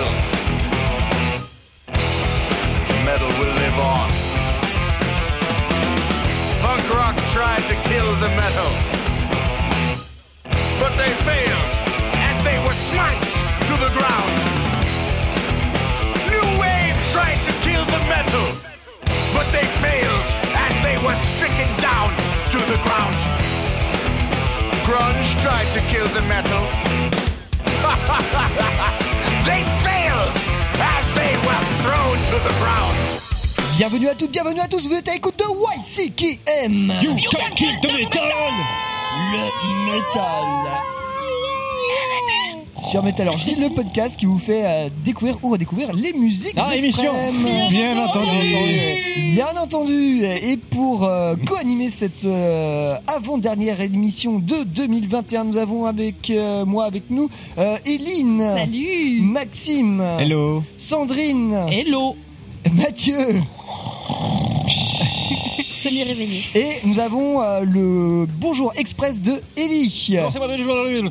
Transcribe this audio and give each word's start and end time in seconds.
metal. 0.00 0.12
Metal 3.04 3.28
will 3.38 3.54
live 3.54 3.78
on. 3.78 4.10
Punk 6.60 6.84
rock 6.94 7.16
tried 7.32 7.62
to 7.68 7.74
kill 7.88 8.14
the 8.16 8.28
metal, 8.28 8.70
but 10.80 10.92
they 10.96 11.12
failed 11.28 11.72
as 12.28 12.36
they 12.44 12.58
were 12.64 12.76
smite 12.90 13.20
to 13.68 13.74
the 13.84 13.90
ground. 13.98 14.32
New 16.30 16.46
wave 16.60 16.96
tried 17.12 17.40
to 17.46 17.52
kill 17.66 17.84
the 17.84 18.00
metal, 18.08 18.46
but 19.34 19.46
they 19.52 19.66
failed 19.84 20.26
as 20.54 20.72
they 20.82 20.96
were 21.04 21.16
stricken 21.34 21.70
down 21.78 22.10
to 22.50 22.58
the 22.70 22.78
ground. 22.84 23.16
Grunge 24.86 25.30
tried 25.42 25.68
to 25.74 25.80
kill 25.92 26.08
the 26.08 26.22
metal. 26.22 26.66
they 29.44 29.62
failed 29.84 30.32
as 30.78 31.04
they 31.14 31.32
were 31.46 31.62
thrown 31.82 32.16
to 32.30 32.36
the 32.46 32.54
ground. 32.60 32.96
Bienvenue 33.76 34.08
à 34.08 34.14
toutes, 34.14 34.30
bienvenue 34.30 34.60
à 34.60 34.68
tous, 34.68 34.86
vous 34.86 34.94
êtes 34.94 35.08
à 35.08 35.12
l'écoute 35.14 35.38
de 35.38 35.44
YCKM 35.44 36.92
You 37.02 37.14
can 37.30 37.50
kill 37.54 37.72
the 37.80 37.92
metal. 37.92 38.52
Le 39.32 39.44
métal 39.86 40.99
Sur 42.88 43.02
Métallurgie, 43.02 43.56
le 43.56 43.68
podcast 43.68 44.18
qui 44.18 44.24
vous 44.26 44.38
fait 44.38 44.62
euh, 44.64 44.88
découvrir 45.04 45.36
ou 45.42 45.50
redécouvrir 45.50 45.92
les 45.92 46.12
musiques 46.12 46.54
Ah, 46.56 46.74
émission 46.74 47.04
extrêmes. 47.12 47.68
Bien 47.68 48.02
entendu. 48.04 48.36
Bien 49.34 49.56
entendu. 49.60 50.24
Et 50.24 50.56
pour 50.56 51.04
euh, 51.04 51.34
co-animer 51.46 51.90
cette 51.90 52.24
euh, 52.24 52.96
avant-dernière 53.06 53.80
émission 53.82 54.38
de 54.38 54.64
2021, 54.64 55.44
nous 55.44 55.56
avons 55.58 55.84
avec 55.84 56.30
euh, 56.30 56.64
moi, 56.64 56.84
avec 56.86 57.10
nous, 57.10 57.28
euh, 57.58 57.76
Eline. 57.84 58.42
Salut. 58.42 59.20
Maxime. 59.20 60.00
Hello. 60.18 60.62
Sandrine. 60.78 61.54
Hello. 61.70 62.16
Mathieu. 62.72 63.40
Semi-réveillé. 65.82 66.42
Et 66.54 66.66
nous 66.84 66.98
avons 66.98 67.40
euh, 67.42 67.60
le 67.60 68.26
bonjour 68.38 68.72
express 68.76 69.20
de 69.22 69.40
Ellie. 69.56 69.90
C'est 70.30 70.38
moi 70.38 70.48
de 70.48 70.62
jouer 70.62 71.02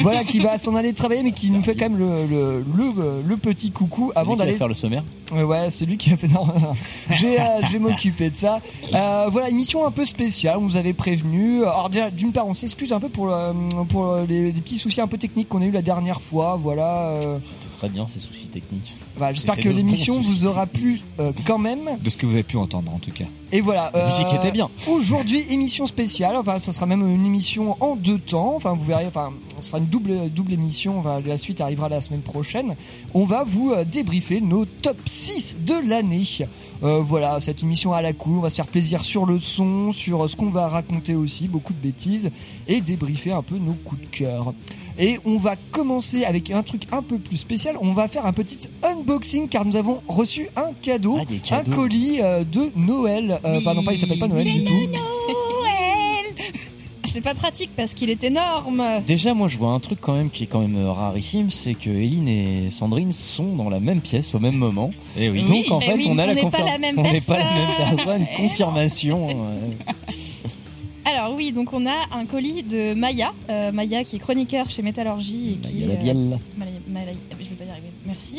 voilà, 0.00 0.24
qui 0.24 0.38
va 0.40 0.58
s'en 0.58 0.74
aller 0.74 0.92
travailler, 0.92 1.22
mais 1.22 1.32
qui 1.32 1.50
nous 1.50 1.62
fait 1.62 1.74
quand 1.74 1.88
même 1.90 1.98
le, 1.98 2.26
le, 2.26 2.64
le, 2.76 3.22
le 3.26 3.36
petit 3.36 3.70
coucou 3.70 4.12
avant 4.14 4.36
d'aller. 4.36 4.54
faire 4.54 4.68
le 4.68 4.74
sommaire. 4.74 5.02
Ouais, 5.32 5.42
ouais, 5.44 5.70
c'est 5.70 5.86
lui 5.86 5.96
qui 5.96 6.12
a 6.12 6.16
fait. 6.16 6.28
Non, 6.28 6.44
non, 6.46 6.54
non. 6.60 6.72
J'ai, 7.12 7.40
euh, 7.40 7.44
je 7.66 7.72
vais 7.74 7.78
m'occuper 7.78 8.30
de 8.30 8.36
ça. 8.36 8.60
Euh, 8.92 9.26
voilà, 9.30 9.48
émission 9.48 9.86
un 9.86 9.90
peu 9.90 10.04
spéciale. 10.04 10.56
On 10.58 10.62
vous 10.62 10.76
avait 10.76 10.92
prévenu. 10.92 11.62
Alors 11.62 11.88
déjà, 11.90 12.10
d'une 12.10 12.32
part, 12.32 12.46
on 12.46 12.54
s'excuse 12.54 12.92
un 12.92 13.00
peu 13.00 13.08
pour 13.08 13.32
euh, 13.32 13.52
pour 13.88 14.16
les, 14.28 14.52
les 14.52 14.60
petits 14.60 14.76
soucis 14.78 15.00
un 15.00 15.06
peu 15.08 15.18
techniques 15.18 15.48
qu'on 15.48 15.62
a 15.62 15.66
eu 15.66 15.70
la 15.70 15.82
dernière 15.82 16.20
fois. 16.20 16.58
Voilà. 16.60 17.08
euh, 17.10 17.38
Très 17.78 17.88
bien 17.88 18.06
ces 18.06 18.20
soucis 18.20 18.46
techniques. 18.48 18.94
voilà, 19.16 19.32
J'espère 19.32 19.56
que 19.56 19.68
l'émission 19.70 20.20
vous 20.20 20.44
aura 20.44 20.66
plu 20.66 21.00
euh, 21.18 21.32
quand 21.46 21.56
même. 21.58 21.80
De 22.02 22.10
ce 22.10 22.16
que 22.18 22.26
vous 22.26 22.34
avez 22.34 22.42
pu 22.42 22.58
entendre 22.58 22.92
en 22.94 22.98
tout 22.98 23.10
cas. 23.12 23.24
Et 23.52 23.60
voilà. 23.62 23.90
La 23.94 24.08
musique 24.08 24.26
était 24.34 24.50
bien. 24.52 24.68
Aujourd'hui, 24.86 25.42
émission 25.50 25.86
spéciale. 25.86 26.36
Enfin, 26.36 26.58
ça 26.58 26.72
sera 26.72 26.84
même 26.86 27.00
une 27.08 27.24
émission 27.24 27.76
en 27.80 27.96
deux 27.96 28.18
temps. 28.18 28.54
Enfin, 28.56 28.74
vous 28.74 28.84
verrez. 28.84 29.06
Enfin, 29.06 29.30
ce 29.62 29.70
sera 29.70 29.78
une 29.78 29.86
double 29.86 30.30
double 30.30 30.52
émission. 30.52 31.02
La 31.24 31.36
suite 31.36 31.60
arrivera 31.60 31.88
la 31.88 32.00
semaine 32.00 32.22
prochaine. 32.22 32.76
On 33.14 33.24
va 33.24 33.44
vous 33.44 33.70
euh, 33.72 33.84
débriefer 33.84 34.40
nos 34.40 34.64
top 34.64 34.96
6 35.08 35.58
de 35.66 35.74
l'année. 35.88 36.24
Euh, 36.82 37.00
voilà, 37.00 37.40
cette 37.40 37.62
émission 37.62 37.92
à 37.92 38.02
la 38.02 38.12
cool. 38.12 38.38
On 38.38 38.40
va 38.40 38.50
se 38.50 38.56
faire 38.56 38.66
plaisir 38.66 39.04
sur 39.04 39.26
le 39.26 39.38
son, 39.38 39.92
sur 39.92 40.24
euh, 40.24 40.28
ce 40.28 40.36
qu'on 40.36 40.50
va 40.50 40.68
raconter 40.68 41.14
aussi, 41.14 41.46
beaucoup 41.48 41.72
de 41.72 41.78
bêtises, 41.78 42.30
et 42.68 42.80
débriefer 42.80 43.32
un 43.32 43.42
peu 43.42 43.56
nos 43.58 43.74
coups 43.74 44.00
de 44.02 44.06
cœur. 44.06 44.52
Et 44.98 45.18
on 45.24 45.38
va 45.38 45.56
commencer 45.70 46.24
avec 46.24 46.50
un 46.50 46.62
truc 46.62 46.82
un 46.92 47.02
peu 47.02 47.18
plus 47.18 47.38
spécial. 47.38 47.76
On 47.80 47.94
va 47.94 48.06
faire 48.08 48.26
un 48.26 48.32
petit 48.32 48.58
unboxing 48.82 49.48
car 49.48 49.64
nous 49.64 49.76
avons 49.76 50.02
reçu 50.08 50.48
un 50.56 50.72
cadeau, 50.82 51.18
Ah, 51.50 51.56
un 51.56 51.64
colis 51.64 52.18
euh, 52.20 52.44
de 52.44 52.70
Noël. 52.76 53.40
Euh, 53.44 53.58
Enfin 53.58 53.74
non 53.74 53.82
pas, 53.82 53.92
il 53.92 53.98
s'appelle 53.98 54.18
pas 54.18 54.28
Noël 54.28 54.44
du 54.44 54.64
tout. 54.64 54.72
C'est 57.12 57.20
pas 57.20 57.34
pratique 57.34 57.70
parce 57.76 57.92
qu'il 57.94 58.08
est 58.10 58.22
énorme. 58.24 58.82
Déjà, 59.06 59.34
moi, 59.34 59.48
je 59.48 59.58
vois 59.58 59.70
un 59.72 59.80
truc 59.80 59.98
quand 60.00 60.14
même 60.14 60.30
qui 60.30 60.44
est 60.44 60.46
quand 60.46 60.60
même 60.60 60.76
euh, 60.76 60.92
rarissime, 60.92 61.50
c'est 61.50 61.74
que 61.74 61.90
Eline 61.90 62.28
et 62.28 62.70
Sandrine 62.70 63.12
sont 63.12 63.56
dans 63.56 63.68
la 63.68 63.80
même 63.80 64.00
pièce 64.00 64.34
au 64.34 64.38
même 64.38 64.56
moment. 64.56 64.90
Et 65.16 65.28
oui. 65.30 65.44
Oui, 65.48 65.64
Donc, 65.64 65.70
en 65.72 65.78
mais 65.80 65.86
fait, 65.86 65.94
oui, 65.96 66.06
on 66.08 66.18
a 66.18 66.22
on 66.24 66.26
la 66.26 66.34
n'est 66.34 66.40
pas 66.42 66.50
confirmation. 66.50 66.72
la 66.72 66.78
même 66.78 66.98
On 66.98 67.02
n'est 67.02 67.20
pas 67.20 67.38
la 67.38 67.54
même 67.54 67.68
personne. 67.96 68.26
Eh 68.32 68.36
Confirmation. 68.48 69.28
euh, 69.30 69.92
Alors 71.04 71.34
oui, 71.34 71.50
donc 71.50 71.72
on 71.72 71.86
a 71.86 71.96
un 72.12 72.24
colis 72.26 72.62
de 72.62 72.94
Maya, 72.94 73.32
euh, 73.48 73.72
Maya 73.72 74.04
qui 74.04 74.16
est 74.16 74.18
chroniqueur 74.20 74.70
chez 74.70 74.82
Métallurgie 74.82 75.54
et 75.54 75.66
qui 75.66 75.72
Il 75.74 75.80
y 75.80 75.84
a 75.84 75.86
la 75.88 75.92
euh, 75.94 75.96
bielle. 75.96 76.38
Maya- 76.56 76.70
Maya- 76.88 77.06
je 77.40 77.48
vais 77.48 77.54
pas 77.56 77.64
y 77.64 77.70
arriver. 77.70 77.90
Merci. 78.06 78.36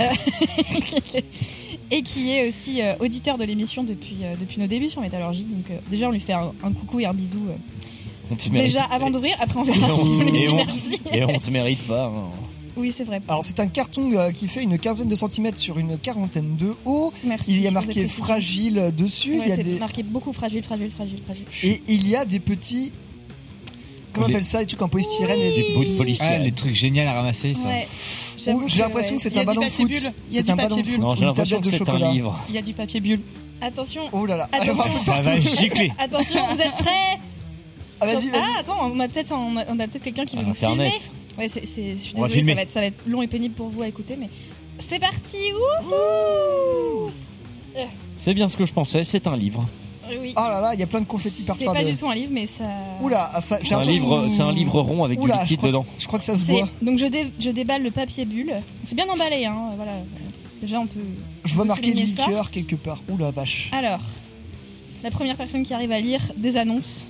Euh, 0.00 1.20
et 1.90 2.02
qui 2.02 2.30
est 2.32 2.48
aussi 2.48 2.80
euh, 2.82 2.94
auditeur 2.98 3.38
de 3.38 3.44
l'émission 3.44 3.84
depuis 3.84 4.16
euh, 4.22 4.34
depuis 4.40 4.60
nos 4.60 4.66
débuts 4.66 4.88
sur 4.88 5.00
Métallurgie. 5.02 5.44
Donc 5.44 5.70
euh, 5.70 5.78
déjà 5.90 6.08
on 6.08 6.10
lui 6.12 6.20
fait 6.20 6.32
un, 6.32 6.50
un 6.64 6.72
coucou 6.72 6.98
et 7.00 7.06
un 7.06 7.14
bisou. 7.14 7.38
On 8.30 8.34
te 8.36 8.48
mérite. 8.48 8.68
déjà 8.68 8.84
avant 8.84 9.10
d'ouvrir, 9.10 9.36
après 9.40 9.58
on 9.60 9.64
Et 9.64 9.72
verra 9.72 9.94
on, 9.94 10.02
si 10.04 10.18
tu 10.18 10.28
et 10.28 10.30
dis 10.42 10.48
on- 10.48 10.56
merci. 10.56 11.00
et 11.12 11.24
on 11.24 11.38
te 11.38 11.50
mérite 11.50 11.86
pas. 11.86 12.04
hein. 12.06 12.24
Oui 12.76 12.94
c'est 12.96 13.02
vrai. 13.04 13.20
Alors 13.26 13.42
c'est 13.42 13.58
un 13.58 13.66
carton 13.66 14.12
euh, 14.12 14.30
qui 14.30 14.46
fait 14.46 14.62
une 14.62 14.78
quinzaine 14.78 15.08
de 15.08 15.16
centimètres 15.16 15.58
sur 15.58 15.78
une 15.78 15.98
quarantaine 15.98 16.56
de 16.56 16.74
haut. 16.84 17.12
Merci. 17.24 17.44
Il 17.48 17.60
y 17.62 17.66
a 17.66 17.70
vous 17.70 17.74
marqué 17.74 18.06
fragile 18.06 18.92
dessus. 18.96 19.38
Ouais, 19.38 19.44
il 19.46 19.48
y 19.48 19.52
a 19.52 19.56
c'est 19.56 19.64
des 19.64 19.78
marqué 19.80 20.02
beaucoup 20.04 20.32
fragile, 20.32 20.62
fragile, 20.62 20.90
fragile, 20.94 21.18
fragile. 21.24 21.44
et 21.64 21.82
il 21.88 22.06
y 22.08 22.14
a 22.14 22.24
des 22.24 22.38
petits. 22.38 22.92
Comment 24.12 24.26
on 24.26 24.28
Les- 24.28 24.34
appelle 24.36 24.44
ça 24.44 24.60
Les 24.60 24.66
trucs 24.66 24.80
en 24.82 24.88
polystyrène 24.88 25.40
et 25.40 25.50
des 25.56 25.62
Des 25.68 25.74
bouts 25.74 25.84
de 25.84 25.96
policiers. 25.96 26.26
Ah, 26.28 26.38
les 26.38 26.52
trucs 26.52 26.74
géniaux 26.74 27.02
à 27.06 27.12
ramasser, 27.14 27.54
ça. 27.54 27.68
Ouais. 27.68 27.86
J'avoue 28.44 28.68
J'ai 28.68 28.76
que, 28.78 28.82
l'impression 28.82 29.10
ouais. 29.12 29.16
que 29.16 29.22
c'est 29.22 29.28
Il 29.30 29.34
y 29.34 29.38
a 29.38 29.40
un 29.40 29.42
du 29.42 29.46
ballon 29.46 29.60
de 29.60 29.66
papier 29.66 29.84
foot. 29.84 29.88
bulle. 29.88 30.12
Il 30.30 30.34
y 30.34 30.38
a 30.38 30.40
C'est 30.40 30.42
du 30.44 30.50
un 30.50 30.56
ballon 30.56 30.68
papier 30.68 30.82
de 30.82 30.86
bulle. 30.88 30.94
foot. 30.96 31.04
Non, 31.04 31.08
ou 31.10 31.14
j'ai 31.16 31.20
une 31.20 31.26
l'impression 31.26 31.56
tablette 31.56 31.72
que 31.80 31.84
de 31.84 31.90
c'est 31.98 32.04
un 32.04 32.12
livre. 32.12 32.38
Il 32.48 32.54
y 32.54 32.58
a 32.58 32.62
du 32.62 32.72
papier 32.74 33.00
bulle. 33.00 33.20
Attention. 33.60 34.02
Oh 34.12 34.24
là 34.24 34.36
là. 34.36 34.48
Attention. 34.52 34.92
Ça 35.04 35.20
va 35.20 35.40
gicler. 35.40 35.92
Attention, 35.98 36.46
vous 36.54 36.60
êtes 36.60 36.76
prêts? 36.78 37.18
Ah, 38.00 38.06
vas-y, 38.06 38.28
vas-y. 38.28 38.40
Ah 38.42 38.60
attends, 38.60 38.90
on 38.92 39.00
a 39.00 39.08
peut-être 39.08 39.32
on 39.32 39.56
a, 39.56 39.64
on 39.68 39.78
a 39.80 39.86
peut-être 39.88 40.02
quelqu'un 40.04 40.24
qui 40.24 40.36
veut 40.36 40.42
nous 40.42 40.54
filmer. 40.54 40.92
Ouais, 41.38 41.48
c'est 41.48 41.66
c'est 41.66 41.92
je 41.96 42.00
suis 42.00 42.12
On 42.16 42.22
va 42.22 42.28
désolée, 42.28 42.42
filmer. 42.42 42.52
ça 42.52 42.56
va 42.56 42.62
être 42.62 42.70
ça 42.72 42.80
va 42.80 42.86
être 42.86 43.06
long 43.06 43.22
et 43.22 43.26
pénible 43.28 43.54
pour 43.54 43.68
vous 43.68 43.82
à 43.82 43.88
écouter 43.88 44.16
mais 44.18 44.28
c'est 44.78 44.98
parti. 44.98 45.36
Wouhou 45.52 47.10
C'est 48.16 48.34
bien 48.34 48.48
ce 48.48 48.56
que 48.56 48.66
je 48.66 48.72
pensais. 48.72 49.04
C'est 49.04 49.26
un 49.26 49.36
livre. 49.36 49.66
Oui. 50.20 50.32
Oh 50.36 50.40
là 50.40 50.60
là, 50.62 50.70
il 50.74 50.80
y 50.80 50.82
a 50.82 50.86
plein 50.86 51.00
de 51.02 51.04
confettis 51.06 51.40
c'est 51.42 51.46
partout. 51.46 51.64
pas 51.66 51.84
de- 51.84 51.90
du 51.90 51.96
tout 51.96 52.08
un 52.08 52.14
livre 52.14 52.30
mais 52.32 52.46
ça 52.46 52.64
Oula, 53.02 53.30
ah, 53.34 53.40
ça, 53.42 53.58
j'ai 53.60 53.68
C'est 53.68 53.74
un 53.74 53.78
l'impression- 53.80 54.04
livre. 54.06 54.28
C'est 54.28 54.40
un 54.40 54.52
livre 54.52 54.80
rond 54.80 55.04
avec 55.04 55.20
Oula, 55.20 55.34
du 55.34 55.38
je 55.40 55.44
liquide 55.44 55.58
crois 55.58 55.68
que- 55.68 55.72
dedans. 55.74 55.86
Je 55.98 56.06
crois 56.06 56.18
que 56.18 56.24
ça 56.24 56.34
se 56.34 56.44
C'est- 56.46 56.52
voit. 56.52 56.68
donc 56.80 56.98
je, 56.98 57.04
dé- 57.06 57.26
je 57.38 57.50
déballe 57.50 57.82
le 57.82 57.90
papier 57.90 58.24
bulle. 58.24 58.54
C'est 58.84 58.94
bien 58.94 59.06
emballé 59.08 59.44
hein, 59.44 59.54
voilà. 59.76 59.92
Déjà 60.62 60.80
on 60.80 60.86
peut 60.86 60.98
Je 61.44 61.54
vois 61.54 61.66
marqué 61.66 61.90
souligner 61.92 62.16
ça. 62.16 62.26
liqueur 62.26 62.50
quelque 62.50 62.74
part. 62.76 63.02
Oula, 63.10 63.30
vache. 63.32 63.68
Alors, 63.72 64.00
la 65.04 65.10
première 65.10 65.36
personne 65.36 65.62
qui 65.62 65.74
arrive 65.74 65.92
à 65.92 66.00
lire 66.00 66.22
des 66.36 66.56
annonces. 66.56 67.06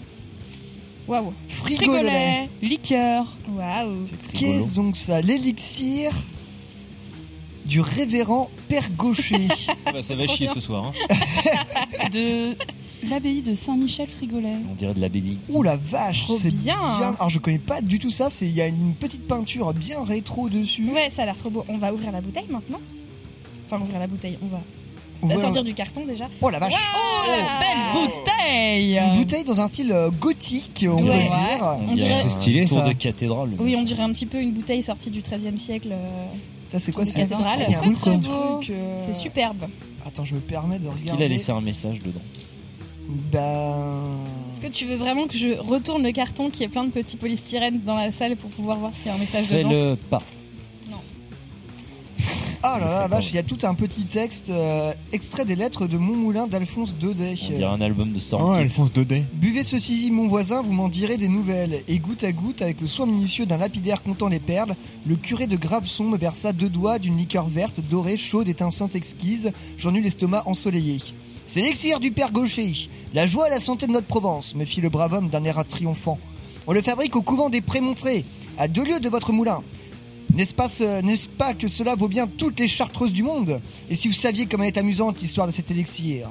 Waouh. 1.08 1.32
Frigolet. 1.48 2.48
liqueur. 2.62 3.36
Waouh. 3.48 4.04
Qu'est-ce 4.34 4.70
donc 4.72 4.96
ça 4.96 5.20
L'élixir 5.20 6.12
du 7.64 7.80
révérend 7.80 8.50
Père 8.68 8.88
Gaucher. 8.96 9.48
Bah, 9.92 10.02
ça 10.02 10.14
va 10.14 10.26
chier 10.26 10.48
ce 10.48 10.60
soir. 10.60 10.92
hein. 11.10 12.08
De 12.12 12.56
l'abbaye 13.08 13.42
de 13.42 13.54
Saint-Michel-Frigolet. 13.54 14.52
On 14.70 14.74
dirait 14.74 14.94
de 14.94 15.00
la 15.00 15.08
bédie. 15.08 15.38
Ouh 15.50 15.62
la 15.62 15.76
vache, 15.76 16.22
Trop 16.24 16.36
c'est 16.38 16.54
bien. 16.54 16.76
Alors 16.76 17.28
je 17.30 17.38
connais 17.38 17.58
pas 17.58 17.80
du 17.80 17.98
tout 17.98 18.10
ça. 18.10 18.28
C'est 18.30 18.46
il 18.46 18.54
y 18.54 18.60
a 18.62 18.66
une 18.66 18.94
petite 18.94 19.26
peinture 19.26 19.72
bien 19.74 20.02
rétro 20.04 20.48
dessus. 20.48 20.84
Ouais, 20.90 21.08
ça 21.10 21.22
a 21.22 21.24
l'air 21.26 21.36
trop 21.36 21.50
beau. 21.50 21.64
On 21.68 21.78
va 21.78 21.92
ouvrir 21.92 22.12
la 22.12 22.20
bouteille 22.20 22.46
maintenant. 22.50 22.80
Enfin, 23.66 23.82
ouvrir 23.82 23.98
la 23.98 24.06
bouteille. 24.06 24.38
On 24.42 24.46
va 24.46 24.60
Voit- 25.22 25.40
sortir 25.42 25.64
du 25.64 25.74
carton 25.74 26.04
déjà. 26.06 26.28
Oh 26.40 26.48
la 26.50 26.58
vache. 26.58 26.72
Oh 26.94 27.26
la 27.26 27.36
belle 27.60 27.78
bouteille 27.92 28.98
Une 28.98 29.18
bouteille 29.18 29.44
dans 29.44 29.60
un 29.60 29.66
style 29.66 29.90
euh, 29.92 30.10
gothique, 30.10 30.86
on 30.90 30.98
peut 31.00 31.08
Ouais. 31.08 31.24
dire. 31.24 31.78
On 31.88 31.94
dirait- 31.94 32.16
C'est 32.18 32.28
stylé, 32.28 32.66
tour 32.66 32.78
ça. 32.78 32.84
de 32.88 32.92
cathédrale. 32.92 33.50
Oui, 33.58 33.74
on 33.76 33.82
dirait 33.82 34.02
un 34.02 34.12
petit 34.12 34.26
peu 34.26 34.38
une 34.40 34.52
bouteille 34.52 34.82
sortie 34.82 35.10
du 35.10 35.20
XIIIe 35.20 35.58
siècle. 35.58 35.88
euh, 35.92 36.26
Ça 36.70 36.78
c'est 36.78 36.92
quoi 36.92 37.04
C'est 37.06 37.20
cathédrale. 37.26 37.60
euh, 37.60 38.96
C'est 38.98 39.14
superbe. 39.14 39.64
Attends, 40.06 40.24
je 40.24 40.34
me 40.34 40.40
permets 40.40 40.78
de 40.78 40.86
Est-ce 40.88 41.00
qu'il 41.02 41.10
a 41.10 41.14
regarder. 41.14 41.34
laissé 41.34 41.50
un 41.52 41.60
message 41.60 42.00
dedans 42.00 42.20
Ben. 43.32 44.04
Est-ce 44.52 44.60
que 44.60 44.72
tu 44.72 44.84
veux 44.86 44.96
vraiment 44.96 45.26
que 45.26 45.36
je 45.36 45.58
retourne 45.58 46.02
le 46.02 46.12
carton 46.12 46.50
qui 46.50 46.64
est 46.64 46.68
plein 46.68 46.84
de 46.84 46.90
petits 46.90 47.16
polystyrènes 47.16 47.80
dans 47.80 47.94
la 47.96 48.12
salle 48.12 48.36
pour 48.36 48.50
pouvoir 48.50 48.78
voir 48.78 48.92
s'il 48.94 49.06
y 49.06 49.10
a 49.10 49.14
un 49.14 49.18
message 49.18 49.48
dedans? 49.48 49.68
Fais-le 49.68 49.96
pas. 50.10 50.22
Ah 52.70 52.78
là 52.78 52.86
là, 52.86 53.00
la 53.00 53.06
vache, 53.06 53.30
il 53.30 53.36
y 53.36 53.38
a 53.38 53.42
tout 53.42 53.56
un 53.62 53.72
petit 53.72 54.04
texte 54.04 54.50
euh, 54.50 54.92
extrait 55.14 55.46
des 55.46 55.56
lettres 55.56 55.86
de 55.86 55.96
Montmoulin 55.96 56.46
d'Alphonse 56.46 56.94
Daudet. 56.96 57.34
On 57.42 57.56
dirait 57.56 57.64
un 57.64 57.80
album 57.80 58.12
de. 58.12 58.20
Oh, 58.32 58.50
Alphonse 58.50 58.92
Daudet. 58.92 59.24
Buvez 59.32 59.64
ceci, 59.64 60.10
mon 60.10 60.26
voisin, 60.26 60.60
vous 60.60 60.74
m'en 60.74 60.90
direz 60.90 61.16
des 61.16 61.28
nouvelles. 61.28 61.82
Et 61.88 61.98
goutte 61.98 62.24
à 62.24 62.32
goutte, 62.32 62.60
avec 62.60 62.82
le 62.82 62.86
soin 62.86 63.06
minutieux 63.06 63.46
d'un 63.46 63.56
lapidaire 63.56 64.02
comptant 64.02 64.28
les 64.28 64.38
perles, 64.38 64.74
le 65.06 65.16
curé 65.16 65.46
de 65.46 65.56
Graveson 65.56 66.04
me 66.04 66.18
versa 66.18 66.52
deux 66.52 66.68
doigts 66.68 66.98
d'une 66.98 67.16
liqueur 67.16 67.48
verte, 67.48 67.80
dorée, 67.80 68.18
chaude, 68.18 68.48
étincelante, 68.48 68.94
exquise. 68.94 69.50
J'en 69.78 69.94
eus 69.94 70.02
l'estomac 70.02 70.42
ensoleillé. 70.44 70.98
C'est 71.46 71.62
l'élixir 71.62 72.00
du 72.00 72.10
père 72.10 72.32
Gaucher. 72.32 72.90
La 73.14 73.24
joie 73.24 73.46
et 73.46 73.50
la 73.50 73.60
santé 73.60 73.86
de 73.86 73.92
notre 73.92 74.08
Provence, 74.08 74.54
me 74.54 74.66
fit 74.66 74.82
le 74.82 74.90
brave 74.90 75.14
homme 75.14 75.30
d'un 75.30 75.44
air 75.44 75.64
triomphant. 75.66 76.18
On 76.66 76.72
le 76.72 76.82
fabrique 76.82 77.16
au 77.16 77.22
couvent 77.22 77.48
des 77.48 77.62
Prémontrés, 77.62 78.26
à 78.58 78.68
deux 78.68 78.84
lieues 78.84 79.00
de 79.00 79.08
votre 79.08 79.32
moulin. 79.32 79.62
N'est-ce 80.38 80.54
pas, 80.54 81.52
que 81.54 81.66
cela 81.66 81.96
vaut 81.96 82.06
bien 82.06 82.28
toutes 82.28 82.60
les 82.60 82.68
chartreuses 82.68 83.12
du 83.12 83.24
monde? 83.24 83.60
Et 83.90 83.96
si 83.96 84.06
vous 84.06 84.14
saviez 84.14 84.46
comment 84.46 84.62
est 84.62 84.78
amusante 84.78 85.20
l'histoire 85.20 85.48
de 85.48 85.52
cet 85.52 85.72
élixir 85.72 86.28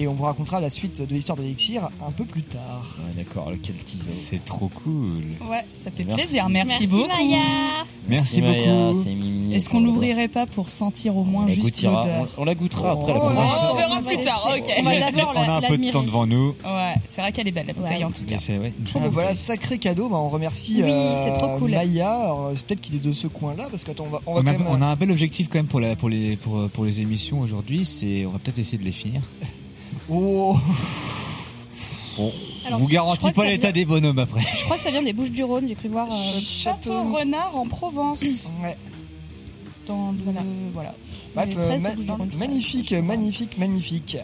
Et 0.00 0.06
on 0.06 0.14
vous 0.14 0.22
racontera 0.22 0.60
la 0.60 0.70
suite 0.70 1.02
de 1.02 1.12
l'histoire 1.12 1.36
de 1.36 1.42
l'élixir 1.42 1.90
un 2.06 2.12
peu 2.12 2.24
plus 2.24 2.42
tard. 2.44 2.86
Ouais, 2.98 3.14
d'accord, 3.24 3.50
quel 3.60 3.74
teaser. 3.78 4.12
C'est 4.12 4.44
trop 4.44 4.68
cool. 4.68 5.24
Ouais, 5.50 5.64
ça 5.74 5.90
fait 5.90 6.04
Merci. 6.04 6.22
plaisir. 6.22 6.48
Merci, 6.48 6.86
beaucoup. 6.86 7.08
Maya. 7.08 7.84
Merci, 8.08 8.40
Maya, 8.40 8.90
beaucoup. 8.90 9.02
c'est 9.02 9.10
Mimi. 9.14 9.54
Est-ce 9.54 9.68
qu'on 9.68 9.80
l'ouvrirait 9.80 10.28
pas 10.28 10.46
pour 10.46 10.70
sentir 10.70 11.16
au 11.16 11.24
moins 11.24 11.44
on 11.44 11.48
juste 11.48 11.82
l'odeur 11.82 12.28
on, 12.36 12.42
on 12.42 12.44
la 12.44 12.54
goûtera 12.54 12.94
Oh, 12.96 13.00
après 13.00 13.12
la 13.12 13.18
oh, 13.18 13.28
conversation. 13.28 13.66
on 13.72 13.76
verra 13.76 14.02
plus 14.02 14.20
tard, 14.20 14.48
ok. 14.56 14.72
On 14.78 14.82
va 14.84 15.00
d'abord 15.00 15.32
On 15.34 15.40
a 15.40 15.52
un 15.56 15.60
peu 15.62 15.78
de 15.78 15.90
temps 15.90 16.02
devant 16.04 16.26
nous. 16.28 16.54
Ouais, 16.64 16.94
c'est 17.08 17.20
vrai 17.20 17.32
qu'elle 17.32 17.48
est 17.48 17.52
belle 17.52 17.66
la 17.66 17.72
bouteille 17.72 17.98
Ouais. 17.98 18.04
en 18.04 18.12
tout 18.12 18.24
cas. 18.24 18.36
Ouais, 18.36 18.72
Ah, 18.94 19.08
voilà, 19.10 19.34
sacré 19.34 19.78
cadeau. 19.78 20.08
Bah, 20.08 20.18
on 20.18 20.28
remercie 20.28 20.76
Oui, 20.76 20.90
euh, 20.92 21.24
c'est 21.26 21.38
trop 21.40 21.58
cool. 21.58 21.72
Maya. 21.72 22.08
Alors, 22.20 22.52
c'est 22.54 22.64
peut-être 22.64 22.80
qu'il 22.82 22.94
est 22.94 23.04
de 23.04 23.12
ce 23.12 23.26
coin-là 23.26 23.66
parce 23.68 23.82
qu'attends, 23.82 24.04
on 24.06 24.10
va, 24.10 24.20
on 24.26 24.34
va 24.34 24.40
On 24.40 24.44
quand 24.44 24.48
a, 24.50 24.52
même. 24.52 24.66
on 24.68 24.80
a 24.80 24.86
un 24.86 24.94
bel 24.96 25.10
objectif 25.10 25.48
quand 25.48 25.58
même 25.58 25.66
pour, 25.66 25.80
les, 25.80 26.36
pour, 26.36 26.68
pour 26.70 26.84
les 26.84 27.00
émissions 27.00 27.40
aujourd'hui. 27.40 27.84
C'est, 27.84 28.24
on 28.26 28.30
va 28.30 28.38
peut-être 28.38 28.58
essayer 28.60 28.78
de 28.78 28.84
les 28.84 28.92
finir. 28.92 29.22
Oh, 30.10 30.56
Bon, 32.16 32.32
Alors, 32.66 32.80
vous 32.80 32.86
que 33.30 33.36
pas 33.36 33.46
l'état 33.46 33.68
vient- 33.68 33.72
des 33.72 33.84
bonhommes 33.84 34.18
après. 34.18 34.40
Je 34.40 34.64
crois 34.64 34.76
que 34.76 34.82
ça 34.82 34.90
vient 34.90 35.02
des 35.02 35.12
Bouches 35.12 35.30
du 35.30 35.44
Rhône, 35.44 35.66
j'ai 35.68 35.76
cru 35.76 35.88
voir. 35.88 36.08
euh, 36.10 36.40
Château. 36.40 36.90
Château 36.90 37.12
Renard 37.16 37.56
en 37.56 37.66
Provence. 37.66 38.50
ouais. 38.62 38.76
Dans 39.86 40.10
le- 40.12 40.18
Voilà. 40.24 40.40
voilà. 40.74 40.94
Bref, 41.36 41.54
euh, 41.56 41.78
ma- 41.78 42.36
magnifique, 42.36 42.92
magnifique, 42.92 43.56
magnifique. 43.58 44.16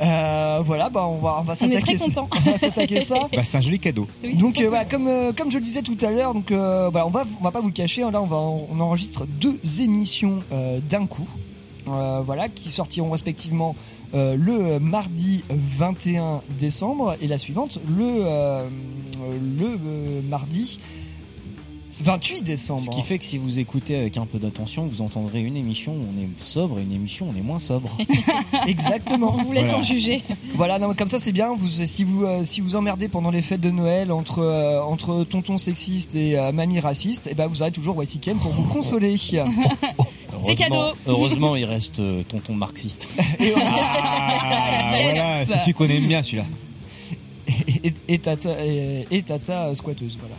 Euh, 0.00 0.60
voilà, 0.64 0.90
bah 0.90 1.06
on 1.06 1.18
va, 1.18 1.38
on 1.40 1.42
va 1.42 1.54
On 1.60 1.70
est 1.70 1.80
s'attaquer. 1.80 1.98
s'attaquer 2.58 3.00
ça. 3.00 3.28
Bah, 3.32 3.42
c'est 3.44 3.56
un 3.58 3.60
joli 3.60 3.78
cadeau. 3.80 4.06
Oui, 4.22 4.34
Donc 4.36 4.54
c'est 4.56 4.64
euh, 4.64 4.68
voilà, 4.68 4.84
cool. 4.84 4.92
comme 4.92 5.08
euh, 5.08 5.32
comme 5.32 5.50
je 5.52 5.58
le 5.58 5.64
disais 5.64 5.82
tout 5.82 5.96
à 6.02 6.10
l'heure, 6.10 6.34
donc 6.34 6.50
euh, 6.52 6.88
voilà, 6.90 7.06
on 7.06 7.10
va 7.10 7.24
on 7.40 7.44
va 7.44 7.50
pas 7.50 7.60
vous 7.60 7.68
le 7.68 7.72
cacher, 7.74 8.02
hein, 8.02 8.10
là 8.12 8.20
on 8.22 8.26
va 8.26 8.36
on 8.36 8.78
enregistre 8.80 9.26
deux 9.26 9.58
émissions 9.80 10.40
euh, 10.52 10.78
d'un 10.88 11.06
coup, 11.06 11.26
Euh, 11.86 12.22
voilà, 12.24 12.48
qui 12.48 12.70
sortiront 12.70 13.10
respectivement 13.10 13.74
euh, 14.14 14.36
le 14.36 14.78
mardi 14.80 15.42
21 15.50 16.42
décembre 16.58 17.16
et 17.20 17.26
la 17.26 17.38
suivante 17.38 17.78
le 17.88 18.24
euh, 18.24 18.68
le 19.58 19.66
euh, 19.66 20.20
mardi 20.28 20.78
28 22.02 22.42
décembre. 22.42 22.80
Ce 22.80 22.90
qui 22.90 23.02
fait 23.02 23.18
que 23.18 23.24
si 23.24 23.38
vous 23.38 23.58
écoutez 23.58 23.96
avec 23.96 24.16
un 24.16 24.26
peu 24.26 24.38
d'attention, 24.38 24.86
vous 24.86 25.00
entendrez 25.00 25.40
une 25.40 25.56
émission 25.56 25.92
où 25.92 26.04
on 26.12 26.20
est 26.20 26.28
sobre 26.40 26.78
et 26.78 26.82
une 26.82 26.92
émission 26.92 27.26
où 27.26 27.32
on 27.32 27.38
est 27.38 27.42
moins 27.42 27.58
sobre. 27.58 27.96
Exactement. 28.66 29.36
On 29.38 29.42
vous 29.44 29.52
laisse 29.52 29.64
Voilà. 29.64 29.78
en 29.78 29.82
juger. 29.82 30.22
Voilà, 30.54 30.78
non, 30.78 30.94
comme 30.94 31.08
ça 31.08 31.18
c'est 31.18 31.32
bien. 31.32 31.54
Vous, 31.54 31.68
si 31.68 32.04
vous 32.04 32.24
euh, 32.24 32.42
si 32.44 32.60
vous 32.60 32.74
emmerdez 32.76 33.08
pendant 33.08 33.30
les 33.30 33.42
fêtes 33.42 33.60
de 33.60 33.70
Noël 33.70 34.10
entre 34.10 34.40
euh, 34.40 34.82
entre 34.82 35.24
tonton 35.24 35.58
sexiste 35.58 36.14
et 36.16 36.38
euh, 36.38 36.52
mamie 36.52 36.80
raciste, 36.80 37.28
et 37.28 37.34
ben 37.34 37.46
vous 37.46 37.62
aurez 37.62 37.70
toujours 37.70 38.02
YCKM 38.02 38.38
pour 38.38 38.52
vous 38.52 38.64
consoler. 38.64 39.16
C'est 40.44 40.54
cadeau. 40.54 40.92
Heureusement- 41.06 41.56
il 41.56 41.64
reste 41.64 41.98
euh, 42.00 42.22
tonton 42.28 42.54
marxiste. 42.54 43.08
et, 43.40 43.52
Ah, 43.56 44.96
Yes. 44.98 45.04
voilà, 45.04 45.46
c'est 45.46 45.58
celui 45.58 45.74
qu'on 45.74 45.88
aime 45.88 46.06
bien 46.06 46.22
celui-là. 46.22 46.44
et, 47.82 47.92
et 48.08 48.18
tata 48.18 48.64
et, 48.64 49.06
et 49.10 49.22
tata 49.22 49.66
euh, 49.68 49.74
squatteuse, 49.74 50.18
voilà. 50.20 50.36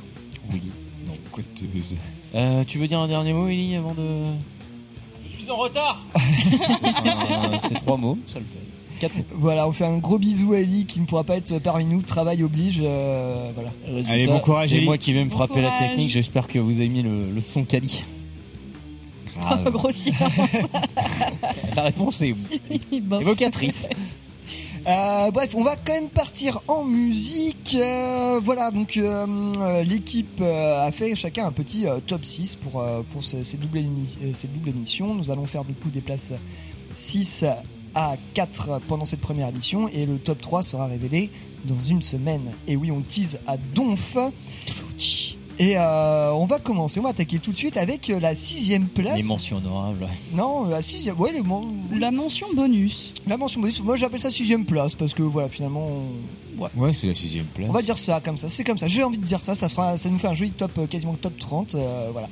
Oui. 0.51 0.62
Squatteuse. 1.09 1.95
Euh, 2.33 2.63
tu 2.68 2.77
veux 2.80 2.88
dire 2.88 3.00
un 3.00 3.07
dernier 3.07 3.33
mot, 3.33 3.47
Ellie, 3.47 3.75
avant 3.75 3.94
de. 3.94 4.01
Je 5.27 5.33
suis 5.33 5.50
en 5.51 5.56
retard 5.57 6.03
Euh, 6.15 7.57
c'est 7.62 7.74
trois 7.75 7.98
mots, 7.98 8.18
ça 8.27 8.39
le 8.39 8.45
fait. 8.45 9.00
Quatre 9.00 9.15
mots. 9.18 9.24
Voilà, 9.36 9.68
on 9.68 9.71
fait 9.71 9.86
un 9.86 9.98
gros 9.98 10.18
bisou 10.18 10.53
à 10.53 10.59
Ellie 10.59 10.86
qui 10.86 11.00
ne 11.00 11.06
pourra 11.06 11.24
pas 11.24 11.38
être 11.38 11.59
parmi 11.59 11.86
nous. 11.86 12.01
Travail 12.01 12.44
oblige, 12.44 12.80
euh, 12.83 13.51
voilà. 13.53 13.69
Résultat, 13.88 14.12
Allez, 14.13 14.27
bon 14.27 14.39
courage, 14.39 14.69
C'est 14.69 14.75
Ellie. 14.77 14.86
moi 14.86 14.98
qui 14.98 15.13
vais 15.13 15.24
me 15.24 15.30
Bon 15.30 15.36
frapper 15.36 15.62
la 15.62 15.71
courage. 15.71 15.89
technique. 15.89 16.12
J'espère 16.12 16.48
que 16.48 16.59
vous 16.59 16.80
avez 16.80 16.89
mis 16.89 17.01
le, 17.03 17.30
le 17.33 17.41
son 17.41 17.63
quali. 17.65 18.03
Grave. 19.37 19.71
Grossier. 19.71 20.13
La 21.75 21.83
réponse 21.83 22.21
est 22.21 22.35
évocatrice. 22.91 23.87
Euh, 24.87 25.31
bref, 25.31 25.49
on 25.55 25.63
va 25.63 25.75
quand 25.77 25.93
même 25.93 26.09
partir 26.09 26.61
en 26.67 26.83
musique. 26.83 27.75
Euh, 27.79 28.39
voilà, 28.43 28.69
donc 28.69 28.97
euh, 28.97 29.83
l'équipe 29.83 30.41
a 30.41 30.91
fait 30.91 31.15
chacun 31.15 31.47
un 31.47 31.51
petit 31.51 31.85
top 32.05 32.23
6 32.23 32.55
pour, 32.57 32.83
pour 33.11 33.23
ce- 33.23 33.43
ces, 33.43 33.57
doubles 33.57 33.83
ces 34.33 34.47
doubles 34.47 34.69
émissions. 34.69 35.15
Nous 35.15 35.31
allons 35.31 35.45
faire 35.45 35.65
du 35.65 35.73
coup 35.73 35.89
des 35.89 36.01
places 36.01 36.33
6 36.95 37.45
à 37.95 38.15
4 38.35 38.79
pendant 38.88 39.05
cette 39.05 39.21
première 39.21 39.49
émission 39.49 39.88
et 39.89 40.05
le 40.05 40.17
top 40.19 40.39
3 40.39 40.61
sera 40.63 40.85
révélé 40.85 41.31
dans 41.65 41.81
une 41.81 42.03
semaine. 42.03 42.51
Et 42.67 42.75
oui, 42.75 42.91
on 42.91 43.01
tease 43.01 43.39
à 43.47 43.57
donf. 43.57 44.15
Et 45.57 45.77
euh, 45.77 46.31
on 46.33 46.45
va 46.45 46.59
commencer, 46.59 46.99
on 46.99 47.03
va 47.03 47.09
attaquer 47.09 47.39
tout 47.39 47.51
de 47.53 47.57
suite 47.57 47.77
avec 47.77 48.09
euh, 48.09 48.19
la 48.19 48.35
sixième 48.35 48.87
place. 48.87 49.15
Les 49.17 49.23
mentions 49.23 49.57
honorables. 49.57 50.01
ouais. 50.03 50.09
Non, 50.33 50.65
la 50.65 50.81
sixième, 50.81 51.17
ouais, 51.19 51.31
les 51.31 51.41
mon- 51.41 51.67
La 51.97 52.11
mention 52.11 52.47
bonus. 52.53 53.13
la 53.25 53.37
mention 53.37 53.61
bonus. 53.61 53.81
Moi, 53.81 53.95
j'appelle 53.95 54.19
ça 54.19 54.31
sixième 54.31 54.65
place 54.65 54.95
parce 54.95 55.13
que 55.13 55.23
voilà, 55.23 55.47
finalement, 55.47 55.87
on- 55.87 56.65
Ouais, 56.77 56.93
c'est 56.93 57.07
la 57.07 57.15
sixième 57.15 57.45
place. 57.45 57.67
On 57.69 57.73
va 57.73 57.81
dire 57.81 57.97
ça 57.97 58.21
comme 58.23 58.37
ça, 58.37 58.47
c'est 58.49 58.63
comme 58.63 58.77
ça. 58.77 58.87
J'ai 58.87 59.03
envie 59.03 59.17
de 59.17 59.25
dire 59.25 59.41
ça, 59.41 59.55
ça 59.55 59.67
fera, 59.69 59.97
ça 59.97 60.09
nous 60.09 60.17
fait 60.17 60.27
un 60.27 60.33
joli 60.33 60.51
top, 60.51 60.71
euh, 60.77 60.87
quasiment 60.87 61.13
top 61.15 61.37
30, 61.37 61.75
euh, 61.75 62.09
voilà. 62.11 62.27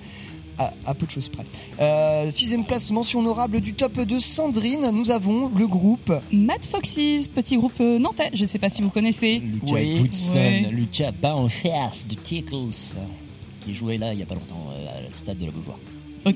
À, 0.60 0.72
à 0.86 0.94
peu 0.94 1.06
de 1.08 1.12
choses 1.12 1.30
près. 1.30 1.44
Euh, 1.80 2.30
sixième 2.30 2.64
place, 2.64 2.92
mention 2.92 3.20
honorable 3.20 3.60
du 3.60 3.74
top 3.74 4.00
de 4.00 4.20
Sandrine. 4.20 4.92
Nous 4.94 5.10
avons 5.10 5.50
le 5.56 5.66
groupe. 5.68 6.14
Mad 6.32 6.64
Foxes, 6.64 7.28
petit 7.34 7.58
groupe 7.58 7.74
euh, 7.82 7.98
nantais. 7.98 8.30
Je 8.34 8.46
sais 8.46 8.60
pas 8.60 8.70
si 8.70 8.82
vous 8.84 8.90
connaissez. 8.92 9.40
Lucas 9.40 9.74
Oui. 9.74 10.00
Goodson, 10.02 10.34
Ouais. 10.36 10.68
Lucas 10.72 11.12
Baumfers 11.12 12.06
du 12.08 12.16
Tickles, 12.18 12.96
qui 13.62 13.74
jouait 13.74 13.98
là 13.98 14.14
il 14.14 14.20
y 14.20 14.24
a 14.24 14.26
pas 14.26 14.36
longtemps 14.36 14.68
euh, 14.78 15.08
à 15.08 15.12
stade 15.12 15.40
de 15.40 15.46
la 15.46 15.52
Beaujoire. 15.52 15.78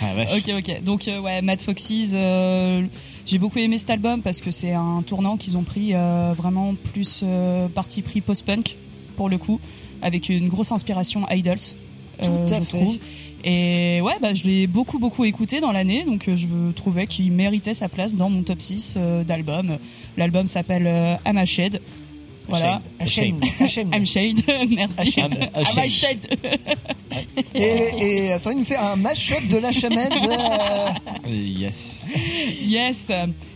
Ah, 0.00 0.14
vache. 0.14 0.28
Ok, 0.38 0.50
ok. 0.58 0.82
Donc, 0.82 1.08
euh, 1.08 1.20
ouais, 1.20 1.42
Mad 1.42 1.60
Foxes, 1.60 2.12
euh, 2.14 2.84
j'ai 3.26 3.38
beaucoup 3.38 3.58
aimé 3.58 3.78
cet 3.78 3.90
album 3.90 4.22
parce 4.22 4.40
que 4.40 4.50
c'est 4.50 4.72
un 4.72 5.02
tournant 5.02 5.36
qu'ils 5.36 5.56
ont 5.56 5.62
pris 5.62 5.90
euh, 5.94 6.32
vraiment 6.36 6.74
plus 6.92 7.20
euh, 7.22 7.68
parti 7.68 8.02
pris 8.02 8.20
post-punk, 8.20 8.76
pour 9.16 9.28
le 9.28 9.38
coup, 9.38 9.60
avec 10.02 10.28
une 10.28 10.48
grosse 10.48 10.72
inspiration 10.72 11.28
Idols, 11.30 11.58
Tout 12.22 12.54
à 12.54 12.58
je 12.58 12.64
fait. 12.64 12.66
trouve. 12.66 12.96
Et 13.42 14.00
ouais, 14.02 14.14
bah, 14.20 14.34
je 14.34 14.44
l'ai 14.44 14.66
beaucoup, 14.66 14.98
beaucoup 14.98 15.24
écouté 15.24 15.60
dans 15.60 15.72
l'année, 15.72 16.04
donc 16.04 16.28
euh, 16.28 16.34
je 16.34 16.46
trouvais 16.72 17.06
qu'il 17.06 17.32
méritait 17.32 17.72
sa 17.72 17.88
place 17.88 18.14
dans 18.14 18.28
mon 18.28 18.42
top 18.42 18.60
6 18.60 18.96
euh, 18.96 19.24
d'albums. 19.24 19.78
L'album 20.16 20.46
s'appelle 20.46 20.86
euh, 20.86 21.16
I'm 21.24 21.38
Ashamed. 21.38 21.80
Voilà. 22.50 22.82
Hachem. 22.98 23.40
Hachem. 23.58 23.90
I'm 23.94 24.04
Shade, 24.06 24.42
merci. 24.70 25.14
I'm 25.18 25.32
Ashamed. 25.54 25.86
Ashamed. 25.86 26.26
Et, 27.54 28.28
et 28.32 28.38
Sandrine 28.38 28.60
nous 28.60 28.64
fait 28.64 28.76
un 28.76 28.96
mash-up 28.96 29.46
de 29.48 29.56
la 29.58 29.72
chamade. 29.72 30.12
euh, 30.12 30.90
Yes. 31.30 32.06
Yes. 32.62 33.10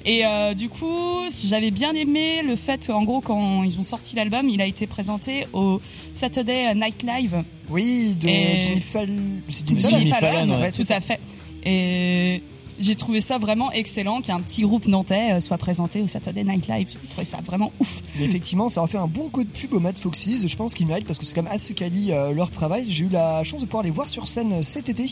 Et 0.05 0.25
euh, 0.27 0.55
du 0.55 0.69
coup, 0.69 1.23
j'avais 1.47 1.71
bien 1.71 1.93
aimé 1.95 2.43
le 2.47 2.57
fait, 2.57 2.91
en 2.91 3.03
gros, 3.03 3.21
quand 3.21 3.63
ils 3.63 3.79
ont 3.79 3.83
sorti 3.85 4.17
l'album, 4.17 4.49
il 4.49 4.61
a 4.61 4.67
été 4.67 4.87
présenté 4.87 5.47
au 5.53 5.81
Saturday 6.13 6.75
Night 6.75 7.03
Live. 7.03 7.43
oui, 7.69 8.15
de 8.21 8.29
Jimmy 8.29 8.81
Fallon. 8.81 9.17
C'est 9.49 9.67
Jimmy 9.67 10.11
Fallon. 10.11 10.61
Ouais, 10.61 10.73
tout 10.73 10.83
à 10.89 11.01
fait. 11.01 11.21
Et 11.65 12.43
j'ai 12.79 12.95
trouvé 12.95 13.21
ça 13.21 13.39
vraiment 13.39 13.71
excellent 13.73 14.21
qu'un 14.21 14.41
petit 14.41 14.63
groupe 14.63 14.87
nantais 14.87 15.33
euh, 15.35 15.41
soit 15.41 15.59
présenté 15.59 16.01
au 16.03 16.07
Saturday 16.07 16.45
Night 16.45 16.67
Live. 16.69 16.89
J'ai 17.03 17.09
trouvé 17.09 17.25
ça 17.25 17.39
vraiment 17.45 17.73
ouf. 17.81 18.03
Mais 18.19 18.25
effectivement, 18.25 18.69
ça 18.69 18.83
a 18.83 18.87
fait 18.87 18.99
un 18.99 19.07
bon 19.07 19.29
coup 19.29 19.45
de 19.45 19.49
pub 19.49 19.73
au 19.75 19.81
Mad 19.81 19.97
Foxes. 19.97 20.47
Je 20.47 20.57
pense 20.57 20.75
qu'ils 20.75 20.87
méritent 20.87 21.07
parce 21.07 21.19
que 21.19 21.25
c'est 21.25 21.35
quand 21.35 21.43
même 21.43 21.53
assez 21.53 21.75
quali 21.75 22.13
euh, 22.13 22.33
leur 22.33 22.51
travail. 22.51 22.87
J'ai 22.89 23.05
eu 23.05 23.09
la 23.09 23.43
chance 23.45 23.61
de 23.61 23.67
pouvoir 23.67 23.83
les 23.85 23.91
voir 23.91 24.09
sur 24.09 24.27
scène 24.29 24.53
euh, 24.53 24.63
cet 24.63 24.89
été 24.89 25.07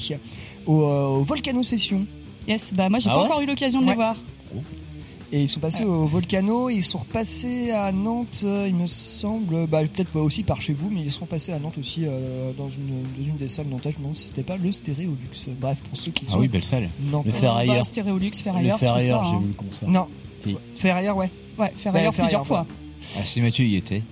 au, 0.66 0.82
euh, 0.82 1.06
au 1.18 1.22
Volcano 1.22 1.62
Session. 1.62 2.04
Yes, 2.48 2.72
bah 2.74 2.88
moi 2.88 2.98
j'ai 2.98 3.08
Ah 3.10 3.14
pas 3.14 3.20
ouais 3.20 3.26
encore 3.26 3.40
eu 3.42 3.46
l'occasion 3.46 3.80
de 3.80 3.84
Ouais. 3.86 3.90
les 3.92 3.96
voir. 3.96 4.16
Et 5.34 5.40
ils 5.40 5.48
sont 5.48 5.60
passés 5.60 5.82
au 5.82 6.04
Volcano, 6.04 6.68
et 6.68 6.74
ils 6.74 6.82
sont 6.82 6.98
repassés 6.98 7.70
à 7.70 7.90
Nantes, 7.90 8.42
euh, 8.44 8.66
il 8.68 8.74
me 8.74 8.86
semble, 8.86 9.66
bah, 9.66 9.80
peut-être 9.80 10.10
pas 10.10 10.20
aussi 10.20 10.42
par 10.42 10.60
chez 10.60 10.74
vous, 10.74 10.90
mais 10.90 11.00
ils 11.00 11.10
sont 11.10 11.24
passés 11.24 11.52
à 11.52 11.58
Nantes 11.58 11.78
aussi 11.78 12.02
euh, 12.04 12.52
dans, 12.58 12.68
une, 12.68 13.02
dans 13.16 13.22
une 13.26 13.38
des 13.38 13.48
salles 13.48 13.68
nantaises. 13.68 13.94
Je 13.94 13.98
me 13.98 14.02
demande 14.02 14.16
si 14.16 14.24
c'était 14.26 14.42
pas 14.42 14.58
le 14.58 14.70
Stéréolux. 14.70 15.16
Bref, 15.58 15.78
pour 15.88 15.98
ceux 15.98 16.10
qui 16.10 16.26
sont 16.26 16.34
Ah 16.36 16.40
oui, 16.40 16.48
belle 16.48 16.62
salle. 16.64 16.90
nantais. 17.10 17.30
Le 17.30 17.34
Ferrailleur. 17.34 17.76
Bah, 17.76 17.84
Stéréolux, 17.84 18.30
Le 18.30 18.36
Ferrailleur, 18.36 18.78
tout 18.78 18.84
Ferrailleur, 18.84 19.24
j'ai 19.24 19.30
hein. 19.36 19.40
vu 19.40 19.46
le 19.48 19.54
concert. 19.54 19.88
Non, 19.88 20.06
Si. 20.38 20.56
Ferrailleur, 20.76 21.16
ouais. 21.16 21.30
Ouais, 21.58 21.72
Ferrailleur 21.76 22.12
plusieurs 22.12 22.46
Ferrailleur, 22.46 22.46
fois. 22.46 22.66
Ah, 23.16 23.24
si 23.24 23.40
Mathieu 23.40 23.64
y 23.64 23.76
était. 23.76 24.02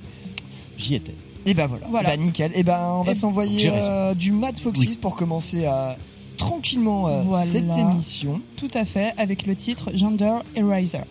J'y 0.79 0.95
étais. 0.95 1.15
Et 1.45 1.53
ben 1.53 1.67
voilà, 1.67 1.87
Voilà. 1.91 2.11
Bah, 2.11 2.17
nickel. 2.17 2.53
Et 2.55 2.63
ben 2.63 2.81
on 2.99 3.03
va 3.03 3.15
s'envoyer 3.15 3.71
euh, 3.73 4.15
du 4.15 4.33
Mad 4.33 4.59
Foxes 4.59 4.97
pour 4.97 5.17
commencer 5.17 5.65
à 5.67 5.97
tranquillement 6.41 7.09
euh, 7.09 7.23
Voilà. 7.23 7.47
cette 7.47 7.77
émission. 7.77 8.41
Tout 8.57 8.71
à 8.75 8.85
fait, 8.85 9.13
avec 9.17 9.47
le 9.47 9.55
titre 9.57 9.91
Gender 9.95 10.39
Eraser. 10.57 11.03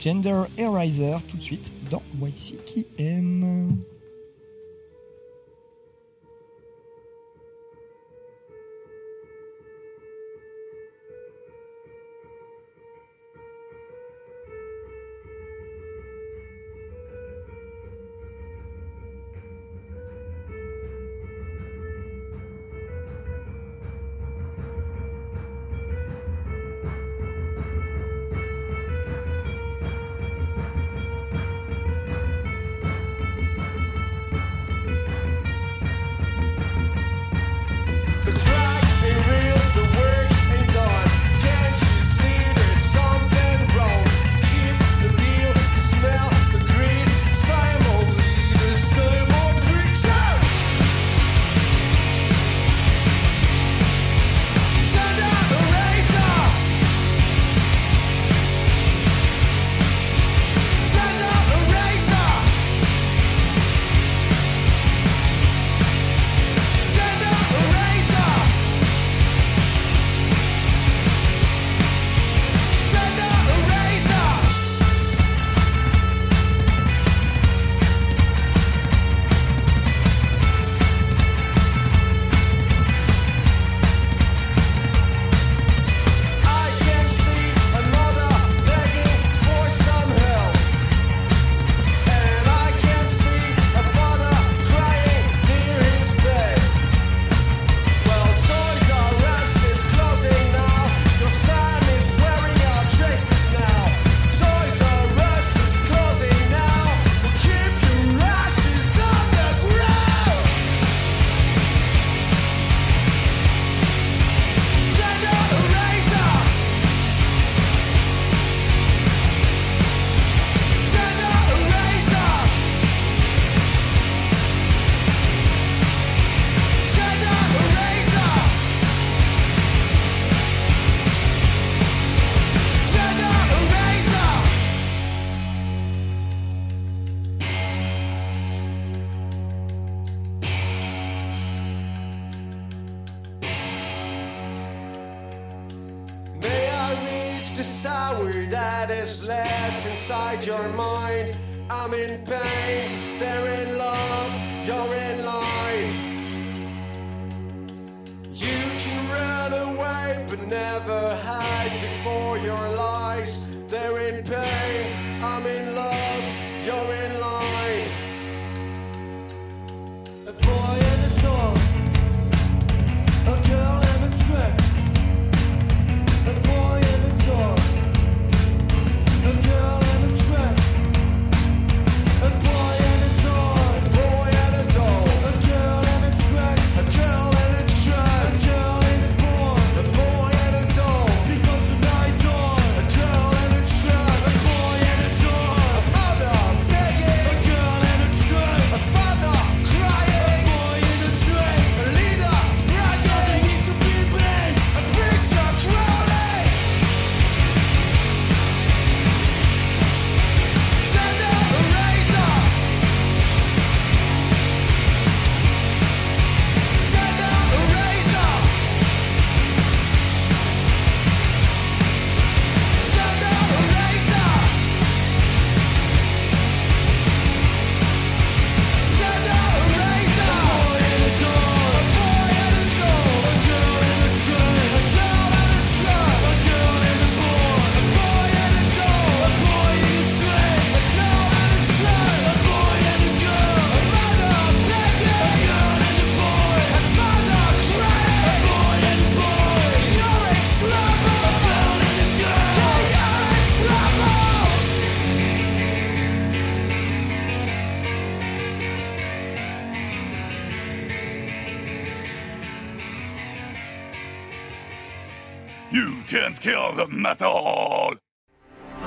Gender 0.00 0.42
Eraser 0.58 1.16
tout 1.28 1.36
de 1.36 1.42
suite 1.42 1.72
dans 1.90 2.02
YCKM. 2.20 3.76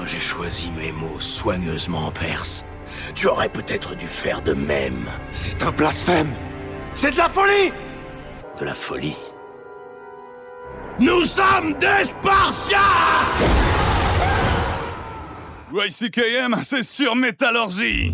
J'ai 0.05 0.19
choisi 0.19 0.69
mes 0.71 0.91
mots 0.91 1.19
soigneusement 1.19 2.07
en 2.07 2.11
perse. 2.11 2.63
Tu 3.15 3.27
aurais 3.27 3.49
peut-être 3.49 3.95
dû 3.95 4.07
faire 4.07 4.41
de 4.41 4.53
même. 4.53 5.09
C'est 5.31 5.63
un 5.63 5.71
blasphème. 5.71 6.31
C'est 6.93 7.11
de 7.11 7.17
la 7.17 7.29
folie. 7.29 7.71
De 8.59 8.65
la 8.65 8.75
folie. 8.75 9.15
Nous 10.99 11.25
sommes 11.25 11.73
des 11.73 12.05
Spartiates. 12.05 12.81
YCKM, 15.73 16.61
c'est 16.63 16.83
sur 16.83 17.15
Métallurgie. 17.15 18.13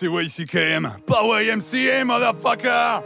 C'est 0.00 0.06
YCKM, 0.08 0.94
pas 1.04 1.42
YMCA, 1.42 2.06
motherfucker! 2.06 3.02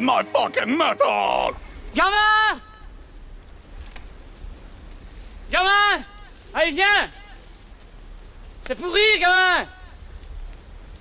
My 0.00 0.22
fucking 0.22 0.76
metal! 0.76 1.54
Gamin 1.94 2.60
Gamin 5.50 6.04
Allez, 6.54 6.72
viens! 6.72 7.10
C'est 8.66 8.74
pourri, 8.76 9.18
gamin 9.18 9.66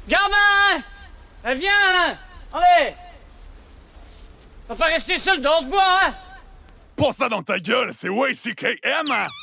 Gamin 0.07 0.83
Allez, 1.43 1.59
viens 1.59 2.17
Allez! 2.53 2.93
Va 4.67 4.75
pas 4.75 4.85
rester 4.85 5.17
seul 5.19 5.41
dans 5.41 5.61
ce 5.61 5.65
bois, 5.65 5.99
hein! 6.03 6.13
Pas 6.95 7.11
ça 7.11 7.29
dans 7.29 7.41
ta 7.41 7.59
gueule, 7.59 7.91
c'est 7.93 8.09
YCKM! 8.09 9.11
You 9.11 9.38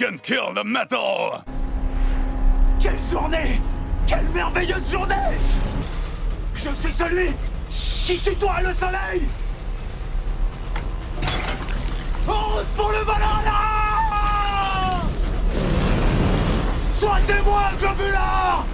can't 0.00 0.22
kill 0.22 0.54
the 0.54 0.64
metal! 0.64 1.44
Quelle 2.80 2.98
journée! 3.12 3.60
Quelle 4.06 4.26
merveilleuse 4.32 4.90
journée! 4.90 5.36
Je 6.54 6.70
suis 6.70 6.90
celui 6.90 7.28
qui 7.68 8.18
tutoie 8.18 8.62
le 8.62 8.72
soleil! 8.72 9.28
En 12.26 12.32
route 12.32 12.66
pour 12.76 12.88
le 12.88 13.04
Valhalla 13.04 15.02
Soignez-moi, 16.98 17.62
globulard 17.78 18.66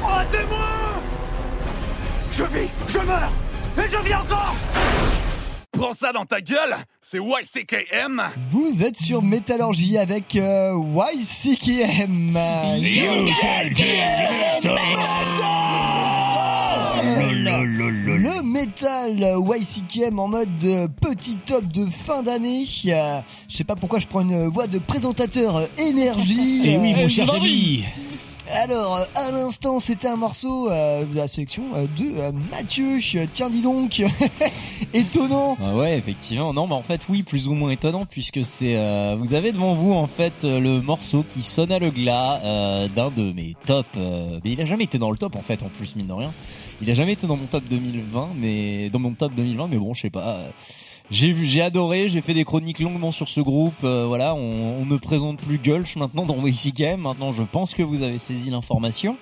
Soignez-moi! 0.00 0.68
Je 2.32 2.44
vis, 2.44 2.70
je 2.88 2.98
meurs, 2.98 3.32
et 3.76 3.88
je 3.90 3.98
vis 3.98 4.14
encore! 4.14 4.54
Prends 5.72 5.92
ça 5.92 6.12
dans 6.12 6.24
ta 6.24 6.40
gueule, 6.40 6.76
c'est 7.10 7.18
YCKM! 7.18 8.22
Vous 8.52 8.84
êtes 8.84 8.96
sur 8.96 9.20
Métallurgie 9.20 9.98
avec 9.98 10.36
euh, 10.36 10.80
YCKM. 11.12 12.38
Le 18.06 18.42
métal 18.42 19.34
YCKM 19.44 20.18
en 20.20 20.28
mode 20.28 20.48
euh, 20.64 20.86
petit 21.00 21.36
top 21.44 21.66
de 21.66 21.86
fin 21.86 22.22
d'année. 22.22 22.64
Euh, 22.86 23.20
Je 23.48 23.56
sais 23.56 23.64
pas 23.64 23.74
pourquoi 23.74 23.98
je 23.98 24.06
prends 24.06 24.20
une 24.20 24.46
voix 24.46 24.68
de 24.68 24.78
présentateur 24.78 25.56
euh, 25.56 25.66
énergie. 25.78 26.62
Eh 26.64 26.78
oui, 26.78 26.94
mon 26.94 27.04
Euh, 27.06 27.08
cher. 27.08 27.26
Alors, 28.52 28.98
euh, 28.98 29.04
à 29.14 29.30
l'instant, 29.30 29.78
c'était 29.78 30.08
un 30.08 30.16
morceau 30.16 30.68
euh, 30.70 31.04
de 31.04 31.16
la 31.16 31.28
sélection 31.28 31.62
euh, 31.76 31.86
de 31.96 32.18
euh, 32.18 32.32
Mathieu. 32.50 32.98
Tiens, 33.32 33.48
dis 33.48 33.62
donc, 33.62 34.02
étonnant. 34.94 35.56
Ah 35.62 35.74
ouais, 35.74 35.96
effectivement. 35.98 36.52
Non, 36.52 36.66
mais 36.66 36.74
en 36.74 36.82
fait, 36.82 37.02
oui, 37.08 37.22
plus 37.22 37.46
ou 37.48 37.54
moins 37.54 37.70
étonnant 37.70 38.06
puisque 38.06 38.44
c'est. 38.44 38.76
euh, 38.76 39.16
vous 39.18 39.34
avez 39.34 39.52
devant 39.52 39.74
vous 39.74 39.92
en 39.92 40.06
fait 40.06 40.44
euh, 40.44 40.58
le 40.60 40.80
morceau 40.80 41.24
qui 41.28 41.42
sonne 41.42 41.70
à 41.72 41.78
le 41.78 41.90
glas 41.90 42.40
euh, 42.44 42.88
d'un 42.88 43.10
de 43.10 43.32
mes 43.32 43.54
tops. 43.66 43.88
euh, 43.96 44.40
mais 44.44 44.52
il 44.52 44.60
a 44.60 44.66
jamais 44.66 44.84
été 44.84 44.98
dans 44.98 45.10
le 45.10 45.16
top 45.18 45.36
en 45.36 45.42
fait, 45.42 45.62
en 45.62 45.68
plus 45.68 45.94
mine 45.96 46.06
de 46.08 46.12
rien. 46.12 46.32
Il 46.82 46.90
a 46.90 46.94
jamais 46.94 47.12
été 47.12 47.26
dans 47.26 47.36
mon 47.36 47.46
top 47.46 47.64
2020, 47.68 48.30
mais 48.36 48.88
dans 48.90 48.98
mon 48.98 49.12
top 49.12 49.34
2020, 49.34 49.68
mais 49.68 49.76
bon, 49.76 49.94
je 49.94 50.00
sais 50.02 50.10
pas. 50.10 50.40
J'ai 51.10 51.32
vu, 51.32 51.46
j'ai 51.46 51.60
adoré, 51.60 52.08
j'ai 52.08 52.20
fait 52.20 52.34
des 52.34 52.44
chroniques 52.44 52.78
longuement 52.78 53.10
sur 53.10 53.28
ce 53.28 53.40
groupe. 53.40 53.74
euh, 53.82 54.04
voilà, 54.06 54.36
on, 54.36 54.80
on 54.80 54.86
ne 54.86 54.96
présente 54.96 55.38
plus 55.38 55.58
Gulch 55.58 55.96
maintenant 55.96 56.24
dans 56.24 56.36
Game. 56.76 57.00
Maintenant, 57.00 57.32
je 57.32 57.42
pense 57.42 57.74
que 57.74 57.82
vous 57.82 58.02
avez 58.02 58.18
saisi 58.18 58.50
l'information. 58.50 59.16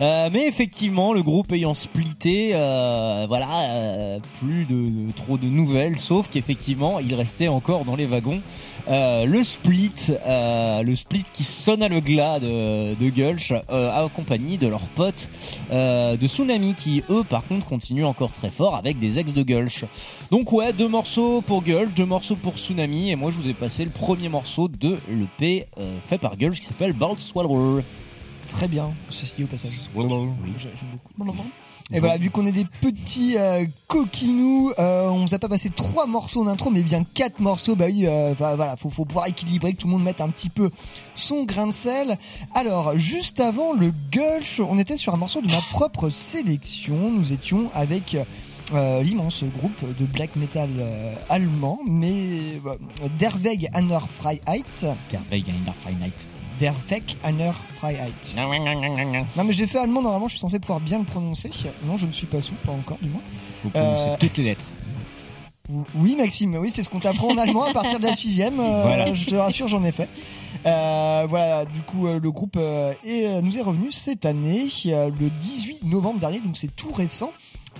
Euh, 0.00 0.30
mais 0.32 0.46
effectivement, 0.46 1.12
le 1.12 1.24
groupe 1.24 1.50
ayant 1.50 1.74
splitté, 1.74 2.50
euh, 2.54 3.24
voilà, 3.26 3.62
euh, 3.62 4.18
plus 4.38 4.64
de, 4.64 4.74
de- 5.08 5.12
trop 5.16 5.36
de 5.36 5.46
nouvelles, 5.46 5.98
sauf 5.98 6.28
qu'effectivement, 6.30 7.00
il 7.00 7.12
restait 7.16 7.48
encore 7.48 7.84
dans 7.84 7.96
les 7.96 8.06
wagons. 8.06 8.40
Euh, 8.86 9.24
le 9.24 9.42
split, 9.42 9.90
euh, 10.26 10.82
le 10.82 10.94
split 10.94 11.24
qui 11.32 11.42
sonne 11.42 11.82
à 11.82 11.88
le 11.88 11.98
glas 12.00 12.38
de, 12.38 12.94
de 12.94 13.08
Gulch, 13.08 13.52
accompagné 13.68 14.56
de 14.56 14.68
leurs 14.68 14.86
potes 14.94 15.28
de 15.72 16.26
Tsunami, 16.28 16.74
qui 16.74 17.02
eux, 17.10 17.24
par 17.24 17.44
contre, 17.44 17.66
continuent 17.66 18.04
encore 18.04 18.30
très 18.30 18.50
fort 18.50 18.76
avec 18.76 19.00
des 19.00 19.18
ex 19.18 19.32
de 19.32 19.42
Gulch. 19.42 19.84
Donc 20.30 20.52
ouais, 20.52 20.72
deux 20.72 20.88
morceaux 20.88 21.23
pour 21.46 21.62
Gulch, 21.62 21.94
deux 21.94 22.06
morceaux 22.06 22.36
pour 22.36 22.58
Tsunami, 22.58 23.10
et 23.10 23.16
moi 23.16 23.30
je 23.30 23.38
vous 23.38 23.48
ai 23.48 23.54
passé 23.54 23.84
le 23.84 23.90
premier 23.90 24.28
morceau 24.28 24.68
de 24.68 24.96
l'EP 25.08 25.66
euh, 25.78 25.98
fait 26.06 26.18
par 26.18 26.36
Gulch 26.36 26.60
qui 26.60 26.66
s'appelle 26.66 26.92
Bald 26.92 27.18
Swallower. 27.18 27.82
Très 28.48 28.68
bien, 28.68 28.90
ceci 29.08 29.34
dit 29.36 29.44
au 29.44 29.46
passage. 29.46 29.88
J'aime 29.94 30.74
beaucoup. 30.92 31.44
Et 31.92 32.00
voilà, 32.00 32.16
vu 32.16 32.30
qu'on 32.30 32.46
est 32.46 32.52
des 32.52 32.64
petits 32.64 33.36
euh, 33.36 33.66
coquinous, 33.88 34.72
euh, 34.78 35.08
on 35.10 35.26
vous 35.26 35.34
a 35.34 35.38
pas 35.38 35.50
passé 35.50 35.68
trois 35.68 36.06
morceaux 36.06 36.42
d'intro, 36.42 36.70
mais 36.70 36.82
bien 36.82 37.04
quatre 37.04 37.40
morceaux. 37.40 37.76
Bah 37.76 37.86
oui, 37.86 38.06
euh, 38.06 38.32
voilà, 38.38 38.76
faut, 38.76 38.88
faut 38.88 39.04
pouvoir 39.04 39.26
équilibrer, 39.26 39.74
que 39.74 39.78
tout 39.78 39.86
le 39.86 39.92
monde 39.92 40.02
mette 40.02 40.22
un 40.22 40.30
petit 40.30 40.48
peu 40.48 40.70
son 41.14 41.44
grain 41.44 41.66
de 41.66 41.72
sel. 41.72 42.16
Alors, 42.54 42.96
juste 42.96 43.38
avant 43.38 43.74
le 43.74 43.92
Gulch, 44.10 44.60
on 44.60 44.78
était 44.78 44.96
sur 44.96 45.12
un 45.12 45.18
morceau 45.18 45.42
de 45.42 45.46
ma 45.46 45.60
propre 45.72 46.08
sélection. 46.08 47.10
Nous 47.10 47.34
étions 47.34 47.70
avec 47.74 48.16
euh, 48.72 49.02
l'immense 49.02 49.44
groupe 49.44 49.96
de 49.98 50.04
black 50.06 50.36
metal 50.36 50.70
euh, 50.78 51.14
allemand, 51.28 51.80
mais 51.86 52.60
euh, 52.66 52.76
Der 53.18 53.42
Weg 53.42 53.68
Anner 53.74 54.00
Freiheit. 54.18 54.64
Der 55.10 55.20
Weg 55.30 55.48
Anner 55.48 55.74
Freiheit. 55.74 56.14
Der 56.60 56.74
Weg 56.88 57.16
Anner 57.22 57.52
Freiheit. 57.78 58.34
Non 58.36 59.44
mais 59.44 59.52
j'ai 59.52 59.66
fait 59.66 59.78
allemand 59.78 60.02
normalement, 60.02 60.28
je 60.28 60.32
suis 60.32 60.40
censé 60.40 60.58
pouvoir 60.58 60.80
bien 60.80 60.98
le 60.98 61.04
prononcer. 61.04 61.50
Non, 61.86 61.96
je 61.96 62.06
ne 62.06 62.12
suis 62.12 62.26
pas 62.26 62.40
sous, 62.40 62.54
pas 62.64 62.72
encore 62.72 62.98
du 63.02 63.08
moins. 63.10 63.22
Vous 63.62 63.70
prononcez 63.70 64.08
Euh, 64.08 64.16
toutes 64.18 64.36
les 64.38 64.44
lettres. 64.44 64.66
Oui 65.94 66.14
Maxime, 66.16 66.56
oui 66.56 66.70
c'est 66.70 66.82
ce 66.82 66.90
qu'on 66.90 67.00
t'apprend 67.00 67.28
en 67.28 67.38
allemand 67.38 67.64
à 67.64 67.72
partir 67.72 67.98
de 67.98 68.04
la 68.06 68.12
sixième. 68.12 68.56
Voilà. 68.56 69.14
Je 69.14 69.24
te 69.26 69.34
rassure, 69.34 69.66
j'en 69.68 69.82
ai 69.82 69.92
fait. 69.92 70.08
Euh, 70.66 71.26
voilà, 71.28 71.64
du 71.64 71.80
coup 71.82 72.06
euh, 72.06 72.18
le 72.20 72.30
groupe 72.30 72.56
euh, 72.56 72.92
est, 73.04 73.42
nous 73.42 73.58
est 73.58 73.62
revenu 73.62 73.92
cette 73.92 74.24
année, 74.24 74.68
le 74.84 75.28
18 75.42 75.84
novembre 75.84 76.20
dernier, 76.20 76.38
donc 76.38 76.56
c'est 76.56 76.74
tout 76.74 76.92
récent, 76.92 77.32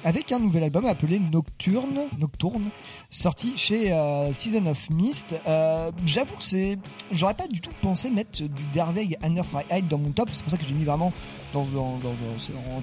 avec 0.05 0.33
un 0.33 0.39
nouvel 0.39 0.65
album 0.65 0.87
appelé 0.87 1.19
Nocturne, 1.19 2.01
Nocturne, 2.19 2.71
sorti 3.11 3.55
chez 3.57 3.93
euh, 3.93 4.33
Season 4.33 4.67
of 4.67 4.91
Mist. 4.91 5.35
Euh, 5.47 5.91
J'avoue 6.05 6.37
que 6.37 6.43
c'est, 6.45 6.79
j'aurais 7.13 7.35
pas 7.35 7.49
du 7.49 7.61
tout 7.61 7.71
pensé 7.83 8.11
mettre 8.11 8.43
du 8.43 8.63
Derweg 8.73 9.17
Anner 9.23 9.43
Freiheit 9.45 9.83
dans 9.83 9.99
mon 9.99 10.11
top. 10.11 10.29
C'est 10.33 10.43
pour 10.43 10.51
ça 10.51 10.59
que 10.59 10.65
j'ai 10.65 10.75
mis 10.75 10.85
vraiment 10.85 11.13
dans, 11.53 11.65
dans, 11.65 11.99
dans, 11.99 12.77
en 12.77 12.81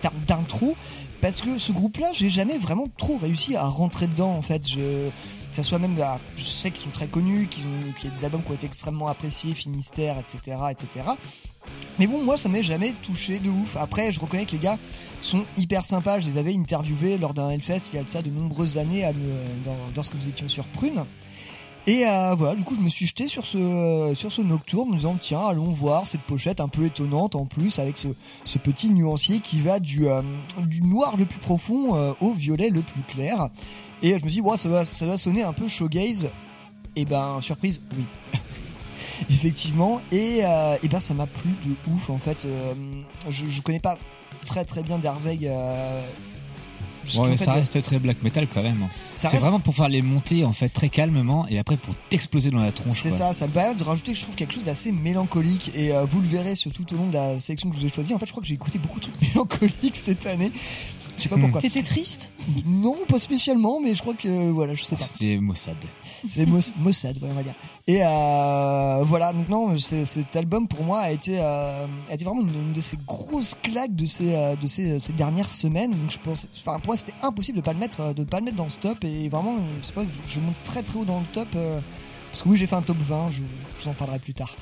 termes 0.00 0.18
d'intro, 0.26 0.76
parce 1.20 1.40
que 1.42 1.58
ce 1.58 1.72
groupe-là, 1.72 2.10
j'ai 2.12 2.30
jamais 2.30 2.58
vraiment 2.58 2.86
trop 2.96 3.16
réussi 3.16 3.56
à 3.56 3.64
rentrer 3.64 4.06
dedans. 4.06 4.30
En 4.30 4.42
fait, 4.42 4.66
je 4.66 5.10
que 5.54 5.62
ça 5.62 5.68
soit 5.68 5.78
même, 5.78 5.94
bah, 5.94 6.18
je 6.34 6.42
sais 6.42 6.72
qu'ils 6.72 6.80
sont 6.80 6.90
très 6.90 7.06
connus, 7.06 7.46
qu'ils 7.46 7.64
ont, 7.64 7.92
qu'il 8.00 8.10
y 8.10 8.12
a 8.12 8.16
des 8.16 8.24
albums 8.24 8.42
qui 8.42 8.50
ont 8.50 8.54
été 8.54 8.66
extrêmement 8.66 9.06
appréciés, 9.06 9.54
Finistère, 9.54 10.16
etc., 10.18 10.58
etc. 10.72 11.10
Mais 11.98 12.06
bon, 12.06 12.22
moi, 12.22 12.36
ça 12.36 12.48
m'est 12.48 12.62
jamais 12.62 12.92
touché 13.02 13.38
de 13.38 13.48
ouf. 13.48 13.76
Après, 13.76 14.10
je 14.10 14.20
reconnais 14.20 14.46
que 14.46 14.52
les 14.52 14.58
gars 14.58 14.78
sont 15.20 15.44
hyper 15.56 15.84
sympas. 15.84 16.20
Je 16.20 16.26
les 16.26 16.38
avais 16.38 16.54
interviewés 16.54 17.18
lors 17.18 17.34
d'un 17.34 17.50
Hellfest 17.50 17.90
il 17.92 17.96
y 17.96 17.98
a 17.98 18.02
de 18.02 18.08
ça 18.08 18.22
de 18.22 18.30
nombreuses 18.30 18.78
années 18.78 19.08
lorsque 19.94 20.14
nous 20.14 20.28
étions 20.28 20.48
sur 20.48 20.64
Prune. 20.64 21.04
Et 21.86 22.06
euh, 22.06 22.34
voilà, 22.34 22.56
du 22.56 22.64
coup, 22.64 22.74
je 22.74 22.80
me 22.80 22.88
suis 22.88 23.06
jeté 23.06 23.28
sur 23.28 23.44
ce 23.44 24.12
sur 24.14 24.32
ce 24.32 24.40
nocturne, 24.40 24.88
en 24.88 24.92
me 24.92 24.96
disant 24.96 25.16
tiens, 25.20 25.40
allons 25.40 25.70
voir 25.70 26.06
cette 26.06 26.22
pochette 26.22 26.60
un 26.60 26.68
peu 26.68 26.86
étonnante 26.86 27.34
en 27.34 27.44
plus 27.44 27.78
avec 27.78 27.98
ce, 27.98 28.08
petit 28.58 28.88
nuancier 28.88 29.40
qui 29.40 29.60
va 29.60 29.80
du 29.80 30.08
euh, 30.08 30.22
noir 30.82 31.18
le 31.18 31.26
plus 31.26 31.38
profond 31.38 31.94
euh, 31.94 32.12
au 32.22 32.32
violet 32.32 32.70
le 32.70 32.80
plus 32.80 33.02
clair. 33.02 33.50
Et 34.02 34.10
je 34.18 34.24
me 34.24 34.30
suis 34.30 34.40
dit, 34.40 34.40
ouais, 34.40 34.56
ça 34.56 34.70
va 34.70 34.84
ça 34.86 35.06
va 35.06 35.18
sonner 35.18 35.42
un 35.42 35.52
peu 35.52 35.68
shoegaze. 35.68 36.30
Et 36.96 37.04
ben 37.04 37.40
surprise, 37.42 37.80
oui. 37.96 38.04
Effectivement, 39.30 40.00
et, 40.12 40.40
euh, 40.42 40.76
et 40.82 40.88
ben 40.88 41.00
ça 41.00 41.14
m'a 41.14 41.26
plu 41.26 41.50
de 41.64 41.74
ouf 41.92 42.10
en 42.10 42.18
fait. 42.18 42.44
Euh, 42.44 42.72
je, 43.28 43.46
je 43.46 43.60
connais 43.62 43.80
pas 43.80 43.96
très 44.46 44.64
très 44.64 44.82
bien 44.82 44.98
Derweg. 44.98 45.46
Euh, 45.46 46.02
ce 47.06 47.18
Ouais, 47.20 47.28
mais 47.28 47.36
ça 47.36 47.52
reste 47.52 47.82
très 47.82 47.98
black 47.98 48.22
metal 48.22 48.46
quand 48.52 48.62
même. 48.62 48.88
Ça 49.12 49.22
C'est 49.22 49.28
reste- 49.28 49.42
vraiment 49.42 49.60
pour 49.60 49.74
faire 49.74 49.90
les 49.90 50.00
monter 50.00 50.46
en 50.46 50.52
fait 50.54 50.70
très 50.70 50.88
calmement 50.88 51.46
et 51.48 51.58
après 51.58 51.76
pour 51.76 51.94
t'exploser 52.08 52.50
dans 52.50 52.60
la 52.60 52.72
tronche. 52.72 53.02
C'est 53.02 53.10
ça, 53.10 53.34
ça 53.34 53.46
me 53.46 53.52
permet 53.52 53.74
de 53.74 53.84
rajouter, 53.84 54.14
je 54.14 54.22
trouve, 54.22 54.34
quelque 54.34 54.54
chose 54.54 54.64
d'assez 54.64 54.90
mélancolique. 54.90 55.70
Et 55.74 55.92
euh, 55.92 56.04
vous 56.06 56.20
le 56.22 56.26
verrez 56.28 56.54
sur 56.54 56.72
tout 56.72 56.90
au 56.94 56.96
long 56.96 57.08
de 57.08 57.12
la 57.12 57.38
sélection 57.40 57.68
que 57.68 57.76
je 57.76 57.80
vous 57.82 57.86
ai 57.86 57.90
choisie. 57.90 58.14
En 58.14 58.18
fait, 58.18 58.24
je 58.24 58.30
crois 58.30 58.40
que 58.42 58.48
j'ai 58.48 58.54
écouté 58.54 58.78
beaucoup 58.78 59.00
de 59.00 59.04
trucs 59.04 59.20
mélancoliques 59.34 59.96
cette 59.96 60.26
année. 60.26 60.50
Je 61.18 61.22
sais 61.24 61.28
pas 61.28 61.36
Hmm. 61.36 61.42
pourquoi. 61.42 61.60
T'étais 61.60 61.82
triste? 61.82 62.30
Non, 62.64 62.96
pas 63.06 63.18
spécialement, 63.18 63.80
mais 63.80 63.94
je 63.94 64.00
crois 64.00 64.14
que 64.14 64.26
euh, 64.26 64.50
voilà, 64.52 64.74
je 64.74 64.82
sais 64.82 64.96
pas. 64.96 65.04
C'était 65.04 65.36
Mossad. 65.36 65.76
C'est 66.32 66.46
Mos- 66.46 66.72
Mossad, 66.78 67.16
ouais, 67.22 67.28
on 67.30 67.34
va 67.34 67.42
dire. 67.42 67.54
Et 67.86 67.98
euh, 68.02 69.02
voilà, 69.04 69.32
donc 69.32 69.48
non, 69.48 69.76
cet 69.78 70.34
album 70.36 70.66
pour 70.68 70.82
moi 70.84 71.00
a 71.00 71.10
été, 71.10 71.38
euh, 71.40 71.86
a 72.10 72.14
été 72.14 72.24
vraiment 72.24 72.40
une, 72.42 72.48
une 72.48 72.72
de 72.72 72.80
ces 72.80 72.96
grosses 73.06 73.54
claques 73.62 73.94
de 73.94 74.04
ces, 74.06 74.34
euh, 74.34 74.56
de 74.56 74.66
ces, 74.66 75.00
ces 75.00 75.12
dernières 75.12 75.50
semaines. 75.50 75.90
Donc 75.90 76.10
je 76.10 76.18
pense, 76.18 76.46
enfin 76.58 76.78
pour 76.78 76.88
moi 76.88 76.96
c'était 76.96 77.14
impossible 77.22 77.58
de 77.58 77.62
pas 77.62 77.72
le 77.72 77.78
mettre, 77.78 78.00
euh, 78.00 78.12
de 78.14 78.24
pas 78.24 78.38
le 78.38 78.46
mettre 78.46 78.56
dans 78.56 78.68
ce 78.68 78.78
top. 78.78 79.04
Et 79.04 79.28
vraiment, 79.28 79.56
euh, 79.56 79.92
pas 79.94 80.02
je, 80.02 80.34
je 80.34 80.40
monte 80.40 80.54
très 80.64 80.82
très 80.82 80.98
haut 80.98 81.04
dans 81.04 81.20
le 81.20 81.26
top. 81.32 81.48
euh, 81.56 81.80
parce 82.30 82.42
que 82.42 82.48
oui, 82.48 82.56
j'ai 82.56 82.66
fait 82.66 82.74
un 82.74 82.82
top 82.82 82.96
20, 82.98 83.28
je, 83.30 83.36
je 83.36 83.84
vous 83.84 83.88
en 83.90 83.94
parlerai 83.94 84.18
plus 84.18 84.34
tard. 84.34 84.56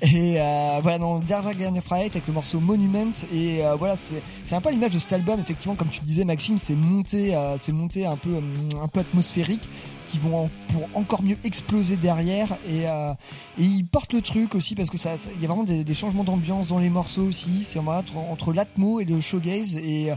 Et 0.00 0.40
euh, 0.40 0.78
voilà, 0.80 0.98
dans 0.98 1.18
Derwag 1.18 1.58
Dernier 1.58 1.82
Fright 1.82 2.16
avec 2.16 2.26
le 2.26 2.32
morceau 2.32 2.58
Monument. 2.58 3.12
Et 3.34 3.62
euh, 3.66 3.74
voilà, 3.76 3.96
c'est 3.96 4.22
un 4.52 4.60
peu 4.62 4.70
l'image 4.70 4.92
de 4.92 4.98
cet 4.98 5.12
album, 5.12 5.38
effectivement, 5.40 5.74
comme 5.74 5.90
tu 5.90 6.00
disais, 6.00 6.24
Maxime, 6.24 6.56
c'est 6.56 6.74
monté, 6.74 7.34
euh, 7.34 7.58
c'est 7.58 7.72
monté 7.72 8.06
un 8.06 8.16
peu, 8.16 8.30
euh, 8.36 8.40
un 8.82 8.88
peu 8.88 9.00
atmosphérique, 9.00 9.68
qui 10.10 10.18
vont 10.18 10.50
pour 10.72 10.88
encore 10.94 11.22
mieux 11.22 11.36
exploser 11.44 11.96
derrière. 11.96 12.52
Et, 12.66 12.88
euh, 12.88 13.12
et 13.58 13.64
ils 13.64 13.84
portent 13.84 14.12
le 14.12 14.22
truc 14.22 14.54
aussi 14.54 14.74
parce 14.74 14.90
que 14.90 14.98
ça, 14.98 15.14
il 15.34 15.40
y 15.40 15.44
a 15.44 15.48
vraiment 15.48 15.64
des, 15.64 15.94
changements 15.94 16.24
d'ambiance 16.24 16.68
dans 16.68 16.78
les 16.78 16.90
morceaux 16.90 17.24
aussi. 17.24 17.64
C'est 17.64 17.78
en- 17.78 17.86
entre, 17.86 18.16
entre 18.16 18.52
l'atmo 18.52 19.00
et 19.00 19.04
le 19.04 19.20
showgaze 19.20 19.76
et, 19.76 20.10
euh, 20.10 20.16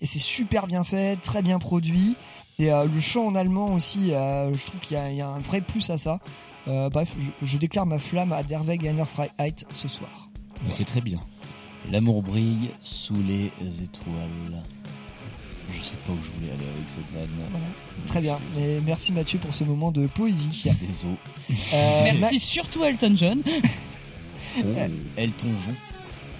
et 0.00 0.06
c'est 0.06 0.18
super 0.18 0.66
bien 0.66 0.84
fait, 0.84 1.16
très 1.16 1.42
bien 1.42 1.58
produit. 1.58 2.16
Et 2.58 2.72
euh, 2.72 2.86
le 2.92 3.00
chant 3.00 3.26
en 3.26 3.34
allemand 3.34 3.74
aussi, 3.74 4.12
euh, 4.12 4.52
je 4.52 4.66
trouve 4.66 4.80
qu'il 4.80 4.96
y, 4.96 5.20
a- 5.20 5.28
un 5.28 5.40
vrai 5.40 5.60
plus 5.60 5.88
à 5.90 5.98
ça. 5.98 6.20
Bref, 6.66 7.14
je, 7.42 7.56
déclare 7.56 7.86
ma 7.86 7.98
flamme 7.98 8.30
à 8.30 8.42
Derweg 8.42 8.92
Freiheit 9.06 9.54
ce 9.72 9.88
soir. 9.88 10.28
C'est 10.70 10.84
très 10.84 11.00
bien. 11.00 11.18
L'amour 11.90 12.22
brille 12.22 12.68
sous 12.82 13.14
les 13.14 13.50
étoiles. 13.82 14.62
Je 15.70 15.82
sais 15.82 15.94
pas 16.06 16.12
où 16.12 16.16
je 16.24 16.30
voulais 16.40 16.52
aller 16.52 16.70
avec 16.76 16.88
cette 16.88 17.10
vanne. 17.14 17.28
Très 18.06 18.20
bien. 18.20 18.38
Et 18.58 18.78
merci 18.86 19.12
Mathieu 19.12 19.38
pour 19.38 19.54
ce 19.54 19.64
moment 19.64 19.92
de 19.92 20.06
poésie. 20.06 20.64
Désolé. 20.80 21.14
Euh, 21.74 22.02
Merci 22.18 22.38
surtout 22.38 22.82
à 22.82 22.88
Elton 22.90 23.12
John. 23.14 23.42
Oh, 23.46 24.62
Elton 25.16 25.48
John. 25.66 25.74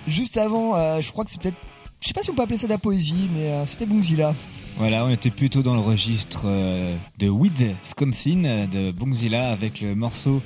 Juste 0.07 0.37
avant, 0.39 0.75
euh, 0.77 1.01
je 1.01 1.13
crois 1.13 1.25
que 1.25 1.31
c'est 1.31 1.41
peut-être, 1.43 1.57
je 2.01 2.09
sais 2.09 2.15
pas 2.15 2.23
si 2.23 2.31
on 2.31 2.35
peut 2.35 2.43
appeler 2.43 2.57
ça 2.57 2.67
de 2.67 2.73
la 2.73 2.79
poésie, 2.79 3.29
mais 3.35 3.49
euh, 3.51 3.67
c'était 3.67 3.85
Bungzilla. 3.87 4.35
Voilà, 4.79 5.05
on 5.05 5.11
était 5.11 5.31
plutôt 5.31 5.63
dans 5.63 5.75
le 5.75 5.81
registre 5.81 6.43
euh, 6.47 6.97
de 7.19 7.29
Wisconsin 7.29 8.45
euh, 8.45 8.67
de 8.67 8.91
Bongzilla 8.93 9.51
avec 9.51 9.81
le 9.83 9.95
morceau 9.95 10.41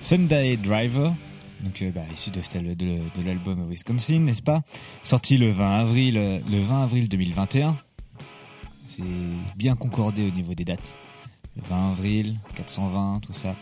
Sunday 0.00 0.56
Driver. 0.56 1.14
Donc 1.62 1.80
euh, 1.82 1.90
bah, 1.94 2.00
issu 2.14 2.30
de, 2.30 2.40
de, 2.60 2.74
de- 2.74 3.22
l'album 3.24 3.66
Wisconsin, 3.70 4.20
n'est-ce 4.20 4.42
pas? 4.42 4.62
Sorti 5.04 5.36
le 5.38 5.50
20 5.52 5.70
avril 5.80 6.16
euh, 6.16 6.38
le 6.50 6.62
20 6.62 6.82
avril 6.82 7.08
2021. 7.08 7.76
C'est 8.96 9.02
bien 9.56 9.76
concordé 9.76 10.26
au 10.26 10.30
niveau 10.34 10.52
des 10.54 10.64
dates. 10.64 10.94
Le 11.56 11.62
20 11.68 11.92
avril, 11.92 12.34
420, 12.56 13.20
tout 13.22 13.32
ça. 13.32 13.54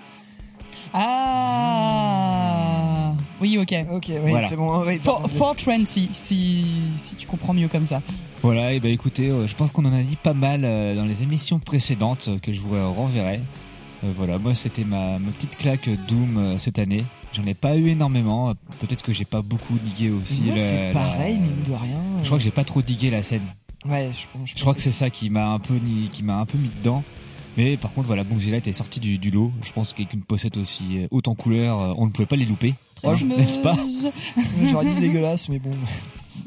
Ah 1.78 3.12
Oui, 3.40 3.58
ok. 3.58 3.74
Ok, 3.92 4.06
oui, 4.08 4.18
Voilà. 4.30 4.46
c'est 4.48 4.56
bon. 4.56 4.82
Oui, 4.86 4.98
For- 4.98 5.20
pardon, 5.20 5.28
420, 5.38 5.86
si, 5.86 6.08
si 6.12 7.16
tu 7.16 7.26
comprends 7.26 7.52
mieux 7.54 7.68
comme 7.68 7.84
ça. 7.84 8.00
Voilà, 8.42 8.72
et 8.72 8.80
bah 8.80 8.88
écoutez, 8.88 9.28
euh, 9.28 9.46
je 9.46 9.54
pense 9.54 9.70
qu'on 9.70 9.84
en 9.84 9.92
a 9.92 10.00
dit 10.02 10.16
pas 10.16 10.32
mal 10.34 10.62
euh, 10.64 10.94
dans 10.96 11.04
les 11.04 11.22
émissions 11.22 11.58
précédentes 11.58 12.28
euh, 12.28 12.38
que 12.38 12.52
je 12.52 12.60
vous 12.60 12.70
renverrai. 12.94 13.40
Euh, 14.04 14.12
voilà, 14.16 14.38
moi 14.38 14.54
c'était 14.54 14.84
ma, 14.84 15.18
ma 15.18 15.30
petite 15.32 15.56
claque 15.56 15.88
Doom 16.08 16.58
cette 16.58 16.78
année. 16.78 17.04
J'en 17.34 17.42
ai 17.44 17.54
pas 17.54 17.76
eu 17.76 17.88
énormément. 17.88 18.54
Peut-être 18.80 19.02
que 19.02 19.12
j'ai 19.12 19.26
pas 19.26 19.42
beaucoup 19.42 19.74
digué 19.84 20.10
aussi. 20.10 20.40
Moi, 20.42 20.54
le- 20.54 20.60
c'est 20.62 20.86
la- 20.86 20.92
pareil, 20.92 21.38
mine 21.38 21.62
de 21.66 21.72
rien. 21.72 22.00
Je 22.22 22.24
crois 22.26 22.38
que 22.38 22.44
j'ai 22.44 22.50
pas 22.50 22.64
trop 22.64 22.80
digué 22.80 23.10
la 23.10 23.22
scène. 23.22 23.42
Ouais, 23.88 24.10
je, 24.12 24.26
pense- 24.38 24.50
Je 24.54 24.60
crois 24.60 24.74
que 24.74 24.80
c'est 24.80 24.92
ça 24.92 25.10
qui 25.10 25.30
m'a 25.30 25.48
un 25.52 25.58
peu 25.58 25.74
ni- 25.74 26.08
qui 26.12 26.22
m'a 26.22 26.38
un 26.38 26.46
peu 26.46 26.58
mis 26.58 26.70
dedans. 26.78 27.02
Mais 27.56 27.76
par 27.76 27.92
contre, 27.92 28.06
voilà, 28.06 28.22
Bongzilla 28.22 28.56
était 28.58 28.72
sorti 28.72 29.00
du, 29.00 29.18
du 29.18 29.30
lot. 29.30 29.50
Je 29.62 29.72
pense 29.72 29.92
qu'avec 29.92 30.12
une 30.12 30.22
pochette 30.22 30.56
aussi 30.56 30.98
euh, 31.00 31.08
haute 31.10 31.26
en 31.28 31.34
couleurs, 31.34 31.80
euh, 31.80 31.94
on 31.96 32.06
ne 32.06 32.10
pouvait 32.12 32.26
pas 32.26 32.36
les 32.36 32.44
louper. 32.44 32.74
Ouais, 33.02 33.16
je- 33.16 33.24
n'est-ce 33.26 33.58
pas 33.58 33.74
J'aurais 34.70 34.86
dit 34.94 35.00
dégueulasse, 35.00 35.48
mais 35.48 35.58
bon. 35.58 35.70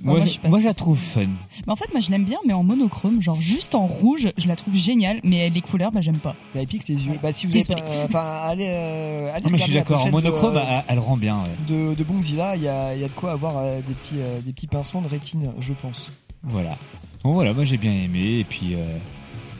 Moi, 0.03 0.15
moi, 0.15 0.25
je 0.25 0.31
suis 0.31 0.39
pas 0.39 0.47
moi, 0.47 0.59
je 0.61 0.65
la 0.65 0.73
trouve 0.73 0.97
fun. 0.97 1.27
Mais 1.67 1.73
en 1.73 1.75
fait, 1.75 1.91
moi, 1.91 1.99
je 1.99 2.09
l'aime 2.11 2.23
bien, 2.23 2.37
mais 2.47 2.53
en 2.53 2.63
monochrome, 2.63 3.21
genre 3.21 3.39
juste 3.41 3.75
en 3.75 3.85
rouge, 3.85 4.31
je 4.37 4.47
la 4.47 4.55
trouve 4.55 4.73
géniale, 4.73 5.19
mais 5.23 5.49
les 5.49 5.61
couleurs, 5.61 5.91
bah, 5.91 5.99
j'aime 6.01 6.17
pas. 6.17 6.33
Bah, 6.55 6.61
elle 6.61 6.65
pique 6.67 6.87
les 6.87 7.05
yeux. 7.05 7.19
Bah, 7.21 7.33
si 7.33 7.45
vous 7.45 7.51
avez 7.51 7.59
Désolé. 7.65 7.81
pas, 7.81 8.05
enfin, 8.05 8.39
allez, 8.49 8.67
euh, 8.69 9.31
allez 9.35 9.43
Non, 9.43 9.49
mais 9.51 9.57
je 9.57 9.63
suis 9.63 9.73
d'accord. 9.73 10.01
En 10.03 10.05
de, 10.05 10.11
monochrome, 10.11 10.55
euh, 10.57 10.79
elle, 10.87 10.97
rend 10.97 11.17
bien. 11.17 11.39
ouais. 11.43 11.49
de, 11.67 11.93
de 11.93 12.03
Bongzilla, 12.05 12.55
il 12.55 12.63
y 12.63 12.67
a, 12.69 12.95
il 12.95 13.01
y 13.01 13.03
a 13.03 13.09
de 13.09 13.13
quoi 13.13 13.31
avoir 13.33 13.57
euh, 13.57 13.81
des 13.85 13.93
petits, 13.93 14.15
euh, 14.17 14.39
des 14.39 14.53
petits 14.53 14.67
pincements 14.67 15.01
de 15.01 15.07
rétine, 15.09 15.51
je 15.59 15.73
pense. 15.73 16.07
Voilà. 16.41 16.77
Bon, 17.23 17.33
voilà, 17.33 17.53
moi 17.53 17.65
j'ai 17.65 17.77
bien 17.77 17.93
aimé. 17.93 18.39
Et 18.39 18.43
puis, 18.43 18.73
euh, 18.75 18.97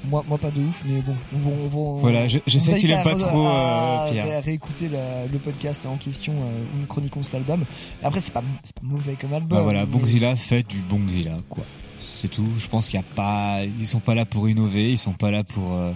Moi, 0.03 0.25
moi 0.27 0.37
pas 0.39 0.49
de 0.49 0.59
ouf, 0.61 0.81
mais 0.85 0.99
bon, 1.01 1.15
on 1.31 1.37
va, 1.37 1.49
on 1.77 1.93
va- 1.95 2.01
Voilà, 2.01 2.27
je- 2.27 2.39
je 2.47 2.57
sais 2.57 2.79
l'aimes 2.79 2.97
invite 3.05 3.19
pas 3.19 3.27
trop, 3.27 3.45
à- 3.45 4.07
euh, 4.07 4.11
Pierre. 4.11 4.37
à 4.37 4.41
réécouter 4.41 4.89
la- 4.89 5.27
le 5.27 5.37
podcast 5.37 5.85
en 5.85 5.95
question, 5.97 6.33
euh, 6.33 6.63
nous 6.79 6.87
chroniquons 6.87 7.21
cet 7.21 7.35
album. 7.35 7.63
Après, 8.01 8.19
c'est 8.19 8.33
pas, 8.33 8.41
c'est 8.63 8.73
pas 8.75 8.81
mauvais 8.83 9.13
comme 9.13 9.31
album. 9.33 9.49
bah 9.49 9.61
voilà, 9.61 9.81
mais- 9.85 9.91
Bongzilla 9.91 10.35
fait 10.35 10.67
du 10.67 10.77
Bongzilla, 10.79 11.37
quoi. 11.49 11.63
C'est 11.99 12.29
tout. 12.29 12.47
Je 12.57 12.67
pense 12.67 12.87
qu'il 12.87 12.99
y 12.99 13.03
a 13.03 13.15
pas, 13.15 13.59
ils 13.79 13.85
sont 13.87 13.99
pas 13.99 14.15
là 14.15 14.25
pour 14.25 14.49
innover, 14.49 14.89
ils 14.91 14.97
sont 14.97 15.13
pas 15.13 15.29
là 15.29 15.43
pour, 15.43 15.71
euh, 15.73 15.91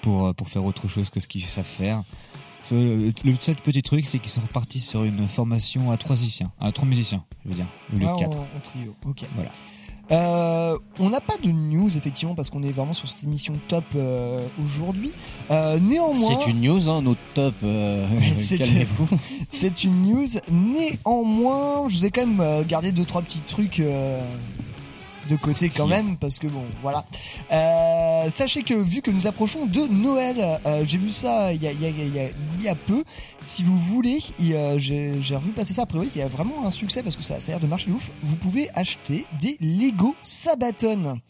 pour, 0.00 0.26
euh, 0.26 0.32
pour 0.32 0.48
faire 0.48 0.64
autre 0.64 0.86
chose 0.88 1.10
que 1.10 1.18
ce 1.18 1.26
qu'ils 1.26 1.44
savent 1.46 1.64
faire. 1.64 2.04
Le 2.70 3.12
seul 3.40 3.56
petit 3.56 3.82
truc, 3.82 4.06
c'est 4.06 4.20
qu'ils 4.20 4.30
sont 4.30 4.42
repartis 4.42 4.78
sur 4.80 5.02
une 5.02 5.26
formation 5.26 5.90
à 5.90 5.96
trois 5.96 6.14
musiciens, 6.16 6.52
à 6.60 6.70
trois 6.70 6.86
musiciens, 6.88 7.24
je 7.44 7.48
veux 7.50 7.56
dire, 7.56 7.66
au 7.92 7.98
lieu 7.98 8.06
Ah, 8.08 8.14
de 8.14 8.18
quatre. 8.20 8.36
en, 8.38 8.42
en 8.42 8.60
trio, 8.62 8.94
ok. 9.04 9.24
Voilà. 9.34 9.50
Euh, 10.10 10.76
on 11.00 11.08
n'a 11.10 11.20
pas 11.20 11.36
de 11.42 11.48
news 11.48 11.96
effectivement 11.96 12.34
parce 12.34 12.50
qu'on 12.50 12.62
est 12.62 12.70
vraiment 12.70 12.92
sur 12.92 13.08
cette 13.08 13.24
émission 13.24 13.54
top 13.68 13.84
euh, 13.96 14.38
aujourd'hui. 14.64 15.12
Euh, 15.50 15.78
néanmoins, 15.80 16.38
C'est 16.42 16.50
une 16.50 16.60
news, 16.60 16.88
hein, 16.90 17.00
notre 17.02 17.20
top. 17.34 17.54
euh, 17.62 18.06
Calmez-vous. 18.58 19.08
c'est 19.48 19.84
une 19.84 20.02
news. 20.02 20.26
Néanmoins, 20.50 21.88
je 21.88 21.98
vous 21.98 22.04
ai 22.04 22.10
quand 22.10 22.26
même 22.26 22.40
euh, 22.40 22.64
gardé 22.64 22.92
deux 22.92 23.04
trois 23.04 23.22
petits 23.22 23.40
trucs 23.40 23.80
euh, 23.80 24.22
de 25.28 25.36
côté 25.36 25.68
quand 25.68 25.86
même 25.86 26.16
parce 26.16 26.38
que 26.38 26.46
bon, 26.46 26.64
voilà. 26.82 27.04
Euh, 27.52 28.30
sachez 28.30 28.62
que 28.62 28.74
vu 28.74 29.02
que 29.02 29.10
nous 29.10 29.26
approchons 29.26 29.66
de 29.66 29.86
Noël, 29.86 30.60
euh, 30.66 30.84
j'ai 30.84 30.98
vu 30.98 31.10
ça 31.10 31.52
il 31.52 31.62
y 31.62 31.66
a, 31.66 31.72
il 31.72 31.80
y, 31.80 31.86
a, 31.86 31.88
il 31.88 32.14
y, 32.14 32.18
a, 32.18 32.28
il 32.58 32.62
y 32.62 32.68
a 32.68 32.74
peu. 32.74 33.04
Si 33.40 33.62
vous 33.64 33.76
voulez, 33.78 34.20
il, 34.38 34.54
euh, 34.54 34.78
j'ai 34.78 35.12
j'ai 35.20 35.36
revu 35.36 35.50
passer 35.50 35.74
ça. 35.74 35.82
A 35.82 35.86
priori, 35.86 36.08
il 36.14 36.18
y 36.18 36.22
a 36.22 36.28
vraiment 36.28 36.66
un 36.66 36.70
succès 36.70 37.02
parce 37.02 37.16
que 37.16 37.22
ça, 37.22 37.40
ça 37.40 37.52
a 37.52 37.54
l'air 37.54 37.60
de 37.60 37.66
marcher 37.66 37.90
de 37.90 37.96
ouf. 37.96 38.10
Vous 38.22 38.36
pouvez 38.36 38.70
acheter 38.74 39.26
des 39.40 39.56
Lego 39.60 40.14
Sabaton. 40.22 41.20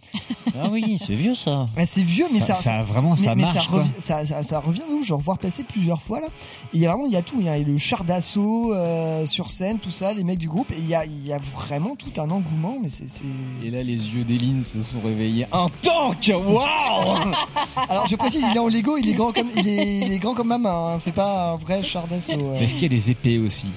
Ah 0.56 0.68
oui, 0.70 0.96
c'est 1.04 1.14
vieux 1.14 1.34
ça. 1.34 1.66
Ah, 1.76 1.86
c'est 1.86 2.02
vieux, 2.02 2.26
mais 2.32 2.40
ça, 2.40 2.54
ça, 2.54 2.62
ça, 2.62 2.82
vraiment, 2.82 3.16
ça 3.16 3.34
mais, 3.34 3.36
mais 3.36 3.42
marche, 3.42 3.54
ça, 3.54 3.70
quoi. 3.70 3.78
revient, 3.80 3.90
ça, 3.98 4.26
ça, 4.26 4.42
ça 4.42 4.60
revient 4.60 4.82
de 4.88 4.94
ouf, 4.94 5.04
je 5.04 5.08
vais 5.08 5.16
revoir 5.16 5.38
passer 5.38 5.64
plusieurs 5.64 6.02
fois 6.02 6.20
là. 6.20 6.28
Et 6.72 6.76
il 6.76 6.80
y 6.80 6.86
a 6.86 6.90
vraiment, 6.90 7.06
il 7.06 7.12
y 7.12 7.16
a 7.16 7.22
tout, 7.22 7.36
il 7.38 7.46
y 7.46 7.48
a 7.48 7.58
le 7.58 7.78
char 7.78 8.04
d'assaut 8.04 8.72
euh, 8.72 9.26
sur 9.26 9.50
scène, 9.50 9.78
tout 9.78 9.90
ça, 9.90 10.12
les 10.12 10.24
mecs 10.24 10.38
du 10.38 10.48
groupe, 10.48 10.70
et 10.70 10.78
il 10.78 10.86
y 10.88 10.94
a, 10.94 11.04
il 11.04 11.26
y 11.26 11.32
a 11.32 11.38
vraiment 11.38 11.96
tout 11.96 12.12
un 12.20 12.30
engouement, 12.30 12.78
mais 12.82 12.88
c'est, 12.88 13.08
c'est... 13.08 13.24
Et 13.64 13.70
là, 13.70 13.82
les 13.84 13.94
yeux 14.14 14.24
d'Eline 14.24 14.62
se 14.62 14.80
sont 14.82 15.00
réveillés. 15.04 15.46
Un 15.52 15.66
tank 15.82 16.30
Waouh 16.34 17.32
Alors 17.88 18.06
je 18.06 18.16
précise, 18.16 18.42
il 18.50 18.56
est 18.56 18.60
en 18.60 18.68
Lego, 18.68 18.96
il 18.96 19.08
est 19.08 19.14
grand 19.14 19.32
comme, 19.32 19.50
il 19.56 19.68
est, 19.68 19.98
il 20.00 20.12
est 20.12 20.18
grand 20.18 20.34
comme 20.34 20.48
ma 20.48 20.58
main, 20.58 20.94
hein, 20.94 20.98
c'est 20.98 21.12
pas 21.14 21.52
un 21.52 21.56
vrai 21.56 21.82
char 21.82 22.06
d'assaut. 22.06 22.32
euh. 22.38 22.60
Est-ce 22.60 22.74
qu'il 22.74 22.82
y 22.82 22.86
a 22.86 22.88
des 22.88 23.10
épées 23.10 23.38
aussi? 23.38 23.68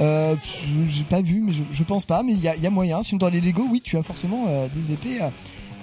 Euh, 0.00 0.34
je- 0.42 0.90
j'ai 0.90 1.04
pas 1.04 1.20
vu, 1.22 1.40
mais 1.40 1.52
je, 1.52 1.62
je 1.70 1.84
pense 1.84 2.04
pas, 2.04 2.22
mais 2.22 2.32
il 2.32 2.40
y 2.40 2.48
a, 2.48 2.56
il 2.56 2.62
y 2.62 2.66
a 2.66 2.70
moyen. 2.70 3.02
Si 3.02 3.14
on 3.14 3.16
dans 3.18 3.28
les 3.28 3.40
Lego, 3.40 3.64
oui, 3.70 3.80
tu 3.84 3.96
as 3.96 4.02
forcément 4.02 4.46
euh, 4.48 4.66
des 4.74 4.90
épées 4.92 5.20
à, 5.20 5.30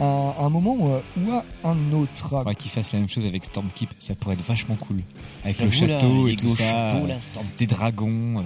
à 0.02 0.44
un 0.44 0.50
moment 0.50 0.78
euh, 0.82 1.00
ou 1.18 1.32
à 1.34 1.44
un 1.70 1.94
autre. 1.94 2.12
Faudrait 2.30 2.56
qu'ils 2.56 2.72
fassent 2.72 2.92
la 2.92 3.00
même 3.00 3.08
chose 3.10 3.26
avec 3.26 3.46
Stormkeep, 3.46 3.90
ça 4.00 4.16
pourrait 4.16 4.34
être 4.36 4.44
vachement 4.44 4.76
cool. 4.76 4.98
Avec 5.46 5.60
le 5.60 5.70
J'avoue, 5.70 5.88
là, 5.88 6.00
château 6.00 6.28
et 6.28 6.36
tout 6.36 6.48
ça, 6.48 6.64
là, 6.64 7.16
des 7.58 7.68
dragons, 7.68 8.40
euh, 8.40 8.42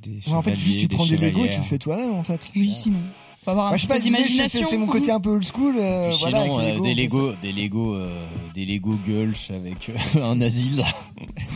des 0.00 0.10
Ouais, 0.28 0.34
en 0.36 0.42
fait, 0.42 0.56
juste 0.56 0.80
tu 0.80 0.88
prends 0.88 1.04
des 1.06 1.16
Lego 1.16 1.26
et 1.26 1.30
tu 1.32 1.54
chevalières. 1.54 1.58
le 1.62 1.64
fais 1.66 1.78
toi-même 1.78 2.12
en 2.12 2.22
fait. 2.22 2.48
Oui, 2.54 2.72
sinon. 2.72 2.98
Faut 3.42 3.50
avoir 3.52 3.68
un 3.68 3.70
Bah, 3.70 3.76
je 3.78 3.86
petit 3.86 3.86
sais 3.86 3.88
pas, 3.88 3.94
peu 3.94 4.00
c'est- 4.02 4.08
d'imagination. 4.10 4.62
c'est 4.68 4.76
mon 4.76 4.86
côté 4.86 5.10
un 5.10 5.20
peu 5.20 5.30
old 5.30 5.44
school. 5.44 5.76
euh, 5.78 6.10
voilà, 6.20 6.42
sinon, 6.42 6.58
avec 6.58 6.74
euh, 6.76 6.80
des 6.80 6.94
Lego, 6.94 7.18
Lego, 7.30 7.36
des 7.40 7.52
Lego, 7.52 7.94
euh, 7.94 8.26
des 8.54 8.66
Lego 8.66 8.90
Gulch 9.06 9.50
avec 9.50 9.88
euh, 9.88 10.22
un 10.22 10.40
asile, 10.42 10.84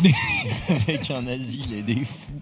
avec 0.69 1.11
un 1.11 1.27
asile 1.27 1.75
et 1.75 1.83
des 1.83 1.97
fous. 1.97 2.33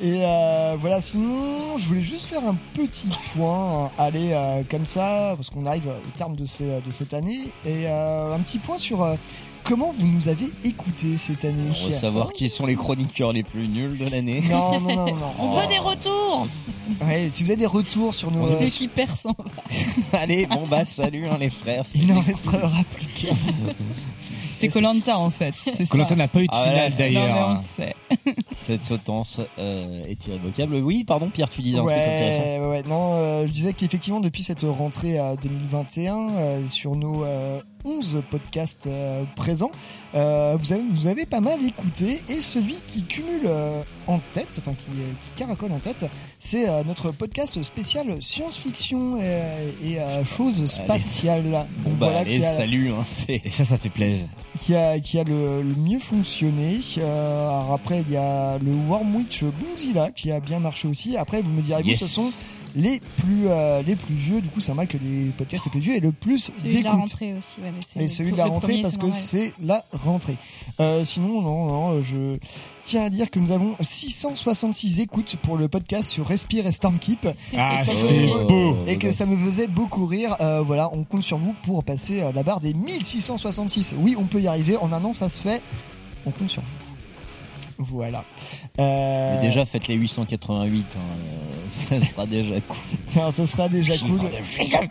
Et 0.00 0.18
euh, 0.24 0.76
voilà, 0.80 1.00
sinon, 1.00 1.78
je 1.78 1.86
voulais 1.86 2.02
juste 2.02 2.24
faire 2.26 2.44
un 2.46 2.56
petit 2.74 3.08
point, 3.34 3.84
hein, 3.86 3.90
aller 3.98 4.32
euh, 4.32 4.62
comme 4.68 4.84
ça, 4.84 5.34
parce 5.36 5.48
qu'on 5.48 5.64
arrive 5.64 5.86
au 5.86 6.18
terme 6.18 6.34
de, 6.34 6.44
ces, 6.44 6.64
de 6.84 6.90
cette 6.90 7.14
année, 7.14 7.42
et 7.64 7.86
euh, 7.86 8.34
un 8.34 8.40
petit 8.40 8.58
point 8.58 8.78
sur 8.78 9.00
euh, 9.02 9.14
comment 9.64 9.92
vous 9.96 10.06
nous 10.06 10.28
avez 10.28 10.46
écouté 10.64 11.16
cette 11.16 11.44
année. 11.44 11.70
On 11.70 11.86
veut 11.86 11.92
savoir 11.92 12.32
qui 12.32 12.48
sont 12.48 12.66
les 12.66 12.76
chroniqueurs 12.76 13.32
les 13.32 13.42
plus 13.42 13.68
nuls 13.68 13.98
de 13.98 14.08
l'année. 14.08 14.42
Non, 14.48 14.80
non, 14.80 14.94
non, 14.96 15.06
non. 15.14 15.32
On 15.38 15.60
veut 15.60 15.66
des 15.68 15.78
retours 15.78 16.46
Ouais, 17.02 17.28
si 17.30 17.44
vous 17.44 17.50
avez 17.50 17.58
des 17.60 17.66
retours 17.66 18.12
sur 18.14 18.30
nos... 18.30 18.48
Celui 18.48 18.70
qui 18.70 18.88
perd 18.88 19.16
s'en 19.16 19.34
va. 19.38 19.44
Allez, 20.18 20.46
bon 20.46 20.66
bah 20.66 20.84
salut 20.84 21.26
hein, 21.26 21.36
les 21.40 21.50
frères. 21.50 21.84
c'est- 21.86 21.98
il 21.98 22.06
n'en 22.08 22.20
restera 22.20 22.70
plus 22.94 23.06
qu'un. 23.06 23.36
C'est 24.54 24.68
Colanta 24.68 25.18
en 25.18 25.30
fait. 25.30 25.54
Koh-Lanta 25.90 26.14
n'a 26.14 26.28
pas 26.28 26.40
eu 26.40 26.46
de 26.46 26.50
Ah, 26.52 26.64
finale 26.68 26.90
mais 26.90 26.96
d'ailleurs. 26.98 27.48
on 27.50 27.56
sait. 27.56 27.94
Cette 28.58 28.84
sautance 28.84 29.40
euh, 29.58 30.04
est 30.06 30.26
irrévocable. 30.26 30.76
Oui, 30.76 31.04
pardon 31.04 31.30
Pierre, 31.32 31.48
tu 31.48 31.62
disais 31.62 31.78
un 31.78 31.84
truc 31.84 31.96
intéressant. 31.96 32.42
Ouais, 32.42 32.58
ouais, 32.60 32.66
ouais. 32.66 32.82
Non, 32.86 33.14
euh, 33.14 33.46
je 33.46 33.52
disais 33.52 33.72
qu'effectivement, 33.72 34.20
depuis 34.20 34.42
cette 34.42 34.62
rentrée 34.62 35.18
à 35.18 35.34
2021, 35.36 36.28
euh, 36.30 36.68
sur 36.68 36.94
nos 36.94 37.24
euh, 37.24 37.60
11 37.84 38.22
podcasts 38.30 38.86
euh, 38.86 39.24
présents, 39.36 39.70
euh, 40.14 40.56
vous, 40.60 40.72
avez, 40.72 40.82
vous 40.90 41.06
avez 41.06 41.26
pas 41.26 41.40
mal 41.40 41.64
écouté. 41.64 42.22
Et 42.28 42.40
celui 42.40 42.76
qui 42.86 43.02
cumule 43.02 43.42
euh, 43.46 43.82
en 44.06 44.20
tête, 44.32 44.48
enfin 44.58 44.72
qui, 44.74 44.86
qui 44.86 45.30
caracole 45.36 45.72
en 45.72 45.78
tête, 45.78 46.06
c'est 46.38 46.66
notre 46.84 47.10
podcast 47.12 47.62
spécial 47.62 48.20
science-fiction 48.20 49.18
et, 49.22 49.92
et 49.94 49.98
choses 50.24 50.66
spatiales. 50.66 51.42
Bon 51.82 51.90
Donc 51.90 51.98
bah 51.98 52.06
voilà, 52.06 52.18
allez, 52.20 52.38
qui 52.40 52.44
a- 52.44 52.52
salut. 52.52 52.90
Hein, 52.92 53.04
Et 53.28 53.50
ça, 53.50 53.64
ça 53.64 53.78
fait 53.78 53.88
plaisir. 53.88 54.26
qui 54.58 54.74
a, 54.74 54.98
qui 55.00 55.18
a 55.18 55.24
le, 55.24 55.62
le 55.62 55.74
mieux 55.76 55.98
fonctionné. 55.98 56.80
Alors 56.98 57.72
après, 57.72 58.02
il 58.06 58.12
y 58.12 58.16
a 58.16 58.58
le 58.58 58.72
Wormwitch 58.88 59.44
Boomzilla 59.44 60.10
qui 60.10 60.30
a 60.30 60.40
bien 60.40 60.58
marché 60.60 60.88
aussi. 60.88 61.16
Après, 61.16 61.40
vous 61.42 61.50
me 61.50 61.62
direz, 61.62 61.82
vous, 61.82 61.88
Yes. 61.90 62.00
ce 62.00 62.06
sont 62.06 62.32
les 62.74 63.00
plus, 63.16 63.48
euh, 63.48 63.82
les 63.82 63.96
plus 63.96 64.14
vieux. 64.14 64.40
Du 64.40 64.48
coup, 64.48 64.60
c'est 64.60 64.68
normal 64.68 64.88
que 64.88 64.98
les 64.98 65.30
podcasts 65.36 65.66
les 65.66 65.70
plus 65.70 65.80
vieux 65.80 65.96
aient 65.96 66.00
le 66.00 66.12
plus 66.12 66.50
Celui 66.54 66.78
de 66.78 66.84
la 66.84 66.92
rentrée 66.92 67.34
aussi, 67.34 67.60
ouais, 67.60 67.70
mais 67.72 67.80
c'est 67.86 68.00
Et 68.00 68.08
celui 68.08 68.32
de 68.32 68.36
la 68.36 68.46
rentrée 68.46 68.68
premier, 68.68 68.82
parce 68.82 68.96
que 68.96 69.10
c'est 69.10 69.52
la 69.62 69.84
rentrée. 69.92 70.36
Euh, 70.80 71.04
sinon, 71.04 71.42
non, 71.42 71.66
non, 71.66 72.02
je 72.02 72.38
tiens 72.84 73.04
à 73.04 73.10
dire 73.10 73.30
que 73.30 73.38
nous 73.38 73.52
avons 73.52 73.76
666 73.80 75.00
écoutes 75.00 75.36
pour 75.42 75.56
le 75.56 75.68
podcast 75.68 76.10
sur 76.10 76.26
Respire 76.26 76.66
et 76.66 76.72
Stormkeep. 76.72 77.28
Ah, 77.56 77.78
Et 77.78 77.84
c'est 77.84 78.26
beau. 78.48 78.76
Et 78.86 78.98
que 78.98 79.10
ça 79.10 79.26
me 79.26 79.36
faisait 79.36 79.66
beaucoup 79.66 80.06
rire. 80.06 80.36
Euh, 80.40 80.62
voilà, 80.62 80.90
on 80.92 81.04
compte 81.04 81.22
sur 81.22 81.38
vous 81.38 81.54
pour 81.64 81.84
passer 81.84 82.22
euh, 82.22 82.32
la 82.32 82.42
barre 82.42 82.60
des 82.60 82.74
1666. 82.74 83.94
Oui, 83.98 84.16
on 84.18 84.24
peut 84.24 84.40
y 84.40 84.48
arriver. 84.48 84.76
En 84.76 84.92
un 84.92 85.04
an, 85.04 85.12
ça 85.12 85.28
se 85.28 85.42
fait. 85.42 85.60
On 86.26 86.30
compte 86.30 86.48
sur 86.50 86.62
vous. 86.62 86.81
Voilà. 87.90 88.24
Euh, 88.78 89.34
Mais 89.36 89.42
déjà 89.46 89.64
faites 89.64 89.88
les 89.88 89.94
888. 89.94 90.96
Hein, 90.96 90.98
euh, 90.98 91.66
ça 91.68 92.00
sera 92.00 92.26
déjà 92.26 92.60
cool. 92.60 92.76
non, 93.16 93.30
ça 93.30 93.46
sera 93.46 93.68
déjà 93.68 93.94
Chiffre 93.94 94.16
cool. 94.18 94.30
de. 94.30 94.88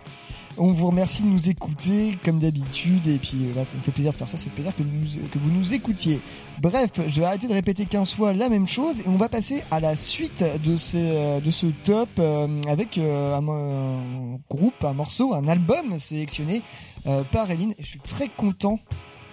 On 0.57 0.73
vous 0.73 0.87
remercie 0.87 1.23
de 1.23 1.27
nous 1.29 1.47
écouter 1.49 2.17
comme 2.25 2.37
d'habitude 2.39 3.07
et 3.07 3.17
puis 3.17 3.37
euh, 3.45 3.55
là, 3.55 3.63
ça 3.63 3.77
me 3.77 3.81
fait 3.81 3.91
plaisir 3.93 4.11
de 4.11 4.17
faire 4.17 4.27
ça, 4.27 4.35
ça 4.35 4.43
fait 4.43 4.49
plaisir 4.49 4.75
que, 4.75 4.83
nous- 4.83 5.27
que 5.29 5.39
vous 5.39 5.49
nous 5.49 5.73
écoutiez. 5.73 6.19
Bref, 6.61 6.91
je 7.07 7.21
vais 7.21 7.25
arrêter 7.25 7.47
de 7.47 7.53
répéter 7.53 7.85
15 7.85 8.13
fois 8.15 8.33
la 8.33 8.49
même 8.49 8.67
chose 8.67 8.99
et 8.99 9.05
on 9.07 9.15
va 9.15 9.29
passer 9.29 9.63
à 9.71 9.79
la 9.79 9.95
suite 9.95 10.43
de, 10.65 10.75
ces, 10.75 10.97
euh, 11.13 11.39
de 11.39 11.49
ce 11.49 11.67
top 11.85 12.09
euh, 12.19 12.61
avec 12.67 12.97
euh, 12.97 13.33
un, 13.37 13.47
un 13.47 14.39
groupe, 14.49 14.83
un 14.83 14.91
morceau, 14.93 15.33
un 15.33 15.47
album 15.47 15.97
sélectionné 15.97 16.61
euh, 17.07 17.23
par 17.31 17.49
Eline 17.49 17.73
je 17.79 17.85
suis 17.87 17.99
très 18.01 18.27
content 18.27 18.77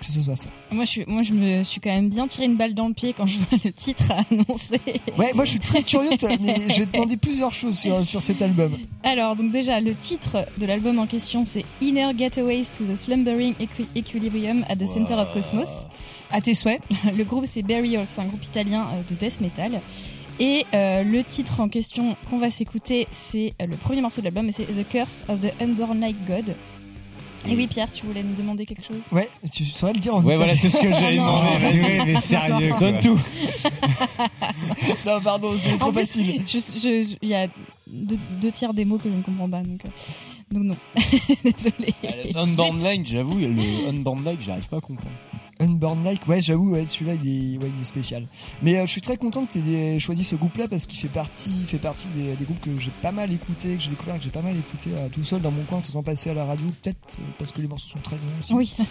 que 0.01 0.07
ce 0.07 0.21
soit 0.21 0.37
ça. 0.37 0.49
Moi, 0.71 0.85
je 0.85 0.91
suis, 0.91 1.05
moi, 1.07 1.23
je 1.23 1.33
me 1.33 1.63
suis 1.63 1.81
quand 1.81 1.91
même 1.91 2.09
bien 2.09 2.27
tiré 2.27 2.45
une 2.47 2.57
balle 2.57 2.75
dans 2.75 2.89
le 2.89 2.95
pied 2.95 3.13
quand 3.13 3.27
je 3.27 3.39
vois 3.39 3.59
le 3.65 3.73
titre 3.73 4.05
annoncé. 4.13 4.81
Ouais, 5.17 5.33
moi 5.35 5.45
je 5.45 5.51
suis 5.51 5.59
très 5.61 5.83
curieux, 5.83 6.11
mais 6.41 6.57
je 6.69 6.81
vais 6.81 6.87
demander 6.87 7.17
plusieurs 7.17 7.53
choses 7.53 7.79
sur, 7.79 8.05
sur 8.05 8.23
cet 8.23 8.41
album. 8.43 8.77
Alors, 9.03 9.35
donc 9.37 9.51
déjà, 9.53 9.81
le 9.81 9.95
titre 9.95 10.47
de 10.59 10.67
l'album 10.67 10.99
en 10.99 11.07
question, 11.07 11.45
c'est 11.47 11.65
Inner 11.81 12.11
Getaways 12.17 12.67
to 12.77 12.85
the 12.85 12.95
Slumbering 12.97 13.55
Equi- 13.61 13.89
Equilibrium 13.97 14.65
at 14.69 14.77
the 14.77 14.87
Center 14.87 15.15
of 15.15 15.33
Cosmos. 15.33 15.87
À 16.31 16.41
tes 16.41 16.55
souhaits. 16.55 16.81
Le 17.17 17.25
groupe, 17.25 17.47
c'est 17.47 17.63
Burial, 17.63 18.07
c'est 18.07 18.21
un 18.21 18.27
groupe 18.27 18.45
italien 18.45 18.87
euh, 18.93 19.03
de 19.09 19.15
death 19.19 19.41
metal. 19.41 19.81
Et 20.41 20.67
euh, 20.75 21.03
le 21.03 21.25
titre 21.25 21.61
en 21.61 21.69
question 21.69 22.15
qu'on 22.31 22.39
va 22.39 22.51
s'écouter, 22.51 23.09
c'est 23.13 23.55
euh, 23.61 23.67
le 23.67 23.77
premier 23.77 24.01
morceau 24.03 24.21
de 24.21 24.27
l'album, 24.27 24.49
et 24.49 24.53
c'est 24.53 24.65
The 24.67 24.87
Curse 24.89 25.25
of 25.29 25.41
the 25.41 25.53
Unborn 25.61 25.99
Light 26.01 26.17
God. 26.27 26.55
Et 27.47 27.55
oui, 27.57 27.67
Pierre, 27.67 27.91
tu 27.93 28.05
voulais 28.05 28.23
me 28.23 28.35
demander 28.35 28.67
quelque 28.67 28.85
chose? 28.85 29.01
Ouais, 29.13 29.29
tu 29.53 29.65
saurais 29.65 29.93
le 29.93 30.01
dire 30.01 30.15
en 30.15 30.23
Ouais, 30.23 30.37
voilà, 30.37 30.57
c'est 30.57 30.71
ce 30.71 30.81
que 30.81 30.91
j'allais 30.91 31.19
Oh 31.21 31.25
non. 31.25 31.59
demander. 31.59 31.81
Ouais, 31.81 32.05
mais 32.07 32.21
sérieux. 32.21 32.75
Donne 32.81 33.01
tout. 33.01 33.19
Non, 35.07 35.21
pardon, 35.23 35.55
c'est 35.57 35.79
trop 35.79 35.93
facile. 35.93 36.43
Il 37.23 37.29
y 37.29 37.35
a 37.35 37.47
deux, 37.87 38.19
deux 38.43 38.51
tiers 38.51 38.75
des 38.75 38.85
mots 38.85 38.99
que 38.99 39.09
je 39.09 39.15
ne 39.15 39.23
comprends 39.23 39.49
pas, 39.49 39.63
donc, 39.63 39.81
euh, 39.85 39.89
donc 40.51 40.65
non. 40.65 40.75
Désolée. 41.45 41.95
Unbound 42.35 42.83
Light, 42.83 43.07
j'avoue, 43.07 43.39
le 43.39 43.89
Unbound 43.89 44.37
j'arrive 44.41 44.69
pas 44.69 44.79
à 44.79 44.81
comprendre. 44.81 45.11
Un 45.61 45.65
Unborn 45.67 46.05
Like. 46.05 46.27
Ouais, 46.29 46.41
j'avoue, 46.41 46.71
ouais, 46.71 46.87
celui-là, 46.87 47.15
il 47.23 47.29
est, 47.55 47.59
ouais, 47.59 47.71
il 47.77 47.81
est 47.81 47.85
spécial. 47.85 48.25
Mais 48.63 48.77
euh, 48.79 48.87
je 48.87 48.91
suis 48.93 49.01
très 49.01 49.17
content 49.17 49.45
que 49.47 49.53
tu 49.53 49.59
aies 49.75 49.99
choisi 49.99 50.23
ce 50.25 50.37
groupe-là 50.37 50.69
parce 50.69 50.87
qu'il 50.87 50.99
fait 50.99 51.09
partie, 51.09 51.51
il 51.61 51.67
fait 51.67 51.79
partie 51.79 52.09
des, 52.17 52.35
des 52.35 52.45
groupes 52.45 52.61
que 52.61 52.77
j'ai 52.79 52.93
pas 53.03 53.13
mal 53.13 53.33
écouté, 53.33 53.75
que 53.77 53.81
j'ai 53.83 53.91
découvert, 53.91 54.17
que 54.19 54.25
j'ai 54.25 54.31
pas 54.31 54.43
mal 54.43 54.57
écouté 54.57 54.91
euh, 54.97 55.09
tout 55.11 55.25
seul 55.25 55.41
dans 55.41 55.51
mon 55.51 55.65
coin, 55.65 55.81
sans 55.81 56.03
passer 56.03 56.31
à 56.31 56.35
la 56.35 56.45
radio, 56.45 56.67
peut-être 56.83 57.19
euh, 57.19 57.23
parce 57.39 57.53
que 57.53 57.61
les 57.61 57.69
morceaux 57.69 57.89
sont 57.89 57.99
très 58.01 58.17
longs 58.17 58.23
aussi. 58.43 58.55
Oui. 58.55 58.75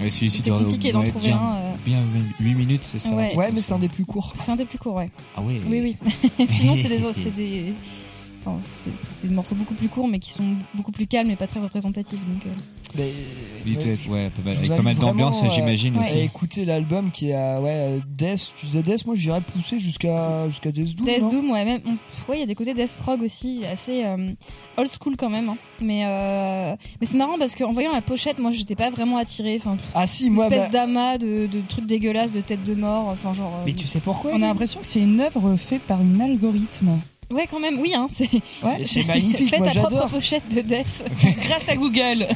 Ouais, 0.00 0.08
celui-ci 0.08 0.38
C'était 0.38 0.50
doit- 0.50 0.60
compliqué 0.62 0.92
d'en 0.92 1.02
trouver 1.02 1.26
bien, 1.26 1.36
un, 1.38 1.56
euh. 1.56 1.72
Bien 1.84 2.02
8 2.38 2.54
minutes, 2.54 2.84
c'est 2.84 3.00
ça 3.00 3.10
Ouais. 3.12 3.34
Ouais, 3.34 3.50
mais 3.52 3.60
c'est 3.60 3.74
un 3.74 3.78
des 3.78 3.88
plus 3.88 4.06
courts. 4.06 4.32
C'est 4.36 4.50
un 4.50 4.56
des 4.56 4.64
plus 4.64 4.78
courts, 4.78 4.94
ouais. 4.94 5.10
Ah 5.36 5.40
oui. 5.44 5.60
Oui, 5.66 5.80
oui. 6.38 6.46
Sinon, 6.48 6.74
c'est 6.80 6.88
des, 6.88 7.00
c'est 7.12 7.34
des, 7.34 7.74
enfin, 8.44 8.58
c'est 8.62 8.92
des 9.28 9.34
morceaux 9.34 9.54
beaucoup 9.54 9.74
plus 9.74 9.88
courts, 9.88 10.08
mais 10.08 10.18
qui 10.18 10.32
sont 10.32 10.54
beaucoup 10.74 10.92
plus 10.92 11.06
calmes 11.06 11.30
et 11.30 11.36
pas 11.36 11.46
très 11.46 11.60
représentatifs. 11.60 12.18
Donc, 12.18 12.46
euh, 12.46 12.50
Mais, 12.96 13.12
ouais, 14.08 14.30
pas 14.30 14.42
mal- 14.42 14.56
avec 14.56 14.68
pas 14.68 14.82
mal 14.82 14.96
d'ambiance, 14.96 15.42
euh, 15.44 15.48
j'imagine 15.54 15.94
ouais. 15.96 16.00
aussi. 16.00 16.18
à 16.18 16.22
écouter 16.22 16.64
l'album 16.64 17.10
qui 17.10 17.30
est 17.30 17.34
à, 17.34 17.60
ouais, 17.60 18.00
Death, 18.08 18.54
tu 18.56 18.66
disais 18.66 18.82
Death, 18.82 19.06
moi 19.06 19.14
j'irais 19.14 19.40
pousser 19.40 19.78
jusqu'à, 19.78 20.48
jusqu'à 20.48 20.72
Death 20.72 20.96
Doom. 20.96 21.06
Death 21.06 21.28
Doom, 21.30 21.50
ouais, 21.50 21.64
même, 21.64 21.80
ouais, 22.28 22.36
il 22.36 22.40
y 22.40 22.42
a 22.42 22.46
des 22.46 22.54
côtés 22.54 22.74
Death 22.74 22.96
Prog 23.00 23.22
aussi, 23.22 23.60
assez 23.70 24.04
euh, 24.04 24.32
old 24.76 24.90
school 25.00 25.16
quand 25.16 25.30
même. 25.30 25.48
hein. 25.50 25.56
Mais, 25.80 26.02
euh, 26.04 26.74
mais 27.00 27.06
c'est 27.06 27.16
marrant 27.18 27.38
parce 27.38 27.54
qu'en 27.54 27.72
voyant 27.72 27.92
la 27.92 28.02
pochette, 28.02 28.38
moi, 28.38 28.50
j'étais 28.50 28.74
pas 28.74 28.90
vraiment 28.90 29.18
attirée. 29.18 29.56
Enfin, 29.60 29.76
pff, 29.76 29.90
Ah 29.94 30.06
si, 30.06 30.28
moi, 30.30 30.44
espèce 30.46 30.64
bah- 30.64 30.86
d'amas 30.86 31.18
de, 31.18 31.46
de 31.46 31.60
trucs 31.68 31.86
dégueulasses, 31.86 32.32
de 32.32 32.40
têtes 32.40 32.64
de 32.64 32.74
mort. 32.74 33.08
Enfin, 33.08 33.32
genre. 33.34 33.52
euh, 33.60 33.62
mais 33.66 33.72
tu 33.74 33.86
sais 33.86 34.00
pourquoi 34.00 34.32
On 34.32 34.36
a 34.42 34.46
l'impression 34.48 34.80
que 34.80 34.86
c'est 34.86 35.00
une 35.00 35.20
œuvre 35.20 35.54
faite 35.56 35.82
par 35.82 36.00
une 36.00 36.20
algorithme. 36.20 36.98
Ouais, 37.32 37.46
quand 37.50 37.60
même, 37.60 37.78
oui, 37.78 37.94
hein. 37.94 38.08
C'est 38.84 39.04
magnifique, 39.06 39.50
Fais 39.50 39.58
ta 39.58 39.70
propre 39.80 40.08
pochette 40.08 40.48
de 40.54 40.60
Death. 40.62 40.86
Grâce 41.44 41.68
à 41.68 41.76
Google. 41.76 42.26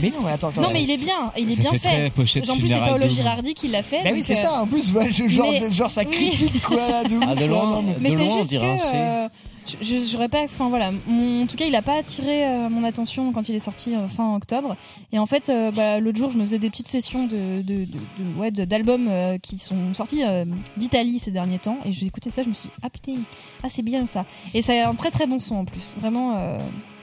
Mais 0.00 0.10
non, 0.10 0.22
mais 0.24 0.32
attends, 0.32 0.48
attends. 0.48 0.60
non, 0.62 0.70
mais 0.72 0.82
il 0.82 0.90
est 0.90 0.96
bien, 0.96 1.32
il 1.36 1.50
est 1.50 1.54
Ça 1.54 1.62
bien 1.62 1.72
fait 1.72 2.06
En 2.06 2.10
plus, 2.10 2.26
c'est 2.68 2.78
Paolo 2.78 3.08
Girardi 3.08 3.54
qui 3.54 3.68
l'a 3.68 3.82
fait. 3.82 4.02
Bah 4.04 4.10
oui, 4.12 4.22
c'est 4.24 4.34
euh, 4.34 4.42
ça, 4.42 4.62
en 4.62 4.66
plus, 4.66 4.92
je- 5.10 5.28
genre, 5.28 5.50
mais- 5.50 5.70
genre 5.70 5.90
ça 5.90 6.02
oui. 6.02 6.10
critique 6.10 6.62
quoi 6.62 6.88
là 6.88 7.04
de. 7.04 7.18
Ah, 7.26 7.34
de 7.34 7.44
loin, 7.46 7.64
non, 7.66 7.82
mais- 8.00 8.10
c'est 8.10 8.26
juste 8.38 8.50
que 8.52 8.94
euh, 8.94 9.28
je- 9.66 9.84
je- 9.84 10.06
j'aurais 10.08 10.28
pas, 10.28 10.42
enfin 10.44 10.68
voilà, 10.68 10.90
mon- 11.06 11.42
en 11.42 11.46
tout 11.46 11.56
cas, 11.56 11.64
il 11.66 11.74
a 11.74 11.82
pas 11.82 11.96
attiré 11.98 12.44
euh, 12.46 12.68
mon 12.68 12.84
attention 12.84 13.32
quand 13.32 13.48
il 13.48 13.54
est 13.54 13.58
sorti 13.60 13.94
euh, 13.94 14.08
fin 14.08 14.34
octobre. 14.36 14.76
Et 15.12 15.18
en 15.18 15.26
fait, 15.26 15.48
euh, 15.48 15.70
bah, 15.70 16.00
l'autre 16.00 16.18
jour, 16.18 16.30
je 16.30 16.38
me 16.38 16.42
faisais 16.44 16.58
des 16.58 16.70
petites 16.70 16.88
sessions 16.88 17.26
de, 17.26 17.62
de, 17.62 17.84
de, 17.84 17.86
de- 17.86 18.38
ouais, 18.38 18.50
d'albums 18.50 19.06
euh, 19.08 19.38
qui 19.38 19.58
sont 19.58 19.94
sortis 19.94 20.22
euh, 20.24 20.44
d'Italie 20.76 21.18
ces 21.18 21.30
derniers 21.30 21.58
temps. 21.58 21.78
Et 21.84 21.92
j'ai 21.92 22.06
écouté 22.06 22.30
ça, 22.30 22.42
je 22.42 22.48
me 22.48 22.54
suis 22.54 22.68
dit, 22.68 22.74
ah 22.82 22.90
putain, 22.90 23.14
ah 23.62 23.68
c'est 23.68 23.82
bien 23.82 24.06
ça. 24.06 24.24
Et 24.54 24.62
ça 24.62 24.72
a 24.72 24.88
un 24.90 24.94
très 24.94 25.10
très 25.10 25.26
bon 25.26 25.38
son 25.40 25.56
en 25.56 25.64
plus, 25.64 25.94
vraiment. 26.00 26.36
euh, 26.36 26.58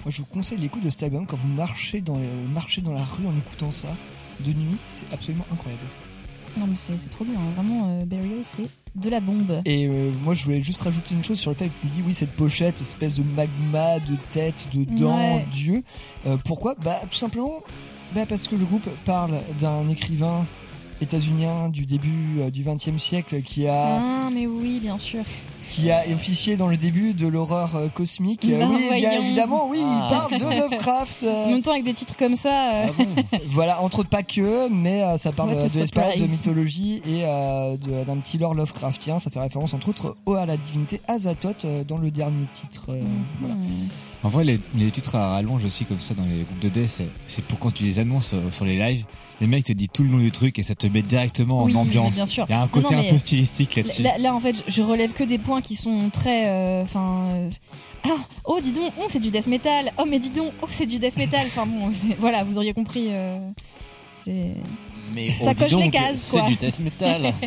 Moi, 0.05 0.11
je 0.11 0.19
vous 0.21 0.27
conseille 0.27 0.57
l'écoute 0.57 0.83
de 0.83 0.89
cet 0.89 1.03
album 1.03 1.25
quand 1.25 1.37
vous 1.37 1.47
marchez 1.53 2.01
dans, 2.01 2.15
euh, 2.15 2.47
marchez 2.53 2.81
dans 2.81 2.93
la 2.93 3.03
rue 3.03 3.25
en 3.27 3.37
écoutant 3.37 3.71
ça 3.71 3.89
de 4.41 4.51
nuit, 4.51 4.77
c'est 4.85 5.05
absolument 5.13 5.45
incroyable. 5.51 5.83
Non 6.57 6.65
mais 6.65 6.75
c'est 6.75 6.93
c'est 6.97 7.09
trop 7.11 7.23
bien, 7.25 7.35
hein. 7.39 7.51
vraiment 7.55 7.87
euh, 8.01 8.05
Burial 8.05 8.39
c'est 8.43 8.63
de 8.95 9.09
la 9.09 9.19
bombe. 9.19 9.61
Et 9.65 9.87
euh, 9.87 10.11
moi, 10.23 10.33
je 10.33 10.43
voulais 10.45 10.61
juste 10.61 10.81
rajouter 10.81 11.15
une 11.15 11.23
chose 11.23 11.39
sur 11.39 11.51
le 11.51 11.55
fait 11.55 11.65
que 11.67 11.81
tu 11.81 11.87
dis, 11.87 12.01
oui, 12.05 12.13
cette 12.13 12.31
pochette, 12.31 12.81
espèce 12.81 13.13
de 13.15 13.23
magma, 13.23 13.99
de 13.99 14.15
tête, 14.31 14.65
de 14.73 14.83
dents, 14.83 15.35
Ouais. 15.35 15.45
d'yeux. 15.51 15.83
Euh, 16.25 16.37
pourquoi? 16.45 16.75
Bah, 16.83 16.99
tout 17.09 17.15
simplement, 17.17 17.59
bah, 18.13 18.25
parce 18.27 18.47
que 18.47 18.55
le 18.55 18.65
groupe 18.65 18.89
parle 19.05 19.39
d'un 19.59 19.87
écrivain 19.89 20.45
états-unien 21.01 21.69
du 21.69 21.85
début 21.85 22.39
euh, 22.39 22.49
du 22.49 22.63
XXe 22.63 23.01
siècle 23.01 23.41
qui 23.41 23.67
a 23.67 23.99
Ah 24.01 24.29
mais 24.33 24.45
oui 24.47 24.79
bien 24.81 24.97
sûr. 24.97 25.23
qui 25.69 25.91
a 25.91 26.01
officié 26.13 26.57
dans 26.57 26.67
le 26.67 26.77
début 26.77 27.13
de 27.13 27.27
l'horreur 27.27 27.75
euh, 27.75 27.87
cosmique. 27.89 28.45
Ben 28.49 28.69
oui, 28.71 28.89
bien 28.99 29.11
évidemment, 29.21 29.67
oui, 29.69 29.79
Ah. 29.83 30.07
il 30.09 30.15
parle 30.39 30.39
de 30.55 30.59
Lovecraft. 30.61 31.23
euh, 31.23 31.45
En 31.45 31.51
même 31.51 31.61
temps 31.61 31.71
avec 31.73 31.83
des 31.83 31.93
titres 31.93 32.17
comme 32.17 32.35
ça. 32.35 32.71
euh, 32.73 32.85
Ah 32.89 32.91
bon 32.97 33.39
Voilà, 33.51 33.81
entre 33.81 33.99
autres 33.99 34.09
pas 34.09 34.23
que, 34.23 34.67
mais 34.69 35.03
ça 35.17 35.31
parle 35.31 35.49
What 35.49 35.55
de 35.57 35.61
l'espace, 35.63 35.83
de 35.83 36.17
surprise. 36.17 36.31
mythologie 36.31 36.95
et 37.05 37.21
euh, 37.25 37.77
d'un 38.07 38.17
petit 38.17 38.37
lore 38.39 38.53
Lovecraftien. 38.55 39.19
Ça 39.19 39.29
fait 39.29 39.39
référence 39.39 39.73
entre 39.75 39.89
autres 39.89 40.15
au- 40.25 40.33
à 40.33 40.45
la 40.45 40.57
divinité 40.57 41.01
Azathoth 41.07 41.65
dans 41.87 41.97
le 41.97 42.09
dernier 42.11 42.45
titre. 42.51 42.87
voilà. 43.39 43.55
hmm. 43.55 43.87
En 44.23 44.27
vrai, 44.29 44.43
les, 44.43 44.59
les 44.75 44.91
titres 44.91 45.15
à 45.15 45.29
rallonge 45.33 45.63
aussi 45.63 45.85
comme 45.85 45.99
ça 45.99 46.13
dans 46.13 46.25
les 46.25 46.43
groupes 46.43 46.59
de 46.59 46.67
death, 46.69 46.89
c'est- 46.89 47.07
c'est 47.27 47.45
pour 47.45 47.57
quand 47.59 47.71
tu 47.73 47.83
les 47.83 47.99
annonces 47.99 48.33
sur 48.51 48.65
les 48.65 48.77
lives. 48.77 49.05
Les 49.41 49.47
mecs 49.47 49.63
te 49.65 49.71
disent 49.73 49.87
tout 49.93 50.03
le 50.03 50.09
nom 50.09 50.17
du 50.17 50.31
truc 50.31 50.59
et 50.59 50.63
ça 50.63 50.75
te 50.75 50.85
met 50.87 51.01
directement 51.01 51.63
Oui, 51.63 51.73
en 51.75 51.79
ambiance. 51.81 52.15
bien 52.15 52.25
sûr. 52.25 52.45
Il 52.49 52.51
y 52.51 52.55
a 52.55 52.61
un 52.61 52.67
côté 52.67 52.95
non, 52.95 53.01
un 53.01 53.09
peu 53.09 53.17
stylistique 53.17 53.75
là-dessus. 53.75 54.01
Là, 54.01 54.17
là, 54.17 54.35
en 54.35 54.39
fait, 54.39 54.55
je 54.67 54.81
relève 54.81 55.13
que 55.13 55.23
des 55.23 55.37
points 55.37 55.61
qui 55.61 55.75
sont 55.75 56.09
très. 56.09 56.47
euh, 56.47 56.83
Enfin. 56.83 57.29
euh, 57.33 57.49
ah, 58.03 58.15
oh, 58.45 58.59
dis 58.61 58.71
donc, 58.71 58.91
oh, 58.99 59.05
c'est 59.09 59.19
du 59.19 59.29
death 59.31 59.47
metal. 59.47 59.91
Oh, 59.97 60.03
mais 60.07 60.19
dis 60.19 60.29
donc, 60.31 60.51
oh, 60.61 60.67
c'est 60.69 60.85
du 60.85 60.99
death 60.99 61.17
metal. 61.17 61.45
Enfin 61.47 61.65
bon, 61.65 61.89
c'est- 61.91 62.15
voilà, 62.19 62.43
vous 62.43 62.57
auriez 62.57 62.73
compris. 62.73 63.07
euh, 63.11 63.37
c'est. 64.25 64.47
Mais 65.13 65.25
Ça 65.29 65.51
oh, 65.51 65.53
coche 65.57 65.71
les 65.73 65.89
cases, 65.89 66.17
C'est 66.19 66.37
quoi. 66.39 66.47
du 66.47 66.55
death 66.55 66.79
metal. 66.81 67.33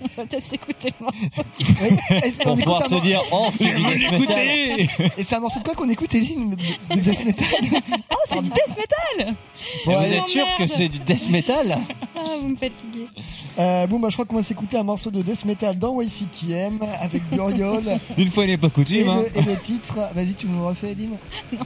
On 0.00 0.06
va 0.16 0.26
peut-être 0.26 0.44
s'écouter 0.44 0.92
le 1.00 1.04
morceau. 1.04 1.42
Oui, 1.60 1.96
est-ce 2.22 2.38
qu'on 2.38 2.44
Pour 2.44 2.52
écoute 2.54 2.64
pouvoir 2.64 2.82
un 2.84 2.88
se 2.88 2.94
mor- 2.94 3.02
dire, 3.02 3.22
oh, 3.32 3.48
c'est 3.52 3.72
du 3.74 3.82
death 3.82 4.10
metal. 4.12 4.46
Et 5.18 5.22
c'est 5.24 5.34
un 5.36 5.40
morceau 5.40 5.58
de 5.60 5.64
quoi 5.64 5.74
qu'on 5.74 5.88
écoute, 5.90 6.14
Eline 6.14 6.50
De 6.50 6.94
de 6.96 7.00
death 7.00 7.24
metal 7.24 7.46
Oh, 8.10 8.16
c'est 8.26 8.42
du 8.42 8.50
death 8.50 8.76
metal 8.76 9.34
vous 9.86 9.92
êtes 10.14 10.26
sûr 10.26 10.46
que 10.56 10.66
c'est 10.66 10.88
du 10.88 11.00
death 11.00 11.28
metal 11.30 11.78
Ah, 12.16 12.20
vous 12.40 12.48
me 12.48 12.56
fatiguez. 12.56 13.06
euh, 13.58 13.86
Bon, 13.86 13.98
bah, 13.98 14.08
je 14.10 14.14
crois 14.14 14.24
qu'on 14.24 14.36
va 14.36 14.42
s'écouter 14.42 14.76
un 14.78 14.82
morceau 14.84 15.10
de 15.10 15.20
death 15.22 15.44
metal 15.44 15.78
dans 15.78 16.00
YCKM 16.00 16.78
avec 17.00 17.22
Burial 17.30 17.98
Une 18.18 18.30
fois 18.30 18.46
n'est 18.46 18.56
pas 18.56 18.68
et, 18.68 18.70
coutume. 18.70 19.08
hein. 19.08 19.22
le, 19.34 19.40
et 19.40 19.42
le 19.44 19.56
titre. 19.60 19.98
Vas-y, 20.14 20.34
tu 20.34 20.46
nous 20.46 20.60
le 20.60 20.66
refais, 20.66 20.92
Eline 20.92 21.16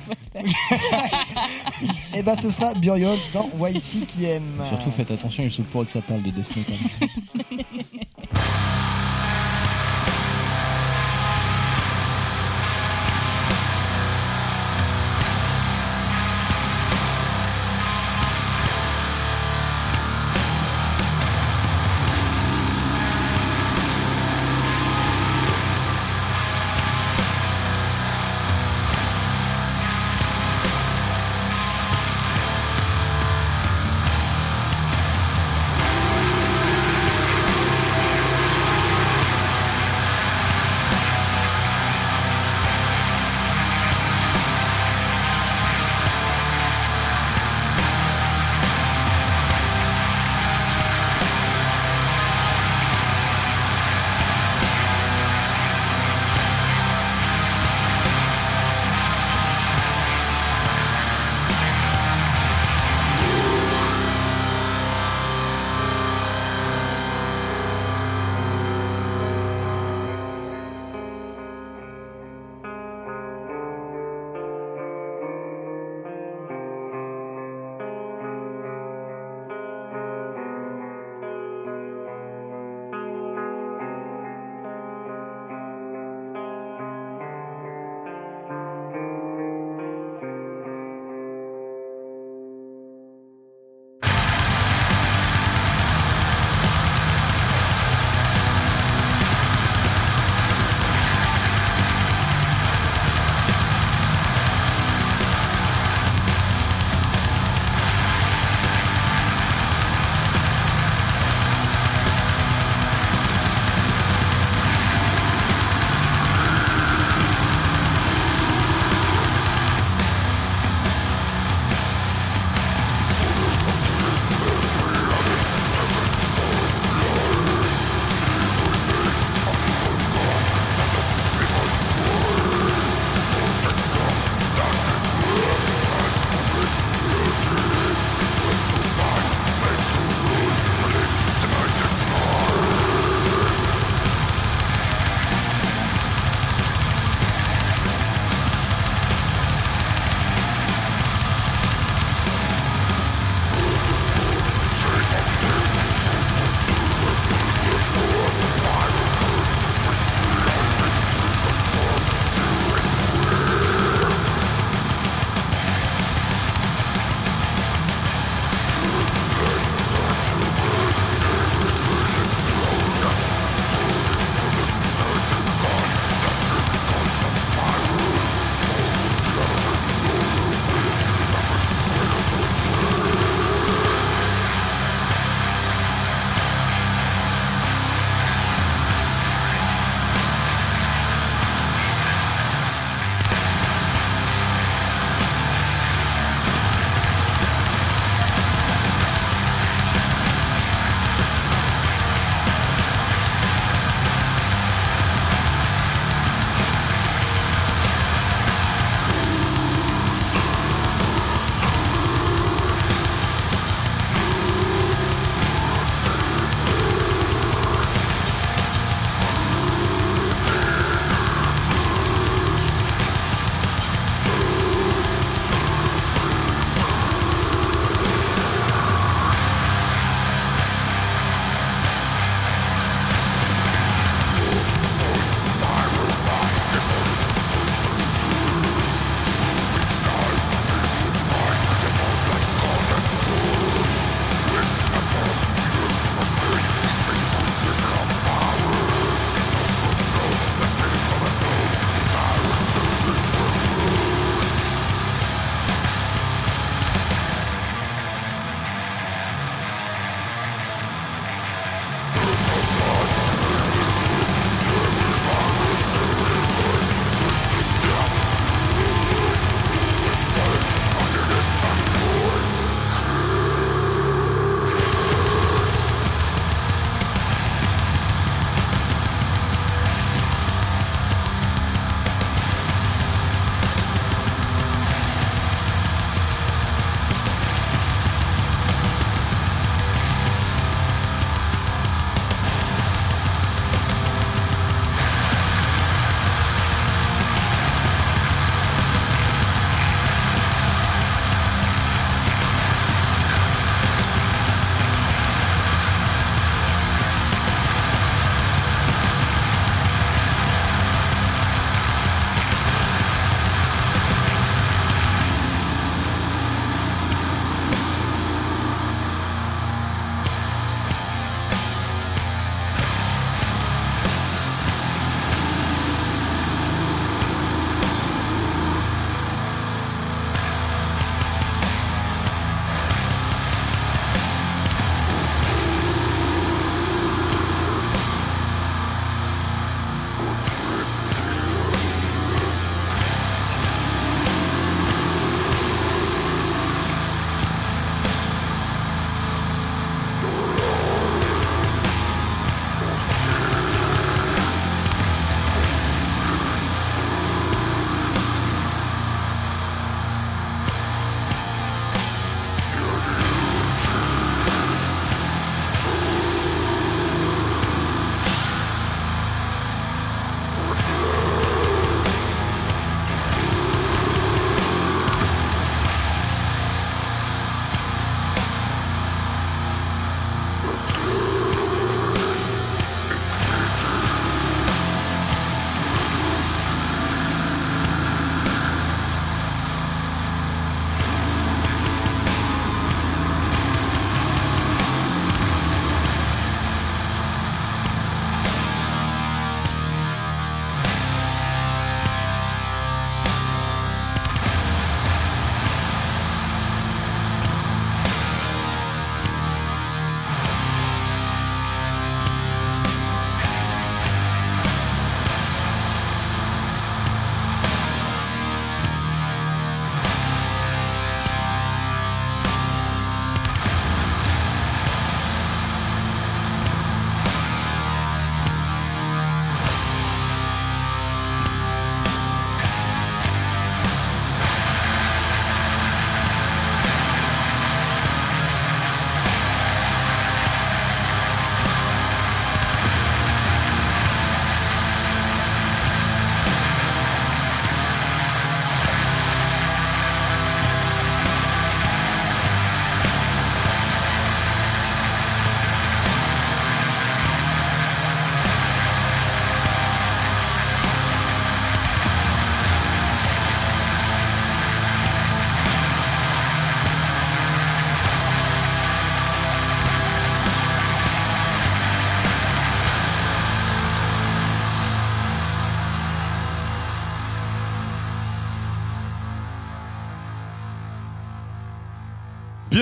Et 2.14 2.22
bah, 2.22 2.34
ce 2.40 2.50
sera 2.50 2.74
Burial 2.74 3.18
dans 3.34 3.48
YCKM. 3.60 4.62
Surtout 4.68 4.90
faites 4.90 5.10
attention, 5.10 5.42
il 5.44 5.50
se 5.50 5.62
pourrait 5.62 5.86
que 5.86 5.92
ça 5.92 6.00
parle 6.02 6.22
de 6.22 6.30
death 6.30 6.54
metal. 6.56 6.76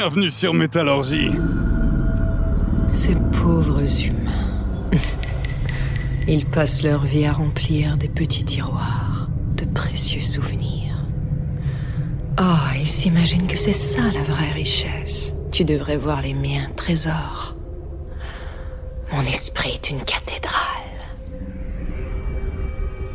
Bienvenue 0.03 0.31
sur 0.31 0.55
Métallurgie. 0.55 1.31
Ces 2.95 3.15
pauvres 3.43 3.83
humains. 4.03 4.99
Ils 6.27 6.47
passent 6.47 6.83
leur 6.83 7.05
vie 7.05 7.27
à 7.27 7.35
remplir 7.35 7.99
des 7.99 8.09
petits 8.09 8.47
tiroirs 8.47 9.29
de 9.59 9.67
précieux 9.67 10.23
souvenirs. 10.23 11.05
Oh, 12.41 12.79
ils 12.81 12.89
s'imaginent 12.89 13.47
que 13.47 13.59
c'est 13.59 13.75
ça 13.75 14.01
la 14.15 14.23
vraie 14.23 14.53
richesse. 14.53 15.35
Tu 15.53 15.65
devrais 15.65 15.99
voir 15.99 16.23
les 16.23 16.33
miens 16.33 16.71
trésors. 16.77 17.55
Mon 19.13 19.21
esprit 19.21 19.73
est 19.75 19.91
une 19.91 20.01
cathédrale. 20.01 20.55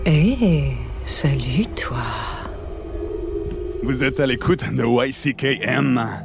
Eh, 0.06 0.74
salut 1.04 1.66
toi. 1.76 1.98
Vous 3.82 4.04
êtes 4.04 4.20
à 4.20 4.28
l'écoute 4.28 4.72
de 4.72 4.84
YCKM. 4.86 6.25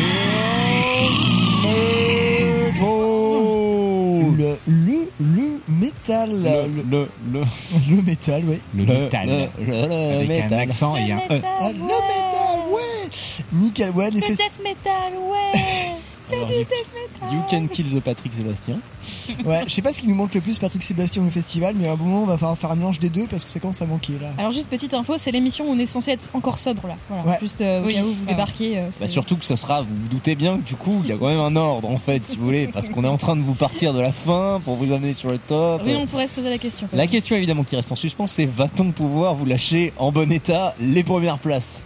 Le, 4.67 4.83
le, 4.87 5.09
le 5.19 5.59
métal. 5.67 6.29
Le, 6.31 6.83
le, 6.89 7.09
le, 7.31 7.41
le 7.95 8.01
métal, 8.01 8.43
oui. 8.45 8.61
le 8.75 8.85
métal. 8.85 9.27
le- 9.27 9.65
le- 9.65 9.87
le 9.87 10.15
Avec 10.17 10.27
métal. 10.27 10.53
un 10.53 10.57
accent 10.59 10.95
et 10.95 11.11
un 11.11 11.17
E. 11.17 11.41
Ah, 11.43 11.71
le 11.71 11.77
métal, 11.79 12.59
ouais. 12.71 13.09
Nickel, 13.53 13.89
ouais, 13.91 14.09
les 14.11 14.19
death 14.21 14.59
metal, 14.63 15.13
ouais. 15.13 15.90
Alors, 16.33 16.51
you- 17.33 17.41
can 17.49 17.67
kill 17.67 17.85
the 17.93 17.99
Patrick 18.01 18.33
Sébastien. 18.33 18.79
Ouais, 19.45 19.63
je 19.67 19.73
sais 19.73 19.81
pas 19.81 19.91
ce 19.93 20.01
qui 20.01 20.07
nous 20.07 20.15
manque 20.15 20.33
le 20.35 20.41
plus, 20.41 20.59
Patrick 20.59 20.83
Sébastien 20.83 21.23
au 21.25 21.29
festival, 21.29 21.73
mais 21.77 21.87
à 21.87 21.93
un 21.93 21.95
moment, 21.95 22.23
on 22.23 22.25
va 22.25 22.37
falloir 22.37 22.57
faire 22.57 22.71
un 22.71 22.75
mélange 22.75 22.99
des 22.99 23.09
deux 23.09 23.25
parce 23.27 23.43
que 23.45 23.51
ça 23.51 23.59
commence 23.59 23.81
à 23.81 23.85
manquer 23.85 24.13
là. 24.21 24.29
Alors 24.37 24.51
juste 24.51 24.67
petite 24.69 24.93
info, 24.93 25.15
c'est 25.17 25.31
l'émission 25.31 25.65
où 25.65 25.73
on 25.73 25.79
est 25.79 25.85
censé 25.85 26.11
être 26.11 26.29
encore 26.33 26.59
sobre 26.59 26.87
là. 26.87 26.95
Voilà. 27.09 27.23
Ouais. 27.25 27.37
Juste 27.41 27.61
euh, 27.61 27.81
au 27.81 27.85
Oui. 27.87 27.93
cas 27.95 28.03
où 28.03 28.07
vous 28.13 28.23
Ah. 28.27 28.31
débarquez. 28.31 28.77
euh, 28.77 28.89
Bah 28.99 29.07
surtout 29.07 29.37
que 29.37 29.45
ce 29.45 29.55
sera, 29.55 29.81
vous 29.81 29.95
vous 29.95 30.07
doutez 30.07 30.35
bien 30.35 30.57
que 30.57 30.63
du 30.63 30.75
coup, 30.75 31.01
il 31.03 31.09
y 31.09 31.11
a 31.13 31.17
quand 31.17 31.27
même 31.27 31.39
un 31.39 31.55
ordre 31.55 31.89
en 31.89 31.97
fait, 31.97 32.25
si 32.25 32.37
vous 32.37 32.45
voulez, 32.45 32.67
parce 32.67 32.89
qu'on 32.89 33.03
est 33.03 33.07
en 33.07 33.17
train 33.17 33.35
de 33.35 33.41
vous 33.41 33.55
partir 33.55 33.93
de 33.93 33.99
la 34.01 34.11
fin 34.11 34.61
pour 34.63 34.75
vous 34.75 34.91
amener 34.93 35.13
sur 35.13 35.29
le 35.31 35.37
top. 35.39 35.81
Oui, 35.85 35.95
on 35.95 36.05
pourrait 36.07 36.27
se 36.27 36.33
poser 36.33 36.49
la 36.49 36.57
question. 36.59 36.87
La 36.93 37.07
question 37.07 37.35
évidemment 37.35 37.63
qui 37.63 37.75
reste 37.75 37.91
en 37.91 37.95
suspens, 37.95 38.27
c'est 38.27 38.45
va-t-on 38.45 38.91
pouvoir 38.91 39.33
vous 39.35 39.45
lâcher 39.45 39.93
en 39.97 40.11
bon 40.11 40.31
état 40.31 40.75
les 40.79 41.03
premières 41.03 41.39
places? 41.39 41.81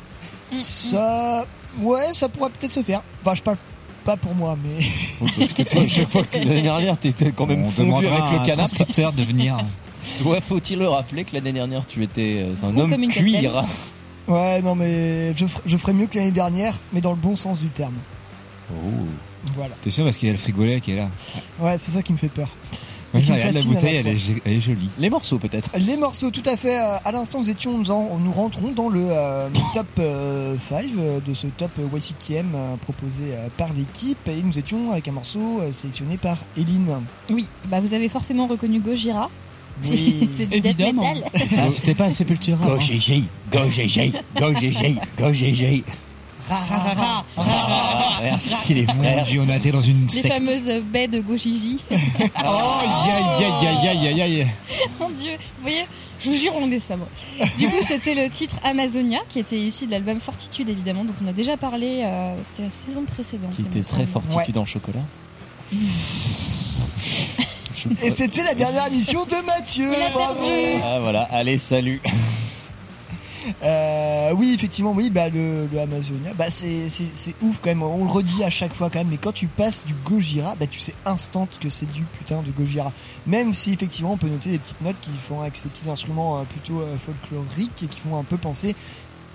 Ça, 0.51 1.45
ouais, 1.79 2.13
ça 2.13 2.29
pourrait 2.29 2.49
peut-être 2.51 2.71
se 2.73 2.83
faire. 2.83 3.01
Enfin, 3.23 3.35
je 3.35 3.41
parle 3.43 3.57
pas 4.05 4.15
pour 4.15 4.35
moi, 4.35 4.55
mais. 4.63 4.85
Parce 5.37 5.53
que 5.53 5.63
toi, 5.63 5.81
chaque 5.87 6.09
fois 6.09 6.23
que 6.23 6.37
l'année 6.37 6.61
dernière, 6.61 6.97
t'étais 6.97 7.31
quand 7.31 7.47
même 7.47 7.65
On 7.65 7.71
fondu 7.71 8.07
avec 8.07 8.47
le 8.47 8.53
transcripteur 8.53 9.11
de 9.11 9.23
venir. 9.23 9.57
Toi, 10.21 10.39
faut-il 10.39 10.77
le 10.77 10.87
rappeler 10.87 11.23
que 11.25 11.33
l'année 11.33 11.51
dernière, 11.51 11.87
tu 11.87 12.03
étais 12.03 12.35
euh, 12.37 12.53
un 12.63 12.71
Gros 12.73 12.83
homme 12.83 13.07
cuir. 13.07 13.65
Ouais, 14.27 14.61
non, 14.61 14.75
mais 14.75 15.35
je, 15.35 15.45
je 15.65 15.77
ferais 15.77 15.93
mieux 15.93 16.05
que 16.05 16.19
l'année 16.19 16.29
dernière, 16.29 16.75
mais 16.93 17.01
dans 17.01 17.09
le 17.09 17.17
bon 17.17 17.35
sens 17.35 17.59
du 17.59 17.69
terme. 17.69 17.95
Oh. 18.71 18.75
Voilà. 19.55 19.73
T'es 19.81 19.89
sûr 19.89 20.03
parce 20.05 20.17
qu'il 20.17 20.27
y 20.27 20.29
a 20.29 20.33
le 20.33 20.39
frigolet 20.39 20.79
qui 20.79 20.91
est 20.91 20.95
là. 20.95 21.09
Ouais, 21.59 21.77
c'est 21.79 21.89
ça 21.89 22.03
qui 22.03 22.13
me 22.13 22.17
fait 22.19 22.29
peur. 22.29 22.49
Qui 23.13 23.31
regarde 23.31 23.53
la 23.53 23.61
bouteille, 23.63 23.95
elle 23.95 24.07
est, 24.07 24.19
fois. 24.19 24.35
elle 24.45 24.53
est 24.53 24.59
jolie. 24.61 24.89
Les 24.99 25.09
morceaux 25.09 25.39
peut-être. 25.39 25.69
Les 25.77 25.95
morceaux, 25.97 26.31
tout 26.31 26.43
à 26.45 26.57
fait. 26.57 26.77
euh, 26.79 26.95
À 27.05 27.11
l'instant, 27.11 27.39
nous 27.39 27.49
étions, 27.49 27.77
nous, 27.77 27.89
en- 27.91 28.17
nous 28.19 28.31
rentrons 28.31 28.71
dans 28.71 28.89
le 28.89 29.05
euh, 29.09 29.47
top 29.73 29.87
5 30.69 30.85
de 31.25 31.33
ce 31.33 31.47
top 31.47 31.71
YCKM 31.77 32.51
euh, 32.55 32.75
proposé 32.77 33.23
euh, 33.31 33.47
par 33.57 33.71
l'équipe 33.73 34.27
et 34.27 34.41
nous 34.43 34.57
étions 34.59 34.91
avec 34.91 35.07
un 35.07 35.11
morceau 35.13 35.59
euh, 35.61 35.71
sélectionné 35.71 36.17
par 36.17 36.39
Eline. 36.57 36.89
Oui, 37.29 37.47
bah 37.69 37.79
vous 37.79 37.93
avez 37.93 38.09
forcément 38.09 38.47
reconnu 38.47 38.79
Gojira. 38.81 39.29
Oui. 39.89 40.29
Évidemment. 40.51 41.13
metal. 41.13 41.31
Ah, 41.57 41.69
c'était 41.69 41.95
pas 41.95 42.09
Sepultura. 42.11 42.65
Go. 42.65 42.79
GG, 42.79 43.23
go 43.51 43.69
GG, 43.69 44.13
go 44.39 44.53
GG, 44.53 44.95
go 45.17 45.33
GG. 45.33 45.83
Merci 48.21 48.73
les 48.73 48.85
frères. 48.85 49.25
On 49.39 49.49
a 49.49 49.55
été 49.55 49.71
dans 49.71 49.81
une 49.81 50.05
Les 50.07 50.21
secte. 50.21 50.33
fameuses 50.33 50.83
baies 50.85 51.07
de 51.07 51.19
Gojiji. 51.19 51.83
Oh, 51.91 51.95
aïe, 52.35 53.43
aïe, 53.43 53.67
aïe, 53.67 53.87
aïe, 53.87 54.07
aïe, 54.07 54.21
aïe. 54.21 54.47
Mon 54.99 55.09
dieu, 55.09 55.31
vous 55.33 55.61
voyez, 55.61 55.85
je 56.23 56.29
vous 56.29 56.35
jure, 56.35 56.53
on 56.55 56.71
est 56.71 56.79
sobre. 56.79 57.07
Du 57.57 57.67
coup, 57.67 57.77
c'était 57.87 58.13
le 58.15 58.29
titre 58.29 58.57
Amazonia, 58.63 59.19
qui 59.29 59.39
était 59.39 59.59
issu 59.59 59.85
de 59.85 59.91
l'album 59.91 60.19
Fortitude, 60.19 60.69
évidemment, 60.69 61.03
dont 61.05 61.13
on 61.23 61.27
a 61.27 61.33
déjà 61.33 61.57
parlé, 61.57 62.03
euh, 62.03 62.35
c'était 62.43 62.63
la 62.63 62.71
saison 62.71 63.03
précédente. 63.05 63.55
Qui 63.55 63.61
il 63.63 63.67
était 63.67 63.87
très 63.87 64.05
fortitude 64.05 64.57
en 64.57 64.65
chocolat. 64.65 65.01
Et 68.01 68.09
c'était 68.09 68.43
la 68.43 68.53
dernière 68.55 68.87
émission 68.87 69.25
de 69.25 69.45
Mathieu. 69.45 69.91
Il 69.95 70.01
a 70.01 70.09
perdu. 70.11 70.81
Ah 70.83 70.99
voilà, 71.01 71.21
allez 71.31 71.57
salut. 71.57 72.01
Euh, 73.63 74.31
oui, 74.35 74.53
effectivement, 74.55 74.91
oui, 74.91 75.09
bah 75.09 75.29
le, 75.29 75.67
le 75.71 75.79
Amazonia, 75.79 76.33
bah 76.37 76.45
c'est 76.49 76.89
c'est 76.89 77.07
c'est 77.13 77.35
ouf 77.41 77.59
quand 77.61 77.69
même. 77.69 77.83
On 77.83 78.03
le 78.05 78.09
redit 78.09 78.43
à 78.43 78.49
chaque 78.49 78.73
fois 78.73 78.89
quand 78.89 78.99
même, 78.99 79.09
mais 79.09 79.17
quand 79.17 79.31
tu 79.33 79.47
passes 79.47 79.85
du 79.85 79.93
Gojira, 80.05 80.55
bah 80.55 80.67
tu 80.67 80.79
sais 80.79 80.93
instant 81.05 81.47
que 81.61 81.69
c'est 81.69 81.91
du 81.91 82.03
putain 82.17 82.41
de 82.41 82.51
Gojira. 82.51 82.91
Même 83.27 83.53
si 83.53 83.73
effectivement 83.73 84.13
on 84.13 84.17
peut 84.17 84.29
noter 84.29 84.51
des 84.51 84.59
petites 84.59 84.81
notes 84.81 84.99
qui 85.01 85.11
font 85.27 85.41
avec 85.41 85.57
ces 85.57 85.69
petits 85.69 85.89
instruments 85.89 86.39
euh, 86.39 86.43
plutôt 86.43 86.81
euh, 86.81 86.97
folkloriques 86.97 87.83
et 87.83 87.87
qui 87.87 87.99
font 87.99 88.17
un 88.17 88.23
peu 88.23 88.37
penser 88.37 88.75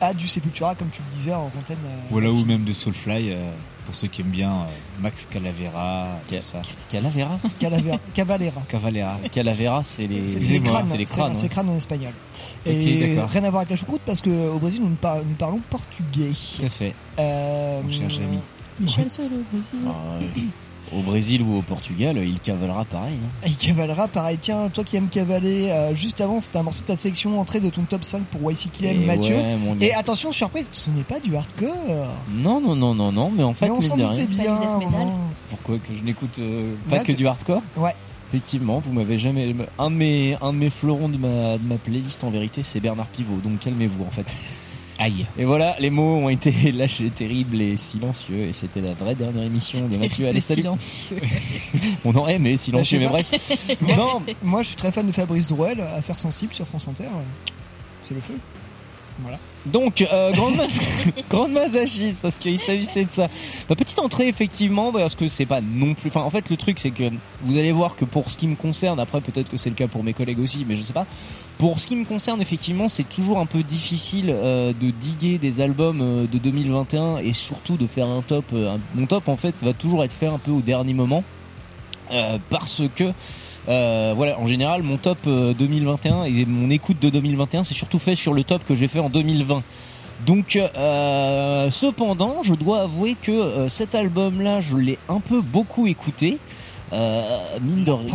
à 0.02 0.14
du 0.14 0.26
Sepultura, 0.28 0.74
comme 0.74 0.88
tu 0.88 1.02
le 1.10 1.16
disais 1.16 1.34
en 1.34 1.46
antenne. 1.58 1.76
euh, 1.86 1.96
Voilà, 2.10 2.28
ou 2.30 2.32
Maxime. 2.32 2.48
même 2.48 2.64
de 2.64 2.72
Soulfly, 2.72 3.32
euh, 3.32 3.50
pour 3.84 3.94
ceux 3.94 4.08
qui 4.08 4.22
aiment 4.22 4.28
bien 4.28 4.50
euh, 4.50 4.64
Max 5.02 5.26
Calavera, 5.26 6.06
tout 6.26 6.34
ça. 6.40 6.62
Calavera 6.90 7.38
Calavera, 7.58 7.98
Cavalera. 8.14 8.62
Cavalera. 8.66 9.18
Calavera, 9.30 9.84
c'est 9.84 10.06
les, 10.06 10.22
les 10.28 10.60
moi, 10.60 10.72
crânes, 10.72 10.86
c'est 10.90 10.96
les 10.96 11.04
crânes. 11.04 11.36
hein. 11.36 11.48
crânes 11.48 11.68
en 11.68 11.76
espagnol. 11.76 12.12
Ok, 12.66 12.72
Et 12.72 13.18
rien 13.18 13.44
à 13.44 13.50
voir 13.50 13.60
avec 13.62 13.70
la 13.70 13.76
choucroute 13.76 14.02
parce 14.04 14.20
que 14.20 14.30
au 14.50 14.58
Brésil 14.58 14.82
nous, 14.82 14.90
par- 14.90 15.16
nous 15.18 15.34
parlons 15.38 15.60
portugais. 15.70 16.30
Tout 16.58 16.66
à 16.66 16.68
fait. 16.68 16.94
Euh, 17.18 17.80
Mon 17.82 17.90
cher 17.90 18.08
Jérémy. 18.08 18.38
Michel 18.78 19.10
Solo, 19.10 19.28
aussi. 19.54 19.76
Ah, 19.86 20.18
ouais. 20.20 20.42
Au 20.98 21.02
Brésil 21.02 21.42
ou 21.42 21.58
au 21.58 21.62
Portugal, 21.62 22.16
il 22.18 22.40
cavalera 22.40 22.84
pareil. 22.84 23.14
hein. 23.22 23.46
Et 23.46 23.52
cavalera, 23.52 24.08
pareil. 24.08 24.38
Tiens, 24.40 24.68
toi 24.70 24.82
qui 24.82 24.96
aimes 24.96 25.08
cavaler, 25.08 25.68
euh, 25.70 25.94
juste 25.94 26.20
avant, 26.20 26.40
c'était 26.40 26.58
un 26.58 26.62
morceau 26.64 26.80
de 26.80 26.86
ta 26.86 26.96
sélection 26.96 27.38
entrée 27.40 27.60
de 27.60 27.70
ton 27.70 27.82
top 27.82 28.02
5 28.02 28.24
pour 28.24 28.50
YCKM, 28.50 29.02
Et 29.02 29.06
Mathieu. 29.06 29.36
ouais. 29.36 29.56
Et 29.80 29.94
attention, 29.94 30.32
surprise, 30.32 30.68
ce 30.72 30.90
n'est 30.90 31.02
pas 31.04 31.20
du 31.20 31.36
hardcore. 31.36 31.76
Non, 32.34 32.60
non, 32.60 32.74
non, 32.74 32.94
non, 32.94 33.12
non, 33.12 33.30
mais 33.30 33.42
en 33.44 33.54
fait, 33.54 33.66
Mais 33.66 33.72
on 33.72 33.80
s'en 33.82 33.96
bien. 33.96 34.10
pourquoi 35.50 35.76
que 35.78 35.94
je 35.94 36.02
n'écoute 36.02 36.38
euh, 36.38 36.74
pas 36.88 36.96
Ouais, 36.98 37.04
que 37.04 37.12
du 37.12 37.26
hardcore? 37.26 37.62
Ouais. 37.76 37.94
Effectivement, 38.32 38.78
vous 38.78 38.92
m'avez 38.92 39.18
jamais. 39.18 39.56
Un 39.76 39.90
de 39.90 39.96
mes, 39.96 40.36
un 40.40 40.52
de 40.52 40.58
mes 40.58 40.70
fleurons 40.70 41.08
de 41.08 41.16
ma, 41.16 41.58
de 41.58 41.64
ma 41.64 41.78
playlist 41.78 42.22
en 42.22 42.30
vérité, 42.30 42.62
c'est 42.62 42.78
Bernard 42.78 43.08
Pivot. 43.08 43.38
Donc 43.42 43.58
calmez-vous 43.58 44.04
en 44.04 44.10
fait. 44.10 44.26
Aïe. 45.00 45.26
Et 45.36 45.44
voilà, 45.44 45.74
les 45.80 45.90
mots 45.90 46.18
ont 46.18 46.28
été 46.28 46.70
lâchés, 46.72 47.10
terribles 47.10 47.60
et 47.60 47.76
silencieux. 47.76 48.40
Et 48.40 48.52
c'était 48.52 48.82
la 48.82 48.94
vraie 48.94 49.16
dernière 49.16 49.42
émission 49.42 49.88
de 49.88 49.96
Mathieu. 49.96 50.28
Allez, 50.28 50.40
salut. 50.40 50.60
silencieux. 50.60 51.16
On 52.04 52.14
aurait 52.14 52.34
aimé 52.34 52.56
silencieux, 52.56 53.00
mais 53.00 53.08
bref. 53.08 53.26
Moi, 53.80 53.96
non, 53.96 54.22
Moi, 54.42 54.62
je 54.62 54.68
suis 54.68 54.76
très 54.76 54.92
fan 54.92 55.06
de 55.06 55.12
Fabrice 55.12 55.48
Drouel, 55.48 55.80
Affaires 55.80 56.18
sensibles 56.18 56.54
sur 56.54 56.68
France 56.68 56.86
Inter. 56.86 57.08
C'est 58.02 58.14
le 58.14 58.20
feu. 58.20 58.34
Donc, 59.66 60.00
euh, 60.00 60.32
grande 60.32 60.56
masse, 60.56 60.78
grande 61.30 61.52
massagisme, 61.52 62.18
parce 62.22 62.38
qu'il 62.38 62.58
s'agissait 62.58 63.04
de 63.04 63.10
ça. 63.12 63.28
Bah, 63.68 63.74
petite 63.76 63.98
entrée, 63.98 64.28
effectivement, 64.28 64.90
parce 64.90 65.14
que 65.14 65.28
c'est 65.28 65.44
pas 65.46 65.60
non 65.60 65.92
plus, 65.94 66.08
enfin, 66.08 66.22
en 66.22 66.30
fait, 66.30 66.48
le 66.48 66.56
truc, 66.56 66.78
c'est 66.78 66.90
que 66.90 67.10
vous 67.42 67.58
allez 67.58 67.70
voir 67.72 67.94
que 67.96 68.06
pour 68.06 68.30
ce 68.30 68.36
qui 68.38 68.48
me 68.48 68.56
concerne, 68.56 68.98
après, 68.98 69.20
peut-être 69.20 69.50
que 69.50 69.58
c'est 69.58 69.68
le 69.68 69.74
cas 69.76 69.86
pour 69.86 70.02
mes 70.02 70.14
collègues 70.14 70.38
aussi, 70.40 70.64
mais 70.66 70.76
je 70.76 70.82
sais 70.82 70.94
pas. 70.94 71.06
Pour 71.58 71.78
ce 71.78 71.86
qui 71.86 71.96
me 71.96 72.06
concerne, 72.06 72.40
effectivement, 72.40 72.88
c'est 72.88 73.06
toujours 73.08 73.38
un 73.38 73.44
peu 73.44 73.62
difficile 73.62 74.30
euh, 74.30 74.72
de 74.72 74.90
diguer 74.90 75.36
des 75.36 75.60
albums 75.60 76.00
euh, 76.00 76.26
de 76.26 76.38
2021 76.38 77.18
et 77.18 77.34
surtout 77.34 77.76
de 77.76 77.86
faire 77.86 78.06
un 78.06 78.22
top. 78.22 78.46
euh, 78.54 78.76
un- 78.76 78.80
mon 78.94 79.04
top, 79.06 79.28
en 79.28 79.36
fait, 79.36 79.54
va 79.60 79.74
toujours 79.74 80.02
être 80.04 80.14
fait 80.14 80.26
un 80.28 80.38
peu 80.38 80.52
au 80.52 80.62
dernier 80.62 80.94
moment. 80.94 81.22
Euh, 82.12 82.38
parce 82.48 82.82
que 82.96 83.12
euh, 83.68 84.12
voilà, 84.16 84.38
en 84.38 84.46
général, 84.46 84.82
mon 84.82 84.96
top 84.96 85.18
euh, 85.26 85.54
2021 85.54 86.24
et 86.24 86.44
mon 86.46 86.70
écoute 86.70 86.98
de 87.00 87.10
2021, 87.10 87.64
c'est 87.64 87.74
surtout 87.74 87.98
fait 87.98 88.16
sur 88.16 88.32
le 88.32 88.42
top 88.42 88.64
que 88.66 88.74
j'ai 88.74 88.88
fait 88.88 89.00
en 89.00 89.10
2020. 89.10 89.62
Donc, 90.26 90.56
euh, 90.56 91.70
cependant, 91.70 92.42
je 92.42 92.54
dois 92.54 92.82
avouer 92.82 93.16
que 93.20 93.30
euh, 93.30 93.68
cet 93.68 93.94
album-là, 93.94 94.60
je 94.60 94.76
l'ai 94.76 94.98
un 95.08 95.20
peu 95.20 95.40
beaucoup 95.40 95.86
écouté. 95.86 96.38
Euh, 96.92 97.38
mine 97.60 97.84
de 97.84 97.92
rien, 97.92 98.08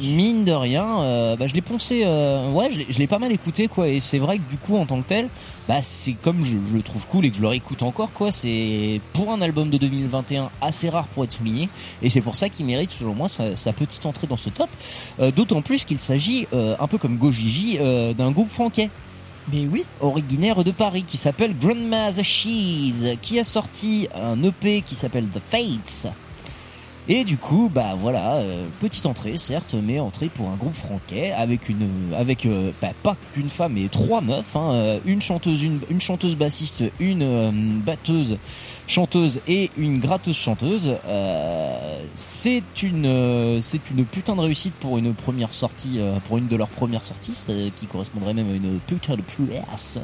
mine 0.00 0.44
de 0.44 0.50
rien, 0.50 1.00
euh, 1.02 1.36
bah, 1.36 1.46
je 1.46 1.54
l'ai 1.54 1.60
poncé, 1.60 2.02
euh, 2.04 2.50
ouais, 2.50 2.68
je 2.88 2.98
l'ai- 2.98 3.06
pas 3.06 3.20
mal 3.20 3.30
écouté 3.30 3.68
quoi. 3.68 3.86
Et 3.88 4.00
c'est 4.00 4.18
vrai 4.18 4.38
que 4.38 4.50
du 4.50 4.56
coup, 4.56 4.76
en 4.76 4.84
tant 4.84 5.00
que 5.00 5.06
tel, 5.06 5.28
bah 5.68 5.78
c'est 5.82 6.14
comme 6.14 6.44
je, 6.44 6.56
je 6.70 6.76
le 6.76 6.82
trouve 6.82 7.06
cool 7.06 7.24
et 7.26 7.30
que 7.30 7.36
je 7.36 7.40
le 7.40 7.46
réécoute 7.46 7.84
encore 7.84 8.12
quoi. 8.12 8.32
C'est 8.32 9.00
pour 9.12 9.30
un 9.32 9.40
album 9.40 9.70
de 9.70 9.78
2021 9.78 10.50
assez 10.60 10.90
rare 10.90 11.06
pour 11.08 11.22
être 11.22 11.34
souligné. 11.34 11.68
Et 12.02 12.10
c'est 12.10 12.20
pour 12.20 12.36
ça 12.36 12.48
qu'il 12.48 12.66
mérite 12.66 12.90
selon 12.90 13.14
moi 13.14 13.28
sa, 13.28 13.54
sa 13.54 13.72
petite 13.72 14.04
entrée 14.06 14.26
dans 14.26 14.36
ce 14.36 14.50
top. 14.50 14.70
Euh, 15.20 15.30
D'autant 15.30 15.62
plus 15.62 15.84
qu'il 15.84 16.00
s'agit, 16.00 16.48
euh, 16.52 16.74
un 16.80 16.88
peu 16.88 16.98
comme 16.98 17.16
Gojiji, 17.16 17.78
euh, 17.80 18.12
d'un 18.12 18.32
groupe 18.32 18.50
franquais 18.50 18.90
Mais 19.52 19.66
oui. 19.70 19.84
originaire 20.00 20.64
de 20.64 20.72
Paris 20.72 21.04
qui 21.06 21.16
s'appelle 21.16 21.56
Grandma's 21.56 22.20
Cheese, 22.22 23.16
qui 23.22 23.38
a 23.38 23.44
sorti 23.44 24.08
un 24.14 24.42
EP 24.42 24.82
qui 24.82 24.96
s'appelle 24.96 25.26
The 25.28 25.40
Fates. 25.48 26.12
Et 27.08 27.24
du 27.24 27.38
coup, 27.38 27.70
bah 27.74 27.94
voilà, 27.98 28.36
euh, 28.36 28.66
petite 28.80 29.06
entrée, 29.06 29.36
certes, 29.36 29.74
mais 29.74 29.98
entrée 29.98 30.28
pour 30.28 30.48
un 30.48 30.56
groupe 30.56 30.74
franquet 30.74 31.32
avec 31.32 31.68
une, 31.68 32.14
avec 32.16 32.46
euh, 32.46 32.70
bah, 32.80 32.92
pas 33.02 33.16
qu'une 33.32 33.48
femme, 33.48 33.72
mais 33.72 33.88
trois 33.88 34.20
meufs, 34.20 34.54
hein, 34.54 34.72
euh, 34.74 34.98
une 35.06 35.20
chanteuse, 35.20 35.62
une, 35.62 35.80
une 35.88 36.00
chanteuse 36.00 36.36
bassiste, 36.36 36.84
une 37.00 37.22
euh, 37.22 37.50
batteuse 37.52 38.38
chanteuse 38.86 39.40
et 39.48 39.70
une 39.76 39.98
gratteuse 39.98 40.36
chanteuse. 40.36 40.96
Euh, 41.06 42.02
c'est 42.14 42.82
une, 42.82 43.60
c'est 43.62 43.90
une 43.90 44.04
putain 44.04 44.36
de 44.36 44.42
réussite 44.42 44.74
pour 44.74 44.98
une 44.98 45.14
première 45.14 45.54
sortie, 45.54 46.00
pour 46.28 46.38
une 46.38 46.48
de 46.48 46.56
leurs 46.56 46.68
premières 46.68 47.04
sorties, 47.04 47.34
qui 47.76 47.86
correspondrait 47.86 48.34
même 48.34 48.50
à 48.50 48.54
une 48.54 48.78
putain 48.86 49.16
de 49.16 49.22
prouesse. 49.22 49.98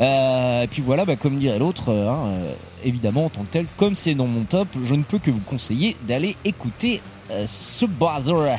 Euh, 0.00 0.62
et 0.62 0.66
puis 0.68 0.82
voilà, 0.82 1.04
bah, 1.04 1.16
comme 1.16 1.38
dirait 1.38 1.58
l'autre, 1.58 1.90
euh, 1.90 2.08
hein, 2.08 2.26
euh, 2.28 2.52
évidemment 2.84 3.26
en 3.26 3.28
tant 3.28 3.42
que 3.42 3.50
tel, 3.50 3.66
comme 3.76 3.94
c'est 3.94 4.14
dans 4.14 4.26
mon 4.26 4.44
top, 4.44 4.68
je 4.84 4.94
ne 4.94 5.02
peux 5.02 5.18
que 5.18 5.30
vous 5.30 5.40
conseiller 5.40 5.96
d'aller 6.06 6.36
écouter 6.44 7.02
euh, 7.30 7.44
ce 7.46 7.84
buzzer. 7.86 8.58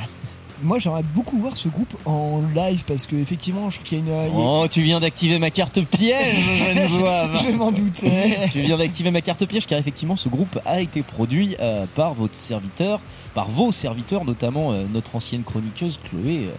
Moi, 0.62 0.78
j'aimerais 0.80 1.04
beaucoup 1.16 1.38
voir 1.38 1.56
ce 1.56 1.70
groupe 1.70 1.96
en 2.06 2.42
live 2.54 2.84
parce 2.86 3.08
que 3.08 3.16
effectivement, 3.16 3.70
je 3.70 3.78
trouve 3.78 3.88
qu'il 3.88 4.06
y 4.06 4.12
a 4.12 4.28
une. 4.28 4.34
Oh, 4.36 4.68
tu 4.70 4.82
viens 4.82 5.00
d'activer 5.00 5.40
ma 5.40 5.52
carte 5.52 5.82
piège. 5.86 6.36
Je 6.90 7.52
m'en 7.56 7.72
doutais. 7.72 8.50
tu 8.52 8.60
viens 8.62 8.78
d'activer 8.78 9.10
ma 9.10 9.22
carte 9.22 9.46
piège 9.46 9.66
car 9.68 9.80
effectivement 9.80 10.18
ce 10.18 10.28
groupe 10.28 10.60
a 10.66 10.82
été 10.82 11.02
produit 11.02 11.56
euh, 11.62 11.86
par 11.96 12.14
votre 12.14 12.36
serviteur, 12.36 13.00
par 13.34 13.50
vos 13.50 13.72
serviteurs, 13.72 14.26
notamment 14.26 14.74
euh, 14.74 14.84
notre 14.94 15.16
ancienne 15.16 15.44
chroniqueuse 15.44 15.98
Chloé, 16.10 16.48
euh, 16.48 16.56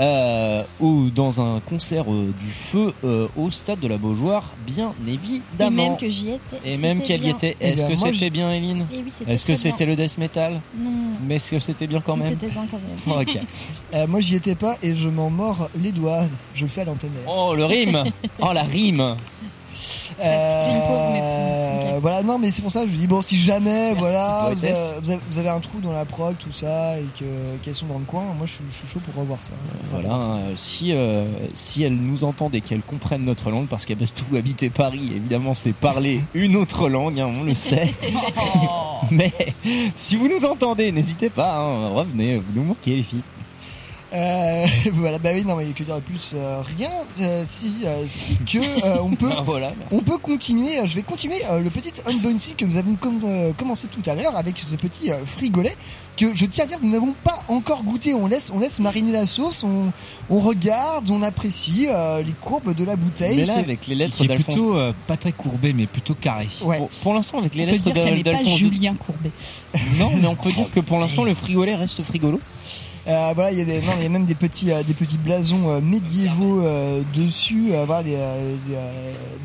euh, 0.00 0.62
ou 0.80 1.10
dans 1.10 1.40
un 1.40 1.60
concert 1.60 2.04
euh, 2.12 2.32
du 2.40 2.46
feu 2.50 2.92
euh, 3.04 3.28
au 3.36 3.50
stade 3.50 3.80
de 3.80 3.88
la 3.88 3.96
Beaujoire, 3.96 4.54
bien 4.66 4.92
évidemment. 5.06 5.82
Et 5.84 5.88
même 5.88 5.96
que 5.96 6.08
j'y 6.08 6.30
étais. 6.30 6.56
Et 6.64 6.76
même 6.76 7.00
qu'elle 7.00 7.20
y 7.20 7.24
bien. 7.24 7.34
était. 7.34 7.56
Eh 7.60 7.68
Est-ce 7.68 7.82
ben, 7.82 7.92
que 7.94 7.98
moi, 7.98 8.08
c'était 8.12 8.26
je- 8.26 8.30
bien, 8.32 8.52
Eline 8.52 8.86
oui, 8.90 9.04
c'était 9.16 9.32
Est-ce 9.32 9.44
que 9.44 9.52
très 9.52 9.62
bien. 9.62 9.70
c'était 9.72 9.86
le 9.86 9.96
death 9.96 10.18
metal 10.18 10.60
Non. 10.78 10.90
Mais 11.26 11.36
est-ce 11.36 11.50
que 11.52 11.58
c'était 11.60 11.86
bien 11.86 12.00
quand 12.00 12.16
même 12.16 12.36
C'était 12.40 12.52
bien 12.52 12.66
quand 12.70 12.78
même. 12.78 13.20
Ok. 13.20 13.38
Euh, 13.94 14.08
moi, 14.08 14.18
j'y 14.18 14.34
étais 14.34 14.56
pas 14.56 14.76
et 14.82 14.96
je 14.96 15.08
m'en 15.08 15.30
mords 15.30 15.68
les 15.76 15.92
doigts. 15.92 16.24
Je 16.54 16.62
le 16.62 16.68
fais 16.68 16.80
à 16.80 16.84
l'antenne. 16.84 17.12
Oh, 17.28 17.54
le 17.54 17.64
rime 17.64 18.02
Oh, 18.40 18.48
la 18.52 18.64
rime 18.64 19.16
Euh, 20.20 21.98
Voilà, 22.00 22.22
non, 22.22 22.38
mais 22.38 22.50
c'est 22.50 22.62
pour 22.62 22.70
ça 22.72 22.82
que 22.82 22.88
je 22.88 22.94
dis 22.96 23.06
bon, 23.06 23.20
si 23.20 23.36
jamais, 23.38 23.94
voilà, 23.94 24.50
vous 24.54 24.64
avez, 24.64 25.18
vous 25.30 25.48
un 25.48 25.60
trou 25.60 25.80
dans 25.80 25.92
la 25.92 26.04
prog, 26.04 26.36
tout 26.38 26.52
ça, 26.52 26.98
et 26.98 27.04
que 27.18 27.24
qu'elles 27.62 27.74
sont 27.74 27.86
dans 27.86 27.98
le 27.98 28.04
coin, 28.04 28.22
moi, 28.36 28.46
je, 28.46 28.52
suis- 28.52 28.64
je 28.72 28.76
suis 28.78 28.88
chaud 28.88 29.00
pour 29.00 29.20
revoir 29.22 29.42
ça. 29.42 29.52
Voilà, 29.92 30.18
euh, 30.18 30.52
si 30.56 30.92
euh, 30.92 31.24
si 31.54 31.82
elles 31.82 31.94
nous 31.96 32.24
entendent 32.24 32.54
et 32.54 32.60
qu'elles 32.60 32.82
comprennent 32.82 33.24
notre 33.24 33.50
langue, 33.50 33.66
parce 33.68 33.86
qu'elles 33.86 33.96
peuvent 33.96 34.12
tout 34.12 34.36
habiter 34.36 34.70
Paris, 34.70 35.12
évidemment, 35.14 35.54
c'est 35.54 35.72
parler 35.72 36.20
une 36.34 36.56
autre 36.56 36.88
langue, 36.88 37.20
hein, 37.20 37.30
on 37.40 37.44
le 37.44 37.54
sait. 37.54 37.94
Mais 39.10 39.32
si 39.94 40.16
vous 40.16 40.28
nous 40.28 40.44
entendez, 40.46 40.90
n'hésitez 40.92 41.30
pas, 41.30 41.56
hein, 41.58 41.88
revenez, 41.88 42.36
vous 42.38 42.44
nous 42.54 42.64
manquez 42.64 42.96
les 42.96 43.02
filles. 43.02 43.22
Euh, 44.14 44.64
voilà, 44.92 45.18
bah 45.18 45.30
oui, 45.34 45.44
non, 45.44 45.56
mais 45.56 45.64
que 45.72 45.82
dire 45.82 45.96
de 45.96 46.00
plus 46.00 46.32
euh, 46.36 46.62
Rien, 46.78 46.90
euh, 47.20 47.44
si, 47.48 47.78
euh, 47.84 48.04
si 48.06 48.36
que 48.38 48.58
euh, 48.86 48.98
on 49.02 49.10
peut, 49.16 49.30
Ah, 49.36 49.42
voilà, 49.42 49.72
on 49.90 49.98
peut 50.00 50.18
continuer. 50.18 50.74
je 50.84 50.94
vais 50.94 51.02
continuer 51.02 51.44
euh, 51.50 51.58
le 51.58 51.68
petit 51.70 51.92
unboxing 52.06 52.54
que 52.54 52.64
nous 52.64 52.76
avons 52.76 52.94
com- 52.94 53.20
euh, 53.24 53.52
commencé 53.54 53.88
tout 53.88 54.08
à 54.08 54.14
l'heure 54.14 54.36
avec 54.36 54.58
ce 54.58 54.76
petit 54.76 55.10
euh, 55.10 55.24
frigolet 55.26 55.76
que 56.16 56.32
je 56.32 56.46
tiens 56.46 56.62
à 56.62 56.66
dire 56.68 56.78
que 56.78 56.84
nous 56.84 56.92
n'avons 56.92 57.12
pas 57.24 57.42
encore 57.48 57.82
goûté. 57.82 58.14
On 58.14 58.28
laisse, 58.28 58.52
on 58.54 58.60
laisse 58.60 58.78
mariner 58.78 59.10
la 59.10 59.26
sauce, 59.26 59.64
on, 59.64 59.90
on 60.30 60.38
regarde, 60.38 61.10
on 61.10 61.22
apprécie 61.22 61.86
euh, 61.88 62.22
les 62.22 62.30
courbes 62.40 62.72
de 62.72 62.84
la 62.84 62.94
bouteille. 62.94 63.36
Mais 63.38 63.44
là, 63.46 63.54
C'est- 63.54 63.60
avec 63.60 63.86
les 63.88 63.96
lettres 63.96 64.24
d'Alphonse... 64.24 64.54
plutôt 64.54 64.76
euh, 64.78 64.92
pas 65.08 65.16
très 65.16 65.32
courbé, 65.32 65.72
mais 65.72 65.86
plutôt 65.86 66.14
carré. 66.14 66.46
Ouais. 66.62 66.78
Pour, 66.78 66.88
pour 66.88 67.14
l'instant, 67.14 67.38
avec 67.38 67.56
les 67.56 67.64
On 67.64 67.66
peut 67.66 67.72
lettres 67.72 67.92
pas 67.92 68.22
d'Alphonse... 68.30 68.58
Julien 68.58 68.94
Courbet. 68.94 69.32
Non, 69.98 70.12
mais 70.14 70.28
on 70.28 70.36
peut 70.36 70.52
dire 70.52 70.70
que 70.70 70.78
pour 70.78 71.00
l'instant, 71.00 71.24
le 71.24 71.34
frigolet 71.34 71.74
reste 71.74 72.00
frigolo. 72.04 72.38
Euh, 73.06 73.32
voilà, 73.34 73.52
il 73.52 73.58
y 73.58 73.60
a 73.60 73.64
des, 73.66 73.80
non, 73.82 73.92
il 73.98 74.02
y 74.02 74.06
a 74.06 74.08
même 74.08 74.24
des 74.24 74.34
petits, 74.34 74.72
euh, 74.72 74.82
des 74.82 74.94
petits 74.94 75.18
blasons 75.18 75.68
euh, 75.68 75.80
médiévaux 75.82 76.60
euh, 76.62 77.02
dessus, 77.14 77.66
euh, 77.72 77.84
voilà, 77.84 78.02
des, 78.02 78.14
euh, 78.16 78.56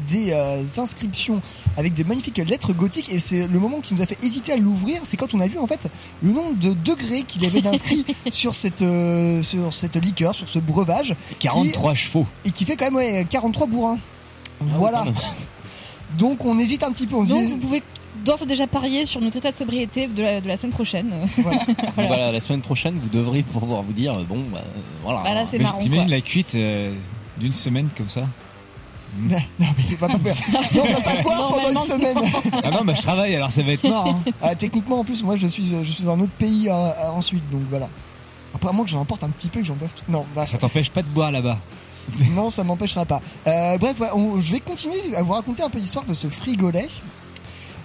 des, 0.07 0.27
des, 0.63 0.79
inscriptions 0.79 1.41
avec 1.75 1.93
des 1.93 2.05
magnifiques 2.05 2.37
lettres 2.37 2.71
gothiques. 2.71 3.11
Et 3.11 3.19
c'est 3.19 3.47
le 3.47 3.59
moment 3.59 3.81
qui 3.81 3.93
nous 3.93 4.01
a 4.01 4.05
fait 4.05 4.17
hésiter 4.23 4.53
à 4.53 4.55
l'ouvrir, 4.55 5.01
c'est 5.03 5.17
quand 5.17 5.33
on 5.33 5.41
a 5.41 5.47
vu 5.47 5.57
en 5.59 5.67
fait 5.67 5.87
le 6.23 6.31
nombre 6.31 6.55
de 6.57 6.71
degrés 6.73 7.23
qu'il 7.23 7.43
y 7.43 7.47
avait 7.47 7.61
d'inscrits 7.61 8.05
sur 8.29 8.55
cette, 8.55 8.81
euh, 8.81 9.43
sur 9.43 9.73
cette 9.73 9.97
liqueur, 9.97 10.33
sur 10.35 10.47
ce 10.47 10.59
breuvage, 10.59 11.13
43 11.39 11.95
chevaux. 11.95 12.25
et 12.45 12.51
qui 12.51 12.63
fait 12.63 12.77
quand 12.77 12.85
même 12.85 12.95
ouais, 12.95 13.27
43 13.29 13.67
bourrins. 13.67 13.99
voilà. 14.61 14.99
quand 14.99 15.05
même. 15.05 15.13
Donc 16.17 16.45
on 16.45 16.57
hésite 16.59 16.83
un 16.83 16.91
petit 16.91 17.05
peu. 17.07 17.15
On 17.15 17.25
se 17.25 17.29
Donc 17.31 17.45
dit- 17.45 17.51
vous 17.51 17.57
pouvez 17.57 17.83
d'ores 18.25 18.41
et 18.43 18.45
déjà 18.45 18.67
parier 18.67 19.05
sur 19.05 19.21
notre 19.21 19.37
état 19.37 19.51
de 19.51 19.55
sobriété 19.55 20.07
de 20.07 20.21
la, 20.23 20.41
de 20.41 20.47
la 20.47 20.57
semaine 20.57 20.73
prochaine. 20.73 21.13
voilà. 21.37 21.61
Voilà. 21.95 22.31
la 22.31 22.39
semaine 22.39 22.61
prochaine, 22.61 22.95
vous 22.95 23.09
devrez 23.09 23.43
pouvoir 23.43 23.81
vous 23.83 23.93
dire, 23.93 24.13
bon, 24.27 24.43
bah, 24.51 24.61
voilà. 25.03 25.21
Bah 25.23 25.33
là, 25.33 25.45
c'est 25.45 25.59
marrant. 25.59 25.79
T'imagines 25.79 26.09
la 26.09 26.21
cuite 26.21 26.55
euh, 26.55 26.93
d'une 27.37 27.53
semaine 27.53 27.89
comme 27.97 28.09
ça 28.09 28.23
non, 29.19 29.37
mais 29.59 29.95
va 29.95 30.07
pas 30.07 30.19
faire. 30.19 30.35
Non, 30.75 30.83
on 30.87 30.93
va 30.93 31.01
pas 31.01 31.21
boire 31.23 31.49
pendant 31.49 31.81
une 31.81 31.87
semaine. 31.87 32.17
Ah 32.63 32.69
non, 32.69 32.83
bah 32.85 32.93
je 32.95 33.01
travaille, 33.01 33.35
alors 33.35 33.51
ça 33.51 33.63
va 33.63 33.71
être 33.71 33.83
mort. 33.89 34.05
Hein. 34.07 34.31
Ah, 34.39 34.53
techniquement, 34.53 34.99
en 34.99 35.03
plus, 35.03 35.23
moi, 35.23 35.35
je 35.35 35.47
suis, 35.47 35.73
euh, 35.73 35.83
je 35.83 35.91
suis 35.91 36.03
dans 36.03 36.11
un 36.13 36.19
autre 36.19 36.31
pays 36.37 36.69
euh, 36.69 36.73
euh, 36.73 37.09
ensuite, 37.09 37.41
donc 37.49 37.61
voilà. 37.71 37.89
Après, 38.53 38.69
à 38.69 38.71
moins 38.71 38.85
que 38.85 38.91
j'en 38.91 38.99
emporte 38.99 39.23
un 39.23 39.29
petit 39.29 39.47
peu, 39.47 39.61
que 39.61 39.65
j'en 39.65 39.73
boive 39.75 39.91
tout. 39.95 40.03
Non, 40.11 40.25
bah, 40.35 40.45
Ça 40.45 40.59
t'empêche 40.59 40.91
pas 40.91 41.01
de 41.01 41.07
boire 41.07 41.31
là-bas. 41.31 41.57
non, 42.35 42.51
ça 42.51 42.63
m'empêchera 42.63 43.05
pas. 43.05 43.19
Euh, 43.47 43.79
bref, 43.79 43.99
on- 44.13 44.39
je 44.39 44.51
vais 44.51 44.59
continuer 44.59 45.15
à 45.17 45.23
vous 45.23 45.33
raconter 45.33 45.63
un 45.63 45.69
peu 45.71 45.79
l'histoire 45.79 46.05
de 46.05 46.13
ce 46.13 46.27
frigolet. 46.27 46.87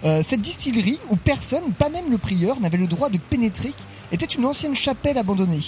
Euh, 0.04 0.22
cette 0.22 0.42
distillerie 0.42 1.00
où 1.10 1.16
personne, 1.16 1.72
pas 1.72 1.88
même 1.88 2.10
le 2.10 2.18
prieur, 2.18 2.60
n'avait 2.60 2.78
le 2.78 2.86
droit 2.86 3.08
de 3.08 3.18
pénétrer, 3.18 3.72
était 4.12 4.26
une 4.26 4.44
ancienne 4.44 4.76
chapelle 4.76 5.16
abandonnée, 5.16 5.60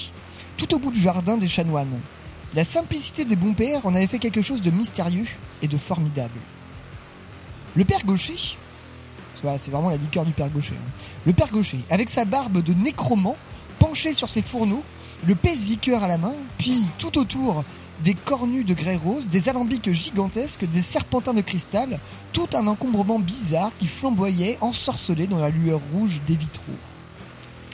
tout 0.59 0.75
au 0.75 0.79
bout 0.79 0.91
du 0.91 1.01
jardin 1.01 1.39
des 1.39 1.49
chanoines. 1.49 2.01
La 2.55 2.65
simplicité 2.65 3.25
des 3.25 3.37
bons 3.37 3.55
pères 3.55 3.87
en 3.87 3.95
avait 3.95 4.07
fait 4.07 4.19
quelque 4.19 4.43
chose 4.43 4.61
de 4.61 4.71
mystérieux 4.71 5.27
et 5.63 5.69
de 5.69 5.77
formidable. 5.77 6.39
Le 7.75 7.85
père 7.85 8.05
Gaucher, 8.05 8.57
c'est 9.35 9.71
vraiment 9.71 9.91
la 9.91 9.97
liqueur 9.97 10.25
du 10.25 10.33
père 10.33 10.51
Gaucher. 10.51 10.75
hein. 10.75 10.91
Le 11.25 11.33
père 11.33 11.51
Gaucher, 11.51 11.81
avec 11.91 12.11
sa 12.11 12.25
barbe 12.25 12.63
de 12.63 12.75
nécromant, 12.75 13.37
penché 13.79 14.13
sur 14.13 14.29
ses 14.29 14.43
fourneaux, 14.43 14.83
le 15.27 15.35
pèse-liqueur 15.35 16.03
à 16.03 16.09
la 16.09 16.19
main, 16.19 16.35
puis 16.59 16.83
tout 16.99 17.19
autour 17.19 17.65
des 18.05 18.15
cornus 18.15 18.65
de 18.67 18.75
grès 18.75 18.97
rose, 18.97 19.29
des 19.29 19.49
alambics 19.49 19.91
gigantesques, 19.93 20.65
des 20.69 20.83
serpentins 20.83 21.35
de 21.35 21.41
cristal, 21.41 21.99
tout 22.33 22.49
un 22.55 22.67
encombrement 22.67 23.19
bizarre 23.19 23.73
qui 23.79 23.87
flamboyait, 23.87 24.59
ensorcelé 24.61 25.27
dans 25.27 25.39
la 25.39 25.49
lueur 25.49 25.81
rouge 25.95 26.21
des 26.27 26.37
vitraux. 26.37 26.63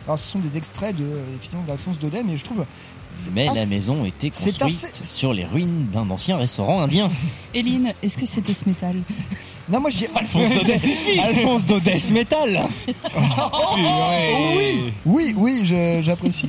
Alors 0.06 0.18
ce 0.18 0.26
sont 0.26 0.38
des 0.40 0.56
extraits 0.56 0.96
de 0.96 1.04
effectivement 1.36 1.64
d'Alphonse 1.64 1.98
Daudet, 1.98 2.22
mais 2.24 2.36
je 2.36 2.44
trouve 2.44 2.64
Mais 3.32 3.46
la 3.46 3.66
maison 3.66 4.04
était 4.04 4.30
c'est 4.32 4.50
construite 4.58 4.94
assez- 5.00 5.04
sur 5.04 5.32
les 5.32 5.44
ruines 5.44 5.86
d'un 5.92 6.08
ancien 6.10 6.36
restaurant 6.36 6.82
indien. 6.82 7.08
Eline, 7.54 7.92
est-ce 8.02 8.18
que 8.18 8.26
c'était 8.26 8.52
ce 8.52 8.68
métal? 8.68 8.96
Non, 9.68 9.78
moi 9.80 9.90
je 9.90 9.98
dis 9.98 10.06
Alphonse 10.14 10.50
Daudet, 10.50 10.80
Alphonse 11.20 11.66
Daudet 11.66 11.98
Metal. 12.12 12.62
Oh, 13.44 13.76
oui, 14.56 14.92
oui, 15.06 15.34
oui, 15.36 16.02
j'apprécie. 16.02 16.48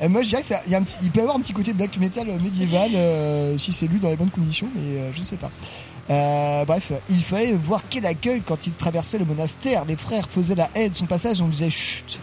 Euh, 0.00 0.08
moi, 0.08 0.22
je 0.22 0.28
dirais 0.28 0.42
qu'il 0.42 0.56
il 1.02 1.10
peut 1.10 1.18
y 1.18 1.22
avoir 1.22 1.36
un 1.36 1.40
petit 1.40 1.52
côté 1.52 1.72
black 1.72 1.96
metal 1.98 2.28
euh, 2.28 2.38
médiéval 2.40 2.92
euh, 2.94 3.58
si 3.58 3.72
c'est 3.72 3.86
lu 3.86 3.98
dans 3.98 4.08
les 4.08 4.16
bonnes 4.16 4.30
conditions, 4.30 4.68
mais 4.74 4.98
euh, 4.98 5.12
je 5.12 5.20
ne 5.20 5.24
sais 5.24 5.36
pas. 5.36 5.50
Euh, 6.10 6.64
bref, 6.64 6.92
il 7.10 7.22
fallait 7.22 7.52
voir 7.52 7.82
quel 7.88 8.06
accueil 8.06 8.42
quand 8.44 8.66
il 8.66 8.72
traversait 8.72 9.18
le 9.18 9.24
monastère. 9.24 9.84
Les 9.84 9.96
frères 9.96 10.28
faisaient 10.28 10.54
la 10.54 10.68
haie 10.74 10.88
de 10.88 10.94
son 10.94 11.06
passage, 11.06 11.40
on 11.40 11.48
disait 11.48 11.70
chut, 11.70 12.18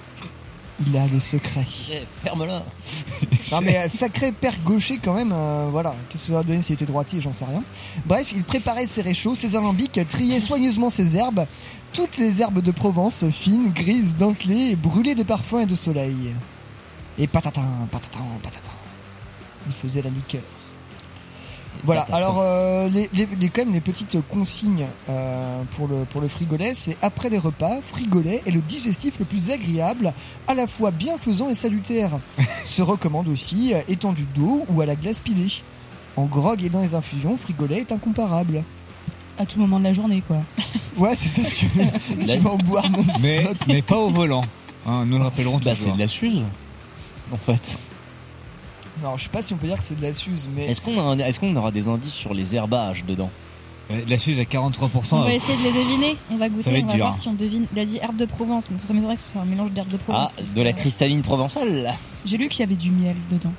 il 0.86 0.96
a 0.98 1.06
le 1.08 1.20
secret. 1.20 1.66
Eh, 1.92 2.06
Ferme-la. 2.24 2.64
Non 3.52 3.62
mais 3.62 3.90
sacré 3.90 4.32
père 4.32 4.58
gaucher 4.64 5.00
quand 5.04 5.14
même, 5.14 5.32
euh, 5.34 5.70
voilà. 5.72 5.96
Qu'est-ce 6.10 6.24
que 6.24 6.28
ça 6.28 6.38
va 6.38 6.44
donner 6.44 6.62
s'il 6.62 6.76
était 6.76 6.86
droitier, 6.86 7.20
j'en 7.20 7.32
sais 7.32 7.46
rien. 7.46 7.64
Bref, 8.06 8.32
il 8.34 8.44
préparait 8.44 8.86
ses 8.86 9.02
réchauds, 9.02 9.34
ses 9.34 9.56
alambics, 9.56 10.00
triait 10.08 10.40
soigneusement 10.40 10.90
ses 10.90 11.18
herbes, 11.18 11.46
toutes 11.94 12.18
les 12.18 12.42
herbes 12.42 12.62
de 12.62 12.72
Provence, 12.72 13.26
fines, 13.32 13.72
grises, 13.72 14.18
dentelées, 14.18 14.72
et 14.72 14.76
brûlées 14.76 15.16
de 15.16 15.24
parfum 15.24 15.62
et 15.62 15.66
de 15.66 15.74
soleil. 15.74 16.36
Et 17.20 17.28
patatin, 17.28 17.62
patatin, 17.92 18.20
patatin. 18.42 18.72
Il 19.68 19.74
faisait 19.74 20.02
la 20.02 20.10
liqueur. 20.10 20.42
Voilà. 21.84 22.02
Patatin. 22.02 22.18
Alors 22.18 22.40
euh, 22.42 22.90
les, 22.90 23.10
les, 23.14 23.28
les- 23.40 23.50
quand 23.50 23.64
même 23.66 23.74
les 23.74 23.82
petites 23.82 24.18
consignes 24.30 24.88
euh, 25.10 25.64
pour 25.72 25.88
le 25.88 26.06
pour 26.06 26.20
le 26.22 26.28
frigolet, 26.28 26.74
c'est 26.76 26.98
après 27.02 27.30
les 27.30 27.38
repas, 27.38 27.80
frigolet 27.82 28.42
est 28.46 28.52
le 28.52 28.62
digestif 28.62 29.20
le 29.20 29.26
plus 29.26 29.50
agréable, 29.52 30.14
à 30.48 30.54
la 30.54 30.66
fois 30.68 30.92
bienfaisant 30.92 31.50
et 31.50 31.56
salutaire. 31.56 32.20
Se 32.66 32.82
recommande 32.82 33.28
aussi 33.28 33.74
euh, 33.74 33.82
étendu 33.88 34.26
d'eau 34.36 34.66
ou 34.70 34.82
à 34.82 34.86
la 34.86 34.96
glace 34.96 35.20
pilée. 35.20 35.52
En 36.16 36.26
grog 36.26 36.64
et 36.64 36.70
dans 36.70 36.82
les 36.82 36.96
infusions, 36.96 37.38
frigolet 37.38 37.80
est 37.80 37.92
incomparable. 37.92 38.64
À 39.38 39.46
tout 39.46 39.60
moment 39.60 39.80
de 39.80 39.86
la 39.86 39.94
journée, 39.94 40.22
quoi. 40.26 40.38
Ouais, 40.98 41.16
c'est 41.16 41.30
ça. 41.30 41.46
Si 41.46 41.66
tu 41.66 41.66
veux, 41.68 41.86
si 42.00 42.18
tu 42.18 42.38
veux 42.40 42.50
en 42.50 42.58
boire 42.58 42.90
non-stop. 42.90 43.22
Mais, 43.22 43.46
mais 43.68 43.82
pas 43.82 43.96
au 43.96 44.10
volant. 44.10 44.44
Hein, 44.86 45.06
nous 45.06 45.18
le 45.18 45.24
rappellerons 45.24 45.60
Bah, 45.60 45.76
c'est 45.76 45.92
de 45.94 46.00
la 46.00 46.08
suze. 46.10 46.42
En 47.32 47.38
fait. 47.38 47.78
Non, 49.04 49.16
je 49.18 49.24
sais 49.24 49.30
pas 49.30 49.42
si 49.42 49.54
on 49.54 49.58
peut 49.58 49.68
dire 49.68 49.78
que 49.78 49.84
c'est 49.84 49.96
de 49.96 50.02
la 50.02 50.14
suze, 50.14 50.50
mais 50.54 50.66
Est-ce 50.66 50.82
qu'on 50.82 51.00
a 51.00 51.04
un- 51.04 51.20
est-ce 51.20 51.40
qu'on 51.40 51.56
aura 51.56 51.72
des 51.72 51.88
indices 51.88 52.14
sur 52.14 52.34
les 52.34 52.56
herbages 52.56 53.06
dedans? 53.06 53.30
Euh, 53.92 54.02
La 54.08 54.20
Suisse 54.20 54.40
à 54.40 54.44
43%. 54.46 55.18
On 55.18 55.24
va 55.24 55.34
essayer 55.34 55.58
de 55.58 55.64
les 55.64 55.72
deviner. 55.72 56.18
On 56.30 56.38
va 56.38 56.48
goûter, 56.50 56.70
va 56.70 56.78
être 56.78 56.84
on 56.84 56.88
va 56.88 56.94
dur, 56.94 57.06
voir 57.06 57.16
hein. 57.16 57.20
si 57.20 57.28
on 57.28 57.34
devine. 57.34 57.66
Il 57.74 57.80
a 57.80 57.86
dit 57.86 57.98
herbe 57.98 58.18
de 58.18 58.26
Provence, 58.26 58.70
mais 58.70 58.78
ça 58.84 58.94
m'étonnerait 58.94 59.16
que 59.16 59.22
ce 59.24 59.32
soit 59.32 59.42
un 59.42 59.46
mélange 59.46 59.72
d'herbe 59.72 59.88
de 59.90 59.98
Provence. 59.98 60.30
Ah, 60.32 60.36
parce 60.38 60.54
de 60.54 60.62
la 60.62 60.74
que- 60.74 60.80
cristalline 60.80 61.22
provençale. 61.24 61.96
J'ai 62.26 62.38
lu 62.38 62.50
qu'il 62.50 62.60
y 62.60 62.64
avait 62.64 62.76
du 62.76 62.92
miel 62.92 63.16
dedans. 63.32 63.54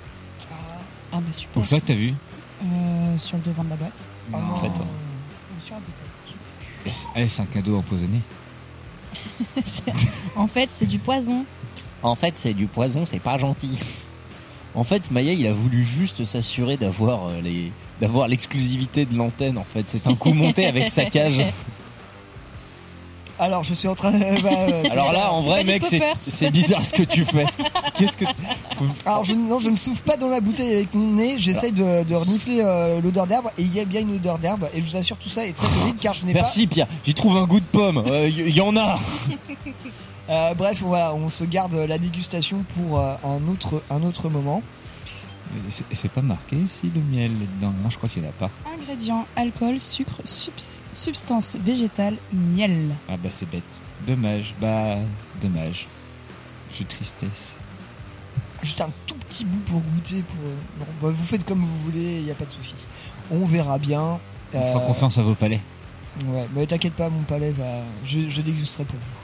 Ah 1.12 1.16
bah 1.16 1.32
super. 1.32 1.60
Où 1.60 1.64
ça 1.64 1.80
que 1.80 1.86
t'as 1.86 1.94
vu? 1.94 2.14
Euh, 2.62 3.18
sur 3.18 3.36
le 3.38 3.42
devant 3.42 3.64
de 3.64 3.70
la 3.70 3.76
boîte. 3.76 4.04
Ah 4.32 4.38
non. 4.38 4.54
en 4.54 4.60
fait. 4.60 4.68
Ou 4.68 5.60
sur 5.64 5.74
la 5.74 5.80
bouteille. 5.80 6.06
je 6.28 6.88
ne 6.88 6.92
sais 6.92 7.06
plus. 7.14 7.28
C'est 7.28 7.42
un 7.42 7.46
cadeau 7.46 7.78
empoisonné? 7.78 8.20
C'est- 9.64 9.82
en 10.36 10.46
fait, 10.46 10.68
c'est 10.78 10.86
du 10.86 10.98
poison. 10.98 11.44
En 12.02 12.14
fait, 12.14 12.36
c'est 12.36 12.54
du 12.54 12.66
poison, 12.66 13.04
c'est 13.04 13.18
pas 13.20 13.38
gentil. 13.38 13.78
En 14.74 14.84
fait, 14.84 15.10
Maya, 15.10 15.32
il 15.32 15.46
a 15.46 15.52
voulu 15.52 15.84
juste 15.84 16.24
s'assurer 16.24 16.76
d'avoir 16.76 17.26
euh, 17.28 17.40
les 17.42 17.72
d'avoir 18.00 18.28
l'exclusivité 18.28 19.04
de 19.04 19.14
l'antenne. 19.16 19.58
En 19.58 19.64
fait, 19.64 19.84
c'est 19.88 20.06
un 20.06 20.14
coup 20.14 20.32
monté 20.32 20.64
avec 20.66 20.88
sa 20.90 21.04
cage. 21.04 21.44
Alors, 23.38 23.64
je 23.64 23.72
suis 23.74 23.88
en 23.88 23.94
train. 23.94 24.12
bah, 24.12 24.50
euh, 24.52 24.82
c'est- 24.84 24.90
Alors 24.90 25.12
là, 25.12 25.32
en 25.32 25.40
vrai, 25.40 25.64
mec, 25.64 25.82
c'est 26.20 26.50
bizarre 26.50 26.84
ce 26.84 26.92
que 26.94 27.02
tu 27.02 27.24
fais. 27.24 27.46
Qu'est-ce 27.96 28.16
que 28.18 28.26
Alors, 29.06 29.24
je, 29.24 29.32
non, 29.34 29.60
je 29.60 29.70
ne 29.70 29.76
souffle 29.76 30.02
pas 30.02 30.16
dans 30.18 30.28
la 30.28 30.40
bouteille 30.40 30.74
avec 30.74 30.94
mon 30.94 31.12
nez. 31.14 31.38
J'essaye 31.38 31.72
de, 31.72 32.04
de 32.04 32.14
renifler 32.14 32.60
euh, 32.62 33.00
l'odeur 33.00 33.26
d'herbe 33.26 33.46
et 33.58 33.62
il 33.62 33.74
y 33.74 33.80
a 33.80 33.84
bien 33.86 34.02
une 34.02 34.14
odeur 34.16 34.38
d'herbe. 34.38 34.68
Et 34.74 34.80
je 34.82 34.86
vous 34.90 34.96
assure, 34.96 35.16
tout 35.16 35.30
ça 35.30 35.44
est 35.46 35.52
très 35.54 35.66
terrible 35.68 35.98
car 35.98 36.12
je 36.14 36.26
n'ai 36.26 36.32
pas. 36.34 36.40
Merci 36.40 36.66
Pierre. 36.66 36.86
J'y 37.04 37.14
trouve 37.14 37.36
un 37.38 37.44
goût 37.46 37.60
de 37.60 37.64
pomme. 37.64 38.04
Il 38.26 38.54
y, 38.54 38.60
en 38.60 38.76
a. 38.76 38.98
Euh, 40.30 40.54
bref, 40.54 40.80
voilà, 40.82 41.12
on 41.14 41.28
se 41.28 41.42
garde 41.44 41.74
la 41.74 41.98
dégustation 41.98 42.64
pour 42.74 43.00
euh, 43.00 43.14
un 43.24 43.48
autre 43.48 43.82
un 43.90 44.02
autre 44.02 44.28
moment. 44.28 44.62
Et 45.68 45.94
C'est 45.96 46.08
pas 46.12 46.22
marqué 46.22 46.56
si 46.68 46.90
le 46.94 47.00
miel 47.00 47.32
est 47.32 47.56
dedans. 47.56 47.74
Non, 47.82 47.90
je 47.90 47.96
crois 47.96 48.08
qu'il 48.08 48.22
y 48.22 48.26
en 48.26 48.28
a 48.28 48.32
pas. 48.32 48.50
Ingrédients 48.72 49.26
alcool, 49.34 49.80
sucre, 49.80 50.20
subs- 50.24 50.80
substance 50.92 51.56
végétale, 51.56 52.16
miel. 52.32 52.94
Ah 53.08 53.16
bah 53.16 53.30
c'est 53.30 53.50
bête. 53.50 53.82
Dommage. 54.06 54.54
Bah, 54.60 54.98
dommage. 55.42 55.88
Je 56.68 56.74
suis 56.76 56.84
tristesse. 56.84 57.56
Juste 58.62 58.80
un 58.80 58.90
tout 59.08 59.16
petit 59.28 59.44
bout 59.44 59.58
pour 59.60 59.80
goûter. 59.80 60.22
Pour 60.22 60.38
euh, 60.44 60.54
non, 60.78 60.86
bah, 61.02 61.08
vous 61.12 61.24
faites 61.24 61.44
comme 61.44 61.60
vous 61.60 61.78
voulez, 61.84 62.18
il 62.18 62.24
n'y 62.24 62.30
a 62.30 62.34
pas 62.36 62.44
de 62.44 62.50
souci. 62.52 62.74
On 63.32 63.44
verra 63.44 63.78
bien. 63.78 64.20
On 64.54 64.72
fera 64.72 64.84
confiance 64.86 65.18
à 65.18 65.22
vos 65.22 65.34
palais. 65.34 65.60
Ouais, 66.26 66.46
mais 66.54 66.66
t'inquiète 66.66 66.94
pas, 66.94 67.08
mon 67.08 67.22
palais 67.22 67.50
va. 67.50 67.80
Je, 68.04 68.28
je 68.28 68.40
dégusterai 68.42 68.84
pour 68.84 68.98
vous. 68.98 69.19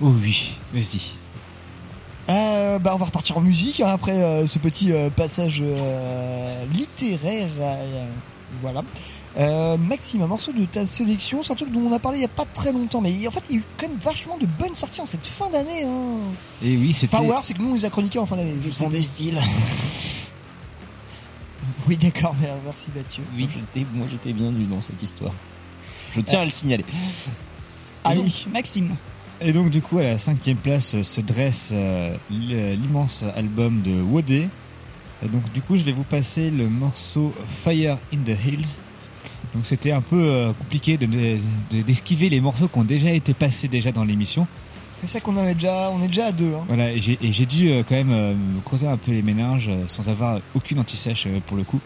Oh 0.00 0.14
oui, 0.22 0.56
vas-y. 0.72 1.00
Euh, 2.28 2.78
bah 2.78 2.92
on 2.94 2.98
va 2.98 3.06
repartir 3.06 3.38
en 3.38 3.40
musique 3.40 3.80
hein, 3.80 3.88
après 3.88 4.22
euh, 4.22 4.46
ce 4.46 4.58
petit 4.58 4.92
euh, 4.92 5.08
passage 5.08 5.62
euh, 5.64 6.64
littéraire. 6.66 7.48
voilà. 8.60 8.82
Maxime, 9.78 10.22
un 10.22 10.26
morceau 10.26 10.52
de 10.52 10.64
ta 10.64 10.84
sélection, 10.84 11.42
c'est 11.42 11.52
un 11.52 11.56
truc 11.56 11.70
dont 11.72 11.80
on 11.80 11.92
a 11.92 11.98
parlé 11.98 12.18
il 12.18 12.22
y 12.22 12.24
a 12.24 12.28
pas 12.28 12.44
très 12.44 12.72
longtemps, 12.72 13.00
mais 13.00 13.26
en 13.26 13.30
fait 13.30 13.42
il 13.48 13.56
y 13.56 13.58
a 13.58 13.60
eu 13.60 13.64
quand 13.76 13.88
même 13.88 13.98
vachement 13.98 14.36
de 14.36 14.46
bonnes 14.46 14.74
sorties 14.74 15.00
en 15.00 15.06
cette 15.06 15.24
fin 15.24 15.48
d'année. 15.48 15.84
Hein. 15.84 16.18
Et 16.62 16.76
oui, 16.76 16.92
c'était. 16.92 17.16
Power, 17.16 17.38
c'est 17.42 17.54
que 17.54 17.62
nous 17.62 17.70
on 17.70 17.74
les 17.74 17.84
a 17.84 17.90
chroniqués 17.90 18.18
en 18.18 18.26
fin 18.26 18.36
d'année. 18.36 18.54
Je 18.60 18.84
pas. 18.84 18.90
des 18.90 19.02
styles. 19.02 19.40
Oui 21.86 21.96
d'accord, 21.96 22.34
merci 22.64 22.90
Mathieu. 22.94 23.22
Oui, 23.34 23.48
j'étais, 23.50 23.86
moi 23.94 24.06
j'étais 24.10 24.34
bien 24.34 24.50
nu 24.50 24.64
dans 24.64 24.80
cette 24.82 25.02
histoire. 25.02 25.32
Je 26.12 26.20
tiens 26.20 26.40
à 26.40 26.44
le 26.44 26.50
signaler. 26.50 26.84
Allez, 28.04 28.30
Maxime. 28.52 28.94
Et 29.40 29.52
donc 29.52 29.70
du 29.70 29.80
coup 29.80 29.98
à 29.98 30.02
la 30.02 30.18
cinquième 30.18 30.56
place 30.56 30.94
euh, 30.94 31.02
se 31.02 31.20
dresse 31.20 31.70
euh, 31.72 32.16
l'immense 32.30 33.24
album 33.36 33.82
de 33.82 34.00
Wodé. 34.00 34.48
Et 35.24 35.28
donc 35.28 35.50
du 35.52 35.60
coup 35.62 35.76
je 35.76 35.82
vais 35.82 35.92
vous 35.92 36.02
passer 36.04 36.50
le 36.50 36.68
morceau 36.68 37.32
Fire 37.62 37.98
in 38.12 38.18
the 38.24 38.36
Hills. 38.44 38.80
Donc 39.54 39.64
c'était 39.64 39.92
un 39.92 40.00
peu 40.00 40.20
euh, 40.28 40.52
compliqué 40.52 40.96
de 40.98 41.06
de- 41.06 41.82
d'esquiver 41.82 42.28
les 42.28 42.40
morceaux 42.40 42.68
qui 42.68 42.78
ont 42.78 42.84
déjà 42.84 43.10
été 43.12 43.32
passés 43.32 43.68
déjà 43.68 43.92
dans 43.92 44.04
l'émission. 44.04 44.46
c'est 45.00 45.06
ça 45.06 45.20
qu'on 45.20 45.36
avait 45.36 45.54
déjà, 45.54 45.90
on 45.92 46.02
est 46.02 46.08
déjà 46.08 46.26
à 46.26 46.32
deux. 46.32 46.52
Hein. 46.54 46.64
Voilà 46.66 46.92
et 46.92 47.00
j'ai 47.00 47.46
dû 47.46 47.70
euh, 47.70 47.82
quand 47.88 47.94
même 47.94 48.08
me 48.56 48.60
creuser 48.64 48.88
un 48.88 48.96
peu 48.96 49.12
les 49.12 49.22
méninges 49.22 49.70
sans 49.86 50.08
avoir 50.08 50.40
aucune 50.54 50.80
anti-sèche 50.80 51.28
pour 51.46 51.56
le 51.56 51.62
coup. 51.62 51.80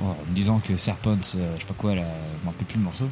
Bon, 0.00 0.08
en 0.08 0.16
me 0.30 0.34
disant 0.34 0.58
que 0.66 0.76
Serpents, 0.76 1.12
euh, 1.36 1.54
je 1.56 1.60
sais 1.60 1.66
pas 1.68 1.74
quoi, 1.78 1.94
là, 1.94 2.02
je 2.40 2.44
m'en 2.46 2.52
plus 2.52 2.66
le 2.76 2.82
morceau. 2.82 3.08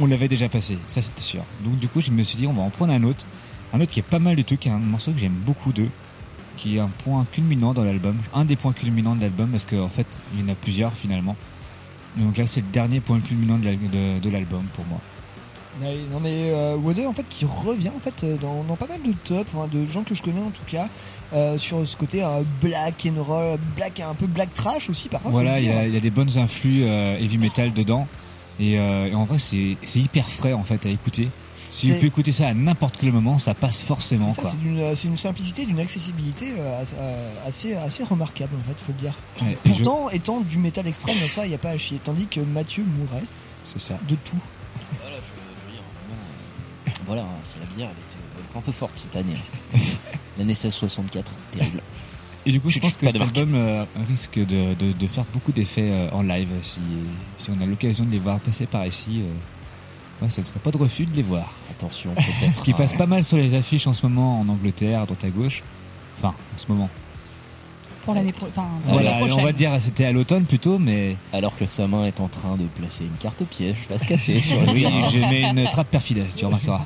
On 0.00 0.06
l'avait 0.06 0.28
déjà 0.28 0.48
passé, 0.48 0.78
ça 0.86 1.00
c'était 1.02 1.20
sûr. 1.22 1.42
Donc 1.62 1.78
du 1.78 1.88
coup, 1.88 2.00
je 2.00 2.10
me 2.10 2.22
suis 2.22 2.36
dit, 2.36 2.46
on 2.46 2.52
va 2.52 2.62
en 2.62 2.70
prendre 2.70 2.92
un 2.92 3.02
autre. 3.04 3.26
Un 3.72 3.80
autre 3.80 3.90
qui 3.90 4.00
est 4.00 4.04
pas 4.04 4.18
mal 4.18 4.36
du 4.36 4.44
tout, 4.44 4.56
qui 4.56 4.68
est 4.68 4.72
un 4.72 4.78
morceau 4.78 5.12
que 5.12 5.18
j'aime 5.18 5.32
beaucoup 5.44 5.72
d'eux. 5.72 5.88
Qui 6.56 6.76
est 6.76 6.80
un 6.80 6.88
point 7.02 7.26
culminant 7.32 7.74
dans 7.74 7.82
l'album. 7.84 8.16
Un 8.32 8.44
des 8.44 8.54
points 8.56 8.72
culminants 8.72 9.16
de 9.16 9.20
l'album, 9.22 9.48
parce 9.50 9.64
qu'en 9.64 9.88
fait, 9.88 10.06
il 10.34 10.40
y 10.40 10.44
en 10.44 10.52
a 10.52 10.54
plusieurs 10.54 10.92
finalement. 10.92 11.34
Donc 12.16 12.36
là, 12.36 12.46
c'est 12.46 12.60
le 12.60 12.68
dernier 12.72 13.00
point 13.00 13.18
culminant 13.20 13.58
de 13.58 13.64
l'al- 13.64 13.78
de- 13.90 14.20
de 14.20 14.30
l'album 14.30 14.62
pour 14.74 14.84
moi. 14.86 15.00
Non 15.82 16.20
mais 16.22 16.50
euh, 16.52 16.76
Wode 16.76 17.00
en 17.00 17.12
fait 17.12 17.28
qui 17.28 17.44
revient 17.44 17.88
en 17.96 17.98
fait 17.98 18.22
euh, 18.22 18.36
dans, 18.40 18.62
dans 18.62 18.76
pas 18.76 18.86
mal 18.86 19.02
de 19.02 19.12
top 19.24 19.48
hein, 19.56 19.66
de 19.72 19.84
gens 19.86 20.04
que 20.04 20.14
je 20.14 20.22
connais 20.22 20.40
en 20.40 20.50
tout 20.52 20.62
cas 20.68 20.88
euh, 21.32 21.58
sur 21.58 21.84
ce 21.84 21.96
côté 21.96 22.22
euh, 22.22 22.42
black 22.60 23.08
and 23.10 23.20
roll 23.20 23.58
black 23.74 23.98
un 23.98 24.14
peu 24.14 24.28
black 24.28 24.54
trash 24.54 24.88
aussi 24.88 25.08
par 25.08 25.20
contre 25.20 25.32
Voilà, 25.32 25.58
il 25.58 25.66
y, 25.66 25.72
a, 25.72 25.84
il 25.88 25.92
y 25.92 25.96
a 25.96 26.00
des 26.00 26.12
bonnes 26.12 26.38
influx 26.38 26.84
heavy 26.84 27.38
metal 27.38 27.72
dedans. 27.72 28.06
Et, 28.60 28.78
euh, 28.78 29.06
et 29.06 29.14
en 29.14 29.24
vrai, 29.24 29.38
c'est 29.38 29.76
c'est 29.82 30.00
hyper 30.00 30.28
frais 30.28 30.52
en 30.52 30.62
fait 30.64 30.84
à 30.86 30.88
écouter. 30.88 31.28
Si 31.70 31.88
vous 31.88 31.94
pouvez 31.96 32.06
écouter 32.06 32.30
ça 32.30 32.46
à 32.46 32.54
n'importe 32.54 32.96
quel 33.00 33.10
moment, 33.10 33.36
ça 33.38 33.52
passe 33.52 33.82
forcément. 33.82 34.30
ça 34.30 34.42
quoi. 34.42 34.50
c'est 34.52 34.60
d'une 34.60 34.94
c'est 34.94 35.08
une 35.08 35.16
simplicité 35.16 35.66
d'une 35.66 35.80
accessibilité 35.80 36.54
euh, 36.56 37.32
assez 37.48 37.74
assez 37.74 38.04
remarquable 38.04 38.52
en 38.60 38.68
fait 38.68 38.78
faut 38.78 38.92
le 38.92 38.98
dire 39.00 39.14
Ouais, 39.42 39.52
et 39.64 39.68
je- 39.68 39.82
pourtant 39.82 40.08
étant 40.10 40.40
du 40.42 40.58
métal 40.58 40.86
extrême 40.86 41.16
ça 41.26 41.46
il 41.46 41.50
y 41.50 41.54
a 41.54 41.58
pas 41.58 41.70
à 41.70 41.76
chier 41.78 41.98
tandis 42.04 42.28
que 42.28 42.38
Mathieu 42.38 42.84
C'est 43.64 43.80
ça. 43.80 43.98
de 44.08 44.14
tout 44.14 44.36
Voilà, 45.02 45.16
je, 45.16 45.22
je 45.22 45.66
veux 45.66 45.72
dire, 45.72 45.82
vraiment, 46.06 46.22
euh, 46.86 46.90
voilà, 47.06 47.22
hein, 47.22 47.40
c'est 47.42 47.58
la 47.58 47.66
bière, 47.74 47.88
elle 47.90 48.04
était 48.04 48.56
un 48.56 48.60
peu 48.60 48.70
forte 48.72 48.92
cette 48.96 49.16
année. 49.16 49.34
L'année 50.38 50.52
1664, 50.52 51.32
terrible. 51.50 51.82
Et 52.46 52.52
du 52.52 52.60
coup, 52.60 52.68
je 52.70 52.74
Je 52.76 52.80
pense 52.80 52.96
que 52.96 53.10
cet 53.10 53.20
album 53.22 53.54
euh, 53.54 53.84
risque 54.08 54.38
de, 54.38 54.74
de, 54.74 54.92
de 54.92 55.06
faire 55.06 55.24
beaucoup 55.32 55.52
d'effets 55.52 55.90
euh, 55.90 56.10
en 56.12 56.22
live 56.22 56.48
si, 56.62 56.80
si 57.38 57.50
on 57.50 57.60
a 57.62 57.66
l'occasion 57.66 58.04
de 58.04 58.10
les 58.10 58.18
voir 58.18 58.38
passer 58.40 58.66
par 58.66 58.86
ici. 58.86 59.22
Euh, 59.22 60.24
ouais, 60.24 60.30
ce 60.30 60.40
ne 60.42 60.46
serait 60.46 60.60
pas 60.60 60.70
de 60.70 60.76
refus 60.76 61.06
de 61.06 61.16
les 61.16 61.22
voir. 61.22 61.52
Attention, 61.70 62.10
peut-être. 62.14 62.56
Ce 62.56 62.62
qui 62.62 62.74
passe 62.74 62.92
pas 62.92 63.06
mal 63.06 63.24
sur 63.24 63.36
les 63.38 63.54
affiches 63.54 63.86
en 63.86 63.94
ce 63.94 64.06
moment 64.06 64.40
en 64.40 64.48
Angleterre, 64.48 65.02
à 65.02 65.06
droite 65.06 65.24
à 65.24 65.30
gauche. 65.30 65.62
Enfin, 66.18 66.28
en 66.54 66.58
ce 66.58 66.66
moment. 66.68 66.90
Pour 68.04 68.12
l'année 68.12 68.32
pro- 68.32 68.46
enfin, 68.48 68.66
Voilà, 68.86 69.12
prochaine. 69.12 69.40
on 69.40 69.42
va 69.42 69.52
dire 69.52 69.70
c'était 69.80 70.04
à 70.04 70.12
l'automne 70.12 70.44
plutôt, 70.44 70.78
mais 70.78 71.16
Alors 71.32 71.56
que 71.56 71.64
sa 71.64 71.86
main 71.86 72.04
est 72.04 72.20
en 72.20 72.28
train 72.28 72.56
de 72.58 72.64
placer 72.64 73.04
une 73.04 73.16
carte 73.16 73.42
piège, 73.46 73.76
va 73.88 73.98
se 73.98 74.06
casser 74.06 74.34
oui, 74.74 74.86
je 75.10 75.18
mets 75.20 75.42
une 75.48 75.66
trappe 75.70 75.88
perfide, 75.90 76.22
tu 76.36 76.44
remarqueras. 76.44 76.84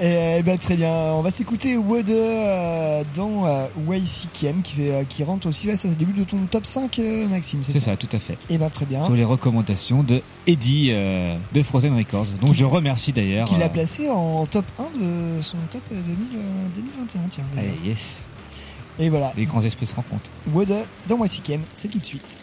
Et 0.00 0.42
ben 0.42 0.58
très 0.58 0.76
bien, 0.76 0.90
on 1.14 1.22
va 1.22 1.30
s'écouter 1.30 1.76
Wode 1.76 2.10
euh, 2.10 3.02
dans 3.14 3.46
euh, 3.46 3.66
YCKM 3.90 4.62
qui 4.62 4.74
fait 4.74 4.90
euh, 4.92 5.04
qui 5.08 5.24
rentre 5.24 5.48
aussi 5.48 5.66
ça 5.68 5.76
c'est 5.76 5.88
le 5.88 5.94
début 5.96 6.12
de 6.12 6.24
ton 6.24 6.38
top 6.50 6.66
5 6.66 6.98
euh, 6.98 7.26
Maxime, 7.28 7.60
C'est 7.62 7.80
ça, 7.80 7.96
tout 7.96 8.08
à 8.12 8.18
fait. 8.18 8.38
Et 8.50 8.58
ben 8.58 8.70
très 8.70 8.86
bien. 8.86 9.00
Sur 9.02 9.14
les 9.14 9.24
recommandations 9.24 10.02
de 10.02 10.22
Eddie 10.46 10.88
euh, 10.92 11.36
de 11.52 11.62
Frozen 11.62 11.96
Records. 11.96 12.26
Donc 12.40 12.50
Qui- 12.52 12.58
je 12.60 12.64
remercie 12.64 13.12
d'ailleurs. 13.12 13.46
Qu'il 13.48 13.62
a 13.62 13.66
euh, 13.66 13.68
placé 13.68 14.08
en 14.10 14.46
top 14.46 14.64
1 14.78 14.82
de 15.38 15.42
son 15.42 15.56
top 15.70 15.82
2000, 15.90 16.04
euh, 16.36 16.66
2021 16.74 17.20
tiens. 17.30 17.44
allez, 17.56 17.72
yes. 17.84 18.22
Et 18.98 19.08
voilà, 19.08 19.32
Les 19.36 19.44
grands 19.46 19.60
esprits 19.62 19.86
se 19.86 19.94
rencontrent. 19.94 20.30
Wode 20.52 20.72
dans 21.08 21.24
YCKM, 21.24 21.62
c'est 21.74 21.88
tout 21.88 21.98
de 21.98 22.06
suite. 22.06 22.36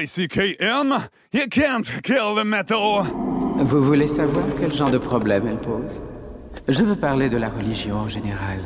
YCKM, 0.00 1.08
you 1.34 1.46
can't 1.50 2.00
kill 2.02 2.34
the 2.34 2.44
metal. 2.44 3.02
Vous 3.58 3.84
voulez 3.84 4.08
savoir 4.08 4.46
quel 4.58 4.72
genre 4.72 4.90
de 4.90 4.96
problème 4.96 5.46
elle 5.46 5.58
pose? 5.58 6.00
Je 6.68 6.82
veux 6.82 6.96
parler 6.96 7.28
de 7.28 7.36
la 7.36 7.50
religion 7.50 7.96
en 7.96 8.08
général. 8.08 8.60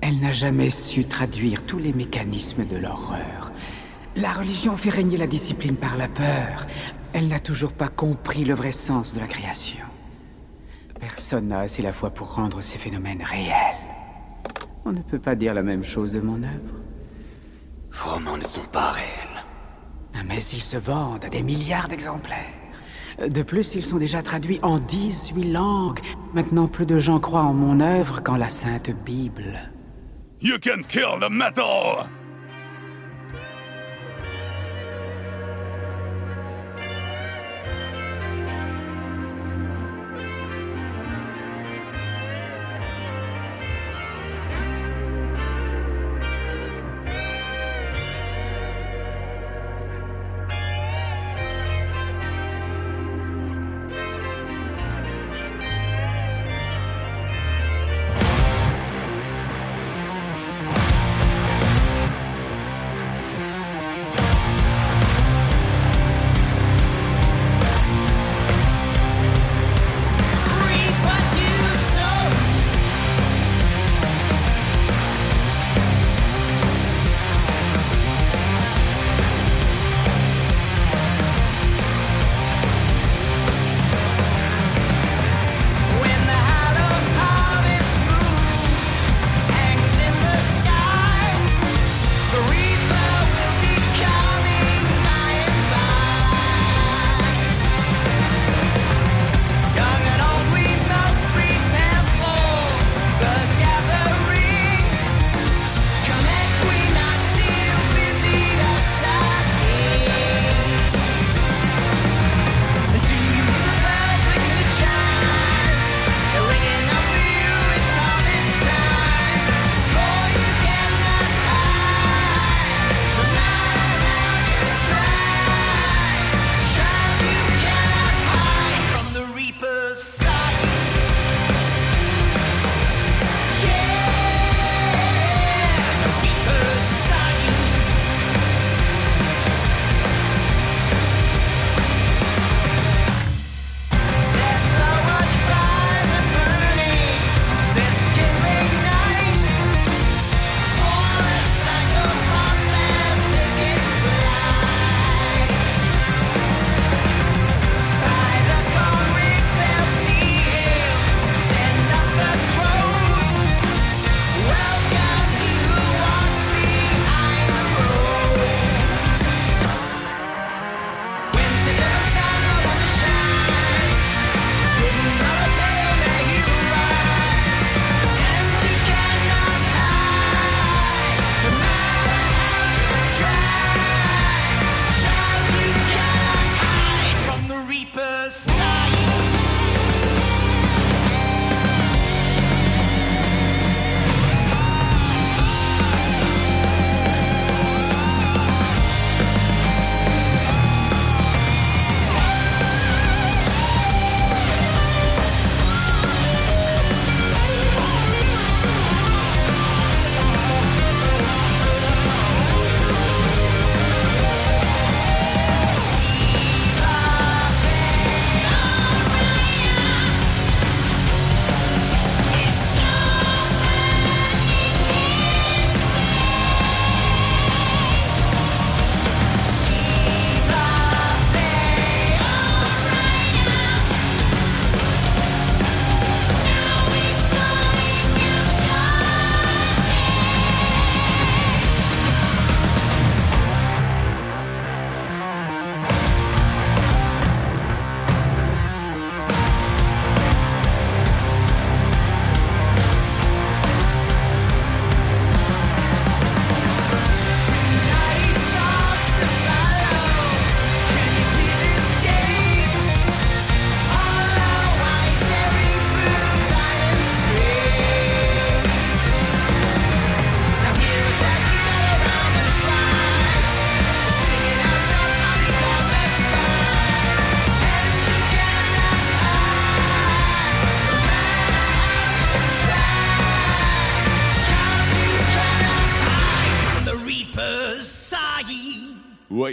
Elle 0.00 0.18
n'a 0.18 0.32
jamais 0.32 0.70
su 0.70 1.04
traduire 1.04 1.64
tous 1.64 1.78
les 1.78 1.92
mécanismes 1.92 2.64
de 2.64 2.76
l'horreur. 2.76 3.52
La 4.16 4.32
religion 4.32 4.76
fait 4.76 4.90
régner 4.90 5.16
la 5.16 5.28
discipline 5.28 5.76
par 5.76 5.96
la 5.96 6.08
peur. 6.08 6.66
Elle 7.12 7.28
n'a 7.28 7.38
toujours 7.38 7.72
pas 7.72 7.88
compris 7.88 8.44
le 8.44 8.54
vrai 8.54 8.72
sens 8.72 9.14
de 9.14 9.20
la 9.20 9.28
création. 9.28 9.84
Personne 10.98 11.46
n'a 11.48 11.60
assez 11.60 11.82
la 11.82 11.92
foi 11.92 12.10
pour 12.10 12.34
rendre 12.34 12.60
ces 12.60 12.78
phénomènes 12.78 13.22
réels. 13.22 13.78
On 14.84 14.90
ne 14.90 15.02
peut 15.02 15.20
pas 15.20 15.36
dire 15.36 15.54
la 15.54 15.62
même 15.62 15.84
chose 15.84 16.10
de 16.10 16.20
mon 16.20 16.42
œuvre. 16.42 16.74
Vos 17.92 18.14
romans 18.14 18.36
ne 18.36 18.42
sont 18.42 18.66
pas 18.72 18.90
réels. 18.90 19.11
Mais 20.26 20.40
ils 20.40 20.62
se 20.62 20.76
vendent 20.76 21.24
à 21.24 21.28
des 21.28 21.42
milliards 21.42 21.88
d'exemplaires. 21.88 22.38
De 23.18 23.42
plus, 23.42 23.74
ils 23.74 23.84
sont 23.84 23.98
déjà 23.98 24.22
traduits 24.22 24.60
en 24.62 24.78
18 24.78 25.52
langues. 25.52 26.00
Maintenant, 26.32 26.66
plus 26.66 26.86
de 26.86 26.98
gens 26.98 27.20
croient 27.20 27.42
en 27.42 27.52
mon 27.52 27.80
œuvre 27.80 28.22
qu'en 28.22 28.36
la 28.36 28.48
Sainte 28.48 28.90
Bible. 29.04 29.70
You 30.40 30.58
can't 30.58 30.86
kill 30.88 31.18
the 31.20 31.30
metal. 31.30 32.08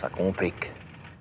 Ça 0.00 0.08
complique. 0.08 0.72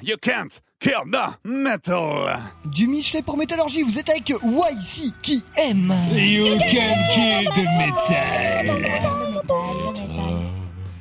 You 0.04 0.16
can't 0.22 0.62
kill 0.80 1.04
the 1.12 1.36
metal. 1.44 2.38
Du 2.66 2.88
Michelet 2.88 3.24
pour 3.24 3.36
Métallurgie, 3.36 3.82
vous 3.82 3.98
êtes 3.98 4.10
avec 4.10 4.30
YCKM. 4.30 5.94
You 6.14 6.60
can 6.60 6.96
kill 7.12 7.50
the 7.56 7.66
metal. 7.80 8.78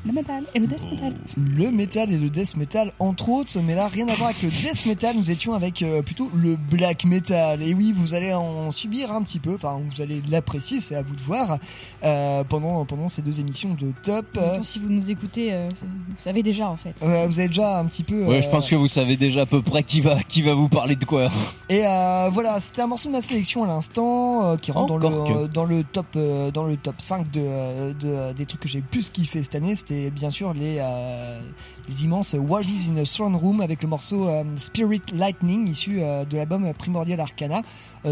Le 0.07 0.13
métal 0.13 0.45
et 0.55 0.59
le 0.59 0.67
death 0.67 0.91
metal. 0.91 1.15
Le 1.37 1.71
métal 1.71 2.13
et 2.13 2.19
le 2.19 2.31
death 2.31 2.57
metal 2.57 2.93
entre 2.99 3.29
autres, 3.29 3.59
mais 3.61 3.75
là 3.75 3.89
rien 3.89 4.09
à 4.09 4.15
voir 4.15 4.31
avec 4.31 4.43
le 4.43 4.51
death 4.51 4.87
metal, 4.87 5.17
nous 5.17 5.31
étions 5.31 5.53
avec 5.53 5.83
euh, 5.83 6.03
plutôt 6.03 6.31
le 6.35 6.57
black 6.57 7.05
metal. 7.05 7.63
Et 7.63 7.75
oui, 7.75 7.93
vous 7.97 8.15
allez 8.15 8.33
en 8.33 8.71
subir 8.71 9.13
un 9.13 9.23
petit 9.23 9.39
peu, 9.39 9.55
enfin 9.55 9.81
vous 9.89 10.01
allez 10.01 10.23
l'apprécier, 10.31 10.81
c'est 10.81 10.95
à 10.95 11.03
vous 11.03 11.15
de 11.15 11.23
voir, 11.23 11.59
euh, 12.05 12.45
pendant, 12.45 12.85
pendant 12.85 13.09
ces 13.09 13.23
deux 13.23 13.41
émissions 13.41 13.75
de 13.75 13.93
top. 14.03 14.27
En 14.37 14.41
même 14.41 14.53
temps, 14.57 14.63
si 14.63 14.79
vous 14.79 14.89
nous 14.89 15.11
écoutez, 15.11 15.53
euh, 15.53 15.69
vous 15.83 16.15
savez 16.19 16.43
déjà 16.43 16.69
en 16.69 16.77
fait. 16.77 16.95
Euh, 17.03 17.27
vous 17.27 17.39
avez 17.39 17.49
déjà 17.49 17.79
un 17.81 17.87
petit 17.87 18.03
peu... 18.05 18.25
Ouais, 18.25 18.43
je 18.43 18.49
pense 18.49 18.69
que 18.71 18.77
vous 18.77 18.89
savez 18.89 19.17
déjà 19.17 19.43
à 19.43 19.47
peu 19.47 19.63
près 19.63 19.83
qui 19.83 20.01
va, 20.01 20.23
qui 20.23 20.43
va 20.43 20.55
vous 20.55 20.69
parler 20.69 20.97
de 20.97 21.05
quoi. 21.05 21.31
Et 21.69 21.83
euh, 21.85 22.31
voilà, 22.33 22.61
c'était 22.61 22.83
un 22.83 22.87
morceau 22.87 23.09
de 23.09 23.13
ma 23.15 23.23
sélection 23.23 23.65
à 23.65 23.67
l'instant 23.67 24.45
euh, 24.45 24.57
qui 24.57 24.71
rentre 24.71 24.99
dans 24.99 25.11
le, 25.11 25.47
que. 25.47 25.53
dans 25.53 25.65
le 25.65 25.83
top 25.85 26.07
euh, 26.17 26.51
dans 26.51 26.65
le 26.65 26.77
top 26.77 26.95
5 26.99 27.31
de, 27.31 27.41
euh, 27.45 27.93
de 27.93 28.09
euh, 28.09 28.33
des 28.33 28.47
trucs 28.47 28.61
que 28.61 28.69
j'ai 28.69 28.79
le 28.79 28.85
plus 28.85 29.11
kiffé 29.11 29.43
cette 29.43 29.55
année. 29.55 29.75
C'était 29.75 29.96
bien 30.11 30.31
sûr 30.31 30.55
les 30.55 30.79
euh, 30.81 31.41
immenses 32.01 32.35
Waldies 32.39 32.91
in 32.91 32.97
a 32.97 33.05
Throne 33.05 33.37
Room 33.37 33.61
avec 33.61 33.83
le 33.83 33.89
morceau 33.89 34.29
euh, 34.29 34.45
Spirit 34.57 35.03
Lightning 35.13 35.69
issu 35.69 35.99
euh, 36.01 36.25
de 36.25 36.37
l'album 36.37 36.73
Primordial 36.75 37.21
Arcana 37.21 37.63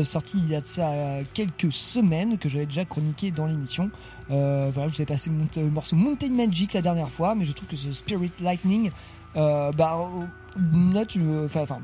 sorti 0.02 0.38
il 0.38 0.48
y 0.48 0.56
a 0.56 0.60
de 0.60 0.66
ça 0.66 0.90
quelques 1.34 1.72
semaines 1.72 2.36
que 2.36 2.48
j'avais 2.48 2.66
déjà 2.66 2.84
chroniqué 2.84 3.30
dans 3.30 3.46
l'émission. 3.46 3.92
Voilà, 4.28 4.88
je 4.88 4.96
vous 4.96 5.02
ai 5.02 5.06
passé 5.06 5.30
le 5.54 5.70
morceau 5.70 5.94
Mountain 5.94 6.30
Magic 6.30 6.72
la 6.72 6.82
dernière 6.82 7.10
fois, 7.10 7.36
mais 7.36 7.44
je 7.44 7.52
trouve 7.52 7.68
que 7.68 7.76
ce 7.76 7.92
Spirit 7.92 8.32
Lightning 8.40 8.90
bah, 9.36 10.10
note, 10.72 11.16
enfin, 11.44 11.78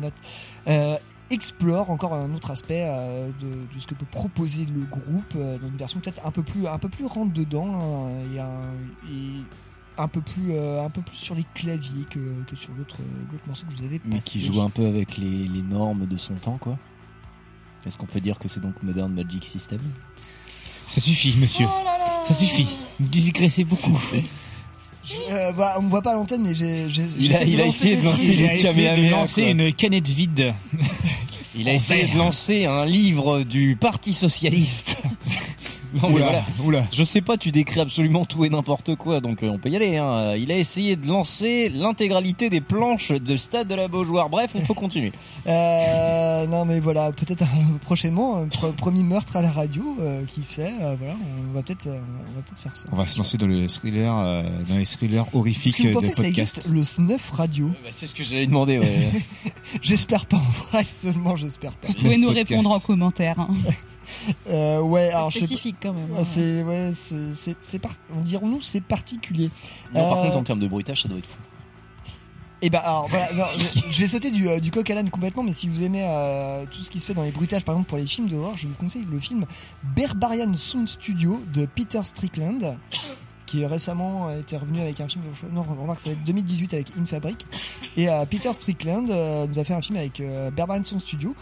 note, 0.00 0.92
explore 1.30 1.90
encore 1.90 2.14
un 2.14 2.32
autre 2.34 2.50
aspect 2.50 2.84
euh, 2.86 3.28
de, 3.40 3.74
de 3.74 3.78
ce 3.80 3.86
que 3.86 3.94
peut 3.94 4.06
proposer 4.10 4.64
le 4.66 4.82
groupe 4.84 5.34
euh, 5.36 5.58
dans 5.58 5.68
une 5.68 5.76
version 5.76 6.00
peut-être 6.00 6.24
un 6.24 6.30
peu 6.30 6.42
plus 6.42 6.66
un 6.66 6.78
peu 6.78 6.88
plus 6.88 7.04
rentre 7.06 7.32
dedans 7.32 7.66
hein, 7.66 8.10
et, 8.34 8.38
un, 8.38 9.10
et 9.10 9.42
un 9.98 10.08
peu 10.08 10.20
plus 10.20 10.52
euh, 10.52 10.84
un 10.84 10.90
peu 10.90 11.02
plus 11.02 11.16
sur 11.16 11.34
les 11.34 11.44
claviers 11.54 12.04
que, 12.10 12.20
que 12.48 12.54
sur 12.54 12.72
l'autre 12.74 12.96
l'autre 13.32 13.44
morceau 13.46 13.66
que 13.66 13.72
je 13.72 13.78
vous 13.78 13.84
avais 13.86 14.00
Mais 14.04 14.16
passé. 14.16 14.30
qui 14.30 14.52
joue 14.52 14.60
un 14.62 14.70
peu 14.70 14.86
avec 14.86 15.16
les, 15.16 15.48
les 15.48 15.62
normes 15.62 16.06
de 16.06 16.16
son 16.16 16.34
temps, 16.34 16.58
quoi. 16.58 16.78
Est-ce 17.86 17.96
qu'on 17.98 18.06
peut 18.06 18.20
dire 18.20 18.38
que 18.38 18.48
c'est 18.48 18.60
donc 18.60 18.82
Modern 18.82 19.12
Magic 19.12 19.44
System? 19.44 19.80
Ça 20.88 21.00
suffit, 21.00 21.36
monsieur. 21.38 21.66
Ça 22.26 22.34
suffit. 22.34 22.68
Vous 23.00 23.08
digressez 23.08 23.64
beaucoup. 23.64 23.96
Euh, 25.30 25.52
bah, 25.52 25.74
on 25.78 25.82
me 25.82 25.88
voit 25.90 26.02
pas 26.02 26.10
à 26.10 26.14
l'antenne 26.14 26.42
mais 26.42 26.54
j'ai 26.54 26.86
Il 27.18 27.34
a- 27.34 27.44
il 27.44 27.60
a 27.60 27.66
essayé 27.66 27.96
de 27.96 28.04
lancer 28.04 28.24
Il 28.24 28.44
a 28.44 28.54
essayé 28.54 28.96
de 29.06 29.10
lancer 29.10 29.42
une 29.42 29.72
canette 29.72 30.08
vide. 30.08 30.52
Il 31.54 31.68
a 31.68 31.72
En 31.72 31.74
essayé 31.76 32.06
de 32.08 32.18
lancer 32.18 32.66
un 32.66 32.84
livre 32.84 33.42
du 33.44 33.76
Parti 33.80 34.12
Socialiste. 34.14 34.96
Non, 36.02 36.10
Oula, 36.12 36.26
voilà. 36.26 36.44
oula. 36.64 36.84
Je 36.92 37.02
sais 37.04 37.20
pas, 37.20 37.36
tu 37.36 37.50
décris 37.52 37.80
absolument 37.80 38.24
tout 38.24 38.44
et 38.44 38.50
n'importe 38.50 38.94
quoi, 38.96 39.20
donc 39.20 39.42
euh, 39.42 39.48
on 39.48 39.58
peut 39.58 39.68
y 39.70 39.76
aller. 39.76 39.96
Hein. 39.96 40.34
Il 40.36 40.52
a 40.52 40.56
essayé 40.56 40.96
de 40.96 41.06
lancer 41.06 41.68
l'intégralité 41.70 42.50
des 42.50 42.60
planches 42.60 43.12
de 43.12 43.36
Stade 43.36 43.68
de 43.68 43.74
la 43.74 43.88
Beaujoire. 43.88 44.28
Bref, 44.28 44.50
on 44.54 44.60
peut 44.60 44.74
continuer. 44.74 45.12
Euh, 45.48 46.44
non 46.48 46.64
mais 46.64 46.80
voilà, 46.80 47.12
peut-être 47.12 47.42
euh, 47.42 47.78
prochainement 47.82 48.38
un 48.38 48.46
pre- 48.46 48.72
premier 48.72 49.04
meurtre 49.04 49.36
à 49.36 49.42
la 49.42 49.50
radio, 49.50 49.96
euh, 50.00 50.24
qui 50.26 50.42
sait, 50.42 50.72
euh, 50.82 50.96
voilà, 50.98 51.14
on 51.50 51.52
va 51.54 51.62
peut-être 51.62 51.86
on 51.86 51.92
va 51.92 52.42
peut-être 52.42 52.58
faire 52.60 52.76
ça. 52.76 52.88
On 52.90 52.96
va 52.96 53.06
se 53.06 53.16
lancer 53.16 53.38
dans 53.38 53.46
le 53.46 53.68
thriller, 53.68 54.12
euh, 54.18 54.42
dans 54.68 54.74
les 54.76 54.84
thrillers 54.84 55.24
horrifiques 55.34 55.76
que 55.76 55.82
vous 55.84 55.88
de 55.88 55.94
pensez 55.94 56.10
que 56.10 56.16
ça 56.16 56.22
podcast. 56.24 56.56
existe 56.58 56.68
le 56.74 56.82
snuff 56.82 57.30
radio 57.30 57.68
Bah, 57.84 57.90
c'est 57.92 58.08
ce 58.08 58.14
que 58.16 58.24
j'allais 58.24 58.46
demander. 58.48 58.78
Ouais. 58.80 59.22
J'espère 59.82 60.26
pas 60.26 60.38
en 60.38 60.70
vrai, 60.72 60.82
seulement 60.84 61.36
j'espère 61.36 61.72
pas. 61.74 61.86
Vous 61.88 61.94
pouvez 61.94 62.18
nous 62.18 62.26
podcast. 62.28 62.48
répondre 62.50 62.70
en 62.72 62.80
commentaire. 62.80 63.38
hein. 63.38 63.48
Euh, 64.48 64.80
ouais, 64.80 65.10
alors 65.10 65.30
spécifique 65.30 65.76
quand 65.82 65.92
même. 65.92 66.08
Hein. 66.16 66.24
C'est 66.24 66.62
ouais, 66.62 66.90
c'est 66.94 67.34
c'est 67.34 67.56
c'est 67.60 67.78
par... 67.78 67.92
on 68.16 68.20
dirons-nous 68.22 68.60
c'est 68.60 68.80
particulier. 68.80 69.50
Non, 69.94 70.08
par 70.08 70.18
Euh, 70.18 70.22
contre, 70.24 70.36
en 70.38 70.42
termes 70.42 70.60
de 70.60 70.68
bruitage, 70.68 71.02
ça 71.02 71.08
doit 71.08 71.18
être 71.18 71.26
fou. 71.26 71.38
Et 72.62 72.70
bah 72.70 72.78
alors 72.78 73.06
voilà, 73.08 73.26
non, 73.34 73.44
je, 73.90 74.00
vais 74.00 74.06
sauter 74.06 74.30
du, 74.30 74.48
euh, 74.48 74.60
du 74.60 74.70
coq 74.70 74.88
à 74.88 74.94
l'âne 74.94 75.10
complètement, 75.10 75.42
mais 75.42 75.52
si 75.52 75.68
vous 75.68 75.82
aimez 75.82 76.06
euh, 76.08 76.64
tout 76.70 76.80
ce 76.82 76.90
qui 76.90 77.00
se 77.00 77.06
fait 77.06 77.12
dans 77.14 77.22
les 77.22 77.30
bruitages, 77.30 77.64
par 77.64 77.74
exemple 77.74 77.90
pour 77.90 77.98
les 77.98 78.06
films 78.06 78.28
d'horreur, 78.28 78.56
je 78.56 78.66
vous 78.66 78.74
conseille 78.74 79.04
le 79.10 79.18
film 79.18 79.44
Berbarian 79.94 80.54
Sound 80.54 80.88
Studio 80.88 81.42
de 81.52 81.66
Peter 81.66 82.00
Strickland, 82.04 82.78
qui 83.44 83.66
récemment 83.66 84.30
était 84.30 84.56
revenu 84.56 84.80
avec 84.80 84.98
un 85.02 85.06
film, 85.06 85.22
non 85.52 85.64
remarque 85.64 86.00
ça 86.00 86.08
va 86.08 86.12
être 86.14 86.24
2018 86.24 86.72
avec 86.72 86.86
In 86.98 87.04
Fabric, 87.04 87.46
et 87.98 88.08
euh, 88.08 88.24
Peter 88.24 88.52
Strickland 88.54 89.10
euh, 89.10 89.46
nous 89.46 89.58
a 89.58 89.64
fait 89.64 89.74
un 89.74 89.82
film 89.82 89.98
avec 89.98 90.18
euh, 90.20 90.50
Berbarian 90.50 90.84
Sound 90.84 91.02
Studio, 91.02 91.36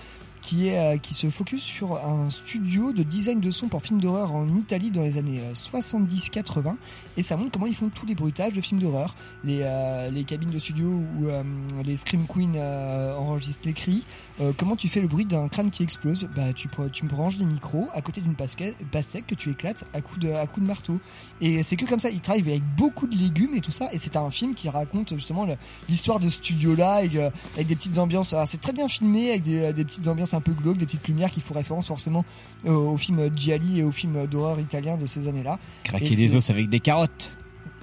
euh, 0.52 0.98
qui 0.98 1.14
se 1.14 1.30
focus 1.30 1.62
sur 1.62 1.96
un 2.04 2.28
studio 2.30 2.92
de 2.92 3.02
design 3.02 3.40
de 3.40 3.50
son 3.50 3.68
pour 3.68 3.82
films 3.82 4.00
d'horreur 4.00 4.32
en 4.34 4.46
Italie 4.56 4.90
dans 4.90 5.02
les 5.02 5.16
années 5.16 5.40
euh, 5.40 5.54
70-80 5.54 6.76
et 7.16 7.22
ça 7.22 7.36
montre 7.36 7.52
comment 7.52 7.66
ils 7.66 7.74
font 7.74 7.88
tous 7.88 8.06
les 8.06 8.14
bruitages 8.14 8.52
de 8.52 8.60
films 8.60 8.80
d'horreur. 8.80 9.14
Les 9.44 9.60
euh, 9.62 10.22
cabines 10.24 10.50
de 10.50 10.58
studio 10.58 10.86
où 10.86 11.28
euh, 11.28 11.42
les 11.84 11.96
scream 11.96 12.26
queens 12.26 12.54
euh, 12.56 13.16
enregistrent 13.16 13.66
les 13.66 13.72
cris. 13.72 14.04
Euh, 14.40 14.52
comment 14.56 14.74
tu 14.74 14.88
fais 14.88 15.00
le 15.00 15.06
bruit 15.06 15.24
d'un 15.24 15.48
crâne 15.48 15.70
qui 15.70 15.82
explose? 15.82 16.28
Bah 16.34 16.52
tu 16.54 16.68
tu 16.92 17.04
branches 17.06 17.38
des 17.38 17.44
micros 17.44 17.88
à 17.94 18.02
côté 18.02 18.20
d'une 18.20 18.34
pastèque 18.34 19.26
que 19.26 19.34
tu 19.34 19.50
éclates 19.50 19.84
à 19.92 20.00
coup 20.00 20.18
de 20.18 20.32
coup 20.46 20.60
de 20.60 20.66
marteau. 20.66 20.98
Et 21.40 21.62
c'est 21.62 21.76
que 21.76 21.84
comme 21.84 22.00
ça 22.00 22.10
ils 22.10 22.20
travaillent 22.20 22.42
avec 22.42 22.62
beaucoup 22.76 23.06
de 23.06 23.16
légumes 23.16 23.54
et 23.54 23.60
tout 23.60 23.70
ça. 23.70 23.88
Et 23.92 23.98
c'est 23.98 24.16
un 24.16 24.30
film 24.30 24.54
qui 24.54 24.68
raconte 24.68 25.14
justement 25.14 25.46
l'histoire 25.88 26.18
de 26.18 26.28
ce 26.28 26.38
studio 26.38 26.74
là 26.74 26.94
avec, 26.94 27.14
euh, 27.16 27.30
des 27.56 27.76
petites 27.76 27.98
ambiances. 27.98 28.32
Alors, 28.32 28.48
c'est 28.48 28.60
très 28.60 28.72
bien 28.72 28.88
filmé 28.88 29.30
avec 29.30 29.42
des 29.42 29.84
petites 29.84 30.08
ambiances 30.08 30.33
un 30.34 30.40
peu 30.40 30.52
glauques 30.52 30.76
des 30.78 30.86
petites 30.86 31.06
lumières 31.08 31.30
qui 31.30 31.40
font 31.40 31.54
référence 31.54 31.86
forcément 31.86 32.24
euh, 32.66 32.72
au 32.74 32.96
film 32.96 33.30
Gialli 33.36 33.80
et 33.80 33.82
au 33.84 33.92
film 33.92 34.26
d'horreur 34.26 34.58
italien 34.60 34.96
de 34.96 35.06
ces 35.06 35.28
années 35.28 35.42
là 35.42 35.58
Craquer 35.84 36.14
des 36.16 36.34
os 36.36 36.50
avec 36.50 36.68
des 36.68 36.80
carottes. 36.80 37.36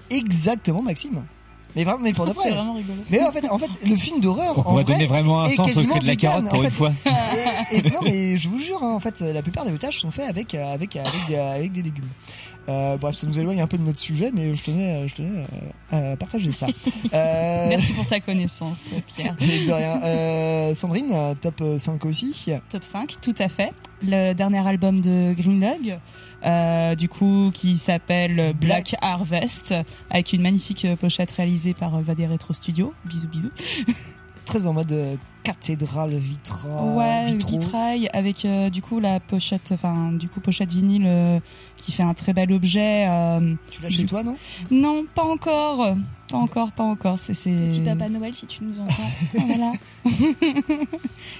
exactement 0.10 0.82
Maxime 0.82 1.23
mais 1.73 1.86
vraiment 1.86 1.99
mais 2.02 2.11
pour 2.11 2.26
de 2.26 2.34
vrai 2.34 2.44
C'est 2.49 2.56
vraiment 2.56 2.73
rigolo. 2.73 3.02
mais 3.10 3.23
en 3.23 3.32
fait, 3.32 3.48
en 3.49 3.57
fait, 3.57 3.69
le 3.88 3.95
film 3.95 4.19
d'horreur. 4.19 4.57
On 4.57 4.60
en 4.60 4.64
pourrait 4.64 4.84
vrai, 4.84 4.94
donner 4.95 5.06
vraiment 5.06 5.41
un 5.41 5.49
sens 5.52 5.78
au 5.78 5.82
de 5.84 5.88
la 5.88 5.99
vegan, 5.99 6.18
carotte 6.18 6.49
pour 6.49 6.60
en 6.60 6.64
une 6.64 6.72
fois. 6.72 6.91
Et, 7.72 7.78
et- 7.78 7.82
non, 7.91 7.99
mais 8.03 8.38
je 8.38 8.49
vous 8.49 8.60
jure, 8.60 8.84
hein, 8.84 8.94
en 8.94 8.99
fait, 8.99 9.22
la 9.22 9.41
plupart 9.41 9.64
des 9.64 9.69
bruitages 9.69 9.98
sont 10.02 10.11
faits 10.11 10.28
avec 10.30 10.53
avec 10.53 10.98
avec 10.98 11.28
des, 11.30 11.36
avec 11.38 11.72
des 11.72 11.82
légumes. 11.82 12.10
Euh, 12.70 12.96
bref, 12.98 13.16
ça 13.16 13.26
nous 13.28 13.40
éloigne 13.40 13.60
un 13.62 13.68
peu 13.68 13.78
de 13.78 13.84
notre 13.84 14.00
sujet, 14.00 14.32
mais 14.34 14.54
je 14.54 14.64
tenais, 14.64 15.08
je 15.08 15.16
tenais 15.16 15.46
euh, 15.94 16.14
à 16.14 16.16
partager 16.16 16.52
ça. 16.52 16.68
Euh, 17.14 17.66
Merci 17.68 17.92
pour 17.94 18.08
ta 18.08 18.20
connaissance, 18.20 18.90
Pierre. 19.08 19.36
mais 19.40 19.66
de 19.66 19.72
rien. 19.72 20.02
Euh, 20.04 20.74
Sandrine, 20.74 21.12
euh, 21.12 21.34
top 21.36 21.62
5 21.78 22.06
aussi. 22.06 22.52
Top 22.70 22.84
5, 22.84 23.16
tout 23.22 23.36
à 23.40 23.50
fait. 23.50 23.72
Le 24.04 24.34
dernier 24.34 24.66
album 24.66 25.02
de 25.02 25.34
Greenlog, 25.34 25.98
euh, 26.46 26.96
du 26.96 27.10
coup, 27.10 27.52
qui 27.54 27.78
s'appelle 27.78 28.54
Black 28.54 28.96
Harvest, 29.02 29.76
avec 30.10 30.32
une 30.32 30.42
magnifique 30.42 30.86
euh, 30.86 30.96
pochette 30.96 31.32
réalisée 31.32 31.74
par 31.74 31.96
euh, 31.96 32.02
Vadé 32.02 32.28
Retro 32.28 32.54
Studio. 32.54 32.94
Bisous, 33.06 33.28
bisous. 33.28 33.52
Très 34.45 34.68
en 34.68 34.73
mode 34.73 34.91
euh, 34.91 35.15
cathédrale 35.43 36.11
vitra. 36.15 36.84
ouais, 36.95 37.31
vitraux. 37.31 37.51
vitrail, 37.51 38.09
avec 38.13 38.43
euh, 38.45 38.69
du 38.69 38.81
coup 38.81 38.99
la 38.99 39.19
pochette, 39.19 39.72
enfin, 39.73 40.11
du 40.13 40.27
coup, 40.27 40.39
pochette 40.39 40.69
vinyle 40.72 41.03
euh, 41.05 41.39
qui 41.77 41.91
fait 41.91 42.03
un 42.03 42.13
très 42.13 42.34
bel 42.34 42.51
objet. 42.51 43.05
euh, 43.07 43.55
Tu 43.69 43.81
l'as 43.81 43.89
chez 43.89 43.99
du- 44.03 44.05
toi, 44.05 44.23
non? 44.23 44.35
Non, 44.69 45.03
pas 45.15 45.23
encore. 45.23 45.95
Pas 46.30 46.38
encore, 46.38 46.72
pas 46.72 46.84
encore. 46.84 47.19
C'est, 47.19 47.34
c'est... 47.34 47.51
Petit 47.51 47.81
Papa 47.81 48.07
Noël, 48.09 48.34
si 48.35 48.45
tu 48.47 48.63
nous 48.63 48.80
entends. 48.80 49.09
voilà. 49.47 49.72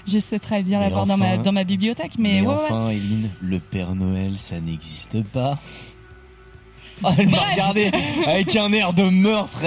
Je 0.06 0.18
souhaiterais 0.18 0.62
bien 0.62 0.80
l'avoir 0.80 1.06
dans 1.06 1.16
ma 1.16 1.36
dans 1.38 1.52
ma 1.52 1.64
bibliothèque, 1.64 2.12
mais, 2.18 2.40
Mais 2.40 2.46
ouais, 2.46 2.54
ouais. 2.54 2.60
enfin, 2.64 2.88
Eline, 2.90 3.30
le 3.40 3.58
Père 3.58 3.94
Noël, 3.94 4.36
ça 4.38 4.60
n'existe 4.60 5.22
pas. 5.24 5.58
Ah, 7.04 7.14
Elle 7.18 7.28
m'a 7.28 7.38
regardé 7.50 7.90
avec 8.26 8.54
un 8.56 8.72
air 8.72 8.92
de 8.92 9.02
meurtre. 9.02 9.60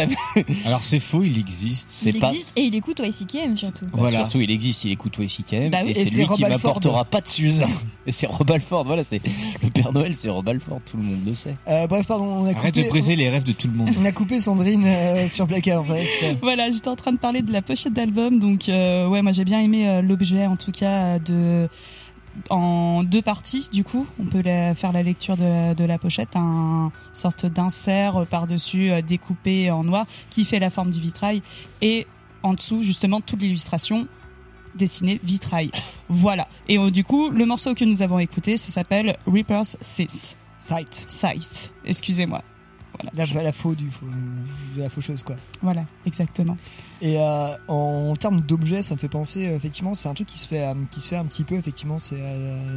Alors 0.65 0.83
c'est 0.83 0.99
faux, 0.99 1.23
il 1.23 1.37
existe. 1.37 1.87
C'est 1.89 2.09
il 2.11 2.19
pas. 2.19 2.31
existe 2.31 2.53
et 2.55 2.61
il 2.63 2.75
écoute 2.75 3.01
YCKM 3.03 3.55
surtout. 3.57 3.85
Bah, 3.93 4.09
Surtout, 4.09 4.39
il 4.41 4.51
existe, 4.51 4.85
il 4.85 4.91
écoute 4.93 5.17
YCKM, 5.19 5.69
Bah 5.69 5.79
oui. 5.83 5.89
et 5.89 5.91
Et 5.91 5.93
c'est 5.95 6.05
c'est 6.11 6.15
lui 6.17 6.23
Rob 6.25 6.37
qui 6.37 6.45
Alford. 6.45 6.59
m'apportera 6.69 7.05
pas 7.05 7.21
de 7.21 7.27
Suze. 7.27 7.65
et 8.07 8.11
c'est 8.11 8.27
Rob 8.27 8.49
Alford, 8.49 8.85
voilà, 8.85 9.03
c'est 9.03 9.21
le 9.63 9.69
Père 9.69 9.91
Noël, 9.91 10.15
c'est 10.15 10.29
Rob 10.29 10.47
Alford, 10.47 10.79
tout 10.89 10.97
le 10.97 11.03
monde 11.03 11.19
le 11.25 11.33
sait. 11.35 11.55
Euh, 11.67 11.87
bref, 11.87 12.05
pardon, 12.07 12.25
on 12.25 12.45
a 12.45 12.51
Arrête 12.51 12.73
coupé. 12.73 12.83
de 12.83 12.89
briser 12.89 13.15
les 13.15 13.29
rêves 13.29 13.43
de 13.43 13.51
tout 13.51 13.67
le 13.67 13.73
monde. 13.73 13.89
On 13.99 14.05
a 14.05 14.11
coupé 14.11 14.39
Sandrine 14.39 14.83
euh, 14.85 15.27
sur 15.27 15.45
Black 15.47 15.67
Air 15.67 15.87
West. 15.89 16.11
Voilà, 16.41 16.69
j'étais 16.71 16.87
en 16.87 16.95
train 16.95 17.11
de 17.11 17.17
parler 17.17 17.41
de 17.41 17.51
la 17.51 17.61
pochette 17.61 17.93
d'album, 17.93 18.39
donc 18.39 18.69
euh, 18.69 19.07
ouais, 19.07 19.21
moi 19.21 19.31
j'ai 19.31 19.43
bien 19.45 19.59
aimé 19.59 19.87
euh, 19.89 20.01
l'objet 20.01 20.45
en 20.47 20.55
tout 20.55 20.71
cas 20.71 21.19
de 21.19 21.67
en 22.49 23.03
deux 23.03 23.21
parties 23.21 23.69
du 23.71 23.83
coup. 23.83 24.05
On 24.19 24.25
peut 24.25 24.41
la- 24.41 24.75
faire 24.75 24.91
la 24.91 25.03
lecture 25.03 25.37
de 25.37 25.43
la, 25.43 25.75
de 25.75 25.83
la 25.83 25.97
pochette, 25.97 26.35
un 26.35 26.91
sorte 27.13 27.45
d'insert 27.45 28.25
par 28.29 28.47
dessus 28.47 28.91
découpé 29.01 29.71
en 29.71 29.83
noir 29.83 30.05
qui 30.29 30.45
fait 30.45 30.59
la 30.59 30.69
forme 30.69 30.91
du 30.91 30.99
vitrail 30.99 31.41
et 31.81 32.07
en 32.43 32.53
dessous 32.53 32.83
justement 32.83 33.21
toute 33.21 33.41
l'illustration 33.41 34.07
dessinée 34.75 35.19
vitrail. 35.23 35.71
Voilà. 36.09 36.47
Et 36.67 36.77
euh, 36.77 36.91
du 36.91 37.03
coup, 37.03 37.29
le 37.29 37.45
morceau 37.45 37.73
que 37.75 37.85
nous 37.85 38.01
avons 38.03 38.19
écouté, 38.19 38.57
ça 38.57 38.71
s'appelle 38.71 39.17
Reaper's 39.25 39.77
Six. 39.81 40.35
Sight. 40.59 41.05
Sight. 41.07 41.73
Excusez-moi. 41.85 42.41
Voilà. 43.13 43.34
La, 43.34 43.43
la 43.43 43.51
faux 43.51 43.76
du 43.76 43.89
faux, 43.91 44.05
de 44.76 44.81
la 44.81 44.89
faucheuse 44.89 45.23
quoi. 45.23 45.35
Voilà, 45.61 45.84
exactement. 46.05 46.57
Et 47.01 47.19
euh, 47.19 47.55
en, 47.67 48.15
termes 48.15 48.41
d'objets, 48.41 48.84
ça 48.84 48.95
me 48.95 48.99
fait 48.99 49.09
penser 49.09 49.47
euh, 49.47 49.55
effectivement, 49.55 49.93
c'est 49.93 50.07
un 50.09 50.13
truc 50.13 50.27
qui 50.27 50.39
se 50.39 50.47
fait, 50.47 50.63
euh, 50.63 50.73
qui 50.91 51.01
se 51.01 51.09
fait 51.09 51.17
un 51.17 51.26
petit 51.26 51.43
peu 51.43 51.55
effectivement, 51.55 51.99
c'est 51.99 52.22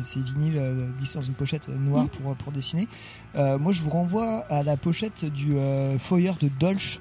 ces 0.03 0.20
vinyles 0.20 0.61
glissés 0.99 1.19
dans 1.19 1.24
une 1.24 1.35
pochette 1.35 1.69
noire 1.69 2.09
pour 2.09 2.35
pour 2.36 2.53
dessiner. 2.53 2.89
Euh, 3.36 3.59
moi, 3.59 3.73
je 3.73 3.82
vous 3.82 3.90
renvoie 3.90 4.40
à 4.49 4.62
la 4.62 4.77
pochette 4.77 5.24
du 5.24 5.57
euh, 5.57 5.99
foyer 5.99 6.32
de 6.40 6.49
Dolch. 6.59 7.01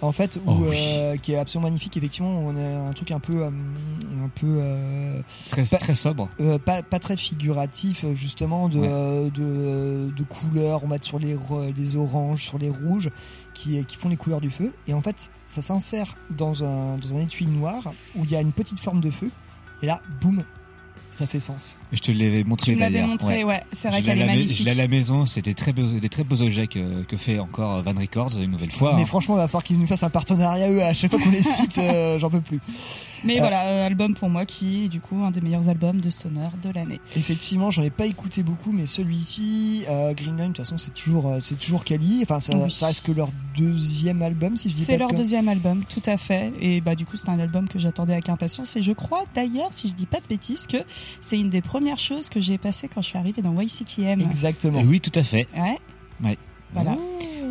En 0.00 0.12
fait, 0.12 0.36
où, 0.44 0.50
Oh 0.50 0.56
oui. 0.68 0.76
euh, 0.78 1.16
qui 1.16 1.32
est 1.32 1.36
absolument 1.38 1.68
magnifique. 1.68 1.96
Effectivement, 1.96 2.36
on 2.38 2.56
a 2.56 2.88
un 2.88 2.92
truc 2.92 3.10
un 3.10 3.20
peu, 3.20 3.42
euh, 3.42 3.48
un 3.48 4.28
peu 4.34 4.58
euh, 4.60 5.20
Très, 5.48 5.64
pas- 5.64 5.78
très 5.78 5.94
sobre. 5.94 6.28
euh, 6.40 6.58
pas, 6.58 6.82
pas 6.82 6.98
très 6.98 7.16
figuratif 7.16 8.04
justement 8.14 8.68
de, 8.68 8.78
Ouais. 8.78 9.30
de, 9.30 10.10
de 10.14 10.22
couleurs 10.24 10.82
on 10.84 10.88
va 10.88 10.96
être 10.96 11.04
sur 11.04 11.18
les, 11.18 11.36
les 11.76 11.96
oranges 11.96 12.44
sur 12.44 12.58
les 12.58 12.68
rouges 12.70 13.10
qui, 13.54 13.82
qui 13.84 13.96
font 13.96 14.08
les 14.08 14.16
couleurs 14.16 14.40
du 14.40 14.50
feu 14.50 14.72
et 14.88 14.94
en 14.94 15.00
fait 15.00 15.30
ça 15.48 15.62
s'insère 15.62 16.16
dans 16.36 16.64
un, 16.64 16.98
dans 16.98 17.14
un 17.16 17.20
étui 17.20 17.46
noir 17.46 17.92
où 18.16 18.24
il 18.24 18.30
y 18.30 18.36
a 18.36 18.40
une 18.40 18.52
petite 18.52 18.80
forme 18.80 19.00
de 19.00 19.10
feu 19.10 19.30
et 19.82 19.86
là 19.86 20.02
boum 20.20 20.42
ça 21.14 21.26
fait 21.26 21.40
sens 21.40 21.76
Je 21.92 22.00
te 22.00 22.12
l'avais 22.12 22.44
montré 22.44 22.72
Tu 22.72 22.78
d'ailleurs. 22.78 23.06
montré, 23.06 23.44
ouais, 23.44 23.62
c'est 23.72 23.88
vrai 23.88 24.00
Je 24.00 24.04
qu'elle 24.04 24.20
est 24.20 24.26
magnifique. 24.26 24.56
Je 24.58 24.64
l'ai 24.64 24.70
à 24.72 24.74
la 24.74 24.88
maison, 24.88 25.26
c'était 25.26 25.54
très 25.54 25.72
beaux, 25.72 25.82
des 25.86 26.08
très 26.08 26.24
beaux 26.24 26.40
objets 26.42 26.66
que, 26.66 27.02
que 27.04 27.16
fait 27.16 27.38
encore 27.38 27.82
Van 27.82 27.94
Records 27.98 28.38
une 28.40 28.50
nouvelle 28.50 28.70
fois. 28.72 28.94
mais 28.94 29.02
hein. 29.02 29.06
franchement 29.06 29.34
il 29.36 29.38
va 29.38 29.48
falloir 29.48 29.64
qu'ils 29.64 29.78
nous 29.78 29.86
fassent 29.86 30.02
un 30.02 30.10
partenariat 30.10 30.70
eux 30.70 30.82
à 30.82 30.92
chaque 30.92 31.10
fois 31.10 31.20
qu'on 31.20 31.30
les 31.30 31.42
cite 31.42 31.78
euh, 31.78 32.18
j'en 32.18 32.30
peux 32.30 32.40
plus 32.40 32.60
Mais 33.24 33.36
Euh, 33.36 33.40
voilà, 33.40 33.66
euh, 33.66 33.86
album 33.86 34.14
pour 34.14 34.28
moi 34.28 34.44
qui 34.46 34.84
est 34.84 34.88
du 34.88 35.00
coup 35.00 35.22
un 35.24 35.30
des 35.30 35.40
meilleurs 35.40 35.68
albums 35.68 36.00
de 36.00 36.10
stoner 36.10 36.48
de 36.62 36.70
l'année. 36.70 37.00
Effectivement, 37.16 37.70
j'en 37.70 37.82
ai 37.82 37.90
pas 37.90 38.06
écouté 38.06 38.42
beaucoup, 38.42 38.70
mais 38.72 38.86
celui-ci, 38.86 39.84
euh, 39.88 40.12
Green 40.14 40.36
Line, 40.36 40.48
de 40.48 40.52
toute 40.54 40.58
façon, 40.58 40.78
c'est 40.78 40.92
toujours, 40.94 41.28
euh, 41.28 41.38
c'est 41.40 41.58
toujours 41.58 41.84
quali. 41.84 42.20
Enfin, 42.22 42.40
ça, 42.40 42.54
Oui. 42.56 42.70
ça 42.70 42.86
reste 42.88 43.04
que 43.04 43.12
leur 43.12 43.30
deuxième 43.56 44.22
album, 44.22 44.56
si 44.56 44.68
je 44.68 44.74
dis 44.74 44.80
pas 44.80 44.86
C'est 44.86 44.96
leur 44.98 45.12
deuxième 45.12 45.48
album, 45.48 45.84
tout 45.88 46.02
à 46.06 46.16
fait. 46.16 46.52
Et 46.60 46.80
bah 46.80 46.94
du 46.94 47.06
coup, 47.06 47.16
c'est 47.16 47.28
un 47.28 47.38
album 47.40 47.68
que 47.68 47.78
j'attendais 47.78 48.12
avec 48.12 48.28
impatience. 48.28 48.76
Et 48.76 48.82
je 48.82 48.92
crois 48.92 49.24
d'ailleurs, 49.34 49.68
si 49.72 49.88
je 49.88 49.94
dis 49.94 50.06
pas 50.06 50.20
de 50.20 50.26
bêtises, 50.26 50.66
que 50.66 50.78
c'est 51.20 51.38
une 51.38 51.50
des 51.50 51.62
premières 51.62 51.98
choses 51.98 52.28
que 52.28 52.40
j'ai 52.40 52.58
passées 52.58 52.88
quand 52.92 53.00
je 53.02 53.08
suis 53.08 53.18
arrivée 53.18 53.42
dans 53.42 53.54
YCKM. 53.60 54.20
Exactement. 54.20 54.80
Et 54.80 54.84
oui, 54.84 55.00
tout 55.00 55.12
à 55.18 55.22
fait. 55.22 55.46
Ouais. 55.56 55.78
Ouais. 56.22 56.38
Voilà. 56.72 56.96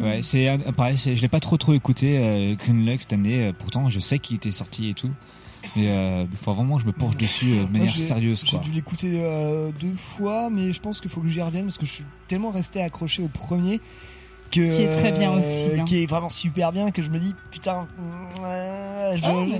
Ouais, 0.01 0.21
c'est 0.21 0.49
pareil, 0.75 0.97
je 0.97 1.11
l'ai 1.21 1.27
pas 1.27 1.39
trop 1.39 1.55
trop 1.55 1.73
écouté 1.73 2.17
euh, 2.17 2.55
Green 2.55 2.85
Lux 2.85 3.03
cette 3.03 3.13
année. 3.13 3.45
euh, 3.47 3.53
pourtant, 3.57 3.89
je 3.89 3.99
sais 3.99 4.19
qu'il 4.19 4.35
était 4.35 4.51
sorti 4.51 4.89
et 4.89 4.93
tout. 4.93 5.11
Mais 5.75 5.87
euh, 5.89 6.25
il 6.29 6.37
faut 6.37 6.53
vraiment 6.53 6.75
que 6.77 6.81
je 6.83 6.87
me 6.87 6.91
penche 6.91 7.17
dessus 7.17 7.51
euh, 7.53 7.55
de 7.55 7.59
Moi, 7.61 7.69
manière 7.71 7.87
j'ai- 7.93 8.05
sérieuse, 8.05 8.43
J'ai 8.45 8.57
dû 8.59 8.71
l'écouter 8.71 9.21
euh, 9.23 9.71
deux 9.79 9.95
fois, 9.95 10.49
mais 10.49 10.71
je 10.73 10.79
pense 10.79 10.99
qu'il 11.01 11.09
faut 11.09 11.21
que 11.21 11.27
j'y 11.29 11.41
revienne 11.41 11.63
parce 11.63 11.77
que 11.77 11.85
je 11.85 11.91
suis 11.91 12.03
tellement 12.27 12.51
resté 12.51 12.81
accroché 12.81 13.23
au 13.23 13.27
premier 13.29 13.79
que 14.53 14.75
Qui 14.75 14.81
est 14.83 14.89
très 14.89 15.11
bien 15.11 15.31
aussi, 15.31 15.69
hein. 15.79 15.83
qui 15.85 16.03
est 16.03 16.05
vraiment 16.05 16.29
super 16.29 16.71
bien 16.71 16.91
que 16.91 17.01
je 17.01 17.09
me 17.09 17.17
dis 17.19 17.33
putain, 17.51 17.87
euh, 18.43 19.17
je, 19.17 19.25
Ah, 19.25 19.33
mais- 19.47 19.59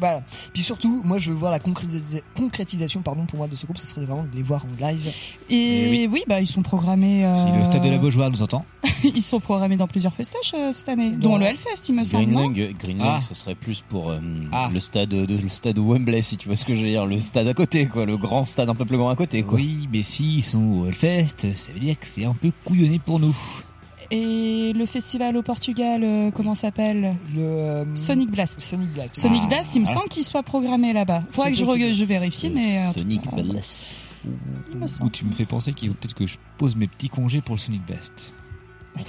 voilà. 0.00 0.22
Puis 0.52 0.62
surtout, 0.62 1.00
moi, 1.04 1.18
je 1.18 1.30
veux 1.30 1.36
voir 1.36 1.52
la 1.52 1.58
concrétisa- 1.60 2.22
concrétisation, 2.36 3.02
pardon, 3.02 3.24
pour 3.24 3.38
moi 3.38 3.46
de 3.46 3.54
ce 3.54 3.66
groupe, 3.66 3.78
ça 3.78 3.84
serait 3.84 4.04
vraiment 4.04 4.24
de 4.24 4.34
les 4.36 4.42
voir 4.42 4.64
en 4.64 4.84
live. 4.86 5.12
Et, 5.48 6.08
oui. 6.10 6.24
bah 6.26 6.40
ils 6.40 6.46
sont 6.48 6.62
programmés. 6.62 7.24
euh, 7.24 7.34
Si 7.34 7.46
le 7.56 7.62
stade 7.64 7.82
de 7.84 7.88
la 7.90 7.98
Beaujoire 7.98 8.30
nous 8.30 8.42
entend. 8.42 8.64
ils 9.04 9.22
sont 9.22 9.38
programmés 9.38 9.76
dans 9.76 9.86
plusieurs 9.86 10.12
festoches 10.12 10.52
euh, 10.54 10.72
cette 10.72 10.88
année, 10.88 11.10
dont 11.12 11.36
le 11.36 11.46
Hellfest, 11.46 11.88
il 11.88 11.94
me 11.94 12.02
semble. 12.04 12.24
Green 12.24 12.34
non 12.34 12.48
Lung, 12.48 12.74
Green 12.78 12.98
Ah. 13.00 13.04
Lung, 13.12 13.20
ça 13.20 13.34
serait 13.34 13.54
plus 13.54 13.82
pour 13.88 14.10
euh, 14.10 14.18
le 14.72 14.80
stade 14.80 15.10
de 15.10 15.36
le 15.40 15.48
stade 15.48 15.78
Wembley, 15.78 16.22
si 16.22 16.36
tu 16.36 16.48
vois 16.48 16.56
ce 16.56 16.64
que 16.64 16.74
je 16.74 16.82
veux 16.82 16.88
dire, 16.88 17.06
le 17.06 17.20
stade 17.20 17.46
à 17.46 17.54
côté, 17.54 17.86
quoi, 17.86 18.04
le 18.04 18.16
grand 18.16 18.44
stade 18.44 18.68
un 18.68 18.74
peu 18.74 18.84
plus 18.84 18.96
grand 18.96 19.10
à 19.10 19.16
côté, 19.16 19.42
quoi. 19.44 19.54
Oui, 19.56 19.88
mais 19.92 20.02
s'ils 20.02 20.42
sont 20.42 20.62
au 20.80 20.86
Hellfest, 20.86 21.54
ça 21.54 21.72
veut 21.72 21.78
dire 21.80 21.98
que 21.98 22.06
c'est 22.06 22.24
un 22.24 22.34
peu 22.34 22.50
couillonné 22.64 22.98
pour 22.98 23.20
nous. 23.20 23.36
Et 24.14 24.74
le 24.74 24.84
festival 24.84 25.38
au 25.38 25.42
Portugal, 25.42 26.02
euh, 26.04 26.30
comment 26.30 26.54
s'appelle 26.54 27.16
Le 27.34 27.84
Sonic 27.94 28.30
Blast. 28.30 28.60
Sonic 28.60 28.90
Blast. 28.92 29.18
Sonic 29.18 29.40
Ah. 29.44 29.48
Blast, 29.48 29.74
il 29.74 29.80
me 29.80 29.86
Ah. 29.88 29.94
semble 29.94 30.08
qu'il 30.10 30.22
soit 30.22 30.42
programmé 30.42 30.92
là-bas. 30.92 31.22
Faudrait 31.30 31.52
que 31.52 31.56
je, 31.56 31.64
re- 31.64 31.92
je 31.94 32.04
vérifie, 32.04 32.50
mais 32.50 32.76
euh, 32.78 32.90
Sonic 32.92 33.22
Blast. 33.34 34.00
il 34.70 34.76
me 34.78 34.84
Ou 34.84 34.86
semble. 34.86 35.10
tu 35.12 35.24
me 35.24 35.32
fais 35.32 35.46
penser 35.46 35.72
qu'il 35.72 35.88
faut 35.88 35.94
peut-être 35.94 36.14
que 36.14 36.26
je 36.26 36.36
pose 36.58 36.76
mes 36.76 36.88
petits 36.88 37.08
congés 37.08 37.40
pour 37.40 37.54
le 37.54 37.60
Sonic 37.60 37.80
Best. 37.86 38.34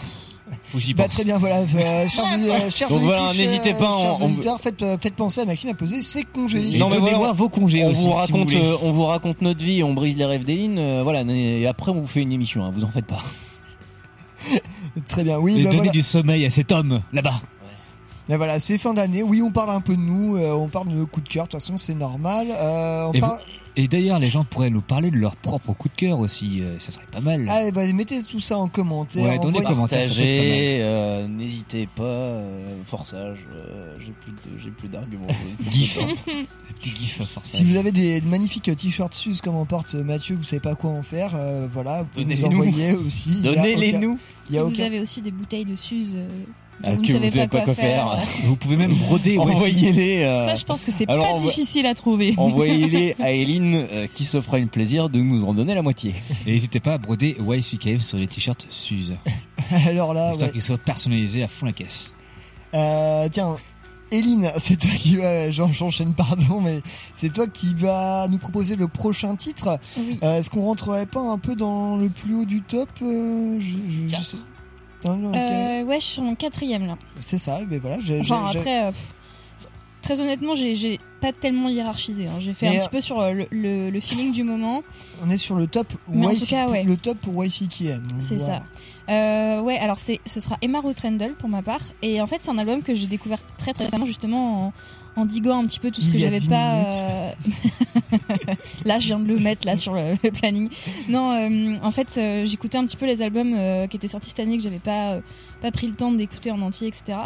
Faut 0.72 0.78
que 0.78 0.84
j'y 0.84 0.94
Bah 0.94 1.08
très 1.08 1.24
bien, 1.24 1.38
voilà. 1.40 1.62
euh, 1.62 2.08
chers, 2.08 2.26
euh, 2.40 2.70
chers 2.70 2.88
Donc 2.90 3.02
voilà, 3.02 3.24
auditrices, 3.30 3.48
n'hésitez 3.50 3.74
euh, 3.74 3.78
pas, 3.78 3.98
chers 4.00 4.22
on- 4.22 4.26
on- 4.26 4.32
auditeurs, 4.32 4.62
faites, 4.62 4.82
euh, 4.84 4.98
faites 5.02 5.16
penser 5.16 5.42
à 5.42 5.46
Maxime 5.46 5.70
à 5.72 5.74
poser 5.74 6.02
ses 6.02 6.24
congés. 6.24 6.78
Non, 6.78 6.90
mais 6.90 6.96
donnez-moi 6.98 7.18
voilà, 7.18 7.34
vos 7.34 7.50
congés 7.50 7.84
on 7.84 7.90
aussi, 7.92 8.04
vous 8.04 8.10
si 8.12 8.14
raconte, 8.16 8.52
voulez. 8.52 8.62
euh, 8.64 8.76
on 8.84 8.92
vous 8.92 9.06
raconte 9.06 9.42
notre 9.42 9.64
vie, 9.64 9.84
on 9.84 9.94
brise 9.94 10.16
les 10.16 10.26
rêves 10.26 10.44
d'Eline, 10.46 10.78
euh, 10.78 11.02
voilà, 11.04 11.22
et 11.24 11.66
après 11.66 11.92
on 11.92 12.02
vous 12.02 12.08
fait 12.08 12.22
une 12.22 12.32
émission, 12.32 12.64
hein, 12.64 12.70
vous 12.72 12.84
en 12.86 12.90
faites 12.90 13.06
pas. 13.08 13.24
Très 15.08 15.24
bien, 15.24 15.40
oui. 15.40 15.60
Et 15.60 15.64
bah, 15.64 15.70
donner 15.70 15.78
voilà. 15.78 15.92
du 15.92 16.02
sommeil 16.02 16.46
à 16.46 16.50
cet 16.50 16.72
homme, 16.72 17.02
là-bas. 17.12 17.42
Bah 18.30 18.38
voilà, 18.38 18.58
c'est 18.60 18.78
fin 18.78 18.94
d'année. 18.94 19.22
Oui, 19.22 19.42
on 19.42 19.52
parle 19.52 19.72
un 19.72 19.82
peu 19.82 19.96
de 19.98 20.02
nous, 20.02 20.38
euh, 20.38 20.52
on 20.54 20.70
parle 20.70 20.88
de 20.88 20.94
nos 20.94 21.06
coups 21.06 21.28
de 21.28 21.34
cœur. 21.34 21.46
De 21.46 21.52
toute 21.52 21.60
façon, 21.60 21.76
c'est 21.78 21.94
normal. 21.94 22.48
Euh, 22.52 23.08
on 23.10 23.12
Et, 23.14 23.20
parle... 23.20 23.38
vous- 23.40 23.63
et 23.76 23.88
d'ailleurs, 23.88 24.20
les 24.20 24.30
gens 24.30 24.44
pourraient 24.44 24.70
nous 24.70 24.82
parler 24.82 25.12
de 25.12 25.18
leur 25.18 25.36
propre 25.36 25.74
coup 25.74 25.90
de 25.90 25.96
cœur 25.96 26.20
aussi, 26.20 26.62
euh, 26.62 26.78
ça 26.80 26.92
serait 26.92 27.06
pas 27.12 27.22
mal. 27.22 27.48
Allez, 27.50 27.72
bah, 27.72 27.86
mettez 27.94 28.22
tout 28.24 28.40
ça 28.40 28.58
en 28.58 28.68
commentaire. 28.68 29.24
Ouais, 29.24 29.40
dans 29.40 29.50
les 29.50 29.64
commentaires. 29.64 30.08
euh, 30.82 31.28
n'hésitez 31.28 31.88
pas, 31.88 32.04
euh, 32.04 32.76
forçage, 32.84 33.40
euh, 33.54 33.96
j'ai 34.00 34.12
plus 34.12 34.32
de, 34.32 34.58
j'ai 34.58 34.70
plus 34.72 34.88
d'arguments. 34.88 35.28
Gif. 35.72 35.98
Petit 36.82 36.90
gif 36.96 37.22
force. 37.24 37.50
Si 37.50 37.64
vous 37.64 37.78
avez 37.78 37.92
des 37.92 38.20
magnifiques 38.22 38.76
t-shirts 38.76 39.14
Suze 39.14 39.42
comme 39.42 39.56
en 39.56 39.66
porte 39.66 39.94
Mathieu, 39.96 40.36
vous 40.36 40.44
savez 40.44 40.60
pas 40.60 40.76
quoi 40.76 40.90
en 40.92 41.04
faire, 41.04 41.32
euh, 41.36 41.68
voilà, 41.72 42.04
vous 42.04 42.10
pouvez 42.10 42.26
nous 42.26 42.32
Donnez-les-nous. 42.42 42.62
envoyer 42.70 42.94
aussi. 42.94 43.30
Il 43.40 43.46
y 43.46 43.50
a 43.50 43.56
Donnez-les 43.56 43.90
aucun- 43.90 44.00
nous. 44.00 44.20
Il 44.50 44.56
y 44.56 44.58
a 44.58 44.62
Si 44.62 44.68
vous 44.68 44.74
aucun... 44.76 44.86
avez 44.86 45.00
aussi 45.00 45.22
des 45.22 45.32
bouteilles 45.32 45.66
de 45.66 45.76
Suze, 45.76 46.16
vous 46.82 47.02
que 47.02 47.14
ne 47.14 47.18
vous 47.20 47.30
savez 47.32 47.48
pas, 47.48 47.62
quoi 47.62 47.76
faire. 47.76 48.18
Vous 48.44 48.56
pouvez 48.56 48.76
même 48.76 48.94
broder. 48.94 49.38
Envoyez-les. 49.40 50.24
euh, 50.24 50.46
Ça, 50.48 50.56
je 50.56 50.66
pense 50.66 50.84
que 50.84 50.92
c'est 50.92 51.06
pas 51.06 51.18
envo- 51.18 51.46
difficile 51.48 51.86
à 51.86 51.94
trouver. 51.94 52.34
Envoyez-les 52.38 53.16
à 53.22 53.32
Eline 53.32 53.76
euh, 53.92 54.08
qui 54.12 54.26
se 54.26 54.42
fera 54.42 54.60
une 54.60 54.68
plaisir 54.70 55.10
de 55.10 55.20
nous 55.20 55.44
en 55.46 55.54
donner 55.54 55.76
la 55.76 55.82
moitié. 55.82 56.16
Et 56.46 56.52
n'hésitez 56.54 56.80
pas 56.80 56.94
à 56.94 56.98
broder 56.98 57.38
YCKM 57.40 58.00
sur 58.00 58.18
les 58.18 58.28
t-shirts 58.28 58.66
Suze. 58.70 59.14
Alors 59.88 60.14
là, 60.14 60.32
Histoire 60.32 60.50
ouais. 60.50 60.54
qu'ils 60.54 60.62
soient 60.64 60.78
personnalisés 60.78 61.44
à 61.44 61.48
fond 61.48 61.66
la 61.66 61.72
caisse. 61.72 62.14
Euh, 62.74 63.28
tiens, 63.32 63.56
Eline, 64.12 64.52
c'est 64.60 64.78
toi 64.80 64.92
qui 64.98 65.16
va, 65.16 65.50
j'en- 65.52 65.72
j'enchaîne 65.72 66.14
pardon, 66.14 66.60
mais 66.62 66.82
c'est 67.14 67.32
toi 67.34 67.48
qui 67.48 67.74
va 67.74 68.28
nous 68.30 68.38
proposer 68.38 68.76
le 68.76 68.88
prochain 68.88 69.36
titre. 69.36 69.80
Oui. 69.98 70.20
Euh, 70.24 70.38
Est-ce 70.40 70.50
qu'on 70.50 70.66
rentrerait 70.66 71.06
pas 71.08 71.22
un 71.22 71.38
peu 71.38 71.56
dans 71.56 71.96
le 71.98 72.10
plus 72.10 72.36
haut 72.36 72.46
du 72.46 72.62
top 72.62 72.90
euh, 73.02 73.60
je, 73.60 73.66
je- 74.10 74.16
je 74.18 74.24
sais. 74.24 74.38
Euh, 75.12 75.84
ouais, 75.84 76.00
je 76.00 76.06
suis 76.06 76.22
en 76.22 76.36
quatrième 76.36 76.86
là. 76.88 76.98
C'est 77.20 77.38
ça, 77.38 77.60
mais 77.70 77.78
voilà. 77.78 78.00
j'ai- 78.00 78.20
Enfin, 78.22 78.46
j'ai- 78.48 78.54
j'ai- 78.54 78.60
après, 78.60 78.84
euh, 78.86 78.92
très 80.02 80.20
honnêtement, 80.20 80.56
j'ai 80.56 80.76
j'ai 80.76 81.00
pas 81.22 81.32
tellement 81.32 81.70
hiérarchisé. 81.70 82.28
hein. 82.28 82.40
J'ai 82.40 82.54
fait 82.54 82.70
Mais, 82.70 82.76
un 82.76 82.80
euh, 82.80 82.84
petit 82.84 82.90
peu 82.90 83.02
sur 83.02 83.20
euh, 83.22 83.32
le, 83.32 83.48
le- 83.52 83.90
le 83.90 84.00
feeling 84.00 84.32
du 84.34 84.44
moment. 84.44 84.84
on 85.26 85.30
est 85.30 85.38
sur 85.38 85.56
le 85.56 85.68
top. 85.68 85.88
Mais 86.10 86.28
en 86.28 86.32
YC 86.32 86.40
tout 86.40 86.46
cas, 86.48 86.68
ouais. 86.70 86.84
Le 86.84 86.98
top 86.98 87.18
pour 87.20 87.44
YCKM. 87.46 88.06
C'est 88.22 88.36
Voilà. 88.36 88.56
ça. 89.08 89.14
Euh, 89.14 89.62
ouais, 89.62 89.78
alors 89.78 89.98
c'est, 89.98 90.20
ce 90.26 90.40
sera 90.40 90.58
Emma 90.62 90.80
Rotrendel 90.80 91.34
pour 91.34 91.50
ma 91.50 91.62
part. 91.62 91.82
Et 92.02 92.22
en 92.22 92.28
fait, 92.28 92.38
c'est 92.42 92.52
un 92.52 92.58
album 92.58 92.82
que 92.84 92.94
j'ai 92.96 93.08
découvert 93.08 93.40
très 93.58 93.74
très 93.74 93.86
récemment, 93.86 94.06
justement 94.06 94.68
en, 94.68 94.74
en 95.16 95.26
diguant 95.26 95.60
un 95.60 95.66
petit 95.66 95.80
peu 95.80 95.92
tout 95.92 96.02
ce 96.02 96.10
que 96.10 96.18
j'avais 96.18 96.40
10 96.40 96.48
pas. 96.48 96.74
euh, 96.76 97.32
là, 98.86 99.00
je 99.00 99.08
viens 99.08 99.20
de 99.20 99.28
le 99.28 99.40
mettre 99.40 99.66
là 99.66 99.78
sur 99.78 99.94
le, 99.94 100.14
le 100.24 100.32
planning. 100.32 100.70
Non, 101.10 101.32
euh, 101.32 101.76
en 101.84 101.92
fait, 101.92 102.08
euh, 102.18 102.46
j'écoutais 102.46 102.78
un 102.78 102.86
petit 102.86 102.98
peu 102.98 103.06
les 103.06 103.22
albums 103.22 103.54
euh, 103.56 103.88
qui 103.88 103.98
étaient 103.98 104.08
sortis 104.08 104.30
cette 104.30 104.40
année 104.40 104.58
que 104.58 104.64
j'avais 104.64 104.80
pas 104.80 105.14
euh, 105.14 105.22
pas 105.62 105.72
pris 105.72 105.88
le 105.88 105.94
temps 105.94 106.12
d'écouter 106.12 106.52
en 106.52 106.62
entier, 106.62 106.88
etc. 106.88 107.18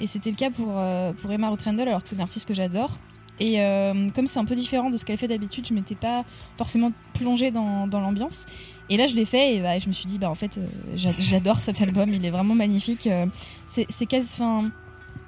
Et 0.00 0.06
c'était 0.06 0.30
le 0.30 0.36
cas 0.36 0.50
pour 0.50 0.68
euh, 0.76 1.12
pour 1.12 1.30
Emma 1.32 1.48
Rotrendel, 1.48 1.88
alors 1.88 2.02
que 2.02 2.08
c'est 2.08 2.16
une 2.16 2.22
artiste 2.22 2.46
que 2.48 2.54
j'adore. 2.54 2.98
Et 3.40 3.60
euh, 3.60 4.08
comme 4.14 4.28
c'est 4.28 4.38
un 4.38 4.44
peu 4.44 4.54
différent 4.54 4.90
de 4.90 4.96
ce 4.96 5.04
qu'elle 5.04 5.16
fait 5.16 5.26
d'habitude, 5.26 5.66
je 5.66 5.74
m'étais 5.74 5.96
pas 5.96 6.24
forcément 6.56 6.92
plongée 7.14 7.50
dans, 7.50 7.88
dans 7.88 8.00
l'ambiance. 8.00 8.46
Et 8.90 8.96
là, 8.96 9.06
je 9.06 9.16
l'ai 9.16 9.24
fait 9.24 9.56
et 9.56 9.60
bah, 9.60 9.78
je 9.78 9.88
me 9.88 9.92
suis 9.92 10.06
dit, 10.06 10.18
bah 10.18 10.30
en 10.30 10.34
fait, 10.36 10.56
euh, 10.58 10.66
j'a- 10.94 11.10
j'adore 11.18 11.56
cet 11.58 11.80
album. 11.80 12.12
Il 12.12 12.24
est 12.24 12.30
vraiment 12.30 12.54
magnifique. 12.54 13.06
Euh, 13.08 13.26
c'est 13.66 13.86
c'est 13.88 14.06
quasi, 14.06 14.28
enfin, 14.34 14.70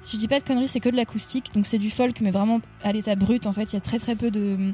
si 0.07 0.15
je 0.15 0.21
dis 0.21 0.27
pas 0.27 0.39
de 0.39 0.45
conneries, 0.45 0.69
c'est 0.69 0.79
que 0.79 0.89
de 0.89 0.95
l'acoustique, 0.95 1.53
donc 1.53 1.65
c'est 1.65 1.77
du 1.79 1.89
folk, 1.89 2.21
mais 2.21 2.31
vraiment 2.31 2.61
à 2.81 2.93
l'état 2.93 3.15
brut. 3.15 3.45
En 3.45 3.51
fait, 3.53 3.73
il 3.73 3.73
y 3.73 3.77
a 3.77 3.81
très 3.81 3.99
très 3.99 4.15
peu 4.15 4.31
de 4.31 4.71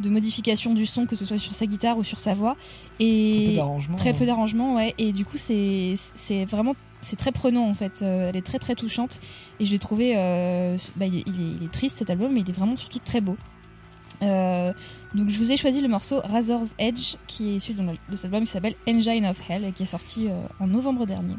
de 0.00 0.08
modifications 0.08 0.72
du 0.72 0.86
son, 0.86 1.04
que 1.04 1.14
ce 1.14 1.26
soit 1.26 1.36
sur 1.36 1.52
sa 1.54 1.66
guitare 1.66 1.98
ou 1.98 2.02
sur 2.02 2.18
sa 2.18 2.32
voix. 2.32 2.56
Et 3.00 3.34
Très 3.34 3.44
peu 3.50 3.56
d'arrangements, 3.56 3.96
Très 3.98 4.12
peu 4.14 4.20
ouais. 4.20 4.26
d'arrangements, 4.26 4.74
ouais. 4.76 4.94
Et 4.96 5.12
du 5.12 5.26
coup, 5.26 5.36
c'est 5.36 5.94
c'est 6.14 6.46
vraiment 6.46 6.74
c'est 7.02 7.16
très 7.16 7.32
prenant 7.32 7.68
en 7.68 7.74
fait. 7.74 8.00
Euh, 8.00 8.30
elle 8.30 8.36
est 8.36 8.46
très 8.46 8.58
très 8.58 8.74
touchante 8.74 9.20
et 9.60 9.66
je 9.66 9.72
l'ai 9.72 9.78
trouvé. 9.78 10.14
euh, 10.16 10.78
bah, 10.96 11.04
il, 11.06 11.18
est, 11.18 11.24
il 11.26 11.68
triste 11.68 11.98
cet 11.98 12.08
album, 12.08 12.32
mais 12.32 12.40
il 12.40 12.48
est 12.48 12.54
vraiment 12.54 12.76
surtout 12.76 12.98
très 13.04 13.20
beau. 13.20 13.36
Euh, 14.22 14.72
donc 15.14 15.28
je 15.28 15.38
vous 15.38 15.50
ai 15.52 15.56
choisi 15.58 15.80
le 15.82 15.88
morceau 15.88 16.20
Razor's 16.24 16.74
Edge 16.78 17.16
qui 17.26 17.50
est 17.50 17.56
issu 17.56 17.72
de, 17.74 17.82
de 17.82 18.16
cet 18.16 18.26
album 18.26 18.44
qui 18.44 18.50
s'appelle 18.52 18.74
Engine 18.88 19.26
of 19.26 19.38
Hell 19.50 19.64
et 19.64 19.72
qui 19.72 19.82
est 19.82 19.86
sorti 19.86 20.28
en 20.58 20.66
novembre 20.66 21.04
dernier. 21.06 21.36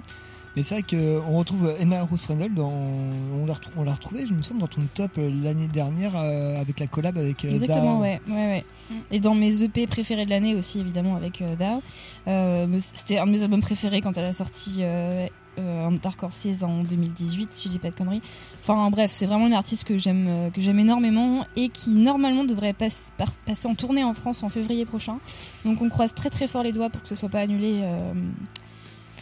Mais 0.55 0.63
c'est 0.63 0.75
vrai 0.81 0.83
qu'on 0.83 1.37
retrouve 1.37 1.73
Emma 1.79 2.01
Rose 2.01 2.25
Randall 2.27 2.53
dans. 2.53 2.69
On 2.71 3.45
l'a 3.45 3.53
retrou- 3.53 3.71
on 3.77 3.83
l'a 3.83 3.93
retrouvée, 3.93 4.25
je 4.27 4.33
me 4.33 4.41
semble, 4.41 4.59
dans 4.59 4.67
ton 4.67 4.81
top 4.93 5.11
euh, 5.17 5.31
l'année 5.43 5.67
dernière 5.67 6.11
euh, 6.15 6.59
avec 6.59 6.79
la 6.79 6.87
collab 6.87 7.17
avec 7.17 7.45
euh, 7.45 7.51
Exactement, 7.53 7.83
Zara. 7.85 7.99
ouais, 7.99 8.21
ouais, 8.27 8.33
ouais. 8.33 8.65
Et 9.11 9.19
dans 9.21 9.33
mes 9.33 9.63
EP 9.63 9.87
préférés 9.87 10.25
de 10.25 10.29
l'année 10.29 10.55
aussi, 10.55 10.79
évidemment, 10.81 11.15
avec 11.15 11.41
euh, 11.41 11.55
Dao. 11.55 11.81
Euh, 12.27 12.67
C'était 12.79 13.17
un 13.17 13.25
de 13.27 13.31
mes 13.31 13.43
albums 13.43 13.61
préférés 13.61 14.01
quand 14.01 14.17
elle 14.17 14.25
a 14.25 14.33
sorti 14.33 14.79
euh, 14.79 15.27
euh, 15.59 15.89
Dark 16.03 16.21
Horses 16.21 16.63
en 16.63 16.83
2018, 16.83 17.53
si 17.53 17.67
je 17.69 17.73
dis 17.73 17.79
pas 17.79 17.89
de 17.89 17.95
conneries. 17.95 18.21
Enfin, 18.61 18.89
bref, 18.91 19.11
c'est 19.13 19.25
vraiment 19.25 19.47
une 19.47 19.53
artiste 19.53 19.85
que 19.85 19.97
j'aime, 19.97 20.51
que 20.53 20.59
j'aime 20.59 20.79
énormément 20.79 21.45
et 21.55 21.69
qui 21.69 21.91
normalement 21.91 22.43
devrait 22.43 22.73
pas- 22.73 22.87
par- 23.17 23.31
passer 23.45 23.67
en 23.69 23.75
tournée 23.75 24.03
en 24.03 24.13
France 24.13 24.43
en 24.43 24.49
février 24.49 24.85
prochain. 24.85 25.17
Donc 25.63 25.81
on 25.81 25.87
croise 25.87 26.13
très 26.13 26.29
très 26.29 26.47
fort 26.49 26.63
les 26.63 26.73
doigts 26.73 26.89
pour 26.89 27.01
que 27.01 27.07
ce 27.07 27.15
soit 27.15 27.29
pas 27.29 27.39
annulé. 27.39 27.81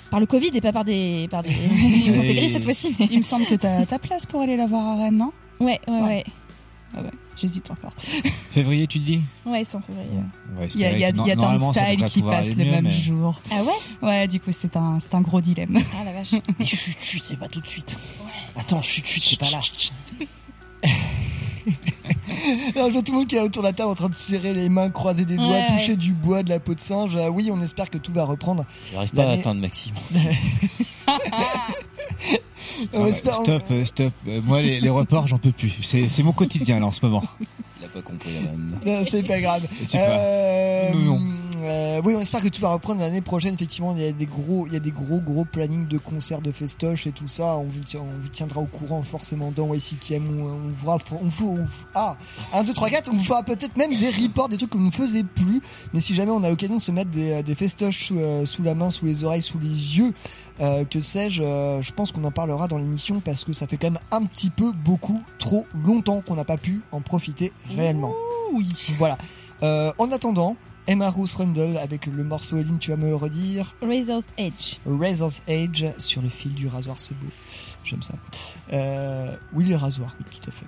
Par 0.10 0.20
le 0.20 0.26
Covid 0.26 0.52
et 0.54 0.62
pas 0.62 0.72
par 0.72 0.86
des 0.86 1.28
par 1.30 1.44
des, 1.44 1.50
des 2.06 2.18
intégristes 2.18 2.54
cette 2.54 2.64
fois-ci. 2.64 2.96
Mais... 3.00 3.08
Il 3.12 3.18
me 3.18 3.24
semble 3.24 3.46
que 3.46 3.56
t'as 3.56 3.86
ta 3.86 4.00
place 4.00 4.26
pour 4.26 4.42
aller 4.42 4.58
la 4.58 4.68
voir 4.68 4.88
à 4.88 4.96
Rennes, 5.04 5.18
non? 5.18 5.32
Ouais, 5.60 5.80
ouais, 5.88 6.02
ouais. 6.02 6.26
Ah 6.96 7.02
ouais, 7.02 7.12
j'hésite 7.36 7.70
encore. 7.70 7.94
Février, 8.52 8.88
tu 8.88 8.98
le 8.98 9.04
dis? 9.06 9.22
Ouais, 9.46 9.64
c'est 9.64 9.78
en 9.78 9.82
février. 9.82 10.10
Il 10.74 10.82
y 10.82 10.86
a, 10.86 10.98
y 10.98 11.04
a, 11.04 11.10
y 11.10 11.14
qui 11.14 11.32
aller 11.32 11.36
le 12.56 12.66
mieux, 12.66 12.72
même 12.72 12.84
mais- 12.86 12.90
jour. 12.92 13.40
Ah 13.52 13.62
ouais? 13.64 14.08
Ouais, 14.08 14.28
du 14.28 14.40
coup, 14.40 14.52
c'est 14.52 14.76
un, 14.76 14.98
c'est 14.98 15.14
un 15.14 15.22
gros 15.22 15.40
dilemme. 15.40 15.78
Ah 15.94 16.04
la 16.04 16.14
vache. 16.14 16.34
Mais 16.58 16.66
chut, 16.66 16.98
chut, 17.00 17.22
c'est 17.24 17.38
pas 17.38 17.48
tout 17.48 17.62
de 17.62 17.68
suite. 17.68 17.96
Attends, 18.56 18.82
chut, 18.82 19.06
chut, 19.06 19.22
c'est 19.24 19.40
pas 19.40 19.52
là. 19.52 19.62
Alors, 22.76 22.88
je 22.90 22.94
vois 22.94 23.02
tout 23.02 23.12
le 23.12 23.18
monde 23.20 23.28
qui 23.28 23.36
est 23.36 23.42
autour 23.42 23.62
de 23.64 23.68
la 23.68 23.74
table 23.74 23.90
en 23.92 23.96
train 23.96 24.10
de 24.10 24.16
serrer 24.16 24.54
les 24.54 24.70
mains, 24.70 24.90
croiser 24.90 25.26
des 25.26 25.36
doigts, 25.36 25.48
Ouais, 25.48 25.68
toucher 25.68 25.92
ouais. 25.92 25.98
du 25.98 26.14
bois, 26.14 26.44
de 26.44 26.50
la 26.50 26.60
peau 26.60 26.74
de 26.76 26.80
singe. 26.80 27.18
Ah 27.22 27.30
oui, 27.32 27.50
on 27.54 27.62
espère 27.62 27.90
que 27.90 27.98
tout 27.98 28.14
va 28.14 28.26
reprendre. 28.26 28.66
J'arrive 28.94 29.12
pas 29.12 29.24
à 29.24 29.32
atteindre 29.32 29.62
Maxime. 29.62 29.96
On 32.94 33.04
ouais, 33.04 33.10
espère- 33.10 33.34
Stop, 33.36 33.64
euh, 33.72 33.84
stop. 33.86 34.14
Euh, 34.28 34.42
moi, 34.44 34.62
les, 34.62 34.80
les 34.80 34.90
reports, 34.90 35.28
j'en 35.28 35.38
peux 35.38 35.52
plus. 35.52 35.72
C'est 35.82 36.24
mon 36.24 36.32
quotidien 36.32 36.80
là 36.80 36.86
en 36.86 36.92
ce 36.92 37.06
moment. 37.06 37.24
Il 37.80 37.86
a 37.86 37.90
pas 37.90 38.02
compris. 38.02 38.30
Non, 38.86 39.04
c'est 39.06 39.24
pas 39.24 39.40
grave. 39.42 39.68
C'est 39.86 39.98
pas- 39.98 40.04
Euh, 40.18 40.94
Non, 40.94 41.20
euh, 41.62 42.02
oui, 42.04 42.14
on 42.16 42.20
espère 42.22 42.42
que 42.42 42.48
tout 42.48 42.62
va 42.62 42.74
reprendre 42.74 43.00
l'année 43.02 43.22
prochaine. 43.22 43.54
Effectivement, 43.54 43.94
il 43.96 44.02
y 44.04 44.08
a 44.08 44.12
des 44.12 44.26
gros, 44.26 44.66
il 44.68 44.74
y 44.74 44.76
a 44.76 44.80
des 44.80 44.92
gros, 44.92 45.20
gros 45.20 45.46
plannings 45.46 45.88
de 45.88 45.98
concerts, 45.98 46.42
de 46.42 46.52
festoches 46.52 47.08
et 47.08 47.12
tout 47.12 47.28
ça. 47.28 47.56
On 47.58 47.64
vous, 47.64 47.80
tient- 47.84 48.02
on 48.02 48.22
vous 48.22 48.28
tiendra 48.30 48.62
au 48.62 48.66
courant 48.66 49.02
forcément 49.04 49.52
dans 49.56 49.74
YCKM. 49.74 50.24
On, 50.40 50.44
on 50.44 50.58
vous 50.70 50.76
fera, 50.76 50.98
on 51.22 51.28
vous, 51.30 51.60
ah, 51.96 52.18
1, 52.54 52.64
2, 52.64 52.74
3, 52.74 52.90
4. 52.90 53.10
On 53.14 53.18
vous 53.18 53.24
fera 53.24 53.44
peut-être 53.44 53.78
même 53.78 53.92
des 53.92 54.10
reports, 54.10 54.50
des 54.50 54.58
trucs 54.58 54.70
qu'on 54.72 54.80
ne 54.80 54.92
faisait 54.92 55.24
plus. 55.24 55.62
Mais 55.94 56.02
si 56.02 56.16
jamais 56.16 56.32
on 56.32 56.44
a 56.44 56.50
l'occasion 56.50 56.76
de 56.76 56.82
se 56.82 56.92
mettre 56.92 57.12
des, 57.12 57.44
des 57.44 57.56
festoches 57.56 58.08
sous, 58.08 58.20
euh, 58.20 58.46
sous 58.46 58.64
la 58.64 58.76
main, 58.76 58.90
sous 58.90 59.06
les 59.06 59.24
oreilles, 59.24 59.42
sous 59.42 59.60
les 59.60 59.68
yeux, 59.98 60.14
euh, 60.62 60.84
que 60.86 61.00
sais-je, 61.00 61.42
euh, 61.42 61.82
je 61.82 61.94
pense 61.94 62.12
qu'on 62.12 62.24
en 62.26 62.32
parlera 62.32 62.68
dans 62.68 62.78
l'émission 62.78 63.22
parce 63.22 63.46
que 63.46 63.54
ça 63.54 63.66
fait 63.66 63.78
quand 63.78 63.92
même 63.92 64.00
un 64.12 64.26
petit 64.26 64.50
peu 64.50 64.72
beaucoup 64.74 65.22
trop 65.38 65.66
longtemps 65.86 66.22
qu'on 66.22 66.36
n'a 66.36 66.44
pas 66.44 66.58
pu 66.58 66.82
en 66.92 67.00
profiter 67.02 67.54
réellement. 67.70 68.14
Oui. 68.54 68.68
Voilà. 68.98 69.18
Euh, 69.64 69.92
en 69.98 70.12
attendant, 70.12 70.56
Emma 70.90 71.08
Rose 71.12 71.36
Rundle 71.36 71.78
avec 71.78 72.08
le 72.08 72.24
morceau 72.24 72.58
Eline, 72.58 72.80
tu 72.80 72.90
vas 72.90 72.98
me 72.98 73.10
le 73.10 73.16
redire. 73.16 73.76
Razor's 73.80 74.26
Edge. 74.40 74.78
Razor's 74.88 75.44
Edge 75.48 75.86
sur 76.00 76.24
le 76.24 76.30
fil 76.30 76.56
du 76.56 76.68
rasoir, 76.68 76.96
c'est 77.00 77.16
beau. 77.16 77.28
J'aime 77.84 78.02
ça. 78.02 78.16
Euh, 78.74 79.36
oui, 79.54 79.66
les 79.66 79.76
rasoirs, 79.76 80.16
oui, 80.20 80.26
tout 80.42 80.50
à 80.50 80.52
fait. 80.52 80.66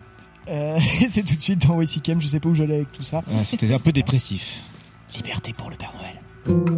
Euh, 0.51 1.07
c'est 1.09 1.23
tout 1.25 1.35
de 1.35 1.41
suite 1.41 1.65
dans 1.67 1.75
WCKM, 1.75 2.21
je 2.21 2.27
sais 2.27 2.39
pas 2.39 2.49
où 2.49 2.53
j'allais 2.53 2.75
avec 2.75 2.91
tout 2.91 3.01
ça. 3.01 3.23
Ouais, 3.31 3.43
C'était 3.43 3.73
un 3.73 3.79
peu 3.79 3.91
dépressif. 3.91 4.61
Liberté 5.15 5.53
pour 5.53 5.71
le 5.71 5.75
Père 5.75 5.93
Noël. 5.97 6.77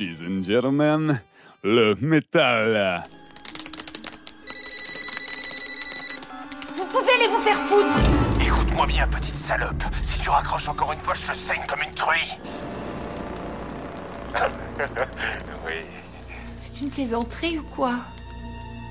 Ladies 0.00 0.22
and 0.22 0.42
gentlemen, 0.42 1.20
le 1.62 1.94
métal. 2.00 3.04
Vous 6.74 6.86
pouvez 6.86 7.12
aller 7.12 7.28
vous 7.28 7.42
faire 7.42 7.58
foutre 7.68 7.98
Écoute-moi 8.40 8.86
bien, 8.86 9.06
petite 9.08 9.36
salope. 9.46 9.84
Si 10.00 10.18
tu 10.18 10.30
raccroches 10.30 10.68
encore 10.68 10.92
une 10.92 11.00
fois, 11.00 11.12
je 11.14 11.30
te 11.30 11.36
saigne 11.46 11.62
comme 11.68 11.82
une 11.82 11.94
truie. 11.94 12.38
oui. 15.66 15.74
C'est 16.56 16.80
une 16.80 16.88
plaisanterie 16.88 17.58
ou 17.58 17.64
quoi? 17.64 17.96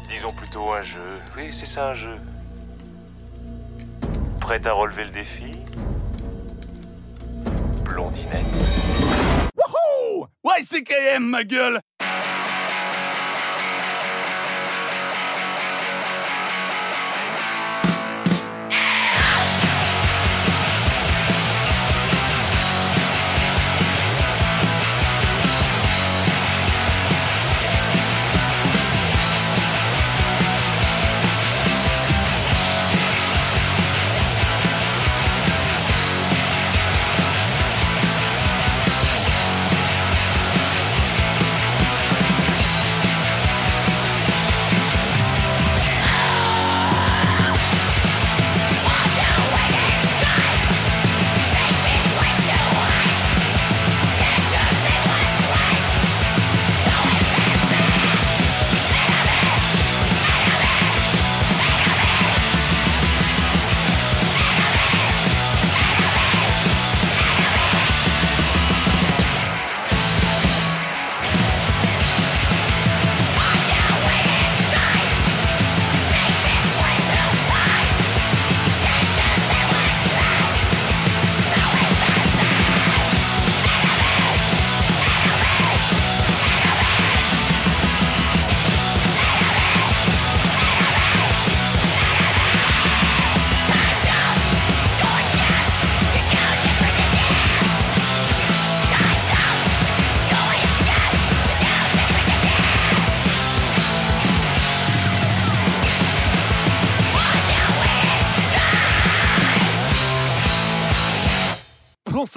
Disons 0.10 0.32
plutôt 0.34 0.72
un 0.74 0.84
jeu. 0.84 1.20
Oui, 1.36 1.52
c'est 1.52 1.66
ça 1.66 1.90
un 1.90 1.96
jeu. 1.96 2.18
Prête 4.40 4.68
à 4.68 4.74
relever 4.74 5.06
le 5.06 5.10
défi? 5.10 5.58
Blondinette. 7.84 8.69
YCKM, 10.80 11.24
ma 11.30 11.44
gueule! 11.44 11.80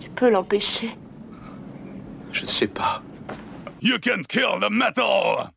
Tu 0.00 0.10
peux 0.10 0.30
l'empêcher. 0.30 0.90
Je 2.32 2.42
ne 2.42 2.46
sais 2.46 2.66
pas. 2.66 3.02
You 3.80 3.98
can't 3.98 4.26
kill 4.26 4.58
the 4.60 4.70
metal! 4.70 5.50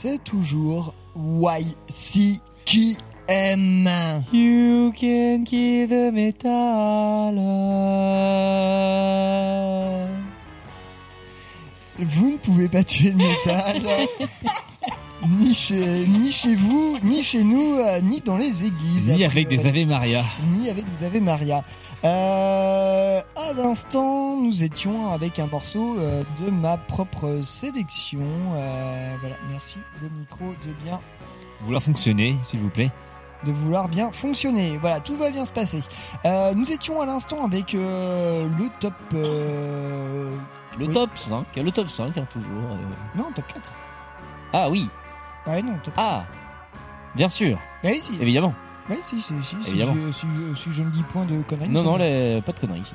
C'est 0.00 0.22
toujours 0.22 0.94
YCQM. 1.16 2.38
You 4.32 4.92
can 4.92 5.42
kill 5.44 5.88
the 5.88 6.12
metal. 6.12 7.34
Vous 11.98 12.30
ne 12.30 12.36
pouvez 12.36 12.68
pas 12.68 12.84
tuer 12.84 13.10
le 13.10 13.16
métal. 13.16 13.82
ni, 15.40 15.52
chez, 15.52 16.06
ni 16.06 16.30
chez 16.30 16.54
vous, 16.54 16.96
ni 17.02 17.20
chez 17.24 17.42
nous, 17.42 17.74
euh, 17.78 18.00
ni 18.00 18.20
dans 18.20 18.36
les 18.36 18.66
églises. 18.66 19.08
Ni 19.08 19.24
avec 19.24 19.48
des. 19.48 19.66
Ave 19.66 19.84
Maria. 19.84 20.24
Ni 20.60 20.70
avec 20.70 20.84
des 20.96 21.06
Ave 21.06 21.20
Maria. 21.20 21.64
Euh, 22.04 23.20
à 23.36 23.52
l'instant, 23.54 24.36
nous 24.36 24.62
étions 24.62 25.10
avec 25.10 25.38
un 25.38 25.46
morceau 25.48 25.96
euh, 25.98 26.22
de 26.40 26.50
ma 26.50 26.76
propre 26.76 27.40
sélection. 27.42 28.20
Euh, 28.54 29.14
voilà, 29.20 29.34
merci 29.50 29.80
le 30.02 30.08
micro 30.10 30.44
de 30.64 30.72
bien 30.84 31.00
Vouloir 31.62 31.82
fonctionner, 31.82 32.36
s'il 32.44 32.60
vous 32.60 32.70
plaît. 32.70 32.90
de 33.44 33.50
vouloir 33.50 33.88
bien 33.88 34.12
fonctionner. 34.12 34.78
Voilà, 34.78 35.00
tout 35.00 35.16
va 35.16 35.30
bien 35.30 35.44
se 35.44 35.50
passer. 35.50 35.80
Euh, 36.24 36.54
nous 36.54 36.70
étions 36.70 37.00
à 37.00 37.06
l'instant 37.06 37.44
avec 37.44 37.74
euh, 37.74 38.48
le 38.58 38.68
top. 38.78 38.94
euh, 39.14 40.30
Le 40.78 40.86
oui. 40.86 40.92
top 40.92 41.10
5, 41.16 41.46
le 41.56 41.70
top 41.72 41.88
5 41.90 42.16
hein, 42.16 42.24
toujours. 42.32 42.46
euh. 42.70 43.16
Non, 43.16 43.32
top 43.34 43.44
4. 43.52 43.72
Ah 44.52 44.70
oui. 44.70 44.88
Ah 45.46 45.60
non, 45.62 45.74
top 45.82 45.94
Ah, 45.96 46.24
bien 47.16 47.28
sûr. 47.28 47.58
Ah 47.82 47.88
oui, 47.88 48.00
si. 48.00 48.12
Évidemment. 48.20 48.54
Oui, 48.90 48.96
si, 49.02 49.20
si, 49.20 49.34
si, 49.42 49.56
si, 49.62 49.70
je, 49.80 50.12
si, 50.12 50.26
je, 50.34 50.54
si 50.54 50.72
je 50.72 50.82
ne 50.82 50.90
dis 50.90 51.02
point 51.12 51.26
de 51.26 51.42
conneries. 51.42 51.68
Non, 51.68 51.82
non, 51.82 51.96
les- 51.98 52.40
pas 52.44 52.52
de 52.52 52.58
conneries 52.60 52.80
ici. 52.80 52.94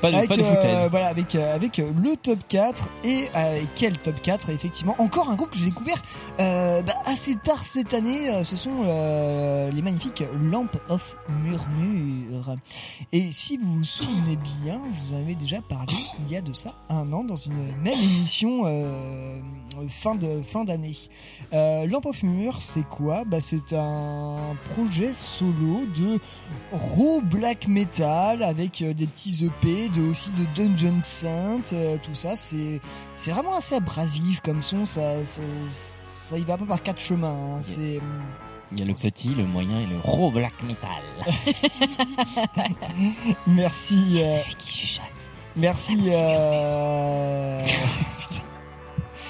Pas 0.00 0.10
de, 0.10 0.16
avec, 0.16 0.28
pas 0.30 0.36
de 0.38 0.42
euh, 0.42 0.54
foutaise. 0.54 0.88
voilà, 0.90 1.08
avec, 1.08 1.34
euh, 1.34 1.54
avec 1.54 1.78
euh, 1.78 1.92
le 2.02 2.16
top 2.16 2.38
4 2.48 2.88
et 3.04 3.28
quel 3.74 3.98
top 3.98 4.20
4 4.22 4.48
effectivement 4.50 4.94
encore 4.98 5.28
un 5.30 5.36
groupe 5.36 5.50
que 5.50 5.58
j'ai 5.58 5.66
découvert 5.66 6.00
euh, 6.40 6.82
bah, 6.82 6.92
assez 7.06 7.36
tard 7.36 7.64
cette 7.66 7.92
année 7.94 8.42
ce 8.42 8.56
sont 8.56 8.70
euh, 8.86 9.70
les 9.70 9.82
magnifiques 9.82 10.22
Lamp 10.40 10.68
of 10.88 11.16
Murmure 11.42 12.56
et 13.12 13.30
si 13.30 13.58
vous 13.58 13.78
vous 13.78 13.84
souvenez 13.84 14.36
bien 14.62 14.80
je 14.90 15.08
vous 15.08 15.14
en 15.16 15.22
avais 15.22 15.34
déjà 15.34 15.60
parlé 15.62 15.94
il 16.26 16.32
y 16.32 16.36
a 16.36 16.40
de 16.40 16.52
ça 16.52 16.74
un 16.88 17.12
an 17.12 17.24
dans 17.24 17.36
une 17.36 17.54
même 17.82 17.86
émission 18.02 18.64
fin 19.88 20.14
de 20.14 20.42
fin 20.42 20.64
d'année 20.64 20.94
Lamp 21.52 22.04
of 22.06 22.22
Murmure 22.22 22.62
c'est 22.62 22.86
quoi? 22.88 23.24
Bah, 23.26 23.40
c'est 23.40 23.72
un 23.72 24.54
projet 24.70 25.12
solo 25.38 25.84
de 25.96 26.18
raw 26.72 27.20
black 27.20 27.66
metal 27.68 28.42
avec 28.42 28.82
euh, 28.82 28.94
des 28.94 29.06
petits 29.06 29.44
EP, 29.44 29.88
de 29.88 30.02
aussi 30.10 30.30
de 30.30 30.44
Dungeon 30.54 31.00
Saint, 31.02 31.60
euh, 31.72 31.96
tout 32.02 32.14
ça. 32.14 32.36
C'est 32.36 32.80
c'est 33.16 33.30
vraiment 33.32 33.56
assez 33.56 33.74
abrasif 33.74 34.40
comme 34.42 34.60
son. 34.60 34.84
Ça 34.84 35.24
ça, 35.24 35.42
ça 36.06 36.38
y 36.38 36.42
va 36.42 36.56
pas 36.56 36.66
par 36.66 36.82
quatre 36.82 37.00
chemins. 37.00 37.56
hein. 37.56 37.58
C'est 37.60 38.00
Il 38.72 38.78
y 38.78 38.82
a 38.82 38.84
le 38.86 38.94
petit, 38.94 39.34
le 39.34 39.44
moyen 39.44 39.80
et 39.80 39.86
le 39.86 39.98
raw 40.02 40.30
black 40.30 40.54
metal. 40.62 41.02
merci. 43.46 44.22
euh, 44.24 44.40
Merci. 45.56 46.10
Euh... 46.12 47.64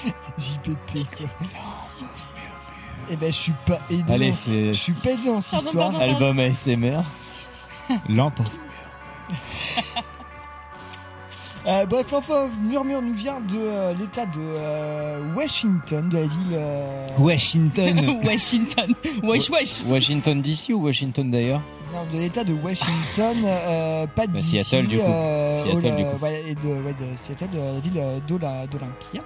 JPP 0.37 1.05
quoi. 1.17 1.27
Eh 3.09 3.15
ben 3.17 3.31
je 3.31 3.37
suis 3.37 3.53
pas 3.65 3.79
aidé. 3.89 4.11
Allez, 4.13 4.33
c'est- 4.33 4.73
Je 4.73 4.79
suis 4.79 4.93
pas 4.93 5.11
aidé 5.11 5.25
dans 5.27 5.41
cette 5.41 5.61
histoire. 5.63 5.99
Album 5.99 6.39
ASMR. 6.39 7.01
Lampe. 8.09 8.39
Euh, 11.67 11.83
bref, 11.87 12.11
l'enfant 12.11 12.47
murmure 12.61 13.01
nous 13.01 13.13
vient 13.13 13.41
de 13.41 13.57
euh, 13.57 13.93
l'état 13.99 14.27
de 14.27 14.33
euh, 14.39 15.19
Washington, 15.35 16.07
de 16.09 16.17
la 16.17 16.23
ville. 16.23 16.51
euh, 16.53 17.07
Washington. 17.17 18.19
Washington. 18.23 18.93
Wesh, 19.23 19.49
wesh. 19.49 19.83
Washington 19.87 20.41
DC 20.43 20.69
ou 20.75 20.83
Washington 20.85 21.31
d'ailleurs 21.31 21.61
non, 21.91 22.01
de 22.13 22.19
l'état 22.23 22.43
de 22.43 22.53
Washington, 22.53 23.37
euh, 23.45 24.05
pas 24.07 24.27
de 24.27 24.33
Bah, 24.33 24.39
DC, 24.39 24.63
Seattle, 24.63 24.87
du 24.87 24.97
coup. 24.97 25.03
euh, 25.05 25.63
Seattle, 25.63 25.87
au- 25.93 25.95
du 25.97 26.03
coup. 26.03 26.23
ouais, 26.25 26.43
et 26.49 26.55
de, 26.55 26.67
ouais, 26.67 26.93
de 26.99 27.15
Seattle, 27.15 27.49
de 27.53 27.57
la 27.57 27.79
ville 27.79 27.97
euh, 27.97 28.19
d'Ola- 28.27 28.67
d'Olympia. 28.67 29.21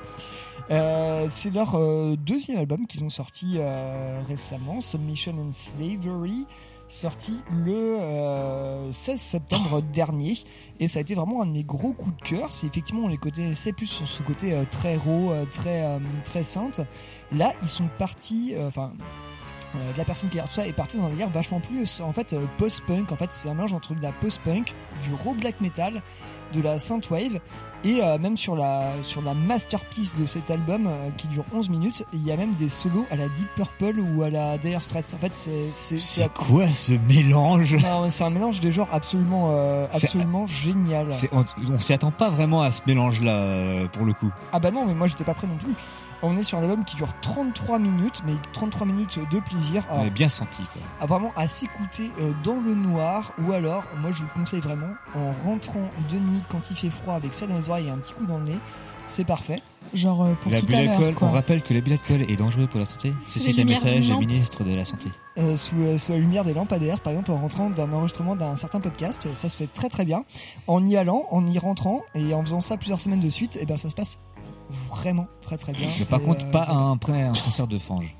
Euh, 0.71 1.27
c'est 1.33 1.51
leur 1.51 1.75
euh, 1.75 2.15
deuxième 2.15 2.59
album 2.59 2.85
qu'ils 2.85 3.03
ont 3.03 3.09
sorti 3.09 3.55
euh, 3.57 4.21
récemment, 4.27 4.81
Submission 4.81 5.33
and 5.39 5.51
Slavery, 5.51 6.45
sorti 6.87 7.41
le 7.51 7.97
euh, 7.99 8.91
16 8.91 9.19
septembre 9.19 9.81
dernier. 9.81 10.37
Et 10.79 10.87
ça 10.87 10.99
a 10.99 11.01
été 11.01 11.15
vraiment 11.15 11.41
un 11.41 11.47
de 11.47 11.51
mes 11.51 11.63
gros 11.63 11.93
coups 11.93 12.15
de 12.17 12.21
cœur. 12.21 12.53
C'est 12.53 12.67
effectivement, 12.67 13.05
on 13.05 13.07
les 13.07 13.17
connaissait 13.17 13.73
plus 13.73 13.87
sur 13.87 14.07
ce 14.07 14.21
côté 14.21 14.55
très 14.69 14.95
raw, 14.95 15.33
très, 15.51 15.99
très 16.23 16.43
sainte. 16.43 16.81
Là, 17.31 17.51
ils 17.63 17.69
sont 17.69 17.89
partis, 17.97 18.53
enfin, 18.67 18.93
euh, 19.75 19.91
la 19.97 20.03
personne 20.03 20.29
qui 20.29 20.39
a 20.39 20.43
tout 20.43 20.53
ça 20.53 20.65
est 20.65 20.73
partie 20.73 20.97
dans 20.97 21.05
un 21.05 21.09
délire 21.09 21.29
vachement 21.29 21.59
plus 21.59 22.01
en 22.01 22.11
fait 22.11 22.33
euh, 22.33 22.45
post-punk 22.57 23.11
en 23.11 23.15
fait 23.15 23.29
c'est 23.33 23.49
un 23.49 23.53
mélange 23.53 23.73
entre 23.73 23.93
de 23.93 24.01
la 24.01 24.11
post-punk 24.11 24.73
du 25.03 25.13
raw 25.13 25.35
black 25.35 25.61
metal 25.61 26.01
de 26.53 26.61
la 26.61 26.79
synthwave 26.79 27.39
et 27.83 28.01
euh, 28.03 28.17
même 28.17 28.35
sur 28.37 28.55
la 28.55 28.91
sur 29.03 29.21
la 29.21 29.33
masterpiece 29.33 30.15
de 30.17 30.25
cet 30.25 30.51
album 30.51 30.87
euh, 30.87 31.09
qui 31.17 31.27
dure 31.27 31.43
11 31.53 31.69
minutes 31.69 32.05
il 32.13 32.23
y 32.25 32.31
a 32.31 32.35
même 32.37 32.53
des 32.55 32.67
solos 32.69 33.05
à 33.11 33.15
la 33.15 33.27
Deep 33.29 33.47
Purple 33.55 33.99
ou 33.99 34.23
à 34.23 34.29
la 34.29 34.57
Dire 34.57 34.83
Straits 34.83 35.13
en 35.15 35.17
fait 35.19 35.33
c'est 35.33 35.71
c'est 35.71 35.97
C'est 35.97 36.33
quoi 36.33 36.67
ce 36.67 36.93
mélange? 36.93 37.75
Non, 37.83 38.09
c'est 38.09 38.23
un 38.23 38.29
mélange 38.29 38.59
des 38.59 38.71
genres 38.71 38.89
absolument 38.91 39.49
euh, 39.51 39.87
absolument 39.93 40.45
génial 40.47 41.13
C'est- 41.13 41.29
On, 41.33 41.45
on 41.73 41.79
s'y 41.79 41.93
attend 41.93 42.11
pas 42.11 42.29
vraiment 42.29 42.61
à 42.61 42.71
ce 42.71 42.81
mélange-là, 42.85 43.31
euh, 43.31 43.87
pour 43.87 44.05
le 44.05 44.13
coup. 44.13 44.31
Ah 44.51 44.59
bah 44.59 44.71
non, 44.71 44.85
mais 44.85 44.93
moi 44.93 45.07
j'étais 45.07 45.23
pas 45.23 45.33
prêt 45.33 45.47
non 45.47 45.55
plus. 45.57 45.73
On 46.21 46.37
est 46.37 46.43
sur 46.43 46.57
un 46.57 46.63
album 46.63 46.83
qui 46.83 46.97
dure 46.97 47.13
33 47.21 47.79
minutes, 47.79 48.21
mais 48.25 48.33
33 48.53 48.85
minutes 48.85 49.19
de 49.31 49.39
plaisir. 49.39 49.85
On 49.89 49.93
Alors, 49.93 50.05
est 50.05 50.09
bien 50.09 50.27
senti, 50.29 50.63
quoi. 50.73 50.81
à 50.99 51.05
vraiment 51.05 51.31
à 51.35 51.47
s'écouter 51.47 52.11
euh, 52.19 52.33
dans 52.43 52.59
le 52.59 52.75
noir, 52.75 53.31
ou 53.41 53.53
alors, 53.53 53.83
moi 54.01 54.11
je 54.11 54.17
vous 54.17 54.27
le 54.33 54.39
conseille 54.39 54.59
vraiment, 54.59 54.93
en 55.15 55.31
rentrant 55.31 55.89
de 56.11 56.17
nuit 56.17 56.41
quand 56.49 56.69
il 56.71 56.75
fait 56.75 56.89
froid 56.89 57.13
avec 57.13 57.33
ça 57.33 57.47
dans 57.47 57.55
les 57.55 57.69
oreilles 57.69 57.87
et 57.87 57.91
un 57.91 57.97
petit 57.97 58.13
coup 58.13 58.25
dans 58.25 58.37
le 58.37 58.45
nez, 58.45 58.59
c'est 59.09 59.25
parfait. 59.25 59.61
Genre 59.93 60.21
euh, 60.21 60.33
pour 60.41 60.51
L'abus 60.51 60.67
tout 60.67 60.75
à 60.75 60.81
l'heure, 60.83 61.13
on 61.21 61.29
rappelle 61.31 61.61
que 61.63 61.73
l'abus 61.73 61.89
d'alcool 61.89 62.21
est 62.29 62.35
dangereux 62.35 62.67
pour 62.67 62.79
la 62.79 62.85
santé. 62.85 63.11
Ceci 63.27 63.49
est 63.49 63.59
un 63.59 63.65
message 63.65 64.07
du 64.07 64.15
ministre 64.15 64.63
de 64.63 64.75
la 64.75 64.85
Santé. 64.85 65.09
Euh, 65.37 65.55
sous, 65.55 65.81
euh, 65.81 65.97
sous 65.97 66.11
la 66.11 66.19
lumière 66.19 66.43
des 66.43 66.53
lampadaires, 66.53 66.99
par 66.99 67.13
exemple 67.13 67.31
en 67.31 67.37
rentrant 67.37 67.69
d'un 67.69 67.91
enregistrement 67.91 68.35
d'un 68.35 68.55
certain 68.55 68.79
podcast, 68.81 69.27
ça 69.33 69.49
se 69.49 69.57
fait 69.57 69.67
très 69.67 69.89
très 69.89 70.05
bien. 70.05 70.25
En 70.67 70.85
y 70.85 70.95
allant, 70.95 71.25
en 71.31 71.45
y 71.47 71.57
rentrant 71.57 72.01
et 72.13 72.33
en 72.33 72.43
faisant 72.43 72.59
ça 72.59 72.77
plusieurs 72.77 72.99
semaines 72.99 73.21
de 73.21 73.29
suite, 73.29 73.57
et 73.59 73.65
ben 73.65 73.77
ça 73.77 73.89
se 73.89 73.95
passe 73.95 74.19
vraiment 74.89 75.27
très 75.41 75.57
très 75.57 75.73
bien. 75.73 75.87
Mais 75.99 76.05
par 76.05 76.19
Et, 76.19 76.23
contre, 76.23 76.45
euh, 76.45 76.51
pas 76.51 76.67
un, 76.69 76.93
après 76.93 77.21
un 77.23 77.33
concert 77.33 77.67
de 77.67 77.79
fange. 77.79 78.15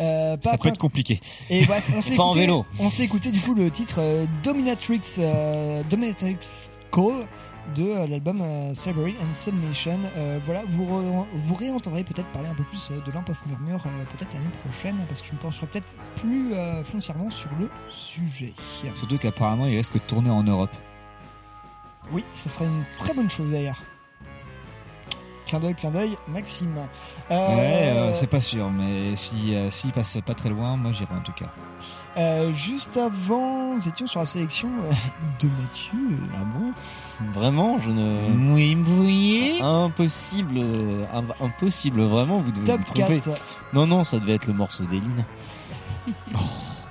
Euh, 0.00 0.36
pas 0.36 0.50
Ça 0.50 0.58
peut 0.58 0.68
être 0.68 0.78
compliqué. 0.78 1.20
Et 1.48 1.64
bref, 1.64 1.90
on 1.96 2.00
s'est 2.02 2.16
Pas 2.16 2.22
en 2.24 2.30
écouté, 2.32 2.40
vélo. 2.46 2.66
on 2.78 2.90
s'est 2.90 3.04
écouté 3.04 3.30
du 3.30 3.40
coup 3.40 3.54
le 3.54 3.70
titre 3.70 3.96
euh, 3.98 4.26
Dominatrix, 4.42 5.00
euh, 5.18 5.82
Dominatrix 5.88 6.36
Call 6.92 7.26
de 7.74 8.06
l'album 8.08 8.44
Slavery 8.74 9.14
and 9.20 9.34
Submission. 9.34 9.98
Voilà, 10.44 10.62
vous, 10.68 10.84
re- 10.84 11.24
vous 11.46 11.54
réentendrez 11.56 12.04
peut-être 12.04 12.28
parler 12.28 12.48
un 12.48 12.54
peu 12.54 12.62
plus 12.62 12.90
de 12.92 13.10
Lamp 13.10 13.24
of 13.28 13.44
Murmure 13.46 13.82
peut-être 14.16 14.34
l'année 14.34 14.46
prochaine 14.64 14.94
parce 15.08 15.20
que 15.20 15.26
je 15.28 15.32
me 15.32 15.38
pencherai 15.38 15.66
peut-être 15.66 15.96
plus 16.14 16.52
foncièrement 16.84 17.28
sur 17.28 17.48
le 17.58 17.68
sujet. 17.90 18.52
Surtout 18.94 19.18
qu'apparemment, 19.18 19.66
il 19.66 19.76
risque 19.76 19.94
de 19.94 19.98
tourner 19.98 20.30
en 20.30 20.44
Europe. 20.44 20.70
Oui, 22.12 22.22
ça 22.34 22.48
serait 22.48 22.66
une 22.66 22.84
très 22.96 23.12
bonne 23.14 23.28
chose 23.30 23.50
d'ailleurs. 23.50 23.82
Clin 25.46 25.60
d'œil, 25.60 25.74
clin 25.76 25.90
d'œil, 25.92 26.18
Maxime. 26.28 26.74
Euh, 27.30 27.34
Ouais, 27.56 27.90
euh, 27.92 28.14
c'est 28.14 28.26
pas 28.26 28.40
sûr, 28.40 28.68
mais 28.70 29.14
si 29.14 29.54
euh, 29.54 29.70
s'il 29.70 29.92
passe 29.92 30.18
pas 30.26 30.34
très 30.34 30.48
loin, 30.48 30.76
moi 30.76 30.90
j'irai 30.92 31.14
en 31.14 31.20
tout 31.20 31.32
cas. 31.32 31.46
euh, 32.16 32.52
juste 32.52 32.96
avant, 32.96 33.76
nous 33.76 33.88
étions 33.88 34.06
sur 34.06 34.18
la 34.20 34.26
sélection 34.26 34.68
de 35.40 35.46
Mathieu. 35.48 36.18
Ah 36.34 36.42
bon 36.44 36.72
Vraiment, 37.32 37.78
je 37.78 37.90
ne. 37.90 38.52
Oui, 38.54 38.76
oui. 38.98 39.58
Impossible, 39.62 40.60
im- 41.14 41.44
impossible, 41.46 42.00
vraiment, 42.02 42.40
vous 42.40 42.50
devez 42.50 42.64
Top 42.66 42.78
vous 42.78 42.84
tromper. 42.94 43.20
4. 43.20 43.40
Non, 43.72 43.86
non, 43.86 44.02
ça 44.02 44.18
devait 44.18 44.34
être 44.34 44.46
le 44.46 44.52
morceau 44.54 44.84
d'Eline. 44.84 45.24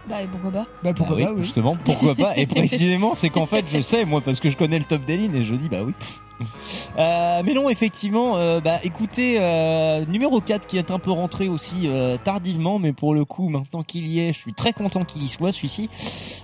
Bah, 0.07 0.21
et 0.21 0.27
pourquoi 0.27 0.51
pas 0.51 0.65
Bah 0.83 0.93
pourquoi 0.93 1.15
Bah 1.17 1.23
pas, 1.25 1.31
oui. 1.33 1.43
Justement, 1.43 1.75
pourquoi 1.83 2.13
pas 2.13 2.37
Et 2.37 2.45
précisément, 2.45 3.15
c'est 3.15 3.29
qu'en 3.31 3.47
fait, 3.47 3.65
je 3.67 3.81
sais, 3.81 4.05
moi, 4.05 4.21
parce 4.21 4.39
que 4.39 4.51
je 4.51 4.55
connais 4.55 4.77
le 4.77 4.85
top 4.85 5.03
d'Eline, 5.03 5.33
et 5.33 5.43
je 5.43 5.55
dis, 5.55 5.67
bah 5.67 5.79
oui. 5.83 5.95
Euh, 6.97 7.41
mais 7.45 7.53
non, 7.53 7.69
effectivement, 7.69 8.37
euh, 8.37 8.59
bah 8.59 8.79
écoutez, 8.83 9.37
euh, 9.39 10.05
numéro 10.05 10.41
4 10.41 10.67
qui 10.67 10.77
est 10.77 10.91
un 10.91 10.99
peu 10.99 11.11
rentré 11.11 11.47
aussi 11.47 11.89
tardivement, 12.23 12.79
mais 12.79 12.93
pour 12.93 13.13
le 13.13 13.25
coup, 13.25 13.49
maintenant 13.49 13.83
qu'il 13.83 14.07
y 14.07 14.19
est, 14.19 14.33
je 14.33 14.39
suis 14.39 14.53
très 14.53 14.73
content 14.73 15.03
qu'il 15.03 15.23
y 15.23 15.27
soit 15.27 15.51
celui-ci. 15.51 15.89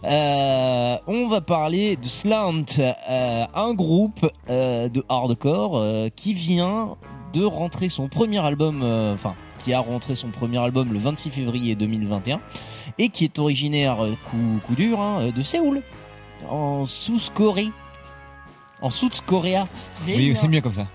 On 0.04 1.28
va 1.30 1.42
parler 1.42 1.96
de 1.96 2.08
Slant, 2.08 2.66
un 2.78 3.74
groupe 3.74 4.30
de 4.50 5.04
hardcore 5.10 5.84
qui 6.16 6.34
vient 6.34 6.96
de 7.34 7.44
rentrer 7.44 7.90
son 7.90 8.10
premier 8.10 8.40
album, 8.40 8.84
enfin 9.14 9.36
qui 9.60 9.74
a 9.74 9.80
rentré 9.80 10.16
son 10.16 10.30
premier 10.30 10.58
album 10.58 10.92
le 10.92 11.00
26 11.00 11.30
février 11.30 11.76
2021 11.76 12.42
et 12.98 13.10
qui 13.10 13.26
est 13.26 13.38
originaire 13.38 13.98
coup, 14.26 14.76
dur 14.76 15.00
hein, 15.00 15.32
de 15.36 15.42
Séoul, 15.44 15.82
en 16.50 16.86
South-Corée. 16.86 17.70
En 18.82 18.90
South-Korea. 18.90 19.68
Oui, 20.08 20.36
c'est 20.36 20.48
mieux 20.48 20.62
comme 20.62 20.74
ça. 20.74 20.88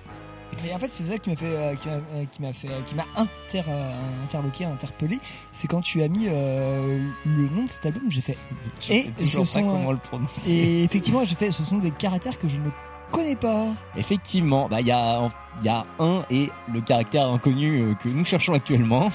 Et 0.67 0.73
en 0.75 0.79
fait, 0.79 0.91
c'est 0.91 1.05
ça 1.05 1.19
qui 1.19 1.31
m'a 1.31 1.37
fait, 1.37 1.45
euh, 1.45 1.75
qui 1.75 1.89
m'a, 1.89 1.95
euh, 1.95 2.25
qui 2.31 2.43
m'a 2.43 2.53
fait, 2.53 2.69
euh, 2.69 2.81
qui 2.87 2.95
m'a 2.95 3.05
inter, 3.17 3.63
euh, 3.69 4.25
interloqué, 4.25 4.65
interpellé. 4.65 5.19
C'est 5.53 5.69
quand 5.69 5.83
tu 5.83 6.03
as 6.03 6.09
mis 6.09 6.27
euh, 6.29 6.99
le 7.27 7.49
nom 7.51 7.65
de 7.65 7.71
cet 7.71 7.85
album, 7.87 8.05
j'ai 8.09 8.23
fait. 8.23 8.39
Je 8.81 8.87
sais 8.87 9.13
toujours 9.19 9.45
pas 9.47 9.59
euh, 9.59 9.63
comment 9.63 9.93
le 9.93 9.99
prononcer. 9.99 10.51
Et 10.51 10.85
effectivement, 10.85 11.25
j'ai 11.25 11.35
fait. 11.35 11.51
Ce 11.51 11.63
sont 11.63 11.77
des 11.79 11.91
caractères 11.91 12.39
que 12.39 12.49
je 12.49 12.57
ne 12.57 12.71
connais 13.13 13.37
pas. 13.37 13.67
Effectivement, 13.97 14.67
bah 14.69 14.81
il 14.81 14.87
y 14.87 14.93
a 14.93 15.29
il 15.61 15.67
y 15.67 15.69
a 15.69 15.85
un 15.99 16.23
et 16.31 16.51
le 16.73 16.81
caractère 16.81 17.27
inconnu 17.29 17.81
euh, 17.81 17.95
que 17.95 18.09
nous 18.09 18.25
cherchons 18.25 18.55
actuellement. 18.55 19.11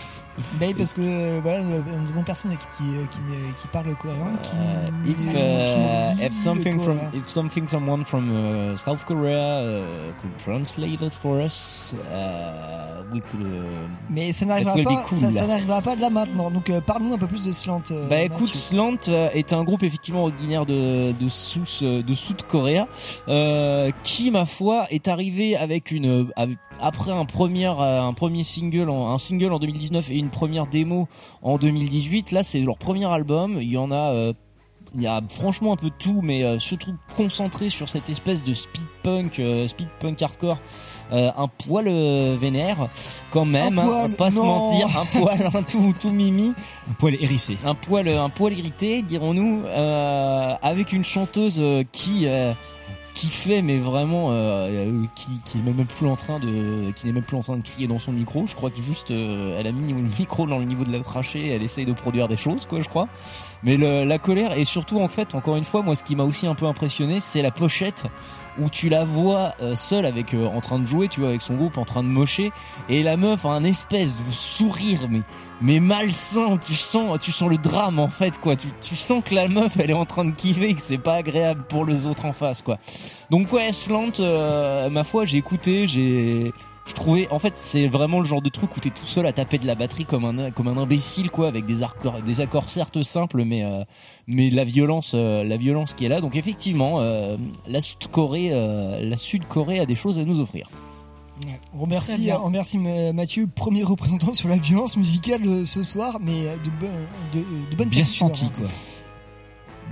Bah, 0.59 0.67
parce 0.77 0.93
que 0.93 1.01
euh, 1.01 1.39
voilà, 1.43 1.59
nous 1.61 2.09
avons 2.11 2.23
personne 2.23 2.51
qui, 2.51 2.65
qui, 2.77 2.83
qui, 3.11 3.19
qui 3.61 3.67
parle 3.67 3.93
coréen. 3.97 4.31
Qui, 4.41 5.11
If, 5.11 5.17
qui 5.17 5.35
uh, 5.35 6.25
if 6.25 6.33
something 6.33 6.79
from 6.79 6.99
if 7.13 7.27
something 7.27 7.67
someone 7.67 8.05
from 8.05 8.31
uh, 8.31 8.77
South 8.77 9.05
Korea 9.05 9.61
uh, 9.61 10.13
could 10.21 10.35
translate 10.37 11.01
it 11.01 11.13
for 11.13 11.41
us, 11.41 11.93
uh, 12.11 13.03
we 13.13 13.19
could. 13.19 13.41
uh, 13.45 13.87
Mais 14.09 14.31
ça 14.31 14.45
n'arrivera 14.45 14.75
pas. 14.81 15.03
cool. 15.09 15.17
Ça, 15.17 15.31
ça 15.31 15.45
n'arrivera 15.45 15.81
pas 15.81 15.97
de 15.97 16.01
là 16.01 16.09
maintenant. 16.09 16.49
Donc 16.49 16.69
euh, 16.69 16.79
parle-nous 16.79 17.13
un 17.13 17.17
peu 17.17 17.27
plus 17.27 17.43
de 17.43 17.51
Slant. 17.51 17.83
euh, 17.91 18.07
Bah 18.07 18.21
écoute. 18.21 18.55
Slant 18.55 19.09
euh, 19.09 19.29
est 19.33 19.51
un 19.51 19.63
groupe 19.65 19.83
effectivement 19.83 20.23
originaire 20.23 20.65
de 20.65 21.11
de 21.11 21.29
South 21.29 21.83
de 21.83 22.15
South 22.15 22.43
Korea, 22.47 22.87
euh, 23.27 23.91
qui 24.05 24.31
ma 24.31 24.45
foi 24.45 24.85
est 24.91 25.09
arrivé 25.09 25.57
avec 25.57 25.91
une 25.91 26.30
après 26.79 27.11
un 27.11 27.25
premier 27.25 27.67
euh, 27.67 28.01
un 28.01 28.13
premier 28.13 28.43
single 28.43 28.89
en, 28.89 29.13
un 29.13 29.17
single 29.17 29.53
en 29.53 29.59
2019 29.59 30.09
et 30.11 30.17
une 30.17 30.29
première 30.29 30.67
démo 30.67 31.07
en 31.41 31.57
2018. 31.57 32.31
Là, 32.31 32.43
c'est 32.43 32.59
leur 32.59 32.77
premier 32.77 33.05
album. 33.05 33.57
Il 33.61 33.69
y 33.69 33.77
en 33.77 33.91
a 33.91 34.13
euh, 34.13 34.33
il 34.95 35.01
y 35.01 35.07
a 35.07 35.21
franchement 35.29 35.73
un 35.73 35.77
peu 35.77 35.89
de 35.89 35.95
tout, 35.97 36.21
mais 36.21 36.43
euh, 36.43 36.59
surtout 36.59 36.93
concentré 37.15 37.69
sur 37.69 37.87
cette 37.87 38.09
espèce 38.09 38.43
de 38.43 38.53
speed 38.53 38.85
punk, 39.03 39.39
euh, 39.39 39.67
speed 39.67 39.87
punk 39.99 40.21
hardcore, 40.21 40.57
euh, 41.13 41.31
un 41.37 41.47
poil 41.47 41.87
euh, 41.87 42.35
vénère 42.39 42.89
quand 43.31 43.45
même, 43.45 43.79
Un 43.79 43.81
hein, 43.81 43.85
poil, 43.85 44.11
pas 44.15 44.31
se 44.31 44.39
mentir, 44.39 44.87
un 44.97 45.05
poil 45.19 45.49
un 45.53 45.63
tout 45.63 45.93
tout 45.97 46.11
mimi, 46.11 46.53
Un 46.89 46.93
poil 46.93 47.15
hérissé. 47.15 47.57
un 47.63 47.75
poil 47.75 48.09
un 48.09 48.29
poil 48.29 48.53
irrité, 48.53 49.01
dirons-nous, 49.01 49.61
euh, 49.65 50.55
avec 50.61 50.91
une 50.91 51.05
chanteuse 51.05 51.61
qui 51.93 52.27
euh, 52.27 52.53
qui 53.21 53.27
fait 53.27 53.61
mais 53.61 53.77
vraiment 53.77 54.31
euh, 54.31 54.67
euh, 54.67 55.03
qui 55.13 55.39
qui 55.45 55.59
est 55.59 55.61
même 55.61 55.85
plus 55.85 56.07
en 56.07 56.15
train 56.15 56.39
de 56.39 56.91
qui 56.95 57.05
n'est 57.05 57.11
même 57.13 57.23
plus 57.23 57.37
en 57.37 57.41
train 57.41 57.55
de 57.57 57.61
crier 57.61 57.87
dans 57.87 57.99
son 57.99 58.11
micro. 58.11 58.47
Je 58.47 58.55
crois 58.55 58.71
que 58.71 58.81
juste 58.81 59.11
euh, 59.11 59.59
elle 59.59 59.67
a 59.67 59.71
mis 59.71 59.93
le 59.93 59.99
micro 60.17 60.47
dans 60.47 60.57
le 60.57 60.65
niveau 60.65 60.83
de 60.85 60.91
la 60.91 61.01
trachée 61.01 61.49
elle 61.49 61.61
essaye 61.61 61.85
de 61.85 61.93
produire 61.93 62.27
des 62.27 62.37
choses 62.37 62.65
quoi 62.65 62.79
je 62.79 62.89
crois. 62.89 63.07
Mais 63.63 63.77
le- 63.77 64.05
la 64.05 64.17
colère 64.17 64.57
et 64.57 64.65
surtout 64.65 64.99
en 65.01 65.07
fait 65.07 65.35
encore 65.35 65.55
une 65.55 65.65
fois 65.65 65.83
moi 65.83 65.95
ce 65.95 66.03
qui 66.03 66.15
m'a 66.15 66.23
aussi 66.23 66.47
un 66.47 66.55
peu 66.55 66.65
impressionné 66.65 67.19
c'est 67.19 67.43
la 67.43 67.51
pochette 67.51 68.05
où 68.59 68.69
tu 68.69 68.89
la 68.89 69.05
vois 69.05 69.53
euh, 69.61 69.75
seule 69.75 70.05
avec 70.05 70.33
euh, 70.33 70.45
en 70.45 70.61
train 70.61 70.79
de 70.79 70.85
jouer 70.85 71.07
tu 71.07 71.21
vois 71.21 71.29
avec 71.29 71.41
son 71.41 71.55
groupe 71.55 71.77
en 71.77 71.85
train 71.85 72.03
de 72.03 72.07
mocher 72.07 72.51
et 72.89 73.03
la 73.03 73.17
meuf 73.17 73.45
a 73.45 73.49
un 73.49 73.63
espèce 73.63 74.15
de 74.15 74.31
sourire 74.31 75.07
mais 75.09 75.21
mais 75.61 75.79
malsain. 75.79 76.57
Tu 76.57 76.73
sens 76.73 77.19
tu 77.19 77.31
sens 77.31 77.49
le 77.49 77.57
drame 77.57 77.99
en 77.99 78.07
fait 78.07 78.39
quoi. 78.39 78.55
Tu, 78.55 78.69
tu 78.81 78.95
sens 78.95 79.23
que 79.23 79.35
la 79.35 79.47
meuf 79.47 79.73
elle 79.79 79.91
est 79.91 79.93
en 79.93 80.05
train 80.05 80.25
de 80.25 80.31
kiffer 80.31 80.73
que 80.73 80.81
c'est 80.81 80.97
pas 80.97 81.15
agréable 81.15 81.63
pour 81.69 81.85
les 81.85 82.07
autres 82.07 82.25
en 82.25 82.33
face 82.33 82.61
quoi. 82.61 82.77
Donc 83.29 83.53
ouais 83.53 83.71
Slant 83.71 84.19
euh, 84.19 84.89
ma 84.89 85.03
foi 85.03 85.25
j'ai 85.25 85.37
écouté 85.37 85.87
j'ai 85.87 86.51
je 86.87 86.93
trouvais 86.93 87.27
en 87.31 87.37
fait 87.39 87.53
c'est 87.57 87.87
vraiment 87.87 88.19
le 88.19 88.25
genre 88.25 88.41
de 88.41 88.49
truc 88.49 88.75
où 88.75 88.79
t'es 88.79 88.89
tout 88.89 89.05
seul 89.05 89.25
à 89.27 89.33
taper 89.33 89.57
de 89.59 89.67
la 89.67 89.75
batterie 89.75 90.05
comme 90.05 90.25
un 90.25 90.49
comme 90.51 90.67
un 90.67 90.77
imbécile 90.77 91.29
quoi 91.29 91.47
avec 91.47 91.65
des 91.65 91.83
accords 91.83 92.21
des 92.23 92.39
accords 92.41 92.69
certes 92.69 93.03
simples 93.03 93.43
mais 93.45 93.63
euh, 93.63 93.83
mais 94.27 94.49
la 94.49 94.63
violence 94.63 95.11
euh, 95.13 95.43
la 95.43 95.57
violence 95.57 95.93
qui 95.93 96.05
est 96.05 96.09
là 96.09 96.21
donc 96.21 96.35
effectivement 96.35 96.99
euh, 96.99 97.37
la 97.67 97.81
Sud 97.81 98.07
Corée 98.09 98.49
euh, 98.51 98.99
la 99.07 99.17
Sud 99.17 99.45
Corée 99.47 99.79
a 99.79 99.85
des 99.85 99.95
choses 99.95 100.17
à 100.19 100.23
nous 100.23 100.39
offrir 100.39 100.69
Ouais. 101.47 101.59
On 101.75 101.81
remercie, 101.81 102.17
bien. 102.19 102.39
on 102.39 102.45
remercie 102.45 102.77
Ma- 102.77 103.13
Mathieu, 103.13 103.47
premier 103.47 103.81
représentant 103.83 104.31
sur 104.31 104.47
la 104.47 104.57
violence 104.57 104.95
musicale 104.95 105.65
ce 105.65 105.81
soir, 105.81 106.19
mais 106.21 106.43
de, 106.43 107.35
de, 107.39 107.43
de 107.71 107.75
bonne 107.75 107.89
bien 107.89 108.05
senti 108.05 108.45
hein. 108.45 108.51
quoi 108.59 108.67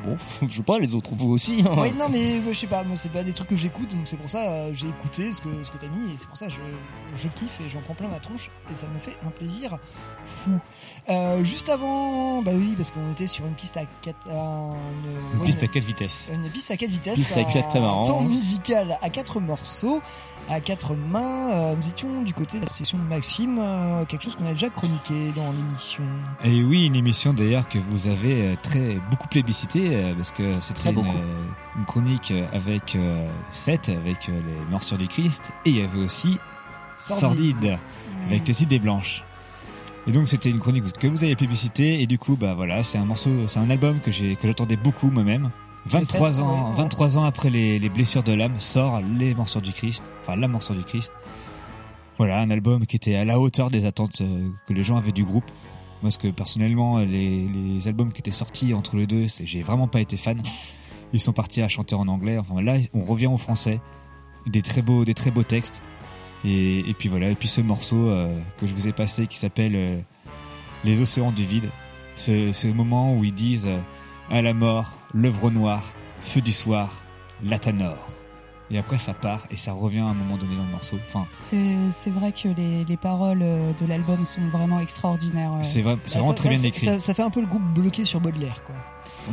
bon 0.04 0.18
je 0.48 0.56
sais 0.58 0.64
pas 0.64 0.80
les 0.80 0.96
autres 0.96 1.10
vous 1.14 1.30
aussi 1.32 1.64
hein. 1.66 1.76
Oui, 1.78 1.94
non, 1.94 2.08
mais 2.10 2.38
euh, 2.38 2.54
je 2.54 2.58
sais 2.60 2.68
pas, 2.68 2.84
moi 2.84 2.96
c'est 2.96 3.12
pas 3.12 3.24
des 3.24 3.34
trucs 3.34 3.50
que 3.50 3.56
j'écoute, 3.56 3.90
donc 3.96 4.02
c'est 4.06 4.18
pour 4.18 4.30
ça 4.30 4.50
euh, 4.50 4.72
j'ai 4.74 4.88
écouté 4.88 5.32
ce 5.32 5.42
que 5.42 5.50
ce 5.64 5.72
que 5.72 5.78
t'as 5.78 5.88
mis 5.88 6.14
et 6.14 6.18
c'est 6.18 6.28
pour 6.28 6.38
ça 6.38 6.48
je 6.50 6.58
je 7.16 7.28
kiffe 7.30 7.60
et 7.66 7.70
j'en 7.70 7.82
prends 7.82 7.94
plein 7.96 8.08
ma 8.08 8.20
tronche 8.20 8.50
et 8.72 8.76
ça 8.76 8.88
me 8.88 9.00
fait 9.00 9.16
un 9.26 9.30
plaisir 9.30 9.78
fou. 10.26 10.52
Euh, 11.10 11.44
juste 11.44 11.70
avant, 11.70 12.42
bah 12.42 12.52
oui, 12.54 12.76
parce 12.78 12.92
qu'on 12.92 13.12
était 13.12 13.28
sur 13.28 13.46
une 13.46 13.54
piste 13.54 13.78
à 13.78 13.84
4 14.02 14.28
Une 15.36 15.44
piste 15.46 15.64
à 15.64 15.68
quatre 15.68 15.84
vitesses. 15.84 16.30
Une 16.34 16.50
piste 16.50 16.72
à 16.72 16.78
4 16.78 16.90
vitesses, 16.90 17.16
Piste 17.16 17.38
à 17.38 17.44
quatre, 17.44 17.72
c'est 17.72 17.80
marrant. 17.80 18.06
temps 18.06 18.22
musical 18.22 18.98
à 19.02 19.10
4 19.10 19.40
morceaux, 19.40 20.02
à 20.50 20.60
4 20.60 20.96
mains. 20.96 21.52
Euh, 21.52 21.76
nous 21.76 21.88
étions 21.88 22.22
du 22.24 22.34
côté 22.34 22.60
de 22.60 22.66
la 22.66 22.72
session 22.72 22.98
de 22.98 23.04
Maxime, 23.04 23.58
euh, 23.60 24.06
quelque 24.06 24.24
chose 24.24 24.36
qu'on 24.36 24.48
a 24.48 24.52
déjà 24.52 24.70
chroniqué 24.70 25.32
dans 25.36 25.52
l'émission. 25.52 26.04
Et 26.44 26.64
oui, 26.64 26.86
une 26.86 26.96
émission 26.96 27.34
d'ailleurs 27.34 27.70
que 27.70 27.78
vous 27.78 28.08
avez 28.08 28.42
euh, 28.42 28.56
très 28.62 28.98
beaucoup 29.10 29.28
plébiscité 29.28 30.14
parce 30.18 30.32
que 30.32 30.52
c'était 30.62 30.80
Très 30.80 30.94
une, 30.94 31.06
une 31.78 31.86
chronique 31.86 32.34
avec 32.54 32.98
Seth, 33.52 33.90
avec 33.90 34.28
les 34.28 34.72
morsures 34.72 34.98
du 34.98 35.08
Christ, 35.08 35.52
et 35.66 35.70
il 35.70 35.78
y 35.78 35.82
avait 35.82 36.00
aussi 36.00 36.38
Sordide. 36.98 37.56
Sordide, 37.56 37.80
avec 38.28 38.48
les 38.48 38.64
idées 38.64 38.80
blanches. 38.80 39.24
Et 40.08 40.12
donc 40.12 40.28
c'était 40.28 40.50
une 40.50 40.60
chronique 40.60 40.92
que 40.94 41.08
vous 41.08 41.24
avez 41.24 41.36
plébiscité 41.36 42.02
et 42.02 42.08
du 42.08 42.18
coup 42.18 42.36
bah 42.36 42.54
voilà 42.56 42.84
c'est 42.84 42.98
un 42.98 43.06
morceau 43.06 43.30
c'est 43.48 43.60
un 43.60 43.70
album 43.70 44.00
que 44.00 44.12
j'ai 44.12 44.38
que 44.38 44.48
j'attendais 44.48 44.78
beaucoup 44.78 45.12
moi-même 45.12 45.52
23 45.90 46.34
Seth, 46.34 46.42
ans 46.42 46.70
ouais. 46.70 46.76
23 46.78 47.18
ans 47.18 47.24
après 47.24 47.50
les, 47.50 47.80
les 47.80 47.90
blessures 47.90 48.24
de 48.24 48.34
l'âme 48.34 48.60
sort 48.60 49.02
les 49.18 49.34
morsures 49.34 49.62
du 49.62 49.72
Christ 49.74 50.10
enfin 50.22 50.36
la 50.36 50.48
morsure 50.48 50.76
du 50.76 50.84
Christ. 50.84 51.14
Voilà 52.18 52.40
un 52.40 52.50
album 52.52 52.86
qui 52.86 52.96
était 52.96 53.16
à 53.16 53.26
la 53.26 53.40
hauteur 53.40 53.70
des 53.70 53.86
attentes 53.86 54.22
euh, 54.22 54.50
que 54.68 54.74
les 54.74 54.84
gens 54.84 54.98
avaient 54.98 55.12
du 55.12 55.24
groupe. 55.24 55.50
Moi 56.02 56.04
parce 56.04 56.18
que 56.18 56.28
personnellement 56.28 57.00
les, 57.00 57.48
les 57.48 57.88
albums 57.88 58.12
qui 58.12 58.20
étaient 58.20 58.32
sortis 58.32 58.74
entre 58.74 58.96
les 58.96 59.08
deux 59.08 59.28
j'ai 59.44 59.62
vraiment 59.62 59.88
pas 59.88 60.02
été 60.02 60.18
fan. 60.18 60.42
Ils 61.12 61.20
sont 61.20 61.34
partis 61.34 61.62
à 61.62 61.68
chanter 61.68 61.96
en 61.96 62.08
anglais. 62.08 62.38
Enfin 62.38 62.62
là 62.62 62.78
on 62.94 63.02
revient 63.02 63.28
au 63.28 63.38
français. 63.38 63.80
Des 64.48 64.62
très 64.62 64.82
beaux 64.82 65.06
des 65.06 65.14
très 65.14 65.32
beaux 65.32 65.44
textes. 65.44 65.82
Et, 66.46 66.90
et 66.90 66.94
puis 66.94 67.10
voilà, 67.10 67.30
et 67.30 67.36
puis 67.36 67.48
ce 67.48 67.62
morceau 67.62 67.98
euh, 67.98 68.40
que 68.60 68.68
je 68.68 68.74
vous 68.74 68.88
ai 68.88 68.94
passé 68.94 69.28
qui 69.28 69.38
s'appelle 69.38 69.74
euh, 69.76 70.00
Les 70.86 71.02
océans 71.02 71.32
du 71.32 71.44
vide, 71.44 71.70
ce, 72.16 72.54
ce 72.54 72.68
moment 72.68 73.14
où 73.14 73.24
ils 73.26 73.34
disent 73.34 73.68
euh, 73.68 73.80
à 74.32 74.42
la 74.42 74.54
mort, 74.54 74.92
l'œuvre 75.14 75.50
noire, 75.52 75.84
feu 76.22 76.42
du 76.42 76.54
soir, 76.54 76.90
l'atanor. 77.44 77.98
Et 78.72 78.78
après 78.78 79.00
ça 79.00 79.16
part 79.16 79.48
et 79.50 79.58
ça 79.58 79.74
revient 79.74 80.00
à 80.02 80.06
un 80.06 80.14
moment 80.14 80.38
donné 80.38 80.56
dans 80.56 80.64
le 80.64 80.70
morceau. 80.70 80.98
Enfin, 81.08 81.26
C'est 81.32 81.90
c'est 81.90 82.12
vrai 82.12 82.32
que 82.32 82.50
les, 82.50 82.86
les 82.86 82.98
paroles 82.98 83.42
euh, 83.42 83.72
de 83.82 83.88
l'album 83.88 84.24
sont 84.28 84.48
vraiment 84.52 84.80
extraordinaires. 84.80 85.54
euh. 85.54 85.64
c'est 85.64 85.82
vrai, 85.82 85.96
Bah, 85.96 86.02
vraiment 86.08 86.28
ça- 86.28 86.34
très 86.36 86.44
ça- 86.44 86.50
bien 86.62 86.64
écrit. 86.70 86.86
Ça, 86.86 87.00
ça 87.00 87.14
fait 87.16 87.24
un 87.24 87.32
peu 87.32 87.42
le 87.42 87.48
groupe 87.48 87.64
bloqué 87.74 88.06
sur 88.06 88.20
Baudelaire, 88.22 88.62
quoi. 88.66 88.76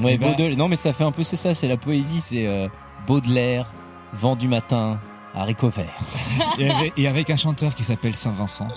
Ouais, 0.02 0.14
Eh 0.14 0.18
ben- 0.18 0.30
Baudelaire. 0.30 0.56
Non, 0.56 0.68
mais 0.68 0.76
ça 0.76 0.94
fait 0.94 1.04
un 1.04 1.12
peu, 1.12 1.22
c'est 1.22 1.36
ça, 1.36 1.54
c'est 1.54 1.68
la 1.68 1.76
poésie, 1.76 2.20
c'est 2.20 2.46
euh, 2.46 2.68
Baudelaire, 3.06 3.70
vent 4.14 4.36
du 4.36 4.48
matin, 4.48 4.98
haricots 5.34 5.68
verts. 5.68 5.98
et, 6.58 6.70
avec, 6.70 6.92
et 6.98 7.06
avec 7.06 7.28
un 7.28 7.36
chanteur 7.36 7.74
qui 7.74 7.84
s'appelle 7.84 8.14
Saint-Vincent. 8.16 8.68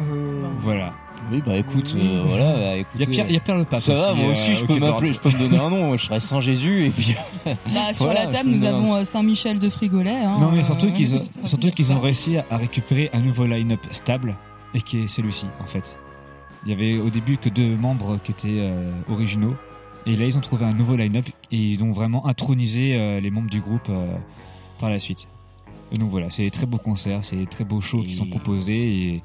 Euh, 0.00 0.48
Voilà. 0.58 0.92
Oui, 1.32 1.42
bah 1.44 1.56
écoute, 1.56 1.92
Oui, 1.94 2.02
euh, 2.04 2.18
bah, 2.18 2.28
voilà, 2.28 2.52
bah, 2.54 2.76
Il 2.94 3.00
y 3.00 3.04
a 3.04 3.06
Pierre, 3.06 3.26
il 3.28 3.34
y 3.34 3.36
a 3.36 3.40
Pierre 3.40 3.56
le 3.56 3.64
Pape 3.64 3.80
ça 3.82 3.94
va, 3.94 4.12
aussi, 4.12 4.20
moi 4.20 4.28
euh, 4.28 4.32
aussi, 4.32 4.56
je 4.56 4.64
peux 4.64 4.78
m'appeler, 4.78 5.12
je 5.12 5.18
peux 5.20 5.30
me 5.30 5.38
donner 5.38 5.58
un 5.58 5.70
nom, 5.70 5.96
je 5.96 6.04
serais 6.04 6.20
Saint 6.20 6.40
Jésus, 6.40 6.86
et 6.86 6.90
puis. 6.90 7.14
Bah, 7.44 7.92
sur 7.92 8.04
Voilà, 8.06 8.24
la 8.26 8.30
table, 8.32 8.50
nous 8.50 8.64
un- 8.64 8.68
avons 8.68 8.94
euh, 8.96 9.02
Saint-Michel 9.04 9.58
de 9.58 9.68
Frigolet. 9.68 10.10
hein, 10.10 10.38
Non 10.40 10.50
mais 10.52 10.60
euh, 10.60 10.64
surtout 10.64 10.92
qu'ils 10.92 11.14
ont, 11.16 11.22
on 11.38 11.40
va 11.42 11.48
surtout 11.48 11.70
qu'ils 11.72 11.92
ont 11.92 11.98
réussi 12.00 12.36
à, 12.38 12.56
récupérer 12.56 13.10
un 13.12 13.20
nouveau 13.20 13.44
line-up 13.46 13.80
stable 13.90 14.36
et 14.74 14.80
qui 14.82 14.98
est 14.98 15.08
celui-ci 15.08 15.46
en 15.60 15.66
fait. 15.66 15.98
Il 16.64 16.70
y 16.70 16.72
avait 16.74 16.98
au 16.98 17.10
début 17.10 17.36
que 17.38 17.48
deux 17.48 17.76
membres 17.76 18.18
qui 18.22 18.32
étaient 18.32 18.48
euh, 18.60 18.90
originaux 19.08 19.54
et 20.06 20.16
là 20.16 20.26
ils 20.26 20.36
ont 20.36 20.40
trouvé 20.40 20.64
un 20.64 20.72
nouveau 20.74 20.96
line-up 20.96 21.26
et 21.50 21.56
ils 21.56 21.82
ont 21.82 21.92
vraiment 21.92 22.26
intronisé 22.26 22.96
euh, 22.96 23.20
les 23.20 23.30
membres 23.30 23.50
du 23.50 23.60
groupe 23.60 23.88
euh, 23.88 24.16
par 24.80 24.90
la 24.90 24.98
suite. 25.00 25.28
Et 25.92 25.98
donc 25.98 26.10
voilà, 26.10 26.30
c'est 26.30 26.42
des 26.42 26.50
très 26.50 26.66
beaux 26.66 26.78
concerts, 26.78 27.20
c'est 27.22 27.36
des 27.36 27.46
très 27.46 27.64
beaux 27.64 27.80
shows 27.80 28.02
qui 28.02 28.14
sont 28.14 28.26
proposés 28.26 28.74
et 29.14 29.22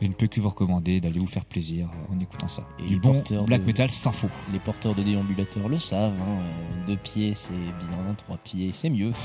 je 0.00 0.06
ne 0.06 0.12
peux 0.12 0.26
que 0.28 0.40
vous 0.40 0.48
recommander 0.48 1.00
d'aller 1.00 1.18
vous 1.20 1.26
faire 1.26 1.44
plaisir 1.44 1.88
en 2.12 2.18
écoutant 2.20 2.48
ça. 2.48 2.66
Et 2.78 2.88
du 2.88 3.00
bon 3.00 3.12
porteurs 3.14 3.44
black 3.44 3.62
de- 3.62 3.66
metal 3.66 3.90
sans 3.90 4.12
faux. 4.12 4.30
Les 4.52 4.58
porteurs 4.58 4.94
de 4.94 5.02
déambulateurs 5.02 5.68
le 5.68 5.78
savent, 5.78 6.12
hein, 6.20 6.40
euh, 6.40 6.86
deux 6.86 6.96
pieds 6.96 7.34
c'est 7.34 7.52
bien, 7.52 8.14
trois 8.16 8.36
pieds 8.38 8.70
c'est 8.72 8.90
mieux. 8.90 9.12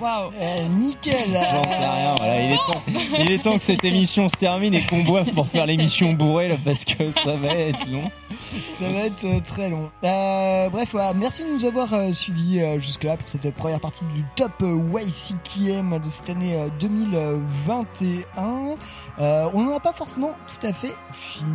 Waouh. 0.00 0.30
Eh, 0.40 0.62
nickel. 0.68 1.14
J'en 1.32 1.62
sais 1.62 1.76
rien, 1.76 2.14
voilà, 2.16 2.42
il 2.42 2.52
est 2.52 2.56
temps, 2.56 2.82
il 3.20 3.30
est 3.30 3.38
temps 3.42 3.52
que 3.56 3.62
cette 3.62 3.84
émission 3.84 4.28
se 4.28 4.36
termine 4.36 4.74
et 4.74 4.82
qu'on 4.82 5.02
boive 5.04 5.30
pour 5.32 5.46
faire 5.46 5.66
l'émission 5.66 6.12
bourrée 6.12 6.48
là 6.48 6.56
parce 6.64 6.84
que 6.84 7.10
ça 7.12 7.36
va 7.36 7.48
être 7.48 7.88
long. 7.90 8.10
Ça 8.66 8.88
va 8.88 9.00
être 9.00 9.24
euh, 9.24 9.40
très 9.40 9.68
long. 9.68 9.90
Euh, 10.04 10.68
bref, 10.70 10.88
voilà. 10.92 11.12
merci 11.14 11.44
de 11.44 11.48
nous 11.52 11.64
avoir 11.64 11.92
euh, 11.92 12.12
suivis 12.12 12.60
euh, 12.60 12.78
jusque-là 12.78 13.16
pour 13.16 13.28
cette 13.28 13.54
première 13.54 13.80
partie 13.80 14.04
du 14.14 14.24
top 14.36 14.52
euh, 14.62 14.80
YCKM 15.00 15.98
de 15.98 16.08
cette 16.08 16.30
année 16.30 16.54
euh, 16.54 16.68
2021. 16.80 18.76
Euh, 19.20 19.48
on 19.54 19.62
n'en 19.62 19.76
a 19.76 19.80
pas 19.80 19.92
forcément 19.92 20.32
tout 20.46 20.66
à 20.66 20.72
fait 20.72 20.94
fini. 21.12 21.46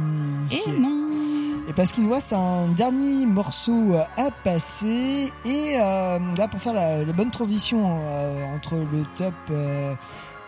Et 0.51 0.69
non. 0.79 0.93
Et 1.69 1.73
parce 1.73 1.91
qu'il 1.91 2.03
nous 2.05 2.13
reste 2.13 2.31
un 2.31 2.67
dernier 2.67 3.25
morceau 3.25 3.73
euh, 3.93 4.03
à 4.15 4.29
passer. 4.31 5.31
Et 5.45 5.73
euh, 5.75 6.19
là, 6.37 6.47
pour 6.47 6.61
faire 6.61 6.73
la, 6.73 7.03
la 7.03 7.13
bonne 7.13 7.31
transition 7.31 7.99
euh, 8.03 8.26
entre 8.55 8.75
le 8.75 9.03
top 9.15 9.33
euh, 9.49 9.93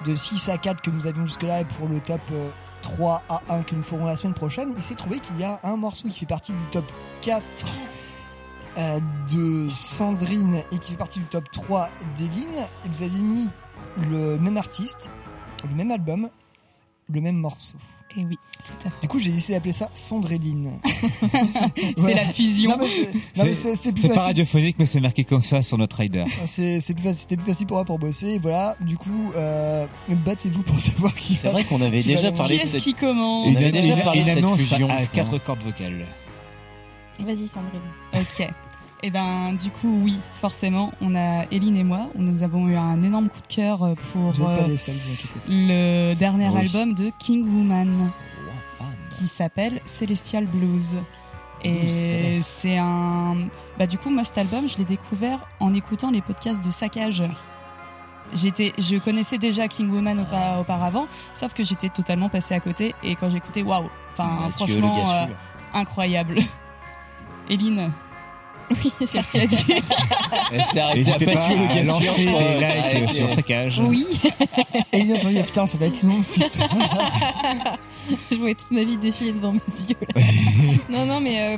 de 0.05 0.15
6 0.15 0.49
à 0.49 0.57
4 0.57 0.81
que 0.81 0.89
nous 0.89 1.07
avions 1.07 1.25
jusque-là 1.25 1.61
et 1.61 1.65
pour 1.65 1.87
le 1.87 1.99
top 1.99 2.21
euh, 2.31 2.49
3 2.81 3.23
à 3.29 3.41
1 3.49 3.63
que 3.63 3.75
nous 3.75 3.83
ferons 3.83 4.05
la 4.05 4.15
semaine 4.15 4.33
prochaine, 4.33 4.73
il 4.77 4.83
s'est 4.83 4.95
trouvé 4.95 5.19
qu'il 5.19 5.39
y 5.39 5.43
a 5.43 5.59
un 5.63 5.75
morceau 5.75 6.07
qui 6.07 6.19
fait 6.19 6.25
partie 6.25 6.53
du 6.53 6.63
top 6.71 6.85
4 7.21 7.43
euh, 8.77 8.99
de 9.33 9.67
Sandrine 9.69 10.63
et 10.71 10.77
qui 10.77 10.91
fait 10.91 10.97
partie 10.97 11.19
du 11.19 11.25
top 11.25 11.49
3 11.51 11.89
d'Eline. 12.15 12.65
Et 12.85 12.89
vous 12.89 13.03
avez 13.03 13.19
mis 13.19 13.47
le 14.09 14.37
même 14.37 14.57
artiste, 14.57 15.11
le 15.69 15.75
même 15.75 15.91
album, 15.91 16.29
le 17.09 17.21
même 17.21 17.37
morceau. 17.37 17.77
Et 18.17 18.25
oui, 18.25 18.39
tout 18.65 18.73
à 18.87 18.89
fait. 18.89 19.01
Du 19.03 19.07
coup, 19.07 19.19
j'ai 19.19 19.29
décidé 19.31 19.53
d'appeler 19.53 19.71
ça 19.71 19.89
Sandréline. 19.93 20.71
C'est 21.97 22.13
la 22.13 22.25
fusion. 22.33 22.77
C'est- 23.33 23.91
pas 23.91 23.91
facile. 23.93 24.11
radiophonique, 24.17 24.77
mais 24.79 24.85
c'est 24.85 24.99
marqué 24.99 25.23
comme 25.23 25.43
ça 25.43 25.61
sur 25.61 25.77
notre 25.77 25.97
rider. 25.97 26.25
Plus 26.25 26.39
facile, 26.47 26.81
c'était 27.13 27.37
plus 27.37 27.45
facile 27.45 27.67
pour 27.67 27.77
moi 27.77 27.85
pour 27.85 27.99
bosser. 27.99 28.27
Et 28.29 28.39
voilà, 28.39 28.75
du 28.81 28.97
coup, 28.97 29.31
euh, 29.35 29.85
battez-vous 30.25 30.63
pour 30.63 30.79
savoir 30.79 31.13
qui. 31.15 31.35
C'est 31.35 31.49
vrai 31.51 31.63
qu'on 31.63 31.81
avait 31.81 31.99
qui 32.01 32.07
déjà 32.09 32.31
parlé 32.31 32.55
Qui 32.55 32.59
de 32.61 32.63
est-ce 32.63 32.71
cette- 32.73 32.81
qui 32.83 32.93
commence 32.95 33.47
On 33.47 33.55
avait 33.55 33.71
déjà 33.71 33.95
une, 33.95 34.03
parlé 34.03 34.23
de 34.23 34.29
cette 34.31 34.55
fusion. 34.57 34.89
à 34.89 35.05
quatre 35.05 35.37
cordes 35.43 35.61
vocales. 35.63 36.05
Vas-y, 37.19 37.47
Sandrine. 37.47 37.81
Ok. 38.13 38.47
Et 39.01 39.11
ben 39.11 39.53
du 39.53 39.69
coup 39.71 40.01
oui, 40.03 40.17
forcément, 40.41 40.91
on 41.01 41.15
a 41.15 41.45
Eline 41.51 41.77
et 41.77 41.83
moi, 41.85 42.09
nous 42.15 42.43
avons 42.43 42.67
eu 42.67 42.75
un 42.75 43.01
énorme 43.01 43.29
coup 43.29 43.39
de 43.41 43.47
cœur 43.53 43.83
euh, 43.83 43.93
pour 44.11 44.31
euh, 44.41 44.77
seuls, 44.77 44.95
le 45.47 46.13
dernier 46.15 46.49
Oui. 46.49 46.57
album 46.65 46.93
de 46.93 47.09
King 47.17 47.43
Woman 47.47 48.11
qui 49.17 49.27
s'appelle 49.27 49.81
Celestial 49.85 50.45
Blues. 50.47 50.97
Et 51.63 52.39
c'est 52.41 52.77
un 52.77 53.35
bah 53.77 53.85
du 53.85 53.97
coup 53.97 54.09
moi 54.09 54.23
cet 54.25 54.37
album, 54.37 54.67
je 54.67 54.77
l'ai 54.77 54.85
découvert 54.85 55.39
en 55.61 55.73
écoutant 55.73 56.11
les 56.11 56.21
podcasts 56.21 56.63
de 56.63 56.69
Saccage. 56.69 57.23
J'étais 58.33 58.73
je 58.77 58.97
connaissais 58.97 59.37
déjà 59.37 59.67
King 59.69 59.89
Woman 59.91 60.19
aupa- 60.23 60.59
auparavant, 60.59 61.07
sauf 61.33 61.53
que 61.53 61.63
j'étais 61.63 61.89
totalement 61.89 62.27
passé 62.29 62.53
à 62.53 62.59
côté 62.59 62.93
et 63.03 63.15
quand 63.15 63.29
j'écoutais 63.29 63.61
waouh, 63.61 63.89
enfin 64.11 64.49
franchement 64.55 65.09
euh, 65.09 65.25
incroyable. 65.73 66.39
Eline, 67.49 67.91
Oui, 68.71 68.91
qu'est-ce 68.99 69.11
que 69.11 69.31
tu 69.31 69.39
as 69.39 69.47
dit 69.47 69.65
Elle 70.51 70.63
s'est 70.65 70.79
arrêtée 70.79 70.99
N'hésitez 70.99 71.25
pas 71.25 71.45
à 71.45 71.83
lancer 71.83 72.25
des 72.25 72.99
likes 72.99 73.11
sur 73.11 73.25
euh, 73.25 73.29
sa 73.29 73.41
cage. 73.41 73.79
Oui. 73.79 74.05
Et 74.93 74.99
il 74.99 75.13
a 75.13 75.17
dit, 75.17 75.43
putain, 75.43 75.65
ça 75.65 75.77
va 75.77 75.87
être 75.87 76.03
long 76.03 76.21
cette 76.23 76.59
je 78.31 78.35
voyais 78.37 78.55
toute 78.55 78.71
ma 78.71 78.83
vie 78.83 78.97
défiler 78.97 79.33
devant 79.33 79.53
mes 79.53 79.59
yeux. 79.87 79.95
là. 80.15 80.21
non, 80.89 81.05
non, 81.05 81.19
mais 81.19 81.41
euh, 81.41 81.57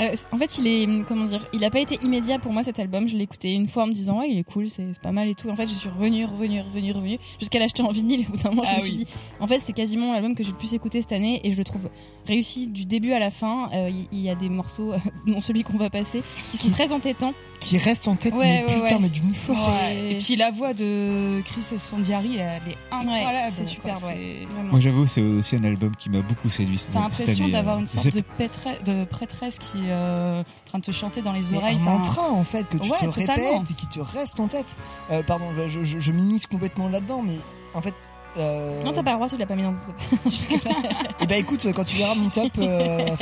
euh, 0.00 0.14
en 0.32 0.38
fait, 0.38 0.58
il 0.58 0.66
est 0.66 1.06
comment 1.06 1.24
dire, 1.24 1.46
il 1.52 1.64
a 1.64 1.70
pas 1.70 1.78
été 1.80 1.98
immédiat 2.02 2.38
pour 2.38 2.52
moi 2.52 2.62
cet 2.62 2.80
album. 2.80 3.08
Je 3.08 3.16
l'ai 3.16 3.24
écouté 3.24 3.52
une 3.52 3.68
fois 3.68 3.84
en 3.84 3.86
me 3.86 3.92
disant 3.92 4.18
ouais, 4.18 4.28
il 4.28 4.38
est 4.38 4.44
cool, 4.44 4.68
c'est 4.68 4.92
c'est 4.92 5.02
pas 5.02 5.12
mal 5.12 5.28
et 5.28 5.34
tout. 5.34 5.48
En 5.50 5.54
fait, 5.54 5.66
je 5.66 5.74
suis 5.74 5.88
revenue, 5.88 6.24
revenue, 6.24 6.60
revenue, 6.60 6.92
revenue 6.92 7.18
jusqu'à 7.38 7.58
l'acheter 7.58 7.82
en 7.82 7.90
vinyle. 7.90 8.22
Et 8.22 8.26
au 8.26 8.30
bout 8.32 8.42
d'un 8.42 8.50
moment, 8.50 8.64
je 8.64 8.70
Ah 8.72 8.76
me 8.76 8.80
suis 8.80 8.94
dit, 8.94 9.06
en 9.40 9.46
fait, 9.46 9.60
c'est 9.60 9.72
quasiment 9.72 10.12
l'album 10.12 10.34
que 10.34 10.42
j'ai 10.42 10.50
le 10.50 10.56
plus 10.56 10.74
écouté 10.74 11.00
cette 11.00 11.12
année 11.12 11.40
et 11.44 11.52
je 11.52 11.58
le 11.58 11.64
trouve 11.64 11.88
réussi 12.26 12.68
du 12.68 12.84
début 12.84 13.12
à 13.12 13.18
la 13.18 13.30
fin. 13.30 13.68
Euh, 13.72 13.90
Il 14.12 14.18
y, 14.20 14.30
a 14.30 14.34
des 14.34 14.48
morceaux, 14.48 14.92
euh, 14.92 14.98
dont 15.26 15.40
celui 15.40 15.62
qu'on 15.64 15.76
va 15.78 15.90
passer, 15.90 16.22
qui 16.50 16.56
sont 16.56 16.70
très 16.70 16.92
entêtants. 16.92 17.34
Qui 17.60 17.78
reste 17.78 18.08
en 18.08 18.16
tête, 18.16 18.34
Ouais, 18.34 18.40
mais 18.66 18.74
ouais, 18.74 18.82
putain, 18.82 18.96
ouais. 18.96 19.02
mais 19.02 19.08
d'une 19.08 19.32
force. 19.32 19.94
Ouais. 19.94 20.12
Et 20.12 20.18
puis 20.18 20.36
la 20.36 20.50
voix 20.50 20.74
de 20.74 21.40
Chris 21.46 21.64
Esfondiari, 21.72 22.36
elle 22.36 22.60
est 22.72 22.76
incroyable. 22.90 23.36
Ouais, 23.36 23.48
c'est. 23.48 24.44
Vraiment. 24.52 24.70
Moi 24.70 24.80
j'avoue, 24.80 25.06
c'est 25.06 25.22
aussi 25.22 25.56
un 25.56 25.64
album 25.64 25.94
qui 25.96 26.10
m'a 26.10 26.20
beaucoup 26.20 26.50
séduit. 26.50 26.78
T'as 26.92 27.00
l'impression 27.00 27.48
d'avoir 27.48 27.76
euh. 27.76 27.80
une 27.80 27.86
sorte 27.86 28.12
de, 28.14 28.20
pétre- 28.38 28.82
de 28.84 29.04
prêtresse 29.04 29.58
qui 29.58 29.78
est 29.78 29.90
euh, 29.90 30.40
en 30.40 30.44
train 30.66 30.78
de 30.78 30.84
te 30.84 30.90
chanter 30.92 31.22
dans 31.22 31.32
les 31.32 31.54
oreilles. 31.54 31.76
un 31.76 31.78
mantra 31.78 32.30
en 32.30 32.44
fait 32.44 32.68
que 32.68 32.76
tu 32.76 32.90
Ouais, 32.90 32.98
te 32.98 33.04
totalement. 33.06 33.52
répètes 33.60 33.70
et 33.70 33.74
qui 33.74 33.86
te 33.88 34.00
reste 34.00 34.40
en 34.40 34.48
tête. 34.48 34.76
Euh, 35.10 35.22
pardon, 35.22 35.46
je, 35.68 35.84
je, 35.84 35.98
je 35.98 36.12
m'immisce 36.12 36.46
complètement 36.46 36.88
là-dedans, 36.88 37.22
mais 37.22 37.38
en 37.72 37.80
fait. 37.80 37.94
Euh... 38.36 38.82
Non, 38.82 38.92
t'as 38.92 39.02
pas 39.02 39.10
le 39.12 39.16
droit, 39.16 39.28
tu 39.28 39.36
l'as 39.36 39.46
pas 39.46 39.54
mis 39.54 39.62
dans 39.62 39.74
ton 39.74 40.30
Et 41.20 41.26
bah 41.26 41.36
écoute, 41.36 41.66
quand 41.74 41.84
tu 41.84 41.96
verras 41.96 42.14
mon 42.16 42.28
top, 42.30 42.50
euh, 42.58 43.14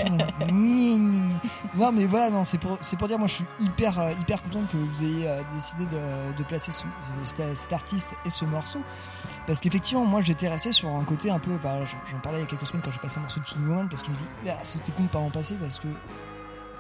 non 0.53 1.93
mais 1.93 2.07
voilà, 2.07 2.31
non 2.31 2.45
c'est 2.45 2.59
pour 2.59 2.79
c'est 2.81 2.99
pour 2.99 3.09
dire, 3.09 3.19
moi 3.19 3.29
je 3.29 3.35
suis 3.35 3.45
hyper 3.61 3.99
euh, 3.99 4.13
hyper 4.21 4.43
content 4.43 4.61
que 4.71 4.77
vous 4.77 5.03
ayez 5.03 5.29
euh, 5.29 5.41
décidé 5.55 5.85
de, 5.87 6.37
de 6.39 6.43
placer 6.45 6.73
ce- 6.73 6.85
cet, 7.25 7.57
cet 7.57 7.73
artiste 7.73 8.15
et 8.25 8.31
ce 8.31 8.45
morceau, 8.45 8.81
parce 9.47 9.61
qu'effectivement 9.61 10.05
moi 10.05 10.21
j'étais 10.23 10.49
resté 10.49 10.73
sur 10.73 10.89
un 10.89 11.05
côté 11.05 11.31
un 11.31 11.39
peu, 11.39 11.53
bah, 11.63 11.77
j'en 12.11 12.19
parlais 12.21 12.39
il 12.39 12.43
y 12.43 12.45
a 12.45 12.47
quelques 12.49 12.67
semaines 12.67 12.83
quand 12.85 12.91
j'ai 12.91 12.99
passé 12.99 13.19
un 13.19 13.23
morceau 13.23 13.41
de 13.41 13.45
King 13.47 13.67
Woman, 13.69 13.89
parce 13.89 14.03
que 14.03 14.09
je 14.09 14.13
me 14.13 14.17
dis, 14.17 14.25
ah, 14.51 14.59
c'était 14.63 14.93
con 14.93 15.05
de 15.05 15.09
pas 15.09 15.19
en 15.19 15.31
passer 15.31 15.55
parce 15.61 15.79
que 15.79 15.89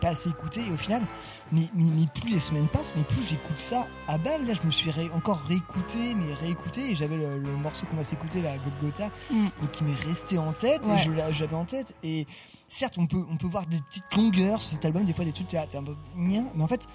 pas 0.00 0.08
assez 0.08 0.30
écouté 0.30 0.62
et 0.66 0.70
au 0.72 0.76
final 0.76 1.02
mais, 1.52 1.68
mais, 1.74 1.84
mais 1.84 2.06
plus 2.14 2.30
les 2.32 2.40
semaines 2.40 2.66
passent 2.68 2.94
mais 2.96 3.02
plus 3.04 3.22
j'écoute 3.22 3.58
ça 3.58 3.86
à 4.08 4.18
balle 4.18 4.46
là 4.46 4.54
je 4.54 4.66
me 4.66 4.70
suis 4.70 4.90
ré- 4.90 5.10
encore 5.14 5.38
réécouté 5.40 6.14
mais 6.14 6.32
réécouté 6.34 6.90
et 6.90 6.94
j'avais 6.94 7.16
le, 7.16 7.38
le 7.38 7.56
morceau 7.56 7.86
qu'on 7.86 7.96
va 7.96 8.02
s'écouter 8.02 8.42
là 8.42 8.50
Golgotha 8.58 9.10
Mm. 9.30 9.48
qui 9.72 9.84
m'est 9.84 9.94
resté 9.94 10.38
en 10.38 10.52
tête 10.52 10.84
Ouais. 10.84 10.94
et 10.94 10.98
je 10.98 11.10
l'a- 11.12 11.32
j'avais 11.32 11.54
en 11.56 11.64
tête 11.64 11.94
et 12.02 12.26
certes 12.68 12.96
on 12.98 13.06
peut 13.06 13.24
on 13.30 13.36
peut 13.36 13.46
voir 13.46 13.66
des 13.66 13.80
petites 13.82 14.04
longueurs 14.16 14.60
sur 14.60 14.72
cet 14.72 14.84
album 14.84 15.04
des 15.04 15.12
fois 15.12 15.24
des 15.24 15.32
trucs 15.32 15.48
t'es 15.48 15.58
un 15.58 15.82
peu 15.84 15.94
mais 16.16 16.40
en 16.58 16.66
fait 16.68 16.88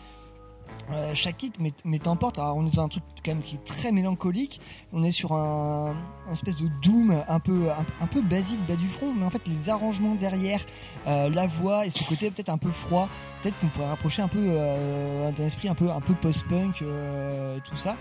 euh, 0.92 1.12
chaque 1.14 1.46
mais 1.84 2.00
t'emporte 2.00 2.40
alors 2.40 2.56
on 2.56 2.66
est 2.66 2.70
sur 2.70 2.82
un 2.82 2.88
truc 2.88 3.04
quand 3.24 3.32
même 3.32 3.44
qui 3.44 3.56
est 3.56 3.66
très 3.66 3.92
mélancolique. 3.92 4.62
On 4.94 5.04
est 5.04 5.12
sur 5.12 5.34
un, 5.34 5.96
espèce 6.32 6.58
de 6.58 6.70
doom 6.82 7.24
un 7.28 7.40
peu 7.40 7.70
un, 8.00 8.08
peu 8.08 8.22
basique 8.22 8.60
bas 8.68 8.76
du 8.76 8.88
front. 8.88 9.14
Mais 9.14 9.26
en 9.26 9.30
fait 9.30 9.46
les 9.48 9.70
arrangements 9.70 10.16
derrière 10.16 10.62
euh, 11.08 11.30
la 11.30 11.48
voix 11.48 11.86
et 11.86 11.90
ce 11.90 12.04
côté 12.04 12.32
peut-être 12.32 12.50
un 12.50 12.58
peu 12.58 12.72
froid 12.72 13.10
peut-être 13.42 13.58
qu'on 13.60 13.68
pourrait 13.68 13.88
rapprocher 13.88 14.22
un 14.22 14.28
peu 14.28 14.40
euh, 14.42 15.32
d'un 15.32 15.46
esprit 15.46 15.68
un 15.68 15.76
peu 15.76 15.90
un 15.90 16.02
peu 16.02 16.14
post-punk 16.14 16.84
tout 17.64 17.78
ça 17.78 17.98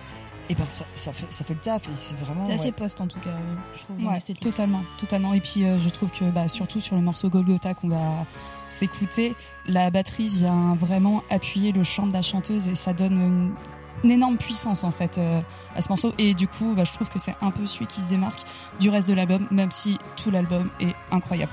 et 0.48 0.54
ben 0.54 0.64
ça, 0.68 0.84
ça 0.94 1.12
fait 1.12 1.26
ça 1.32 1.44
fait 1.44 1.54
le 1.54 1.60
taf 1.60 1.82
et 1.88 1.96
c'est 1.96 2.16
vraiment 2.18 2.44
C'est 2.46 2.52
assez 2.54 2.64
ouais. 2.66 2.72
post 2.72 3.00
en 3.00 3.06
tout 3.06 3.18
cas, 3.20 3.30
euh, 3.30 3.54
je 3.76 3.82
trouve. 3.82 4.04
Ouais, 4.06 4.18
totalement, 4.40 4.82
totalement. 4.98 5.34
Et 5.34 5.40
puis 5.40 5.64
euh, 5.64 5.78
je 5.78 5.88
trouve 5.88 6.10
que 6.10 6.24
bah, 6.30 6.48
surtout 6.48 6.80
sur 6.80 6.96
le 6.96 7.02
morceau 7.02 7.28
Golgotha 7.28 7.74
qu'on 7.74 7.88
va 7.88 8.24
s'écouter, 8.68 9.34
la 9.66 9.90
batterie 9.90 10.28
vient 10.28 10.74
vraiment 10.76 11.22
appuyer 11.30 11.72
le 11.72 11.82
chant 11.84 12.06
de 12.06 12.12
la 12.12 12.22
chanteuse 12.22 12.68
et 12.68 12.74
ça 12.74 12.92
donne 12.92 13.12
une, 13.20 13.54
une 14.04 14.10
énorme 14.10 14.36
puissance 14.36 14.84
en 14.84 14.90
fait 14.92 15.18
euh, 15.18 15.40
à 15.74 15.80
ce 15.82 15.88
morceau. 15.88 16.12
Et 16.18 16.34
du 16.34 16.46
coup, 16.48 16.74
bah, 16.76 16.84
je 16.84 16.92
trouve 16.92 17.08
que 17.08 17.18
c'est 17.18 17.34
un 17.42 17.50
peu 17.50 17.66
celui 17.66 17.86
qui 17.86 18.00
se 18.00 18.08
démarque 18.08 18.40
du 18.80 18.88
reste 18.90 19.08
de 19.08 19.14
l'album, 19.14 19.46
même 19.50 19.70
si 19.70 19.98
tout 20.16 20.30
l'album 20.30 20.70
est 20.80 20.94
incroyable. 21.10 21.52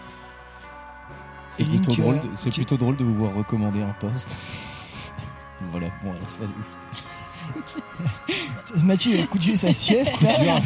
C'est 1.51 1.63
plutôt 1.65 1.93
drôle. 1.95 2.19
de- 2.19 2.35
tu- 2.35 2.49
plutôt 2.49 2.77
drôle 2.77 2.97
de 2.97 3.03
vous 3.03 3.15
voir 3.15 3.33
recommander 3.35 3.81
un 3.83 3.93
poste. 3.99 4.38
voilà. 5.72 5.88
Bon, 6.03 6.11
alors, 6.11 6.30
salut. 6.30 6.49
Mathieu 8.83 9.11
il 9.15 9.22
a 9.22 9.27
coutué 9.27 9.56
sa 9.56 9.72
sieste 9.73 10.15
là. 10.22 10.59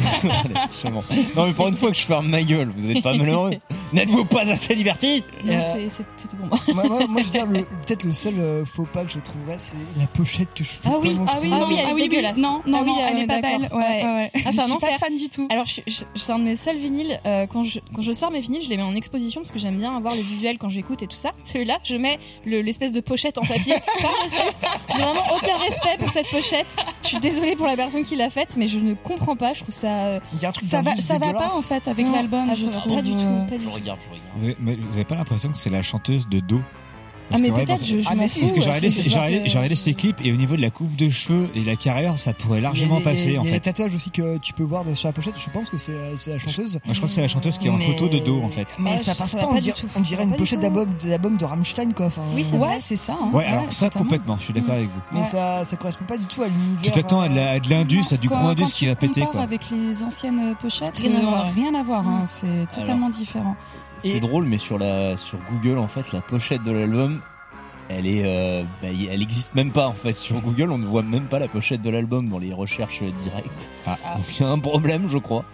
Bon. 0.84 1.02
Non 1.36 1.46
mais 1.46 1.52
pour 1.52 1.68
une 1.68 1.76
fois 1.76 1.90
que 1.90 1.96
je 1.96 2.04
ferme 2.06 2.28
ma 2.28 2.42
gueule, 2.42 2.72
vous 2.76 2.90
êtes 2.90 3.02
pas 3.02 3.14
malheureux. 3.14 3.52
N'êtes-vous 3.92 4.24
pas 4.26 4.42
assez 4.50 4.74
divertis 4.74 5.24
Non, 5.44 5.54
Euh, 5.54 5.88
c'est- 5.90 6.28
tout 6.28 6.36
pour 6.36 6.46
moi. 6.46 6.58
moi, 6.74 6.84
moi, 6.98 7.06
moi, 7.08 7.20
je 7.22 7.26
veux 7.26 7.32
dire, 7.32 7.46
le- 7.46 7.64
peut-être 7.86 8.04
le 8.04 8.12
seul 8.12 8.34
euh, 8.38 8.64
faux 8.66 8.84
pas 8.92 9.04
que 9.04 9.10
je 9.12 9.18
trouverais, 9.18 9.56
c'est 9.58 9.76
la 9.96 10.06
pochette 10.06 10.52
que 10.54 10.62
je 10.62 10.72
peux 10.74 10.88
Ah 10.90 10.98
oui, 11.00 11.16
ah 11.26 11.38
oui, 11.40 11.50
ah 11.52 11.64
oui, 11.66 11.74
elle 11.78 11.84
Ah 11.86 11.90
est 11.90 11.94
oui, 11.94 12.02
oui. 12.02 12.08
dégueulasse. 12.08 12.36
Non, 12.36 12.60
non, 12.66 12.78
Ah 12.80 12.82
oui, 12.84 12.90
non, 12.90 13.00
elle 13.08 13.16
on 13.16 13.20
est 13.20 13.26
pas 13.26 13.40
d'accord. 13.40 13.58
belle. 13.60 13.78
Ouais, 13.78 14.04
ouais. 14.04 14.30
Ah, 14.34 14.38
c'est 14.44 14.52
Je 14.52 14.60
un 14.60 14.64
suis 14.64 14.72
enfer. 14.74 14.88
pas 14.90 14.98
fan 14.98 15.16
du 15.16 15.28
tout. 15.30 15.48
Alors, 15.50 15.64
c'est 16.16 16.32
un 16.32 16.38
de 16.38 16.44
mes 16.44 16.56
seuls 16.56 16.76
vinyles. 16.76 17.18
euh, 17.24 17.46
quand, 17.46 17.64
je, 17.64 17.80
quand 17.94 18.02
je 18.02 18.12
sors 18.12 18.30
mes 18.30 18.40
vinyles, 18.40 18.62
je 18.62 18.68
les 18.68 18.76
mets 18.76 18.82
en 18.82 18.94
exposition 18.94 19.40
parce 19.40 19.52
que 19.52 19.58
j'aime 19.58 19.78
bien 19.78 19.96
avoir 19.96 20.14
le 20.14 20.20
visuel 20.20 20.58
quand 20.58 20.68
j'écoute 20.68 21.02
et 21.02 21.06
tout 21.06 21.16
ça. 21.16 21.30
Celui-là, 21.44 21.78
je 21.82 21.96
mets 21.96 22.18
le- 22.44 22.60
l'espèce 22.60 22.92
de 22.92 23.00
pochette 23.00 23.38
en 23.38 23.42
papier 23.46 23.74
par-dessus. 24.02 24.42
J'ai 24.94 25.02
vraiment 25.02 25.22
aucun 25.34 25.56
respect 25.56 25.96
pour 25.98 26.10
cette 26.10 26.28
pochette. 26.28 26.66
Je 27.02 27.08
suis 27.08 27.20
désolée 27.20 27.56
pour 27.56 27.66
la 27.66 27.76
personne 27.76 28.02
qui 28.02 28.16
l'a 28.16 28.28
faite, 28.30 28.56
mais 28.56 28.66
je 28.66 28.78
ne 28.78 28.94
comprends 28.94 29.36
pas. 29.36 29.52
Je 29.54 29.62
trouve 29.62 29.74
ça. 29.74 29.86
euh, 29.88 30.20
Il 30.34 30.42
y 30.42 30.44
a 30.44 30.48
un 30.50 30.52
truc 30.52 30.68
Ça 30.68 30.82
va, 30.82 30.94
ça 30.96 31.18
va 31.18 31.32
pas 31.32 31.54
en 31.54 31.62
fait 31.62 31.88
avec 31.88 32.06
l'album. 32.12 32.46
ah, 32.50 32.54
je 32.54 32.64
je- 32.64 32.70
trouve. 32.70 32.94
pas 32.96 33.02
du 33.02 33.12
tout, 33.12 33.46
pas 33.48 33.56
du 33.56 33.64
Je 33.64 33.68
tout. 33.68 33.74
regarde, 33.74 34.00
je 34.00 34.08
regarde. 34.08 34.28
Vous 34.36 34.44
avez, 34.44 34.56
mais 34.60 34.74
vous 34.76 34.94
avez 34.94 35.04
pas 35.04 35.14
l'impression 35.16 35.50
que 35.50 35.56
c'est 35.56 35.70
la 35.70 35.82
chanteuse 35.82 36.28
de 36.28 36.40
Do? 36.40 36.60
Parce 37.28 37.40
Ah, 37.40 37.42
mais 37.42 37.50
peut-être, 37.50 37.84
je- 37.84 38.00
je 38.00 38.06
Ah, 38.06 38.14
m'en 38.14 38.22
mais 38.22 38.28
fous, 38.28 38.40
Parce 38.40 38.52
que 38.52 38.60
j'ai 38.60 38.68
regardé, 39.50 39.74
ses 39.76 39.94
clips 39.94 40.16
et 40.24 40.32
au 40.32 40.36
niveau 40.36 40.56
de 40.56 40.62
la 40.62 40.70
coupe 40.70 40.96
de 40.96 41.10
cheveux 41.10 41.48
et 41.54 41.62
la 41.62 41.76
carrière, 41.76 42.18
ça 42.18 42.32
pourrait 42.32 42.60
largement 42.60 43.00
passer 43.00 43.36
en 43.38 43.42
Il 43.42 43.46
y 43.46 43.50
a 43.50 43.52
les 43.52 43.60
fait. 43.60 43.60
tatouages 43.60 43.94
aussi 43.94 44.10
que 44.10 44.38
tu 44.38 44.52
peux 44.54 44.62
voir 44.62 44.84
sur 44.94 45.08
la 45.08 45.12
pochette. 45.12 45.34
Je 45.36 45.50
pense 45.50 45.68
que 45.68 45.76
c'est 45.76 45.92
c'est 46.16 46.32
la 46.32 46.38
chanteuse. 46.38 46.80
Moi, 46.84 46.94
je 46.94 46.98
crois 46.98 47.08
que 47.08 47.14
c'est 47.14 47.20
la 47.20 47.28
chanteuse 47.28 47.58
qui 47.58 47.66
est 47.66 47.70
en 47.70 47.76
Mais- 47.76 47.86
photo 47.86 48.08
de 48.08 48.18
dos 48.18 48.40
en 48.42 48.48
fait. 48.48 48.66
Mais 48.78 48.96
ça 48.98 49.12
ça 49.12 49.14
passe 49.14 49.32
pas, 49.34 49.40
pas 49.42 49.46
on 49.50 49.54
du 49.54 49.60
dirait, 49.60 49.74
tout. 49.78 49.86
on 49.96 50.00
dirait 50.00 50.24
une 50.24 50.34
pochette 50.36 50.60
d'album 50.60 51.36
de 51.36 51.44
Rammstein 51.44 51.92
quoi. 51.92 52.06
Enfin, 52.06 52.22
Oui, 52.34 52.44
c'est 52.46 52.52
Ouais, 52.56 52.58
vrai. 52.66 52.76
c'est 52.78 52.96
ça. 52.96 53.12
hein. 53.20 53.30
Ouais, 53.32 53.44
alors 53.44 53.70
ça 53.72 53.90
complètement, 53.90 54.36
je 54.38 54.44
suis 54.44 54.52
d'accord 54.54 54.74
avec 54.74 54.88
vous. 54.88 55.00
Mais 55.12 55.24
ça, 55.24 55.64
ça 55.64 55.76
correspond 55.76 56.04
pas 56.06 56.16
du 56.16 56.24
tout 56.24 56.42
à 56.42 56.48
l'univers. 56.48 56.80
Tu 56.82 56.90
t'attends 56.90 57.20
à 57.20 57.28
de 57.28 57.34
la- 57.34 57.50
à 57.52 57.58
de 57.60 57.68
l'indus, 57.68 58.04
à 58.12 58.16
du 58.16 58.28
gros 58.28 58.36
indus 58.38 58.64
qui 58.72 58.86
va 58.86 58.94
péter 58.96 59.20
quoi. 59.22 59.40
avec 59.42 59.60
les 59.70 60.02
anciennes 60.02 60.54
pochettes, 60.60 60.96
Rien 60.96 61.14
à 61.14 61.18
euh, 61.18 61.22
voir. 61.28 61.52
rien 61.54 61.74
à 61.74 61.82
voir, 61.82 62.06
hein, 62.08 62.22
c'est 62.26 62.66
totalement 62.72 63.08
différent. 63.10 63.54
C'est 63.98 64.08
Et- 64.08 64.20
drôle, 64.20 64.44
mais 64.46 64.58
sur 64.58 64.78
la 64.78 65.16
sur 65.16 65.38
Google, 65.50 65.78
en 65.78 65.88
fait, 65.88 66.12
la 66.12 66.20
pochette 66.20 66.62
de 66.62 66.70
l'album, 66.70 67.20
elle 67.88 68.06
est, 68.06 68.22
euh, 68.26 68.62
bah, 68.82 68.88
elle 69.10 69.22
existe 69.22 69.54
même 69.54 69.72
pas 69.72 69.88
en 69.88 69.94
fait 69.94 70.12
sur 70.12 70.40
Google. 70.40 70.70
On 70.70 70.78
ne 70.78 70.84
voit 70.86 71.02
même 71.02 71.26
pas 71.26 71.38
la 71.38 71.48
pochette 71.48 71.80
de 71.82 71.90
l'album 71.90 72.28
dans 72.28 72.38
les 72.38 72.52
recherches 72.52 73.02
directes. 73.02 73.70
Ah. 73.86 73.96
Donc 74.16 74.24
il 74.38 74.42
y 74.42 74.44
a 74.44 74.50
un 74.50 74.58
problème, 74.58 75.08
je 75.08 75.18
crois. 75.18 75.44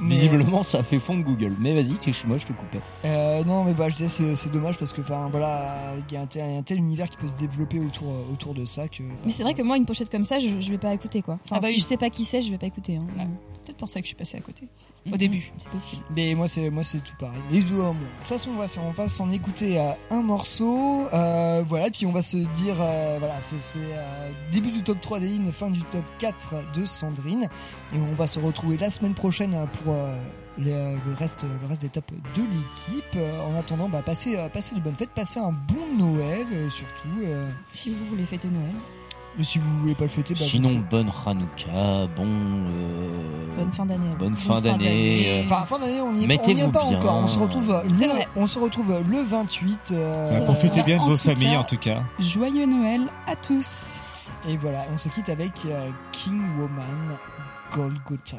Mais- 0.00 0.14
Visiblement, 0.14 0.62
ça 0.62 0.82
fait 0.82 0.98
fond 0.98 1.16
de 1.16 1.22
Google. 1.22 1.54
Mais 1.60 1.74
vas-y, 1.74 1.98
tu 1.98 2.10
moi, 2.26 2.38
je 2.38 2.46
te 2.46 2.52
coupais. 2.54 2.80
Euh, 3.04 3.44
non, 3.44 3.64
mais 3.64 3.74
voilà, 3.74 3.90
je 3.90 3.96
disais, 3.96 4.08
c'est, 4.08 4.34
c'est 4.34 4.50
dommage 4.50 4.78
parce 4.78 4.92
que, 4.94 5.02
enfin, 5.02 5.28
voilà, 5.30 5.92
il 6.08 6.14
y 6.14 6.16
a 6.16 6.22
un 6.22 6.26
tel, 6.26 6.42
un 6.58 6.62
tel 6.62 6.78
univers 6.78 7.08
qui 7.10 7.18
peut 7.18 7.28
se 7.28 7.36
développer 7.36 7.78
autour, 7.78 8.08
autour 8.32 8.54
de 8.54 8.64
ça 8.64 8.88
que. 8.88 9.02
Mais 9.24 9.30
c'est 9.30 9.42
vrai 9.42 9.52
que 9.54 9.62
moi, 9.62 9.76
une 9.76 9.84
pochette 9.84 10.10
comme 10.10 10.24
ça, 10.24 10.38
je, 10.38 10.58
je 10.60 10.70
vais 10.70 10.78
pas 10.78 10.92
écouter 10.94 11.20
quoi. 11.22 11.34
Enfin, 11.44 11.56
Ah 11.56 11.60
bah 11.60 11.68
si 11.68 11.74
oui. 11.74 11.80
je 11.80 11.84
sais 11.84 11.96
pas 11.98 12.08
qui 12.10 12.24
c'est, 12.24 12.40
je 12.42 12.50
vais 12.50 12.58
pas 12.58 12.66
écouter. 12.66 12.96
hein. 12.96 13.04
Ouais. 13.16 13.26
Peut-être 13.64 13.76
pour 13.76 13.88
ça 13.88 14.00
que 14.00 14.04
je 14.06 14.08
suis 14.08 14.16
passée 14.16 14.38
à 14.38 14.40
côté. 14.40 14.66
Au 15.06 15.10
Mhm. 15.10 15.16
début. 15.18 15.52
C'est 15.58 15.68
possible. 15.68 16.02
Mais 16.16 16.34
moi, 16.34 16.48
c'est, 16.48 16.70
moi, 16.70 16.82
c'est 16.82 16.98
tout 17.04 17.12
pareil. 17.18 17.40
Mais 17.52 17.60
bon, 17.60 17.90
de 17.92 17.96
toute 18.20 18.26
façon, 18.26 18.50
on 18.52 18.56
va, 18.58 18.68
s'en- 18.68 18.86
on 18.88 18.92
va 18.92 19.08
s'en 19.08 19.30
écouter 19.30 19.78
euh, 19.78 19.90
un 20.10 20.22
morceau, 20.22 21.06
euh, 21.12 21.62
voilà, 21.66 21.90
puis 21.90 22.06
on 22.06 22.12
va 22.12 22.22
se 22.22 22.38
dire, 22.38 22.76
euh, 22.80 23.16
voilà, 23.18 23.40
c'est, 23.42 23.78
euh, 23.78 24.30
début 24.50 24.70
du 24.70 24.82
top 24.82 25.00
3 25.00 25.20
d'Eline, 25.20 25.52
fin 25.52 25.68
du 25.70 25.82
top 25.82 26.04
4 26.18 26.54
de 26.74 26.84
Sandrine, 26.86 27.48
et 27.92 27.98
on 27.98 28.14
va 28.14 28.26
se 28.26 28.38
retrouver 28.40 28.76
la 28.78 28.90
semaine 28.90 29.14
prochaine 29.14 29.54
pour 29.84 29.94
le 30.56 30.96
reste, 31.16 31.42
le 31.42 31.66
reste 31.68 31.82
des 31.82 31.88
tops 31.90 32.12
de 32.12 32.42
l'équipe. 32.42 33.18
En 33.46 33.58
attendant, 33.58 33.88
bah, 33.88 34.02
passez, 34.02 34.36
passez 34.52 34.74
de 34.74 34.80
bonnes 34.80 34.94
fêtes, 34.96 35.10
passez 35.14 35.38
un 35.40 35.52
bon 35.52 35.96
Noël, 35.98 36.46
surtout. 36.70 37.08
Si 37.72 37.90
vous 37.90 38.04
voulez 38.06 38.24
fêter 38.24 38.48
Noël. 38.48 38.74
Mais 39.36 39.44
si 39.44 39.58
vous 39.58 39.78
voulez 39.80 39.94
pas 39.94 40.04
le 40.04 40.10
fêter, 40.10 40.34
bah, 40.34 40.40
Sinon, 40.44 40.82
bonne 40.90 41.10
Hanouka, 41.26 42.06
bon. 42.16 42.24
euh, 42.26 43.56
Bonne 43.56 43.72
fin 43.72 43.86
d'année. 43.86 44.10
Bonne 44.18 44.34
fin 44.36 44.60
d'année. 44.60 45.24
euh, 45.28 45.44
Enfin, 45.46 45.64
fin 45.64 45.78
d'année, 45.78 46.00
on 46.00 46.12
n'y 46.12 46.24
est, 46.24 46.26
pas- 46.28 46.34
on 46.42 46.46
n'y 46.46 46.54
Mettez-vous 46.54 46.68
est 46.68 46.72
pas 46.72 46.88
bien. 46.88 46.98
encore. 46.98 47.16
On 47.16 47.26
se 47.26 47.38
retrouve 47.38 47.82
C'est 47.88 48.06
le, 48.06 48.12
vrai. 48.12 48.28
on 48.36 48.46
se 48.46 48.58
retrouve 48.58 49.02
le 49.08 49.22
28. 49.22 49.92
euh, 49.92 50.38
Bah, 50.38 50.44
profitez 50.44 50.82
bien 50.82 50.96
de 50.96 51.02
en 51.02 51.06
vos 51.06 51.16
tout 51.16 51.22
familles 51.22 51.52
cas- 51.52 51.58
en 51.58 51.64
tout 51.64 51.78
cas. 51.78 52.02
Joyeux 52.18 52.66
Noël 52.66 53.02
à 53.26 53.36
tous. 53.36 54.02
Et 54.48 54.56
voilà, 54.56 54.84
on 54.92 54.98
se 54.98 55.08
quitte 55.08 55.28
avec 55.30 55.52
euh, 55.66 55.88
King 56.12 56.40
Woman 56.58 57.16
Golgotha. 57.72 58.36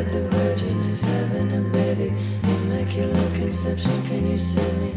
The 0.00 0.26
virgin 0.30 0.80
is 0.90 1.02
having 1.02 1.52
a 1.52 1.60
baby. 1.60 2.08
Immaculate 2.42 3.34
conception, 3.34 4.02
can 4.08 4.30
you 4.30 4.38
save 4.38 4.78
me? 4.80 4.94